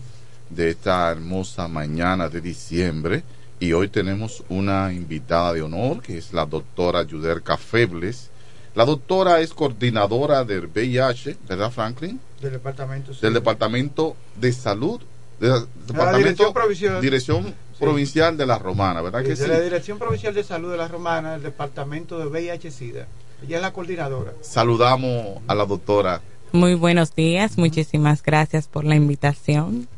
de 0.50 0.68
esta 0.68 1.10
hermosa 1.10 1.68
mañana 1.68 2.28
de 2.28 2.42
diciembre. 2.42 3.22
Y 3.58 3.72
hoy 3.72 3.88
tenemos 3.88 4.44
una 4.50 4.92
invitada 4.92 5.54
de 5.54 5.62
honor 5.62 6.02
que 6.02 6.18
es 6.18 6.34
la 6.34 6.44
doctora 6.44 7.02
Yuderka 7.04 7.56
Febles. 7.56 8.28
La 8.74 8.84
doctora 8.84 9.40
es 9.40 9.54
coordinadora 9.54 10.44
del 10.44 10.66
VIH, 10.66 11.38
¿verdad, 11.48 11.70
Franklin? 11.70 12.20
Del 12.42 12.52
departamento. 12.52 13.14
Del 13.14 13.32
Departamento 13.32 14.16
de 14.38 14.52
Salud, 14.52 15.00
la 15.40 15.60
Departamento 15.86 16.18
Dirección 16.18 16.52
Provincial. 16.52 17.00
Dirección 17.00 17.54
Provincial 17.78 18.36
de 18.36 18.46
la 18.46 18.58
Romana, 18.58 19.02
¿verdad 19.02 19.22
que 19.22 19.30
de 19.30 19.36
sí? 19.36 19.46
la 19.46 19.60
Dirección 19.60 19.98
Provincial 19.98 20.34
de 20.34 20.44
Salud 20.44 20.70
de 20.70 20.78
la 20.78 20.88
Romana, 20.88 21.34
el 21.34 21.42
departamento 21.42 22.18
de 22.18 22.26
VIH-Sida. 22.26 23.06
Ella 23.42 23.56
es 23.56 23.62
la 23.62 23.72
coordinadora. 23.72 24.32
Saludamos 24.40 25.42
a 25.46 25.54
la 25.54 25.66
doctora. 25.66 26.22
Muy 26.52 26.74
buenos 26.74 27.14
días, 27.14 27.58
muchísimas 27.58 28.22
gracias 28.22 28.66
por 28.66 28.84
la 28.84 28.94
invitación. 28.94 29.88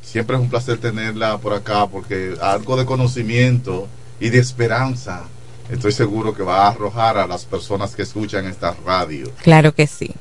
Siempre 0.00 0.36
es 0.36 0.42
un 0.42 0.48
placer 0.48 0.78
tenerla 0.78 1.36
por 1.38 1.52
acá 1.52 1.86
porque 1.86 2.34
algo 2.40 2.76
de 2.76 2.86
conocimiento 2.86 3.88
y 4.18 4.30
de 4.30 4.38
esperanza 4.38 5.24
estoy 5.70 5.92
seguro 5.92 6.34
que 6.34 6.42
va 6.42 6.66
a 6.66 6.70
arrojar 6.70 7.18
a 7.18 7.26
las 7.26 7.44
personas 7.44 7.94
que 7.94 8.02
escuchan 8.02 8.46
esta 8.46 8.74
radio. 8.86 9.30
Claro 9.42 9.74
que 9.74 9.86
sí. 9.86 10.12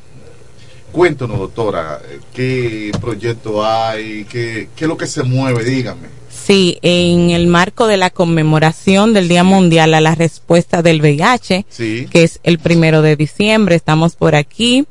Cuéntanos, 0.91 1.39
doctora, 1.39 2.01
qué 2.33 2.91
proyecto 2.99 3.65
hay, 3.65 4.25
qué, 4.25 4.69
qué 4.75 4.85
es 4.85 4.89
lo 4.89 4.97
que 4.97 5.07
se 5.07 5.23
mueve, 5.23 5.63
dígame. 5.63 6.20
Sí, 6.43 6.79
en 6.81 7.29
el 7.29 7.47
marco 7.47 7.87
de 7.87 7.97
la 7.97 8.09
conmemoración 8.09 9.13
del 9.13 9.27
Día 9.27 9.43
Mundial 9.43 9.93
a 9.93 10.01
la 10.01 10.15
Respuesta 10.15 10.81
del 10.81 10.99
VIH, 11.01 11.65
Sí. 11.69 12.07
que 12.09 12.23
es 12.23 12.39
el 12.43 12.57
primero 12.57 13.01
de 13.01 13.15
diciembre, 13.15 13.75
estamos 13.75 14.15
por 14.15 14.35
aquí 14.35 14.85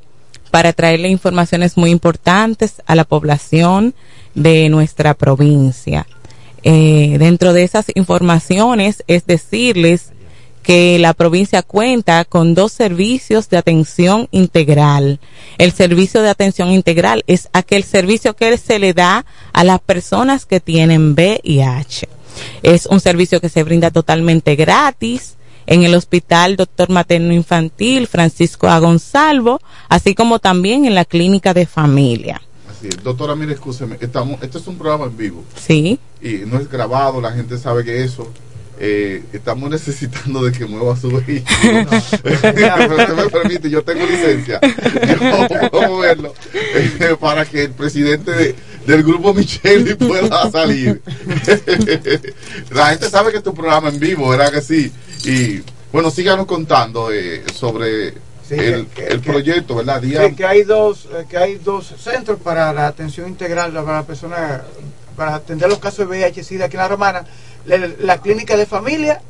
para 0.50 0.72
traerle 0.72 1.08
informaciones 1.08 1.76
muy 1.76 1.90
importantes 1.90 2.74
a 2.86 2.94
la 2.94 3.04
población 3.04 3.94
de 4.34 4.68
nuestra 4.68 5.14
provincia. 5.14 6.06
Eh, 6.62 7.16
dentro 7.18 7.52
de 7.52 7.62
esas 7.64 7.86
informaciones 7.94 9.02
es 9.06 9.26
decirles 9.26 10.12
que 10.62 10.98
la 10.98 11.14
provincia 11.14 11.62
cuenta 11.62 12.24
con 12.24 12.54
dos 12.54 12.72
servicios 12.72 13.48
de 13.48 13.56
atención 13.56 14.28
integral. 14.30 15.18
El 15.58 15.72
servicio 15.72 16.22
de 16.22 16.28
atención 16.30 16.70
integral 16.70 17.24
es 17.26 17.48
aquel 17.52 17.82
servicio 17.84 18.36
que 18.36 18.56
se 18.58 18.78
le 18.78 18.92
da 18.92 19.24
a 19.52 19.64
las 19.64 19.80
personas 19.80 20.46
que 20.46 20.60
tienen 20.60 21.12
VIH. 21.14 22.08
Es 22.62 22.86
un 22.86 23.00
servicio 23.00 23.40
que 23.40 23.48
se 23.48 23.62
brinda 23.62 23.90
totalmente 23.90 24.54
gratis 24.56 25.36
en 25.66 25.82
el 25.82 25.94
Hospital 25.94 26.56
Doctor 26.56 26.90
Materno 26.90 27.32
Infantil 27.32 28.06
Francisco 28.06 28.68
A. 28.68 28.78
Gonzalvo, 28.78 29.60
así 29.88 30.14
como 30.14 30.38
también 30.38 30.84
en 30.84 30.94
la 30.94 31.04
Clínica 31.04 31.54
de 31.54 31.66
Familia. 31.66 32.40
Así 32.70 32.88
es. 32.88 33.02
Doctora, 33.02 33.34
mire, 33.34 33.54
escúcheme, 33.54 33.96
estamos, 34.00 34.42
esto 34.42 34.58
es 34.58 34.66
un 34.66 34.76
programa 34.78 35.04
en 35.06 35.16
vivo 35.16 35.44
Sí. 35.54 35.98
y 36.22 36.38
no 36.46 36.58
es 36.58 36.68
grabado, 36.70 37.20
la 37.20 37.32
gente 37.32 37.58
sabe 37.58 37.84
que 37.84 38.02
eso. 38.04 38.28
Eh, 38.82 39.22
estamos 39.34 39.68
necesitando 39.70 40.42
de 40.42 40.52
que 40.52 40.64
mueva 40.64 40.96
su 40.96 41.10
vehículo. 41.10 41.82
Usted 41.90 43.08
me 43.16 43.28
permite, 43.28 43.68
yo 43.68 43.82
tengo 43.82 44.06
licencia. 44.06 44.58
Yo 44.60 45.68
puedo 45.70 45.88
moverlo 45.88 46.34
eh, 46.64 47.14
para 47.20 47.44
que 47.44 47.64
el 47.64 47.72
presidente 47.72 48.30
de- 48.32 48.54
del 48.86 49.02
grupo 49.02 49.34
Micheli 49.34 49.94
pueda 49.94 50.50
salir. 50.50 51.02
la 52.70 52.86
gente 52.90 53.10
sabe 53.10 53.30
que 53.30 53.38
es 53.38 53.42
tu 53.42 53.54
programa 53.54 53.88
en 53.88 53.98
vivo, 54.00 54.28
¿verdad 54.30 54.50
que 54.52 54.62
sí? 54.62 54.90
Y 55.24 55.62
bueno, 55.92 56.10
síganos 56.10 56.46
contando 56.46 57.12
eh, 57.12 57.42
sobre 57.54 58.12
Sí, 58.48 58.56
el, 58.58 58.86
que- 58.86 59.06
el 59.06 59.20
que- 59.20 59.30
proyecto, 59.30 59.76
¿verdad? 59.76 60.00
Día, 60.00 60.26
Sí, 60.28 60.34
que 60.34 60.44
hay 60.44 60.62
dos 60.62 61.06
eh, 61.12 61.24
que 61.28 61.36
hay 61.36 61.56
dos 61.56 61.94
centros 62.02 62.40
para 62.40 62.72
la 62.72 62.86
atención 62.88 63.28
integral 63.28 63.72
para 63.72 63.98
la 63.98 64.02
persona 64.06 64.62
para 65.16 65.34
atender 65.36 65.68
los 65.68 65.78
casos 65.78 65.98
de 65.98 66.06
VIH-Sida 66.06 66.64
aquí 66.64 66.76
en 66.76 66.82
la 66.82 66.88
Romana, 66.88 67.26
la, 67.78 68.18
clínica 68.18 68.56
de 68.56 68.66
familia. 68.66 69.20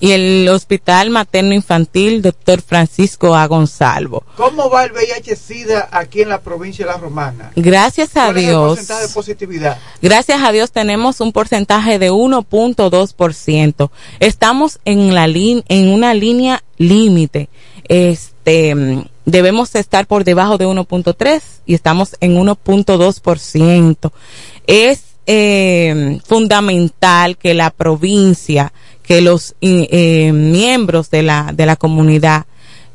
Y 0.00 0.12
el 0.12 0.48
Hospital 0.48 1.10
Materno 1.10 1.54
Infantil 1.54 2.22
Doctor 2.22 2.62
Francisco 2.62 3.34
A. 3.34 3.48
Gonzalvo. 3.48 4.22
¿Cómo 4.36 4.70
va 4.70 4.84
el 4.84 4.92
VIH-Sida 4.92 5.88
aquí 5.90 6.22
en 6.22 6.28
la 6.28 6.40
provincia 6.40 6.86
de 6.86 6.92
la 6.92 6.98
Romana? 6.98 7.50
Gracias 7.56 8.16
a 8.16 8.26
¿Cuál 8.26 8.36
es 8.36 8.42
el 8.44 8.48
Dios. 8.48 8.68
porcentaje 8.68 9.06
de 9.08 9.12
positividad? 9.12 9.78
Gracias 10.00 10.40
a 10.40 10.52
Dios 10.52 10.70
tenemos 10.70 11.20
un 11.20 11.32
porcentaje 11.32 11.98
de 11.98 12.12
1.2%. 12.12 13.90
Estamos 14.20 14.78
en 14.84 15.14
la 15.14 15.26
en 15.26 15.88
una 15.88 16.14
línea 16.14 16.62
límite. 16.76 17.48
Este 17.88 19.08
debemos 19.28 19.74
estar 19.74 20.06
por 20.06 20.24
debajo 20.24 20.56
de 20.56 20.66
1.3 20.66 21.42
y 21.66 21.74
estamos 21.74 22.16
en 22.20 22.36
1.2%. 22.36 24.12
Es 24.66 25.02
eh, 25.30 26.20
fundamental 26.24 27.36
que 27.36 27.52
la 27.52 27.70
provincia, 27.70 28.72
que 29.02 29.20
los 29.20 29.54
eh, 29.60 29.86
eh, 29.90 30.32
miembros 30.32 31.10
de 31.10 31.22
la 31.22 31.52
de 31.52 31.66
la 31.66 31.76
comunidad 31.76 32.46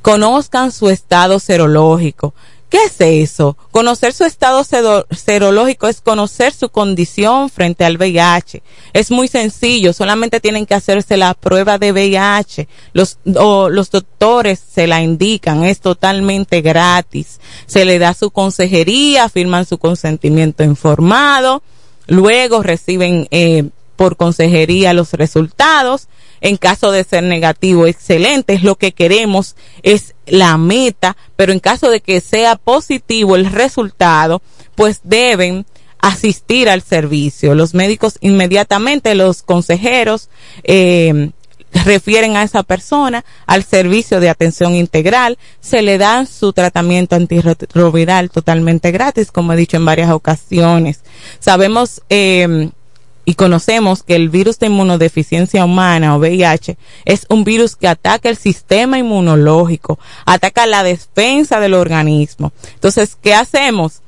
conozcan 0.02 0.72
su 0.72 0.90
estado 0.90 1.40
serológico. 1.40 2.34
¿Qué 2.70 2.86
es 2.86 3.00
eso? 3.02 3.56
Conocer 3.70 4.14
su 4.14 4.24
estado 4.24 4.66
serológico 5.12 5.88
es 5.88 6.02
conocer 6.02 6.52
su 6.54 6.70
condición 6.70 7.52
frente 7.52 7.86
al 7.86 7.98
VIH. 7.98 8.64
Es 8.94 9.12
muy 9.12 9.28
sencillo, 9.28 9.94
solamente 9.94 10.40
tienen 10.40 10.66
que 10.66 10.74
hacerse 10.74 11.16
la 11.16 11.36
prueba 11.36 11.78
de 11.78 11.92
VIH. 11.92 12.68
Los, 12.94 13.20
o 13.36 13.70
los 13.70 13.92
doctores 13.92 14.60
se 14.60 14.88
la 14.88 15.04
indican, 15.04 15.64
es 15.64 15.82
totalmente 15.82 16.62
gratis. 16.62 17.40
Se 17.68 17.86
le 17.86 18.00
da 18.00 18.16
su 18.16 18.32
consejería, 18.32 19.30
firman 19.30 19.68
su 19.68 19.78
consentimiento 19.78 20.64
informado, 20.64 21.62
luego 22.08 22.64
reciben 22.64 23.28
eh, 23.32 23.70
por 23.96 24.18
consejería 24.18 24.94
los 24.94 25.14
resultados. 25.14 26.08
En 26.42 26.58
caso 26.58 26.92
de 26.92 27.06
ser 27.06 27.24
negativo, 27.24 27.88
excelente, 27.88 28.54
es 28.54 28.64
lo 28.64 28.76
que 28.76 28.92
queremos, 28.92 29.56
es 29.82 30.14
la 30.26 30.58
meta, 30.58 31.16
pero 31.38 31.54
en 31.54 31.60
caso 31.60 31.90
de 31.90 32.02
que 32.02 32.20
sea 32.20 32.58
positivo 32.58 33.38
el 33.38 33.46
resultado, 33.46 34.42
pues 34.76 35.00
deben 35.04 35.66
asistir 36.00 36.68
al 36.68 36.82
servicio. 36.82 37.56
Los 37.56 37.74
médicos 37.74 38.18
inmediatamente, 38.20 39.16
los 39.16 39.42
consejeros, 39.42 40.30
eh, 40.66 41.32
refieren 41.86 42.36
a 42.38 42.44
esa 42.44 42.64
persona 42.64 43.26
al 43.46 43.64
servicio 43.64 44.20
de 44.20 44.30
atención 44.30 44.74
integral, 44.74 45.38
se 45.60 45.82
le 45.82 45.98
da 45.98 46.26
su 46.26 46.54
tratamiento 46.54 47.16
antirretroviral 47.16 48.30
totalmente 48.30 48.92
gratis, 48.92 49.32
como 49.32 49.54
he 49.54 49.58
dicho 49.58 49.78
en 49.78 49.86
varias 49.86 50.12
ocasiones. 50.12 51.02
Sabemos 51.40 52.02
eh, 52.10 52.70
y 53.26 53.36
conocemos 53.36 54.04
que 54.04 54.16
el 54.16 54.30
virus 54.30 54.60
de 54.60 54.68
inmunodeficiencia 54.68 55.64
humana 55.64 56.16
o 56.16 56.20
VIH 56.20 56.78
es 57.06 57.26
un 57.30 57.44
virus 57.44 57.76
que 57.76 57.88
ataca 57.88 58.30
el 58.30 58.38
sistema 58.38 58.98
inmunológico, 58.98 60.00
ataca 60.26 60.66
la 60.66 60.84
defensa 60.84 61.60
del 61.60 61.74
organismo. 61.74 62.52
Entonces, 62.74 63.18
¿qué 63.22 63.34
hacemos? 63.34 64.02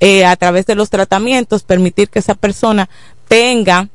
Eh, 0.00 0.24
a 0.24 0.34
través 0.34 0.66
de 0.66 0.74
los 0.74 0.90
tratamientos, 0.90 1.62
permitir 1.62 2.08
que 2.08 2.18
esa 2.18 2.34
persona 2.34 2.88
tenga 3.28 3.88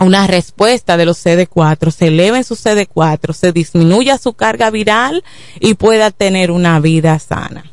una 0.00 0.26
respuesta 0.26 0.96
de 0.96 1.04
los 1.06 1.24
CD4, 1.24 1.90
se 1.90 2.08
eleven 2.08 2.44
su 2.44 2.54
CD4, 2.56 3.32
se 3.32 3.52
disminuya 3.52 4.18
su 4.18 4.32
carga 4.32 4.70
viral 4.70 5.22
y 5.60 5.74
pueda 5.74 6.10
tener 6.10 6.50
una 6.50 6.80
vida 6.80 7.18
sana 7.18 7.64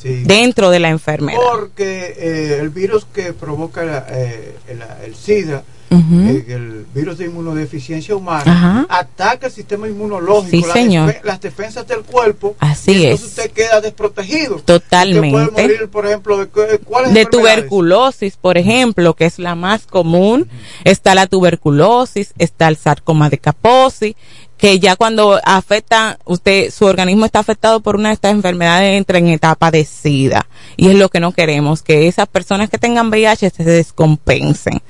Sí. 0.00 0.22
dentro 0.24 0.70
de 0.70 0.78
la 0.78 0.90
enfermedad. 0.90 1.38
Porque 1.52 2.14
eh, 2.18 2.58
el 2.60 2.68
virus 2.70 3.06
que 3.06 3.32
provoca 3.32 3.82
la- 3.84 4.06
eh, 4.10 4.56
el, 4.68 4.82
el 5.04 5.14
SIDA, 5.16 5.62
Eh, 5.90 6.44
el 6.48 6.84
virus 6.94 7.18
de 7.18 7.26
inmunodeficiencia 7.26 8.16
humana, 8.16 8.42
Ajá. 8.52 8.86
ataca 8.88 9.46
el 9.46 9.52
sistema 9.52 9.86
inmunológico, 9.86 10.50
Sí, 10.50 10.64
la 10.66 10.72
señor. 10.72 11.08
defe- 11.10 11.20
las 11.24 11.40
defensas 11.40 11.86
del 11.86 12.00
cuerpo. 12.00 12.56
Así 12.58 12.90
y 12.92 13.04
entonces 13.04 13.20
es. 13.20 13.30
usted 13.38 13.50
queda 13.52 13.80
desprotegido. 13.80 14.56
Totalmente. 14.56 15.36
Usted 15.36 15.52
puede 15.52 15.68
morir, 15.68 15.88
por 15.88 16.06
ejemplo, 16.06 16.38
de, 16.38 16.46
¿cuáles 16.78 17.14
de 17.14 17.26
tuberculosis, 17.26 18.36
por 18.36 18.58
ejemplo, 18.58 19.14
que 19.14 19.26
es 19.26 19.38
la 19.38 19.54
más 19.54 19.86
común, 19.86 20.48
está 20.84 21.14
la 21.14 21.26
tuberculosis, 21.26 22.32
está 22.38 22.68
el 22.68 22.76
sarcoma 22.76 23.30
de 23.30 23.38
Kaposi, 23.38 24.16
que 24.58 24.78
ya 24.80 24.96
cuando 24.96 25.38
afecta, 25.44 26.18
usted, 26.24 26.70
su 26.70 26.86
organismo 26.86 27.26
está 27.26 27.40
afectado 27.40 27.80
por 27.80 27.94
una 27.96 28.08
de 28.08 28.14
estas 28.14 28.32
enfermedades, 28.32 28.96
entra 28.96 29.18
en 29.18 29.28
etapa 29.28 29.70
de 29.70 29.84
SIDA. 29.84 30.46
Y 30.78 30.88
es 30.88 30.94
lo 30.94 31.10
que 31.10 31.20
no 31.20 31.32
queremos, 31.32 31.82
que 31.82 32.08
esas 32.08 32.26
personas 32.26 32.70
que 32.70 32.78
tengan 32.78 33.08
VIH 33.10 33.50
se 33.50 33.64
descompensen. 33.64 34.80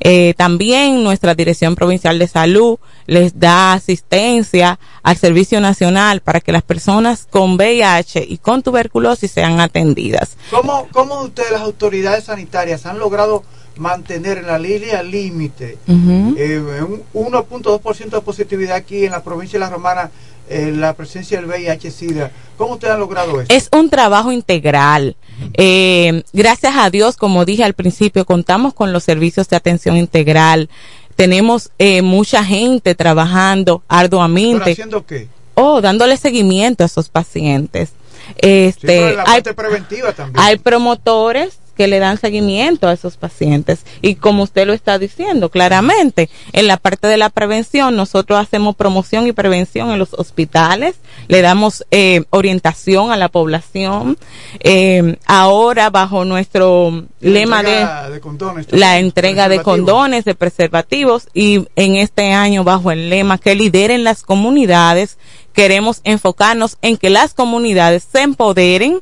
Eh, 0.00 0.34
también 0.36 1.02
nuestra 1.02 1.34
Dirección 1.34 1.74
Provincial 1.74 2.18
de 2.18 2.28
Salud 2.28 2.78
les 3.06 3.38
da 3.38 3.72
asistencia 3.72 4.78
al 5.02 5.16
Servicio 5.16 5.60
Nacional 5.60 6.20
para 6.20 6.40
que 6.40 6.52
las 6.52 6.62
personas 6.62 7.26
con 7.28 7.56
VIH 7.56 8.24
y 8.28 8.38
con 8.38 8.62
tuberculosis 8.62 9.30
sean 9.30 9.60
atendidas. 9.60 10.36
¿Cómo, 10.50 10.88
¿Cómo 10.92 11.22
ustedes, 11.22 11.50
las 11.50 11.62
autoridades 11.62 12.24
sanitarias, 12.24 12.86
han 12.86 12.98
logrado 12.98 13.42
mantener 13.78 14.38
en 14.38 14.46
la 14.46 14.58
línea 14.58 15.02
límite 15.02 15.78
eh, 15.86 16.82
un 17.12 17.32
1.2% 17.32 18.10
de 18.10 18.20
positividad 18.20 18.76
aquí 18.76 19.04
en 19.04 19.12
la 19.12 19.22
provincia 19.22 19.58
de 19.58 19.64
La 19.64 19.70
Romana, 19.70 20.10
eh, 20.50 20.72
la 20.74 20.94
presencia 20.94 21.40
del 21.40 21.46
VIH-Sida. 21.48 22.30
¿Cómo 22.56 22.74
ustedes 22.74 22.94
han 22.94 23.00
logrado 23.00 23.40
eso? 23.40 23.46
Es 23.52 23.68
un 23.72 23.88
trabajo 23.90 24.32
integral. 24.32 25.16
Eh, 25.54 26.22
gracias 26.32 26.74
a 26.76 26.90
Dios, 26.90 27.16
como 27.16 27.44
dije 27.44 27.64
al 27.64 27.74
principio, 27.74 28.24
contamos 28.24 28.74
con 28.74 28.92
los 28.92 29.04
servicios 29.04 29.48
de 29.48 29.56
atención 29.56 29.96
integral. 29.96 30.68
Tenemos 31.16 31.70
eh, 31.78 32.02
mucha 32.02 32.44
gente 32.44 32.94
trabajando 32.94 33.82
¿Pero 33.88 33.98
arduamente. 34.00 34.72
haciendo 34.72 35.04
qué? 35.06 35.28
Oh, 35.54 35.80
dándole 35.80 36.16
seguimiento 36.16 36.84
a 36.84 36.86
esos 36.86 37.08
pacientes. 37.08 37.90
Sí, 37.90 38.74
pero 38.82 39.24
Este, 39.36 39.54
preventiva 39.54 40.12
también. 40.12 40.44
hay 40.44 40.56
promotores 40.58 41.58
que 41.78 41.86
le 41.86 42.00
dan 42.00 42.18
seguimiento 42.18 42.88
a 42.88 42.92
esos 42.92 43.16
pacientes 43.16 43.86
y 44.02 44.16
como 44.16 44.42
usted 44.42 44.66
lo 44.66 44.72
está 44.72 44.98
diciendo 44.98 45.48
claramente, 45.48 46.28
en 46.52 46.66
la 46.66 46.76
parte 46.76 47.06
de 47.06 47.16
la 47.16 47.30
prevención 47.30 47.94
nosotros 47.94 48.40
hacemos 48.40 48.74
promoción 48.74 49.28
y 49.28 49.32
prevención 49.32 49.92
en 49.92 50.00
los 50.00 50.12
hospitales, 50.12 50.96
le 51.28 51.40
damos 51.40 51.86
eh, 51.92 52.24
orientación 52.30 53.12
a 53.12 53.16
la 53.16 53.28
población. 53.28 54.18
Eh, 54.58 55.18
ahora 55.24 55.88
bajo 55.90 56.24
nuestro 56.24 56.90
La 57.20 57.30
lema 57.30 57.62
de 57.62 58.20
condones 58.20 58.66
la 58.72 58.98
entrega 58.98 59.48
de 59.48 59.62
condones, 59.62 60.24
de 60.24 60.34
preservativos 60.34 61.28
y 61.32 61.68
en 61.76 61.94
este 61.94 62.32
año 62.32 62.64
bajo 62.64 62.90
el 62.90 63.08
lema 63.08 63.38
que 63.38 63.54
lideren 63.54 64.02
las 64.02 64.24
comunidades, 64.24 65.16
queremos 65.52 66.00
enfocarnos 66.02 66.76
en 66.82 66.96
que 66.96 67.08
las 67.08 67.34
comunidades 67.34 68.04
se 68.10 68.22
empoderen. 68.22 69.00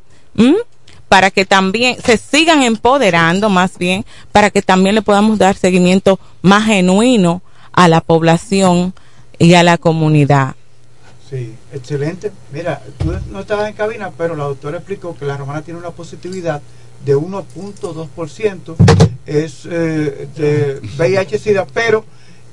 Para 1.08 1.30
que 1.30 1.44
también 1.44 1.96
se 2.04 2.16
sigan 2.16 2.62
empoderando 2.62 3.48
más 3.48 3.78
bien, 3.78 4.04
para 4.32 4.50
que 4.50 4.62
también 4.62 4.94
le 4.94 5.02
podamos 5.02 5.38
dar 5.38 5.56
seguimiento 5.56 6.18
más 6.42 6.64
genuino 6.66 7.42
a 7.72 7.88
la 7.88 8.00
población 8.00 8.94
y 9.38 9.54
a 9.54 9.62
la 9.62 9.78
comunidad. 9.78 10.54
Sí, 11.28 11.54
excelente. 11.72 12.30
Mira, 12.52 12.80
tú 12.98 13.12
no 13.30 13.40
estabas 13.40 13.68
en 13.68 13.74
cabina, 13.74 14.10
pero 14.16 14.36
la 14.36 14.44
doctora 14.44 14.78
explicó 14.78 15.16
que 15.16 15.24
la 15.24 15.36
romana 15.36 15.62
tiene 15.62 15.80
una 15.80 15.90
positividad 15.90 16.62
de 17.04 17.16
1.2%, 17.16 18.76
es 19.26 19.66
eh, 19.66 20.28
de 20.36 20.80
VIH-Sida, 20.96 21.66
pero 21.72 22.04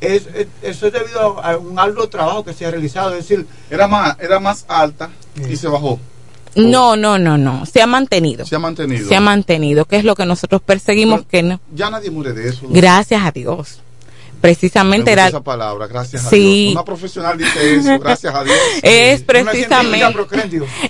es, 0.02 0.28
es- 0.36 0.48
eso 0.62 0.88
es 0.88 0.94
debido 0.94 1.40
a, 1.40 1.52
a 1.52 1.58
un 1.58 1.78
arduo 1.80 2.10
trabajo 2.10 2.44
que 2.44 2.54
se 2.54 2.66
ha 2.66 2.72
realizado, 2.72 3.12
es 3.12 3.28
decir, 3.28 3.46
Era 3.70 3.88
más, 3.88 4.18
era 4.20 4.40
más 4.40 4.66
alta 4.68 5.10
y 5.50 5.56
se 5.56 5.68
bajó. 5.68 6.00
No, 6.56 6.96
no, 6.96 7.18
no, 7.18 7.38
no, 7.38 7.66
se 7.66 7.82
ha 7.82 7.88
mantenido. 7.88 8.46
Se 8.46 8.56
ha 8.56 8.60
mantenido. 8.60 9.08
Se 9.08 9.16
ha 9.16 9.22
mantenido, 9.22 9.86
que 9.86 9.98
es 9.98 10.04
lo 10.04 10.16
que 10.16 10.26
nosotros 10.26 10.62
perseguimos 10.62 11.26
que 11.26 11.44
no. 11.44 11.60
Ya 11.74 11.90
nadie 11.90 12.12
muere 12.12 12.34
de 12.34 12.50
eso. 12.50 12.68
Gracias 12.70 13.24
a 13.24 13.32
Dios. 13.32 13.80
Precisamente 14.44 15.10
era 15.14 15.30
esa 15.30 15.40
palabra, 15.42 15.88
gracias 15.88 16.26
a 16.26 16.30
Sí. 16.30 16.64
Dios. 16.64 16.74
Una 16.74 16.84
profesional 16.84 17.38
dice 17.38 17.76
eso, 17.78 17.98
gracias 18.04 18.36
a 18.36 18.44
Dios. 18.44 18.58
es 18.82 19.22
precisamente 19.24 20.06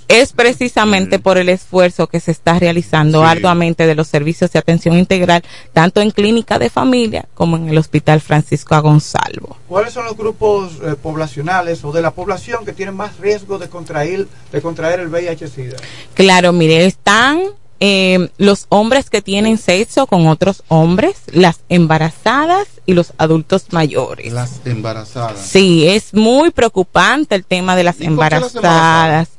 es 0.08 0.34
precisamente 0.34 1.20
por 1.20 1.38
el 1.38 1.50
esfuerzo 1.50 2.08
que 2.08 2.20
se 2.20 2.32
está 2.32 2.58
realizando 2.58 3.20
Sí. 3.22 3.28
arduamente 3.30 3.86
de 3.86 3.94
los 3.94 4.08
servicios 4.08 4.52
de 4.52 4.58
atención 4.58 4.98
integral 4.98 5.44
tanto 5.72 6.02
en 6.02 6.10
clínica 6.10 6.58
de 6.58 6.72
familia 6.72 7.26
como 7.36 7.56
en 7.58 7.70
el 7.70 7.78
Hospital 7.78 8.22
Francisco 8.22 8.74
A. 8.74 8.80
Gonzalvo. 8.80 9.56
¿cuáles 9.68 9.94
son 9.94 10.06
los 10.06 10.18
grupos 10.18 10.72
eh, 10.84 10.96
poblacionales 11.02 11.84
o 11.86 11.92
de 11.92 12.02
la 12.02 12.10
población 12.10 12.66
que 12.66 12.74
tienen 12.74 12.96
más 12.96 13.20
riesgo 13.20 13.60
de 13.60 13.70
contraer, 13.70 14.26
de 14.52 14.62
contraer 14.64 15.00
el 15.00 15.10
VIH-Sida? 15.10 15.78
Claro, 16.16 16.54
mire, 16.54 16.86
están 16.88 17.40
eh, 17.86 18.30
los 18.38 18.68
hombres 18.70 19.10
que 19.10 19.22
tienen 19.22 19.58
sexo 19.58 20.08
con 20.08 20.28
otros 20.28 20.64
hombres, 20.70 21.18
las 21.34 21.60
embarazadas 21.68 22.66
y 22.86 22.94
los 22.94 23.12
adultos 23.18 23.66
mayores. 23.72 24.32
Las 24.32 24.62
embarazadas. 24.64 25.38
Sí, 25.38 25.86
es 25.86 26.14
muy 26.14 26.52
preocupante 26.52 27.36
el 27.36 27.44
tema 27.44 27.76
de 27.76 27.84
las 27.84 28.00
¿Y 28.00 28.08
por 28.08 28.30
qué 28.30 28.40
las 28.40 28.56
embarazadas. 28.56 29.30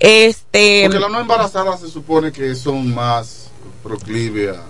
Este, 0.00 0.82
Porque 0.86 0.98
las 0.98 1.12
no 1.12 1.20
embarazadas 1.20 1.78
se 1.80 1.88
supone 1.88 2.32
que 2.32 2.56
son 2.56 2.92
más 2.92 3.50
proclive 3.84 4.50
a... 4.50 4.64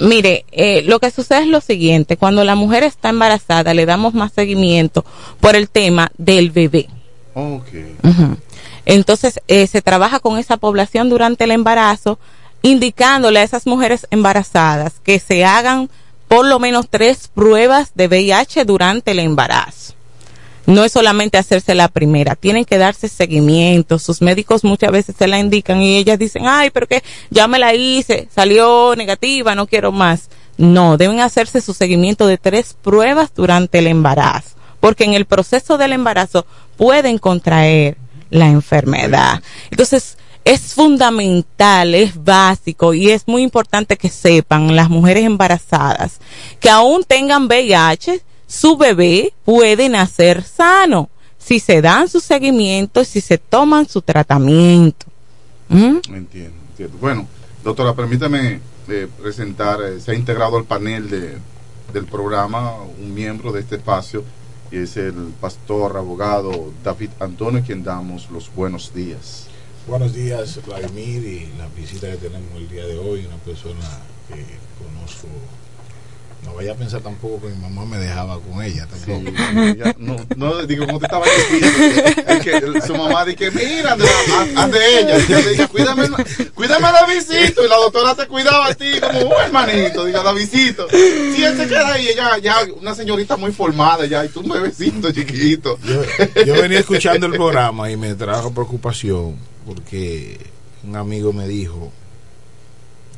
Mire, 0.00 0.46
eh, 0.50 0.80
lo 0.80 0.98
que 0.98 1.10
sucede 1.10 1.42
es 1.42 1.48
lo 1.48 1.60
siguiente, 1.60 2.16
cuando 2.16 2.42
la 2.42 2.54
mujer 2.54 2.84
está 2.84 3.10
embarazada 3.10 3.74
le 3.74 3.84
damos 3.84 4.14
más 4.14 4.32
seguimiento 4.32 5.04
por 5.40 5.56
el 5.56 5.68
tema 5.68 6.10
del 6.16 6.52
bebé. 6.52 6.88
Ok. 7.34 7.68
Ujú. 8.02 8.38
Entonces, 8.86 9.42
eh, 9.46 9.66
se 9.66 9.82
trabaja 9.82 10.20
con 10.20 10.38
esa 10.38 10.56
población 10.56 11.10
durante 11.10 11.44
el 11.44 11.50
embarazo, 11.50 12.18
indicándole 12.66 13.38
a 13.38 13.42
esas 13.44 13.64
mujeres 13.66 14.08
embarazadas 14.10 14.94
que 15.04 15.20
se 15.20 15.44
hagan 15.44 15.88
por 16.26 16.44
lo 16.46 16.58
menos 16.58 16.88
tres 16.90 17.28
pruebas 17.32 17.92
de 17.94 18.08
VIH 18.08 18.64
durante 18.64 19.12
el 19.12 19.20
embarazo. 19.20 19.94
No 20.66 20.82
es 20.82 20.90
solamente 20.90 21.38
hacerse 21.38 21.76
la 21.76 21.86
primera, 21.86 22.34
tienen 22.34 22.64
que 22.64 22.76
darse 22.76 23.08
seguimiento. 23.08 24.00
Sus 24.00 24.20
médicos 24.20 24.64
muchas 24.64 24.90
veces 24.90 25.14
se 25.16 25.28
la 25.28 25.38
indican 25.38 25.80
y 25.80 25.96
ellas 25.96 26.18
dicen, 26.18 26.48
ay, 26.48 26.70
pero 26.70 26.88
que 26.88 27.04
ya 27.30 27.46
me 27.46 27.60
la 27.60 27.72
hice, 27.72 28.28
salió 28.34 28.96
negativa, 28.96 29.54
no 29.54 29.68
quiero 29.68 29.92
más. 29.92 30.28
No, 30.58 30.96
deben 30.96 31.20
hacerse 31.20 31.60
su 31.60 31.72
seguimiento 31.72 32.26
de 32.26 32.36
tres 32.36 32.74
pruebas 32.82 33.30
durante 33.32 33.78
el 33.78 33.86
embarazo, 33.86 34.56
porque 34.80 35.04
en 35.04 35.14
el 35.14 35.26
proceso 35.26 35.78
del 35.78 35.92
embarazo 35.92 36.46
pueden 36.76 37.18
contraer 37.18 37.96
la 38.30 38.48
enfermedad. 38.48 39.42
Entonces, 39.70 40.18
es 40.46 40.74
fundamental, 40.74 41.92
es 41.96 42.22
básico 42.22 42.94
y 42.94 43.10
es 43.10 43.26
muy 43.26 43.42
importante 43.42 43.96
que 43.96 44.08
sepan 44.08 44.76
las 44.76 44.88
mujeres 44.88 45.24
embarazadas 45.24 46.20
que 46.60 46.70
aún 46.70 47.02
tengan 47.02 47.46
VIH, 47.46 48.22
su 48.46 48.76
bebé 48.76 49.32
puede 49.44 49.88
nacer 49.88 50.44
sano 50.44 51.10
si 51.36 51.58
se 51.58 51.82
dan 51.82 52.08
su 52.08 52.20
seguimiento, 52.20 53.02
si 53.02 53.20
se 53.20 53.38
toman 53.38 53.88
su 53.88 54.02
tratamiento. 54.02 55.06
¿Mm? 55.68 55.96
Entiendo, 56.14 56.58
entiendo. 56.70 56.96
Bueno, 57.00 57.26
doctora, 57.64 57.94
permítame 57.94 58.60
eh, 58.88 59.08
presentar, 59.20 59.82
eh, 59.82 60.00
se 60.00 60.12
ha 60.12 60.14
integrado 60.14 60.58
al 60.58 60.64
panel 60.64 61.10
de, 61.10 61.38
del 61.92 62.04
programa 62.06 62.76
un 63.00 63.12
miembro 63.12 63.50
de 63.50 63.60
este 63.60 63.76
espacio 63.76 64.22
y 64.70 64.76
es 64.76 64.96
el 64.96 65.32
pastor 65.40 65.96
abogado 65.96 66.72
David 66.84 67.10
Antonio, 67.18 67.64
quien 67.66 67.82
damos 67.82 68.30
los 68.30 68.54
buenos 68.54 68.94
días. 68.94 69.48
Buenos 69.86 70.12
días, 70.14 70.58
Vladimir, 70.66 71.22
y 71.24 71.52
la 71.58 71.68
visita 71.76 72.10
que 72.10 72.16
tenemos 72.16 72.56
el 72.56 72.68
día 72.68 72.84
de 72.86 72.98
hoy, 72.98 73.24
una 73.26 73.36
persona 73.36 73.86
que 74.28 74.34
conozco. 74.82 75.28
No 76.44 76.54
vaya 76.54 76.72
a 76.72 76.74
pensar 76.74 77.00
tampoco 77.00 77.42
que 77.42 77.48
mi 77.54 77.60
mamá 77.60 77.84
me 77.86 77.96
dejaba 77.98 78.38
con 78.40 78.62
ella 78.62 78.86
tampoco. 78.86 79.30
Sí, 79.36 79.78
ya, 79.78 79.94
no, 79.98 80.16
no, 80.36 80.62
digo, 80.66 80.86
como 80.86 80.98
te 80.98 81.06
estaba 81.06 81.24
diciendo, 81.26 82.22
es 82.28 82.40
que 82.44 82.80
su 82.86 82.94
mamá 82.96 83.24
dice, 83.24 83.50
mira, 83.52 83.92
a- 83.96 84.62
ande 84.64 84.78
ella, 85.00 85.18
dice, 85.18 85.50
dice, 85.50 85.68
cuídame, 85.68 86.08
cuídame 86.54 86.86
a 86.86 86.92
Davidito, 86.92 87.64
y 87.64 87.68
la 87.68 87.76
doctora 87.76 88.14
te 88.16 88.26
cuidaba 88.26 88.66
a 88.66 88.74
ti 88.74 88.86
como 89.00 89.20
un 89.20 89.32
hermanito, 89.40 90.04
diga, 90.04 90.22
Davidito. 90.22 90.88
Si 90.90 91.42
él 91.44 91.56
se 91.56 91.66
queda 91.68 91.92
ahí, 91.94 92.08
ella, 92.08 92.38
ya, 92.38 92.56
una 92.80 92.94
señorita 92.94 93.36
muy 93.36 93.52
formada 93.52 94.04
ya, 94.06 94.24
y 94.24 94.28
tú 94.28 94.40
un 94.40 94.48
bebecito 94.50 95.12
chiquito. 95.12 95.78
Yo 96.44 96.54
venía 96.54 96.80
escuchando 96.80 97.26
el 97.26 97.32
programa 97.32 97.88
y 97.90 97.96
me 97.96 98.14
trajo 98.14 98.52
preocupación 98.52 99.36
porque 99.66 100.38
un 100.84 100.96
amigo 100.96 101.32
me 101.32 101.48
dijo 101.48 101.92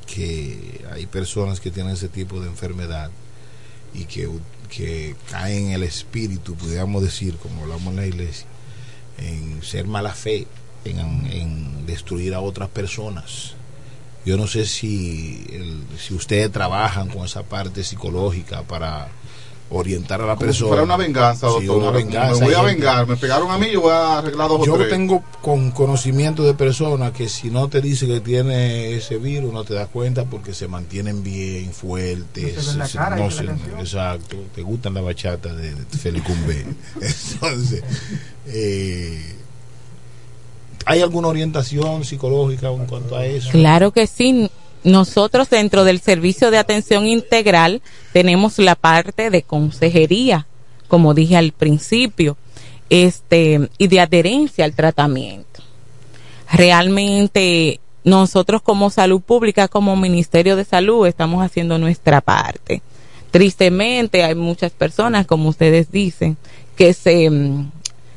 que 0.06 0.84
hay 0.90 1.06
personas 1.06 1.60
que 1.60 1.70
tienen 1.70 1.92
ese 1.92 2.08
tipo 2.08 2.40
de 2.40 2.48
enfermedad 2.48 3.10
y 3.94 4.04
que, 4.04 5.14
caen 5.30 5.66
en 5.66 5.72
el 5.72 5.82
espíritu, 5.82 6.54
pudiéramos 6.54 7.02
decir, 7.02 7.36
como 7.36 7.62
hablamos 7.62 7.88
en 7.88 7.96
la 7.96 8.06
iglesia, 8.06 8.46
en 9.18 9.62
ser 9.62 9.86
mala 9.86 10.14
fe, 10.14 10.46
en, 10.84 11.86
destruir 11.86 12.34
a 12.34 12.40
otras 12.40 12.68
personas. 12.68 13.54
Yo 14.24 14.36
no 14.36 14.46
sé 14.46 14.66
si, 14.66 15.46
si 15.98 16.14
ustedes 16.14 16.52
trabajan 16.52 17.08
con 17.08 17.24
esa 17.24 17.42
parte 17.44 17.82
psicológica 17.82 18.62
para 18.62 19.08
orientar 19.70 20.20
a 20.22 20.26
la 20.26 20.34
Como 20.36 20.40
si 20.40 20.46
persona. 20.46 20.68
fuera 20.68 20.82
una 20.84 20.96
venganza, 20.96 21.46
Sí, 21.48 21.66
doctor. 21.66 21.76
una 21.82 21.90
venganza. 21.90 22.40
Me 22.40 22.46
voy 22.46 22.54
a 22.54 22.62
vengar, 22.62 23.06
me 23.06 23.16
pegaron 23.16 23.50
a 23.50 23.58
mí, 23.58 23.68
yo 23.70 23.82
voy 23.82 23.92
a 23.92 24.18
arreglar 24.18 24.48
dos 24.48 24.64
yo 24.66 24.74
tres. 24.76 24.88
tengo 24.88 25.22
con 25.42 25.70
conocimiento 25.72 26.42
de 26.42 26.54
personas 26.54 27.12
que 27.12 27.28
si 27.28 27.50
no 27.50 27.68
te 27.68 27.80
dice 27.82 28.06
que 28.06 28.20
tiene 28.20 28.94
ese 28.94 29.18
virus 29.18 29.52
no 29.52 29.64
te 29.64 29.74
das 29.74 29.88
cuenta 29.88 30.24
porque 30.24 30.54
se 30.54 30.68
mantienen 30.68 31.22
bien 31.22 31.72
fuertes 31.72 32.56
No 32.56 32.62
se 32.62 32.68
ven 32.70 32.78
la 32.78 32.86
se- 32.88 32.98
cara, 32.98 33.16
no 33.16 33.24
dice 33.24 33.44
la 33.44 33.52
se- 33.52 33.58
canción. 33.58 33.80
exacto 33.80 34.36
te 34.54 34.62
gustan 34.62 34.94
la 34.94 35.00
bachata 35.02 35.52
de, 35.54 35.74
de 35.74 35.84
Félix 35.98 36.26
Cumbé 36.26 36.64
entonces 37.00 37.82
eh, 38.46 39.34
hay 40.86 41.02
alguna 41.02 41.28
orientación 41.28 42.04
psicológica 42.04 42.68
en 42.70 42.86
cuanto 42.86 43.16
a 43.16 43.26
eso 43.26 43.50
Claro 43.50 43.90
que 43.92 44.06
sí. 44.06 44.50
Nosotros 44.84 45.50
dentro 45.50 45.84
del 45.84 46.00
servicio 46.00 46.50
de 46.50 46.58
atención 46.58 47.06
integral 47.06 47.82
tenemos 48.12 48.58
la 48.58 48.74
parte 48.74 49.30
de 49.30 49.42
consejería, 49.42 50.46
como 50.86 51.14
dije 51.14 51.36
al 51.36 51.52
principio, 51.52 52.36
este 52.90 53.68
y 53.76 53.88
de 53.88 54.00
adherencia 54.00 54.64
al 54.64 54.72
tratamiento. 54.72 55.62
Realmente 56.50 57.80
nosotros 58.04 58.62
como 58.62 58.90
salud 58.90 59.20
pública, 59.20 59.68
como 59.68 59.96
Ministerio 59.96 60.56
de 60.56 60.64
Salud, 60.64 61.06
estamos 61.06 61.44
haciendo 61.44 61.78
nuestra 61.78 62.20
parte. 62.20 62.80
Tristemente 63.30 64.24
hay 64.24 64.34
muchas 64.34 64.72
personas, 64.72 65.26
como 65.26 65.50
ustedes 65.50 65.90
dicen, 65.90 66.38
que 66.76 66.94
se, 66.94 67.28
mm, 67.28 67.70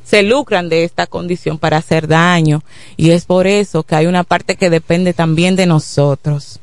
se 0.03 0.23
lucran 0.23 0.67
de 0.69 0.83
esta 0.83 1.07
condición 1.07 1.57
para 1.57 1.77
hacer 1.77 2.07
daño 2.07 2.63
y 2.97 3.11
es 3.11 3.25
por 3.25 3.47
eso 3.47 3.83
que 3.83 3.95
hay 3.95 4.05
una 4.07 4.23
parte 4.23 4.55
que 4.55 4.69
depende 4.69 5.13
también 5.13 5.55
de 5.55 5.65
nosotros. 5.65 6.59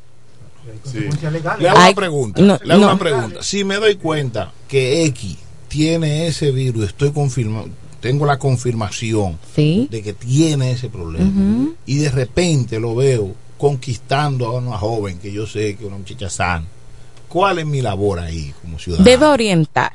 Le 0.93 1.39
hago 1.69 1.79
Hay- 1.79 1.93
una 1.93 1.95
pregunta. 1.95 2.43
no, 2.43 2.59
le 2.63 2.73
hago 2.75 2.81
no. 2.83 2.89
una 2.91 2.99
pregunta. 2.99 3.43
Si 3.43 3.65
me 3.65 3.77
doy 3.77 3.97
cuenta 3.97 4.53
que 4.69 5.05
X 5.07 5.37
tiene 5.69 6.27
ese 6.27 6.51
virus, 6.51 6.87
estoy 6.89 7.13
confirmado, 7.13 7.69
tengo 8.01 8.27
la 8.27 8.39
confirmación 8.39 9.39
Sí. 9.55 9.89
de 9.91 10.03
que 10.03 10.13
tiene 10.13 10.73
ese 10.73 10.89
problema 10.89 11.71
y 11.87 11.97
de 11.99 12.11
repente 12.11 12.79
lo 12.81 12.95
veo 12.95 13.33
conquistando 13.57 14.47
a 14.47 14.53
una 14.59 14.77
joven 14.79 15.19
que 15.19 15.33
yo 15.33 15.47
sé 15.47 15.75
que 15.77 15.83
es 15.85 15.89
una 15.89 15.99
muchacha 15.99 16.31
sana. 16.31 16.65
¿Cuál 17.29 17.59
es 17.59 17.67
mi 17.67 17.83
labor 17.83 18.21
ahí 18.21 18.55
como 18.63 18.79
ciudadano? 18.79 19.05
Debe 19.09 19.27
orientar. 19.27 19.93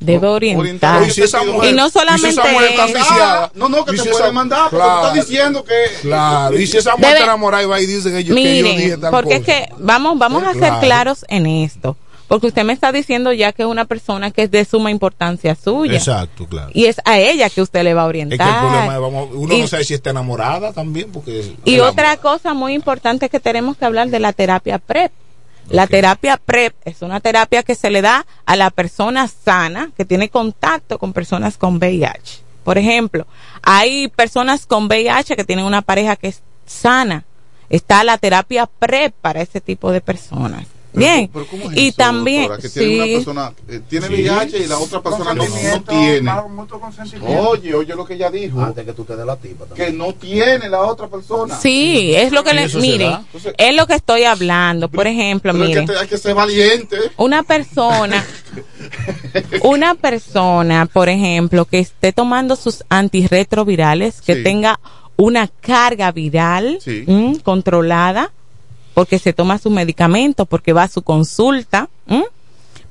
Debe 0.00 0.28
orientar. 0.28 1.02
Y 1.06 1.10
si 1.10 1.22
esa 1.22 1.42
mujer- 1.42 1.70
y 1.70 1.72
no 1.74 1.86
y 1.86 1.90
si 1.90 1.98
solamente 1.98 2.28
está 2.28 3.50
No, 3.54 3.68
no, 3.68 3.84
que 3.84 3.96
te 3.96 4.10
puede 4.10 4.32
mandar, 4.32 4.70
Claro. 4.70 5.00
tú 5.00 5.06
estás 5.08 5.26
diciendo 5.26 5.64
que. 5.64 5.74
Claro, 6.02 6.58
y 6.58 6.66
si 6.66 6.76
esa 6.76 6.92
mujer 6.92 7.06
Debe- 7.06 7.12
está 7.14 7.24
enamorada 7.24 7.62
y 7.62 7.66
va 7.66 7.80
y 7.80 7.86
dice 7.86 8.10
que 8.12 8.22
yo, 8.24 8.34
que 8.34 8.42
yo 8.58 8.64
dije 8.64 8.76
Miren, 8.76 9.00
tal 9.00 9.10
porque 9.10 9.36
es 9.36 9.44
que 9.44 9.68
vamos, 9.78 10.18
vamos 10.18 10.44
a 10.44 10.52
ser 10.52 10.60
Claro. 10.60 10.80
claros 10.80 11.24
en 11.28 11.46
esto. 11.46 11.96
Porque 12.28 12.46
usted 12.48 12.62
me 12.62 12.74
está 12.74 12.92
diciendo 12.92 13.32
ya 13.32 13.52
que 13.52 13.62
es 13.62 13.68
una 13.68 13.86
persona 13.86 14.30
que 14.30 14.42
es 14.42 14.50
de 14.50 14.62
suma 14.66 14.90
importancia 14.90 15.54
suya. 15.54 15.94
Exacto, 15.96 16.46
claro. 16.46 16.68
Y 16.74 16.84
es 16.84 17.00
a 17.06 17.18
ella 17.18 17.48
que 17.48 17.62
usted 17.62 17.82
le 17.82 17.94
va 17.94 18.02
a 18.02 18.04
Es 18.04 18.08
orientar. 18.10 18.38
que 18.38 18.44
el 18.44 18.60
problema 18.60 18.94
es, 18.94 19.00
vamos, 19.00 19.28
uno 19.32 19.54
Y- 19.54 19.60
no 19.62 19.66
sabe 19.66 19.84
si 19.84 19.94
está 19.94 20.10
enamorada 20.10 20.74
también, 20.74 21.10
porque... 21.10 21.54
Y 21.64 21.78
otra 21.80 22.18
cosa 22.18 22.52
muy 22.52 22.74
importante 22.74 23.24
es 23.26 23.32
que 23.32 23.40
tenemos 23.40 23.78
que 23.78 23.86
hablar 23.86 24.08
de 24.10 24.20
la 24.20 24.34
terapia 24.34 24.78
PrEP. 24.78 25.10
La 25.70 25.86
terapia 25.86 26.38
PrEP 26.38 26.74
es 26.84 27.02
una 27.02 27.20
terapia 27.20 27.62
que 27.62 27.74
se 27.74 27.90
le 27.90 28.00
da 28.00 28.26
a 28.46 28.56
la 28.56 28.70
persona 28.70 29.28
sana 29.28 29.90
que 29.96 30.04
tiene 30.04 30.30
contacto 30.30 30.98
con 30.98 31.12
personas 31.12 31.58
con 31.58 31.76
VIH. 31.76 32.40
Por 32.64 32.78
ejemplo, 32.78 33.26
hay 33.62 34.08
personas 34.08 34.66
con 34.66 34.86
VIH 34.86 35.36
que 35.36 35.44
tienen 35.44 35.66
una 35.66 35.82
pareja 35.82 36.16
que 36.16 36.28
es 36.28 36.42
sana. 36.66 37.24
Está 37.68 38.02
la 38.02 38.16
terapia 38.16 38.66
PrEP 38.66 39.14
para 39.20 39.42
ese 39.42 39.60
tipo 39.60 39.92
de 39.92 40.00
personas. 40.00 40.66
Bien. 40.92 41.28
Pero 41.32 41.46
¿cómo 41.46 41.70
es 41.70 41.76
y 41.76 41.88
eso, 41.88 41.96
también, 41.98 42.48
doctora? 42.48 42.62
que 42.62 42.68
tiene 42.70 42.88
sí. 42.88 42.96
una 42.96 43.06
persona 43.18 43.52
eh, 43.68 43.80
tiene 43.88 44.06
Sí. 44.08 44.12
VIH 44.14 44.58
y 44.58 44.66
la 44.66 44.78
otra 44.78 45.02
persona 45.02 45.34
no, 45.34 45.44
tiene. 45.88 46.30
Oye, 47.38 47.74
oye 47.74 47.94
lo 47.94 48.04
que 48.06 48.14
ella 48.14 48.30
dijo. 48.30 48.60
Antes 48.60 48.84
que 48.84 48.92
tú 48.92 49.04
te 49.04 49.14
des 49.16 49.26
la 49.26 49.36
tipa 49.36 49.66
Que 49.74 49.90
no 49.92 50.12
tiene 50.14 50.68
la 50.68 50.80
otra 50.80 51.06
persona. 51.08 51.56
Sí, 51.58 52.14
es 52.14 52.32
lo 52.32 52.42
que 52.42 52.50
¿Y 52.50 52.54
le? 52.54 52.62
Entonces- 52.62 53.54
es 53.56 53.76
lo 53.76 53.86
que 53.86 53.94
estoy 53.94 54.24
hablando. 54.24 54.88
Por 54.88 55.06
ejemplo, 55.06 55.52
Pero 55.52 55.64
es 55.64 55.90
que 55.90 55.96
hay 55.96 56.08
que 56.08 56.18
ser 56.18 56.34
valiente. 56.34 56.96
Una 57.16 57.42
persona, 57.42 58.24
una 59.62 59.94
persona, 59.94 60.86
por 60.86 61.08
ejemplo, 61.08 61.64
que 61.64 61.78
esté 61.78 62.12
tomando 62.12 62.56
sus 62.56 62.84
antirretrovirales, 62.88 64.20
que 64.20 64.36
Sí. 64.36 64.42
tenga 64.42 64.80
una 65.16 65.48
carga 65.48 66.12
viral 66.12 66.78
Sí. 66.82 67.04
controlada, 67.44 68.30
porque 68.98 69.20
se 69.20 69.32
toma 69.32 69.58
su 69.58 69.70
medicamento, 69.70 70.44
porque 70.44 70.72
va 70.72 70.82
a 70.82 70.88
su 70.88 71.02
consulta, 71.02 71.88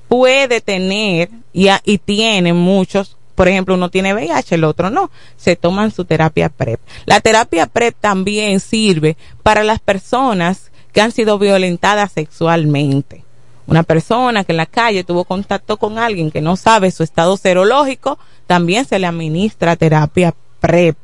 puede 0.08 0.62
tener 0.62 1.30
y, 1.52 1.68
y 1.84 1.98
tiene 1.98 2.54
muchos, 2.54 3.18
por 3.36 3.50
ejemplo, 3.50 3.76
uno 3.76 3.90
tiene 3.90 4.14
VIH, 4.14 4.56
el 4.56 4.64
otro 4.64 4.90
no, 4.90 5.12
se 5.36 5.58
toman 5.58 5.92
su 5.92 6.06
terapia 6.06 6.48
PrEP. 6.48 6.80
La 7.06 7.20
terapia 7.20 7.66
PrEP 7.68 7.94
también 8.00 8.62
sirve 8.62 9.18
para 9.44 9.66
las 9.66 9.82
personas 9.82 10.72
que 10.94 11.02
han 11.02 11.12
sido 11.12 11.38
violentadas 11.40 12.14
sexualmente. 12.14 13.26
Una 13.66 13.84
persona 13.84 14.46
que 14.46 14.54
en 14.54 14.58
la 14.60 14.66
calle 14.66 15.04
tuvo 15.04 15.26
contacto 15.26 15.76
con 15.76 15.98
alguien 15.98 16.32
que 16.32 16.40
no 16.40 16.56
sabe 16.56 16.92
su 16.92 17.04
estado 17.04 17.36
serológico, 17.36 18.18
también 18.46 18.86
se 18.86 18.98
le 18.98 19.08
administra 19.08 19.76
terapia 19.76 20.34
PrEP. 20.62 20.96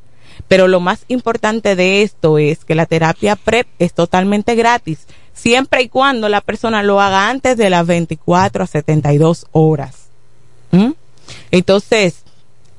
Pero 0.47 0.67
lo 0.67 0.79
más 0.79 1.05
importante 1.07 1.75
de 1.75 2.01
esto 2.01 2.37
es 2.37 2.65
que 2.65 2.75
la 2.75 2.85
terapia 2.85 3.35
PrEP 3.35 3.67
es 3.79 3.93
totalmente 3.93 4.55
gratis, 4.55 5.07
siempre 5.33 5.83
y 5.83 5.89
cuando 5.89 6.29
la 6.29 6.41
persona 6.41 6.83
lo 6.83 7.01
haga 7.01 7.29
antes 7.29 7.57
de 7.57 7.69
las 7.69 7.85
24 7.85 8.63
a 8.63 8.67
72 8.67 9.47
horas. 9.51 10.07
¿Mm? 10.71 10.91
Entonces, 11.51 12.23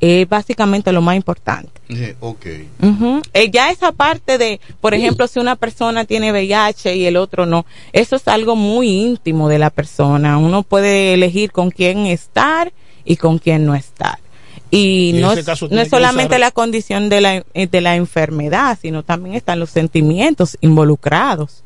es 0.01 0.28
básicamente 0.28 0.93
lo 0.93 1.01
más 1.01 1.16
importante. 1.16 1.70
Eh, 1.89 2.14
ok. 2.20 2.47
Ujú. 2.82 3.22
Eh, 3.32 3.51
ya 3.51 3.70
esa 3.70 3.93
parte 3.93 4.36
de, 4.36 4.60
por 4.81 4.93
ejemplo, 4.93 5.26
si 5.26 5.39
una 5.39 5.56
persona 5.56 6.05
tiene 6.05 6.31
VIH 6.31 6.97
y 6.97 7.06
el 7.06 7.16
otro 7.16 7.47
no, 7.47 7.64
eso 7.93 8.16
es 8.16 8.28
algo 8.28 8.55
muy 8.55 8.89
íntimo 8.89 9.48
de 9.48 9.59
la 9.59 9.70
persona. 9.70 10.36
Uno 10.36 10.62
puede 10.62 11.14
elegir 11.14 11.52
con 11.52 11.70
quién 11.70 12.06
estar 12.06 12.72
y 13.05 13.16
con 13.16 13.39
quién 13.39 13.64
no 13.64 13.74
estar. 13.74 14.18
Y, 14.74 15.12
no, 15.20 15.32
es, 15.32 15.46
no 15.70 15.80
es 15.80 15.88
solamente 15.88 16.34
usar- 16.34 16.40
la 16.40 16.51
condición 16.51 17.09
de 17.09 17.20
la, 17.20 17.44
eh, 17.55 17.66
de 17.66 17.80
la 17.80 17.96
enfermedad, 17.96 18.78
sino 18.80 19.02
también 19.02 19.36
están 19.36 19.60
los 19.60 19.70
sentimientos 19.70 20.56
involucrados. 20.60 21.62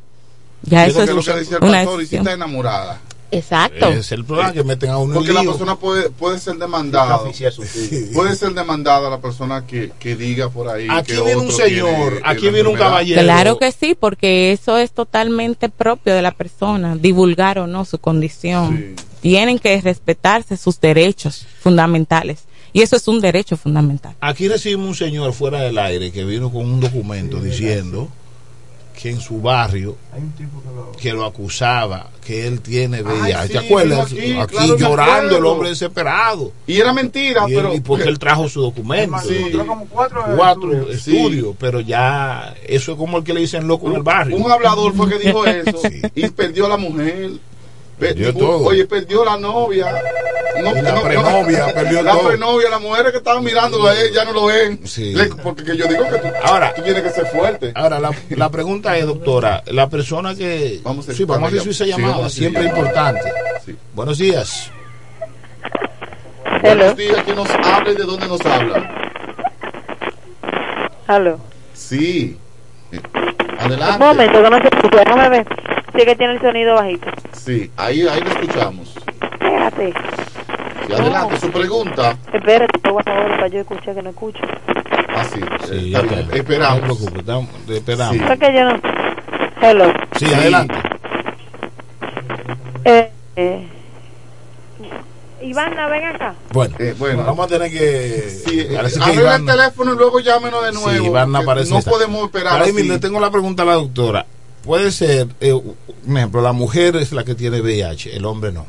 Ya 0.63 0.87
Eso 0.87 1.03
es 1.03 1.11
lo 1.11 1.23
que 1.23 1.33
decía 1.33 1.59
el 1.59 1.65
una 1.69 1.79
pastor, 1.79 1.95
y 1.95 1.97
si 1.97 2.01
decisión. 2.17 2.21
está 2.23 2.33
enamorada. 2.35 3.01
Exacto. 3.31 3.89
Es 3.89 4.11
el 4.13 4.25
problema 4.25 4.53
que 4.53 4.65
meten 4.65 4.91
a 4.91 4.99
uno 4.99 5.15
Porque 5.15 5.33
la 5.33 5.43
persona 5.43 5.77
puede, 5.77 6.09
puede 6.11 6.39
ser 6.39 6.57
demandada. 6.57 7.21
Puede 8.15 8.37
ser 8.37 8.55
demandada 8.55 9.11
la 9.11 9.21
persona 9.21 9.67
que, 9.67 9.93
que 9.99 10.17
diga 10.17 10.49
por 10.49 10.69
ahí. 10.69 10.87
Aquí 10.91 11.13
que 11.13 11.21
viene 11.21 11.37
un 11.37 11.53
señor, 11.53 12.13
tiene, 12.13 12.21
aquí 12.25 12.47
eh, 12.47 12.51
viene 12.51 12.69
un 12.71 12.77
caballero. 12.77 13.21
Claro 13.23 13.59
que 13.59 13.71
sí, 13.73 13.95
porque 13.99 14.53
eso 14.53 14.79
es 14.79 14.93
totalmente 14.93 15.69
propio 15.69 16.15
de 16.15 16.23
la 16.23 16.33
persona, 16.33 16.97
divulgar 16.97 17.59
o 17.59 17.67
no 17.67 17.85
su 17.85 17.99
condición. 17.99 18.97
Tienen 19.21 19.59
que 19.59 19.79
respetarse 19.81 20.57
sus 20.57 20.81
derechos 20.81 21.47
fundamentales. 21.61 22.48
Y 22.73 22.83
eso 22.83 22.97
es 22.97 23.09
un 23.09 23.21
derecho 23.21 23.57
fundamental. 23.57 24.15
Aquí 24.21 24.49
recibimos 24.49 24.89
un 24.89 24.95
señor 24.95 25.33
fuera 25.33 25.61
del 25.63 25.79
aire 25.79 26.13
que 26.13 26.25
vino 26.25 26.51
con 26.51 26.63
un 26.65 26.81
documento 26.81 27.41
diciendo 27.41 28.09
que 29.01 29.11
en 29.11 29.21
su 29.21 29.41
barrio 29.41 29.97
que 31.01 31.13
lo 31.13 31.25
acusaba 31.25 32.11
que 32.25 32.49
él 32.49 32.61
tiene 32.61 33.01
VIH. 33.01 33.47
sí, 33.47 33.53
¿Te 33.53 33.59
acuerdas? 33.59 34.13
Aquí, 34.13 34.33
aquí, 34.37 34.55
claro, 34.57 34.73
me 34.75 34.79
llorando 34.81 35.37
el 35.39 35.47
hombre 35.47 35.69
desesperado. 35.69 36.53
Y 36.67 36.79
era 36.81 36.93
mentira, 36.93 37.45
Y, 37.49 37.53
él- 37.53 37.57
pero. 37.63 37.75
y 37.75 37.81
porque 37.81 38.09
él 38.09 38.19
trajo 38.19 38.49
su 38.49 38.61
documento. 38.61 39.17
Sí. 39.21 39.53
cuatro 40.37 40.91
estudios. 40.91 40.91
estudios, 40.97 41.55
pero 41.61 41.81
ya 41.81 42.55
eso 42.67 42.93
es 42.93 42.99
como 42.99 43.19
el 43.19 43.25
que 43.25 43.33
le 43.35 43.41
dicen 43.41 43.69
loco 43.69 43.89
en 43.89 43.97
el 43.97 44.03
barrio. 44.03 44.37
Un 44.37 44.51
hablador 44.51 44.93
fue 44.95 45.09
que 45.09 45.19
dijo 45.19 45.47
eso 45.47 45.81
y 46.15 46.29
perdió 46.31 46.67
a 46.67 46.71
la 46.71 46.77
mujer. 46.77 47.31
Pe- 47.99 48.09
Perdió 48.15 48.33
todo. 48.35 48.59
Oye, 48.67 48.85
perdió 48.85 49.25
la 49.25 49.37
novia. 49.39 49.87
No, 50.63 50.73
la 50.75 51.01
prenovia, 51.03 51.67
perdió 51.75 52.03
la 52.03 52.13
todo. 52.13 52.29
prenovia, 52.29 52.71
las 52.71 52.81
mujeres 52.81 53.13
que 53.13 53.19
estaban 53.19 53.45
mirándolo 53.45 53.87
a 53.89 53.95
él 53.95 54.13
ya 54.13 54.25
no 54.25 54.33
lo 54.33 54.47
ven. 54.47 54.81
Le- 54.97 55.27
porque 55.43 55.63
que 55.65 55.77
yo 55.77 55.87
digo 55.87 56.05
que 56.09 56.19
tú, 56.19 56.29
Ahora, 56.43 56.75
tú 56.75 56.83
tienes 56.83 57.03
que 57.03 57.11
ser 57.11 57.27
fuerte. 57.27 57.73
Ahora, 57.75 57.99
la, 58.01 58.11
la 58.31 58.51
pregunta 58.51 58.97
es, 58.97 59.07
doctora, 59.07 59.63
la 59.67 59.89
persona 59.89 60.35
que... 60.35 60.81
Vamos 60.83 61.09
a 61.09 61.13
sí, 61.13 61.25
vamos 61.25 61.53
a 61.53 61.57
esa 61.57 61.73
Sí, 61.85 61.91
llamada, 61.91 62.15
vamos 62.17 62.27
a 62.27 62.31
siempre 62.37 62.63
recibir. 62.63 62.79
importante. 62.85 63.33
Buenos 63.95 64.19
días. 64.19 64.71
Buenos 66.63 66.97
días, 66.97 67.23
que 67.25 67.35
nos 67.35 67.49
habla 67.51 67.91
y 67.91 67.95
de 67.95 68.05
dónde 68.05 68.27
nos 68.27 68.41
habla. 68.45 69.11
Aló. 71.07 71.39
Sí. 71.75 72.37
Eh, 72.93 73.01
Un 73.15 73.61
Adelante. 73.61 73.99
momento, 74.05 74.43
que 74.43 74.51
no 74.51 74.59
se 74.61 74.69
escucha. 74.69 74.99
Déjame 75.05 75.29
ver. 75.29 75.47
Sí 75.97 76.05
que 76.05 76.17
tiene 76.17 76.33
el 76.35 76.41
sonido 76.41 76.75
bajito. 76.75 77.07
Sí, 77.33 77.71
ahí, 77.77 78.07
ahí 78.09 78.21
lo 78.21 78.31
escuchamos. 78.31 78.95
Espérate. 79.33 79.95
Sí, 80.89 80.93
adelante, 80.95 81.39
su 81.41 81.51
pregunta. 81.53 82.17
Espérate, 82.33 82.79
te 82.79 82.91
voy 82.91 83.03
a 83.05 83.05
saber 83.05 83.31
para 83.37 83.49
yo 83.49 83.61
escuchar 83.61 83.95
que 83.95 84.03
no 84.03 84.11
escucho. 84.11 84.41
Ah, 85.09 85.25
sí. 85.25 85.41
Sí, 85.69 85.93
está 85.95 86.01
ya 86.01 86.03
bien. 86.09 86.19
está. 86.21 86.37
Esperamos. 86.37 86.81
No 86.81 86.81
te 86.81 86.87
preocupes, 86.87 87.21
estamos- 87.21 87.49
esperamos. 87.69 88.17
Sí. 88.17 88.23
Yo 88.55 88.65
no. 88.65 88.81
Hello. 89.61 89.93
Sí, 90.19 90.25
adelante. 90.35 90.75
Eh, 92.85 93.11
eh. 93.37 93.69
Ivana, 95.43 95.87
ven 95.89 96.05
acá. 96.05 96.35
Bueno, 96.53 96.75
Eh, 96.81 96.95
bueno. 96.99 97.23
vamos 97.25 97.47
a 97.47 97.49
tener 97.49 97.71
que... 97.71 98.29
Sí, 98.45 98.67
parece 98.75 98.99
que 98.99 99.05
arregla 99.05 99.37
el 99.37 99.47
teléfono 99.47 99.95
y 99.95 99.97
luego 99.97 100.19
llámenos 100.21 100.65
de 100.65 100.73
nuevo. 100.73 100.91
Sí, 100.91 101.07
Iván 101.07 101.31
porque 101.31 101.45
aparece 101.45 101.71
no 101.73 101.79
esta. 101.79 101.91
podemos 101.91 102.25
esperar. 102.25 102.73
Mire, 102.73 102.89
le 102.89 102.99
tengo 102.99 103.21
la 103.21 103.31
pregunta 103.31 103.63
a 103.63 103.67
la 103.67 103.75
doctora. 103.75 104.27
Puede 104.65 104.91
ser, 104.91 105.29
eh, 105.41 105.53
un 105.53 106.17
ejemplo, 106.17 106.41
la 106.43 106.53
mujer 106.53 106.97
es 106.97 107.13
la 107.13 107.25
que 107.25 107.35
tiene 107.37 107.61
VIH, 107.61 108.17
el 108.17 108.25
hombre 108.25 108.51
no. 108.53 108.67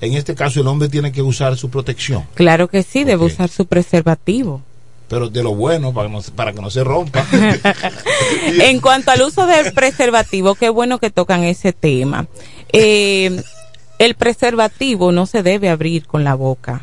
En 0.00 0.12
este 0.14 0.34
caso, 0.34 0.60
el 0.60 0.66
hombre 0.66 0.88
tiene 0.88 1.10
que 1.12 1.22
usar 1.22 1.56
su 1.56 1.70
protección, 1.70 2.24
Claro 2.34 2.68
que 2.68 2.82
sí, 2.82 3.04
debe 3.04 3.24
usar 3.24 3.48
su 3.48 3.64
preservativo. 3.66 4.60
pero 5.08 5.28
de 5.30 5.42
lo 5.42 5.54
bueno, 5.54 5.92
para, 5.94 6.08
que 6.08 6.14
no- 6.14 6.22
para 6.34 6.52
que 6.52 6.60
no 6.60 6.68
se 6.70 6.84
rompa. 6.84 7.24
en 8.62 8.80
cuanto 8.80 9.10
al 9.10 9.22
uso 9.22 9.46
del 9.46 9.72
preservativo, 9.72 10.54
qué 10.54 10.68
bueno 10.68 10.98
que 10.98 11.10
tocan 11.10 11.44
ese 11.44 11.72
tema. 11.72 12.26
Eh, 12.72 13.40
el 13.98 14.14
preservativo 14.16 15.12
no 15.12 15.24
se 15.26 15.42
debe 15.42 15.70
abrir 15.70 16.06
con 16.06 16.24
la 16.24 16.34
boca. 16.34 16.82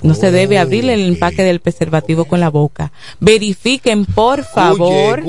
No 0.00 0.14
se 0.14 0.32
debe 0.32 0.58
abrir 0.58 0.88
el 0.90 1.00
empaque 1.06 1.44
del 1.44 1.60
preservativo 1.60 2.24
con 2.24 2.40
la 2.40 2.48
boca. 2.50 2.90
Verifiquen, 3.20 4.04
por 4.04 4.42
favor. 4.42 5.22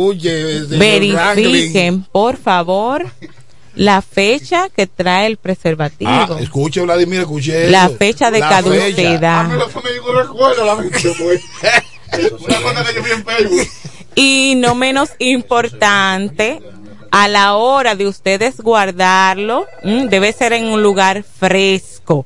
Verifiquen, 0.79 2.03
por 2.11 2.37
favor, 2.37 3.05
la 3.75 4.01
fecha 4.01 4.69
que 4.69 4.87
trae 4.87 5.27
el 5.27 5.37
preservativo. 5.37 6.11
Ah, 6.11 6.37
escuche, 6.39 6.81
Vladimir, 6.81 7.21
escuche. 7.21 7.69
la 7.69 7.85
eso. 7.85 7.97
fecha 7.97 8.31
de 8.31 8.39
La 8.39 8.49
caducidad. 8.49 9.49
Facebook. 13.25 13.67
Y 14.15 14.53
no 14.57 14.75
menos 14.75 15.09
importante, 15.17 16.61
a 17.11 17.27
la 17.27 17.55
hora 17.55 17.95
de 17.95 18.07
ustedes 18.07 18.57
guardarlo, 18.57 19.65
mm, 19.83 20.05
debe 20.05 20.31
ser 20.33 20.53
en 20.53 20.65
un 20.65 20.83
lugar 20.83 21.23
fresco. 21.23 22.25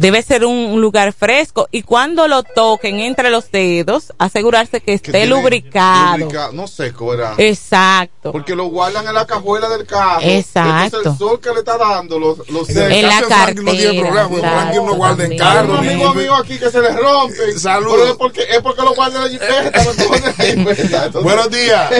Debe 0.00 0.22
ser 0.22 0.44
un 0.44 0.80
lugar 0.80 1.12
fresco 1.12 1.68
y 1.70 1.82
cuando 1.82 2.28
lo 2.28 2.42
toquen 2.42 3.00
entre 3.00 3.30
los 3.30 3.50
dedos, 3.50 4.12
asegurarse 4.18 4.80
que 4.80 4.94
esté 4.94 5.12
tiene 5.12 5.26
lubricado. 5.26 6.18
lubrica- 6.18 6.50
no 6.52 6.66
seco, 6.66 7.12
era. 7.14 7.34
Exacto. 7.38 8.32
Porque 8.32 8.54
lo 8.54 8.66
guardan 8.66 9.06
en 9.06 9.14
la 9.14 9.26
cajuela 9.26 9.68
del 9.68 9.86
carro. 9.86 10.20
Exacto. 10.22 10.98
Entonces 10.98 11.12
el 11.12 11.18
sol 11.18 11.40
que 11.40 11.50
le 11.50 11.58
está 11.60 11.76
dando 11.78 12.18
los, 12.18 12.48
los 12.50 12.68
En 12.70 12.92
En 12.92 13.06
la 13.06 13.18
Franklin 13.22 13.64
no 13.64 13.70
tiene 13.72 14.02
cartera, 14.02 14.28
problema, 14.28 14.50
Franklin 14.52 14.86
no 14.86 14.94
guarda 14.94 15.24
en 15.24 15.30
también. 15.30 15.42
Hay 15.42 15.54
carro. 15.56 15.72
un 15.72 15.78
amigo 15.78 16.14
mío 16.14 16.34
aquí 16.36 16.58
que 16.58 16.70
se 16.70 16.80
le 16.80 16.90
rompe. 16.90 17.52
Saludos. 17.58 17.96
Pero 17.98 18.10
es 18.12 18.16
porque, 18.16 18.42
es 18.48 18.60
porque 18.62 18.82
lo 18.82 18.94
guarda 18.94 19.16
en 19.18 19.24
la 19.24 19.30
jipeta. 19.30 19.84
lo 19.84 19.92
pone 20.08 20.16
en 20.18 20.24
la 20.24 20.32
jipeta. 20.74 21.04
Entonces- 21.06 21.22
Buenos 21.22 21.50
días. 21.50 21.90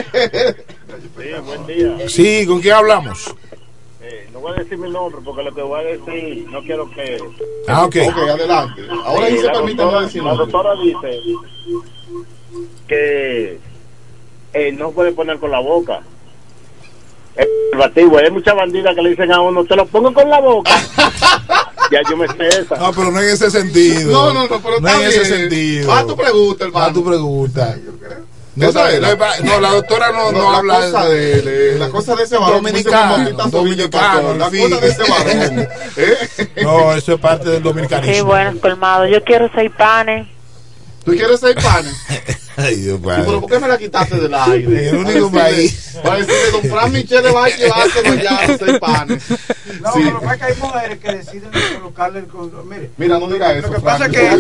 Sí, 1.19 1.31
buen 1.45 1.67
día. 1.67 2.09
Sí, 2.09 2.47
¿con 2.47 2.61
quién 2.61 2.75
hablamos? 2.75 3.35
Eh, 4.11 4.27
no 4.33 4.41
voy 4.41 4.53
a 4.53 4.63
decir 4.63 4.79
mi 4.79 4.91
nombre 4.91 5.21
porque 5.23 5.43
lo 5.43 5.55
que 5.55 5.61
voy 5.63 5.81
a 5.81 5.85
decir 5.85 6.47
no 6.51 6.63
quiero 6.63 6.89
que. 6.91 7.19
Ah, 7.67 7.85
ok. 7.85 7.97
Ok, 8.09 8.17
adelante. 8.31 8.83
Ahora 9.05 9.27
sí 9.27 9.33
Sí, 9.35 9.39
se 9.41 9.47
la 9.47 9.53
permite 9.53 9.83
doctora- 9.83 10.01
no 10.01 10.07
decir 10.07 10.23
La 10.23 10.35
doctora 10.35 10.71
dice 10.83 11.21
que 12.87 13.59
eh, 14.55 14.73
no 14.73 14.91
puede 14.93 15.13
poner 15.13 15.39
con 15.39 15.51
la 15.51 15.61
boca. 15.61 16.01
El 17.37 17.47
preservativo, 17.71 18.19
hay 18.19 18.31
muchas 18.31 18.55
bandidas 18.57 18.95
que 18.95 19.03
le 19.03 19.11
dicen 19.11 19.31
a 19.33 19.41
uno, 19.43 19.65
te 19.65 19.77
lo 19.77 19.87
pongo 19.87 20.13
con 20.13 20.29
la 20.29 20.41
boca. 20.41 20.73
ya 21.93 22.01
yo 22.09 22.17
me 22.17 22.27
sé 22.29 22.49
esa. 22.49 22.77
No, 22.77 22.93
pero 22.93 23.11
no 23.13 23.21
en 23.21 23.29
ese 23.29 23.51
sentido. 23.51 24.11
No, 24.11 24.33
no, 24.35 24.49
no, 24.49 24.61
pero 24.61 24.81
No 24.81 24.89
en 24.89 25.03
ese 25.07 25.25
sentido. 25.25 25.93
Haz 25.93 26.07
tu 26.07 26.17
pregunta, 26.17 26.65
hermano. 26.65 26.87
Haz 26.87 26.93
tu 26.95 27.05
pregunta. 27.05 27.79
No, 28.67 28.73
sabe, 28.73 28.97
era. 28.97 29.15
no, 29.15 29.45
no, 29.45 29.61
la 29.61 29.71
doctora 29.73 30.13
no, 30.13 30.33
no, 30.33 30.53
la 30.53 30.59
habla 30.59 30.75
cosa 30.77 31.09
de, 31.09 31.43
de- 31.43 31.79
la 31.79 31.89
cosa 31.89 32.15
de 32.17 32.25
ese 32.25 32.37
varón 32.39 32.63
Dominicano, 32.63 33.17
dominicano, 33.51 34.35
la 34.35 34.51
fin. 34.51 34.69
cosa 34.71 34.81
de 34.81 34.89
ese 34.89 35.03
varón 35.03 35.69
¿eh? 35.97 36.49
No, 36.63 36.93
eso 36.93 37.15
es 37.15 37.21
parte 37.21 37.51
del 37.51 37.63
dominicanismo. 37.63 38.13
Sí, 38.15 38.21
bueno, 38.21 38.59
colmado. 38.61 39.07
Yo 39.07 39.23
quiero 39.25 39.49
seis 39.55 39.71
panes. 39.77 40.27
¿Tú 41.09 41.17
quieres 41.17 41.41
seis 41.41 41.57
panes? 41.63 41.95
Ay, 42.57 42.75
Dios 42.77 42.99
¿Y 42.99 43.03
pero 43.05 43.41
por 43.41 43.51
qué 43.51 43.59
me 43.61 43.69
la 43.69 43.79
quitaste 43.79 44.17
del 44.17 44.35
aire? 44.35 44.89
El 44.89 44.97
único 44.97 45.31
país. 45.31 45.91
Para 46.03 46.17
decirle, 46.19 46.51
don 46.53 46.63
Fran 46.71 46.93
Michele 46.93 47.31
va 47.31 47.45
a 47.45 47.49
llevárselo 47.49 48.15
ya 48.17 48.47
los 48.49 48.59
seis 48.59 48.79
panes. 48.81 49.23
No, 49.81 49.93
Sí. 49.93 50.01
pero 50.05 50.21
que 50.39 50.45
hay 50.45 50.55
mujeres 50.57 50.99
que 50.99 51.13
deciden 51.13 51.51
colocarle 51.79 52.19
el 52.21 52.27
condón. 52.27 52.69
Mire, 52.69 52.91
Mira, 52.97 53.19
no 53.19 53.29
diga 53.29 53.53
eso. 53.53 53.69
lo 53.69 53.75
que 53.75 53.81
pasa 53.81 54.07
es 54.07 54.13
que. 54.13 54.31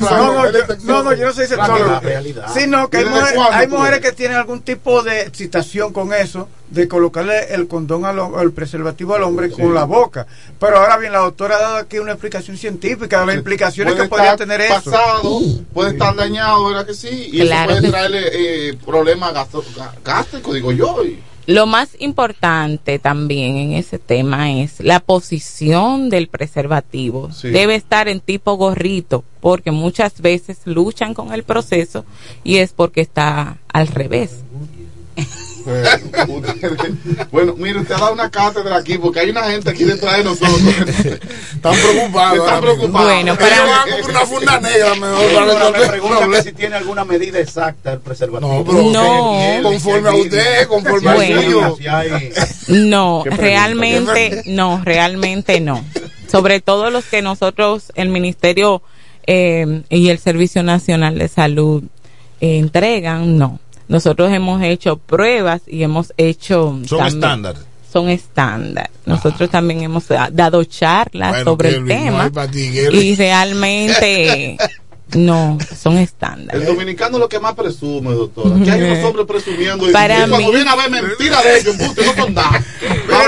No, 0.00 0.32
no, 0.34 0.50
yo, 0.50 0.58
no, 0.84 1.02
no, 1.02 1.14
no 1.16 1.32
soy 1.32 1.46
sexólogo. 1.46 2.00
realidad. 2.00 2.46
Sino 2.52 2.88
que 2.90 2.96
hay, 2.98 3.04
¿Desde 3.04 3.16
mujeres, 3.20 3.40
hay 3.52 3.66
tú 3.68 3.76
mujeres 3.76 4.00
que 4.00 4.12
tienen 4.12 4.36
algún 4.38 4.62
tipo 4.62 5.02
de 5.02 5.22
excitación 5.22 5.92
con 5.92 6.12
eso, 6.12 6.48
de 6.70 6.88
colocarle 6.88 7.54
el 7.54 7.68
condón 7.68 8.04
al, 8.04 8.18
el 8.42 8.52
preservativo 8.52 9.14
al 9.14 9.22
hombre 9.22 9.50
con 9.50 9.74
la 9.74 9.84
boca. 9.84 10.26
Pero 10.58 10.78
ahora 10.78 10.96
bien, 10.96 11.12
la 11.12 11.18
doctora 11.20 11.56
ha 11.56 11.60
dado 11.60 11.76
aquí 11.76 11.98
una 11.98 12.12
explicación 12.12 12.56
científica 12.56 13.20
de 13.20 13.26
las 13.26 13.36
implicaciones 13.36 13.94
que 13.94 14.04
podría 14.04 14.36
tener 14.36 14.60
eso. 14.62 14.74
pasado, 14.74 15.40
puede 15.72 15.90
estar 15.90 16.14
dañado, 16.16 16.64
¿verdad 16.66 16.86
que 16.86 16.94
sí? 16.94 17.28
Y 17.32 17.40
Claro 17.42 17.72
eso 17.72 17.80
puede 17.80 17.90
traerle 17.92 18.68
eh, 18.70 18.74
problemas 18.84 19.32
gástricos, 20.04 20.54
digo 20.54 20.72
yo. 20.72 21.04
y- 21.04 21.18
Lo 21.46 21.66
más 21.66 21.90
importante 21.98 22.98
también 22.98 23.56
en 23.56 23.72
ese 23.72 23.98
tema 23.98 24.50
es 24.50 24.80
la 24.80 24.98
posición 25.00 26.08
del 26.08 26.28
preservativo. 26.28 27.30
Sí. 27.32 27.50
Debe 27.50 27.74
estar 27.74 28.08
en 28.08 28.20
tipo 28.20 28.54
gorrito, 28.54 29.22
porque 29.40 29.70
muchas 29.70 30.20
veces 30.22 30.58
luchan 30.64 31.12
con 31.12 31.32
el 31.34 31.42
proceso 31.42 32.04
y 32.42 32.56
es 32.56 32.72
porque 32.72 33.02
está 33.02 33.58
al 33.72 33.88
revés. 33.88 34.43
Eh, 35.16 35.84
usted- 36.28 37.26
bueno, 37.32 37.54
mire, 37.56 37.80
usted 37.80 37.94
ha 37.94 37.98
dado 37.98 38.12
una 38.12 38.30
cátedra 38.30 38.76
aquí 38.76 38.98
porque 38.98 39.20
hay 39.20 39.30
una 39.30 39.44
gente 39.44 39.70
aquí 39.70 39.84
detrás 39.84 40.18
de 40.18 40.24
nosotros. 40.24 40.60
Están 41.54 41.74
preocupados. 41.74 42.38
Están 42.38 42.60
preocupados. 42.60 43.12
Bueno, 43.14 43.34
para- 43.36 43.56
Ellos 43.56 43.68
van 43.70 44.00
con 44.02 44.10
una 44.10 44.20
funda 44.26 44.60
negra 44.60 44.94
mejor 44.94 45.26
para 45.32 45.40
Ahora 45.40 45.54
resolver 45.54 45.80
me 45.80 45.88
pregunta 45.88 46.28
que 46.28 46.42
si 46.42 46.52
tiene 46.52 46.76
alguna 46.76 47.04
medida 47.06 47.38
exacta 47.38 47.92
el 47.94 48.00
preservativo. 48.00 48.52
No, 48.58 48.64
pero 48.64 48.82
No. 48.90 49.62
conforme 49.62 50.08
a 50.10 50.14
usted, 50.14 50.66
conforme 50.68 51.10
a 51.10 51.14
Bueno. 51.14 51.42
suyo. 51.42 51.76
Si 51.78 51.86
hay- 51.86 52.32
No, 52.68 53.24
realmente 53.24 54.42
no, 54.46 54.82
realmente 54.84 55.60
no. 55.60 55.82
Sobre 56.30 56.60
todo 56.60 56.90
los 56.90 57.04
que 57.06 57.22
nosotros, 57.22 57.90
el 57.94 58.10
Ministerio 58.10 58.82
eh, 59.26 59.82
y 59.88 60.10
el 60.10 60.18
Servicio 60.18 60.62
Nacional 60.62 61.16
de 61.18 61.28
Salud 61.28 61.84
eh, 62.42 62.58
entregan, 62.58 63.38
no. 63.38 63.58
Nosotros 63.88 64.32
hemos 64.32 64.62
hecho 64.62 64.96
pruebas 64.96 65.62
y 65.66 65.82
hemos 65.82 66.12
hecho... 66.16 66.78
Son 66.86 66.98
también- 66.98 67.16
estándar. 67.18 67.56
Son 67.92 68.08
estándar. 68.08 68.90
Nosotros 69.06 69.48
también 69.50 69.82
hemos 69.82 70.08
da- 70.08 70.28
dado 70.32 70.64
charlas 70.64 71.30
Bueno, 71.30 71.44
sobre 71.44 71.68
el 71.68 71.86
tema 71.86 72.28
ti, 72.50 72.70
y 72.92 73.14
realmente 73.14 74.56
no, 75.14 75.58
son 75.76 75.96
El 75.98 76.04
estándares. 76.04 76.66
dominicano 76.66 77.16
es 77.16 77.20
lo 77.20 77.28
que 77.28 77.38
más 77.40 77.54
presume, 77.54 78.10
doctora. 78.12 78.56
Que 78.64 78.70
hay 78.70 78.82
unos 78.82 79.04
hombres 79.04 79.26
presumiendo 79.26 79.88
y, 79.88 79.92
Para 79.92 80.14
y 80.26 80.28
cuando 80.28 80.48
mí- 80.48 80.54
viene 80.54 80.70
a 80.70 80.76
ver 80.76 80.90
mentira 80.90 81.42
de 81.42 81.58
ellos, 81.58 81.76
no 81.78 81.94
son 82.24 82.34
nada. 82.34 82.64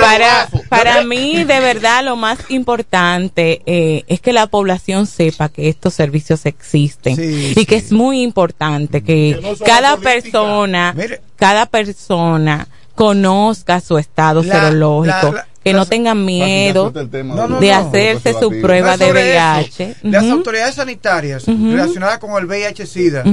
para, 0.00 0.48
para 0.68 1.02
mí, 1.04 1.44
de 1.44 1.60
verdad, 1.60 2.04
lo 2.04 2.16
más 2.16 2.38
importante 2.48 3.62
eh, 3.66 4.04
es 4.08 4.20
que 4.20 4.32
la 4.32 4.46
población 4.46 5.06
sepa 5.06 5.48
que 5.48 5.68
estos 5.68 5.94
servicios 5.94 6.46
existen 6.46 7.16
Sí, 7.16 7.52
y 7.56 7.66
que 7.66 7.76
es 7.76 7.92
muy 7.92 8.22
importante 8.22 9.02
que, 9.02 9.36
Que 9.36 9.40
no 9.42 9.56
cada 9.64 9.96
política. 9.96 10.12
persona, 10.30 10.94
Mire. 10.96 11.20
cada 11.36 11.66
persona 11.66 12.68
conozca 12.94 13.80
su 13.80 13.98
estado 13.98 14.42
La- 14.42 14.54
serológico, 14.54 15.16
la- 15.26 15.32
la- 15.32 15.46
que 15.66 15.72
las- 15.72 15.86
no 15.86 15.86
tengan 15.90 16.24
miedo 16.24 16.92
No, 17.24 17.48
no, 17.48 17.60
de 17.60 17.70
no. 17.70 17.76
hacerse 17.76 18.32
su 18.38 18.50
prueba 18.60 18.92
No 18.96 18.98
de 19.04 19.12
VIH. 19.12 19.84
eso. 19.90 19.98
Las 20.02 20.24
autoridades 20.24 20.74
sanitarias 20.76 21.44
relacionadas 21.46 22.18
con 22.18 22.30
el 22.40 22.46
VIH-Sida, 22.46 23.24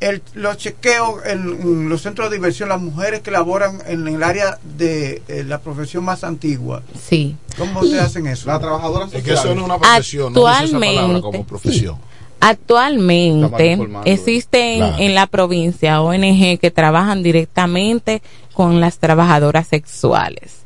el, 0.00 0.22
los 0.34 0.56
chequeos 0.58 1.24
en, 1.24 1.58
en 1.62 1.88
los 1.88 2.02
centros 2.02 2.28
de 2.30 2.36
diversión, 2.36 2.68
las 2.68 2.80
mujeres 2.80 3.20
que 3.22 3.30
laboran 3.30 3.78
en 3.86 4.06
el 4.06 4.22
área 4.22 4.58
de 4.76 5.22
eh, 5.28 5.44
la 5.46 5.60
profesión 5.60 6.04
más 6.04 6.24
antigua, 6.24 6.82
Sí. 7.08 7.36
¿cómo 7.56 7.80
ustedes 7.80 8.02
hacen 8.02 8.26
eso? 8.26 8.48
La 8.48 8.58
trabajadora 8.58 9.06
Es 9.12 9.22
que 9.22 9.32
eso 9.32 9.54
no 9.54 9.60
es 9.62 9.64
una 9.66 9.78
profesión, 9.78 10.32
no 10.32 10.42
usa 10.42 10.64
esa 10.64 10.78
palabra 10.78 11.20
como 11.20 11.44
profesión. 11.44 11.96
Actualmente 12.40 13.66
informando. 13.72 14.10
existen 14.10 14.78
Claro. 14.78 14.96
en 14.98 15.14
la 15.14 15.26
provincia 15.26 16.02
ONG 16.02 16.58
que 16.58 16.70
trabajan 16.70 17.22
directamente 17.22 18.20
con 18.52 18.80
las 18.80 18.98
trabajadoras 18.98 19.68
sexuales. 19.68 20.63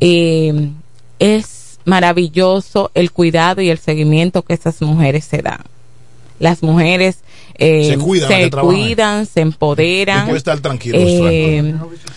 Eh, 0.00 0.70
es 1.18 1.78
maravilloso 1.84 2.90
el 2.94 3.10
cuidado 3.12 3.60
y 3.60 3.70
el 3.70 3.78
seguimiento 3.78 4.42
que 4.42 4.54
esas 4.54 4.80
mujeres 4.82 5.24
se 5.24 5.42
dan. 5.42 5.60
Las 6.38 6.62
mujeres 6.62 7.18
eh, 7.54 7.90
Se 7.90 7.98
cuidan 7.98 8.28
se 8.28 8.50
cuidan, 8.50 9.26
se 9.26 9.40
empoderan. 9.42 10.24
Puedes 10.24 10.38
estar 10.40 10.60
tranquilo, 10.60 10.96
Eh, 10.98 11.74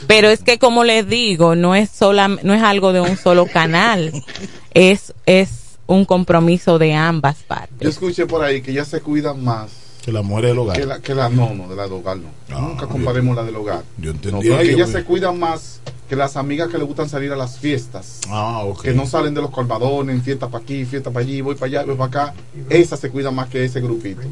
pero 0.07 0.29
es 0.29 0.41
que 0.41 0.57
como 0.57 0.85
les 0.85 1.07
digo, 1.07 1.55
no 1.55 1.75
es 1.75 1.89
sola, 1.89 2.29
no 2.29 2.53
es 2.53 2.61
algo 2.61 2.93
de 2.93 3.01
un 3.01 3.17
solo 3.17 3.45
canal, 3.45 4.13
es 4.73 5.13
es 5.25 5.77
un 5.85 6.05
compromiso 6.05 6.79
de 6.79 6.93
ambas 6.93 7.37
partes. 7.45 7.77
Yo 7.81 7.89
escuché 7.89 8.25
por 8.25 8.41
ahí 8.43 8.61
que 8.61 8.71
ya 8.71 8.85
se 8.85 9.01
cuidan 9.01 9.43
más 9.43 9.82
Que 10.03 10.11
la 10.11 10.21
mujer 10.21 10.47
del 10.47 10.57
hogar. 10.59 10.77
que 10.77 10.85
la, 10.85 10.99
que 10.99 11.15
la 11.15 11.29
no, 11.29 11.53
no, 11.53 11.67
de 11.69 11.75
la 11.77 11.83
del 11.83 11.93
hogar 11.93 12.17
no. 12.17 12.59
Nunca 12.59 12.87
comparemos 12.87 13.35
la 13.35 13.43
del 13.43 13.55
hogar. 13.55 13.83
Yo 13.97 14.11
No, 14.11 14.15
entendí. 14.17 14.41
pero 14.49 14.57
que 14.57 14.61
ahí, 14.61 14.69
ellas 14.71 14.89
se 14.89 15.03
cuidan 15.05 15.39
más 15.39 15.79
que 16.09 16.17
las 16.17 16.35
amigas 16.35 16.67
que 16.69 16.77
le 16.77 16.83
gustan 16.83 17.07
salir 17.07 17.31
a 17.31 17.37
las 17.37 17.57
fiestas. 17.57 18.19
Ah, 18.27 18.63
ok. 18.65 18.81
Que 18.81 18.93
no 18.93 19.07
salen 19.07 19.33
de 19.33 19.41
los 19.41 19.49
colmadones, 19.49 20.21
fiesta 20.23 20.49
para 20.49 20.61
aquí, 20.63 20.83
fiesta 20.83 21.09
para 21.09 21.25
allí, 21.25 21.39
voy 21.39 21.55
para 21.55 21.67
allá, 21.67 21.85
voy 21.85 21.95
para 21.95 22.23
acá. 22.25 22.33
Esas 22.69 22.99
se 22.99 23.09
cuidan 23.09 23.33
más 23.33 23.47
que 23.47 23.63
ese 23.63 23.79
grupito. 23.79 24.21
Eh, 24.21 24.27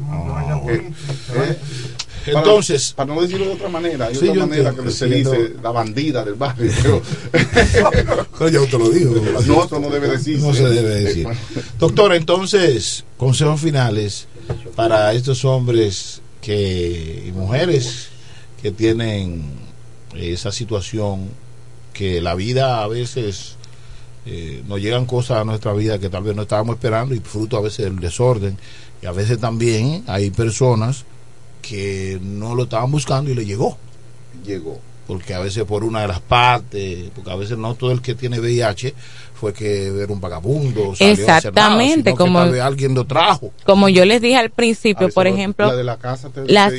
eh, 0.68 0.92
para- 2.32 2.38
Entonces, 2.38 2.92
para, 2.92 3.12
no 3.14 3.20
decirlo 3.22 3.46
de 3.46 3.52
otra 3.54 3.68
manera, 3.68 4.06
hay 4.06 4.14
Sí, 4.14 4.24
otra 4.28 4.34
yo 4.34 4.40
manera 4.46 4.68
entiendo, 4.68 4.84
que 4.84 4.96
se 4.96 5.06
dice 5.06 5.50
no. 5.56 5.62
la 5.62 5.70
bandida 5.70 6.24
del 6.24 6.34
barrio. 6.34 6.70
Pero 6.82 7.02
Pero 8.38 8.48
ya 8.50 8.60
usted 8.60 8.78
lo 8.78 8.90
dijo. 8.90 9.14
no, 9.46 9.64
eso 9.64 9.80
no 9.80 9.88
debe 9.90 10.08
decirse. 10.08 10.46
No 10.46 10.54
se 10.54 10.68
debe 10.68 10.90
decir. 11.00 11.26
Eh, 11.56 11.62
Doctora, 11.78 12.16
entonces, 12.16 13.04
consejos 13.16 13.60
finales 13.60 14.28
para 14.74 15.12
estos 15.12 15.44
hombres 15.44 16.22
que 16.40 17.24
y 17.26 17.32
mujeres 17.32 18.08
que 18.60 18.72
tienen 18.72 19.44
esa 20.14 20.52
situación 20.52 21.28
que 21.92 22.20
la 22.20 22.34
vida 22.34 22.82
a 22.82 22.88
veces 22.88 23.56
eh, 24.24 24.62
nos 24.66 24.80
llegan 24.80 25.06
cosas 25.06 25.38
a 25.38 25.44
nuestra 25.44 25.72
vida 25.72 25.98
que 25.98 26.08
tal 26.08 26.22
vez 26.22 26.36
no 26.36 26.42
estábamos 26.42 26.76
esperando 26.76 27.14
y 27.14 27.20
fruto 27.20 27.56
a 27.56 27.60
veces 27.60 27.86
del 27.86 27.98
desorden 27.98 28.56
Y 29.02 29.06
a 29.06 29.12
veces 29.12 29.38
también 29.38 30.04
hay 30.06 30.30
personas 30.30 31.04
que 31.60 32.18
no 32.22 32.54
lo 32.54 32.64
estaban 32.64 32.90
buscando 32.90 33.30
y 33.30 33.34
le 33.34 33.44
llegó. 33.44 33.78
Llegó. 34.44 34.80
Porque 35.12 35.34
a 35.34 35.40
veces 35.40 35.64
por 35.64 35.84
una 35.84 36.00
de 36.02 36.08
las 36.08 36.20
partes, 36.20 37.10
porque 37.14 37.30
a 37.30 37.36
veces 37.36 37.58
no 37.58 37.74
todo 37.74 37.92
el 37.92 38.00
que 38.00 38.14
tiene 38.14 38.40
VIH 38.40 38.94
fue 39.34 39.52
que 39.52 39.88
era 39.88 40.12
un 40.12 40.20
vagabundo. 40.20 40.94
salió 40.94 41.28
a 41.28 41.36
hacer 41.36 41.52
nada, 41.52 41.66
Exactamente, 41.74 42.10
que 42.12 42.16
como- 42.16 42.38
tal 42.38 42.52
vez 42.52 42.60
alguien 42.60 42.94
lo 42.94 43.04
trajo. 43.04 43.52
Como 43.64 43.88
yo 43.88 44.04
les 44.04 44.22
dije 44.22 44.36
al 44.36 44.50
principio, 44.50 45.08
por 45.10 45.26
ejemplo, 45.26 45.66
La 45.66 45.74
de 45.76 45.82
la 45.84 45.96
casa 45.98 46.28
te, 46.30 46.46
las 46.46 46.72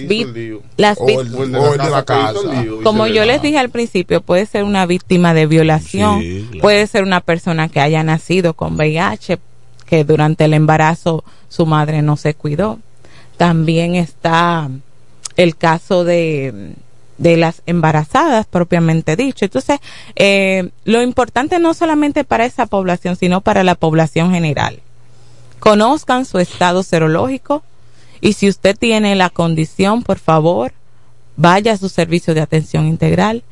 las 0.77 0.97
o 0.99 1.09
el, 1.09 1.33
o 1.35 1.43
el 1.43 1.51
de 1.51 1.57
o 1.59 1.75
la 1.75 1.97
de 1.99 2.05
casa, 2.05 2.33
la 2.45 2.61
lío, 2.63 2.81
como 2.83 3.05
yo 3.07 3.25
les 3.25 3.41
dije 3.41 3.57
al 3.57 3.69
principio, 3.69 4.21
puede 4.21 4.45
ser 4.45 4.63
una 4.63 4.85
víctima 4.85 5.33
de 5.33 5.45
violación, 5.45 6.21
Sí, 6.21 6.45
claro. 6.49 6.61
puede 6.61 6.87
ser 6.87 7.03
una 7.03 7.19
persona 7.19 7.67
que 7.67 7.81
haya 7.81 8.01
nacido 8.03 8.53
con 8.53 8.75
VIH, 8.77 9.39
que 9.85 10.05
durante 10.05 10.45
el 10.45 10.53
embarazo 10.53 11.23
su 11.49 11.65
madre 11.65 12.01
no 12.01 12.15
se 12.15 12.33
cuidó. 12.33 12.79
También 13.35 13.95
está 13.95 14.69
el 15.35 15.57
caso 15.57 16.03
de, 16.05 16.73
de 17.17 17.37
las 17.37 17.61
embarazadas 17.65 18.45
propiamente 18.45 19.15
dicho. 19.15 19.45
Entonces, 19.45 19.79
eh, 20.15 20.69
lo 20.85 21.01
importante 21.01 21.59
no 21.59 21.73
solamente 21.73 22.23
para 22.23 22.45
esa 22.45 22.65
población, 22.65 23.15
sino 23.15 23.41
para 23.41 23.63
la 23.63 23.75
población 23.75 24.31
general. 24.31 24.79
Conozcan 25.59 26.25
su 26.25 26.39
estado 26.39 26.83
serológico 26.83 27.63
y 28.21 28.33
si 28.33 28.49
usted 28.49 28.77
tiene 28.77 29.15
la 29.15 29.29
condición, 29.29 30.03
por 30.03 30.19
favor, 30.19 30.73
vaya 31.35 31.73
a 31.73 31.77
su 31.77 31.89
servicio 31.89 32.33
de 32.33 32.41
atención 32.41 32.87
integral, 32.87 33.43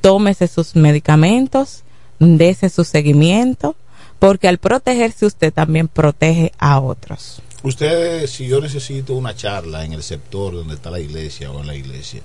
tómese 0.00 0.48
sus 0.48 0.76
medicamentos, 0.76 1.82
dese 2.18 2.68
su 2.68 2.84
seguimiento, 2.84 3.76
porque 4.18 4.48
al 4.48 4.58
protegerse 4.58 5.26
usted 5.26 5.52
también 5.52 5.88
protege 5.88 6.52
a 6.58 6.80
otros. 6.80 7.42
Usted, 7.62 8.26
si 8.26 8.46
yo 8.46 8.60
necesito 8.60 9.14
una 9.14 9.34
charla 9.34 9.84
en 9.84 9.92
el 9.92 10.02
sector 10.02 10.54
donde 10.54 10.74
está 10.74 10.90
la 10.90 11.00
iglesia 11.00 11.50
o 11.50 11.60
en 11.60 11.66
la 11.66 11.74
iglesia, 11.74 12.22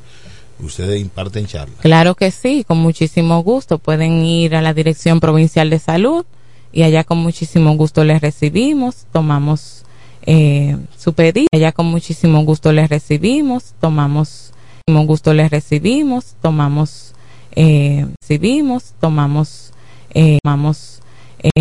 ustedes 0.60 1.02
imparten 1.02 1.46
charlas. 1.46 1.80
Claro 1.82 2.16
que 2.16 2.32
sí, 2.32 2.64
con 2.68 2.78
muchísimo 2.78 3.42
gusto. 3.44 3.78
Pueden 3.78 4.26
ir 4.26 4.56
a 4.56 4.62
la 4.62 4.74
Dirección 4.74 5.20
Provincial 5.20 5.70
de 5.70 5.80
Salud 5.80 6.26
y 6.72 6.84
allá 6.84 7.04
con 7.04 7.20
muchísimo 7.20 7.76
gusto 7.76 8.04
les 8.04 8.22
recibimos, 8.22 9.06
tomamos 9.12 9.86
eh, 10.26 10.78
su 10.98 11.14
pedido. 11.14 11.48
Allá 11.54 11.72
con 11.72 11.86
muchísimo 11.88 12.44
gusto 12.44 12.72
les 12.72 12.90
recibimos, 12.90 13.74
tomamos, 13.80 14.52
muchísimo 14.88 15.08
gusto 15.08 15.34
les 15.34 15.52
recibimos, 15.52 16.36
tomamos, 16.42 17.14
eh, 17.56 18.06
recibimos, 18.22 18.94
tomamos, 19.00 19.72
eh, 20.14 20.40
tomamos, 20.44 21.02
eh, 21.42 21.52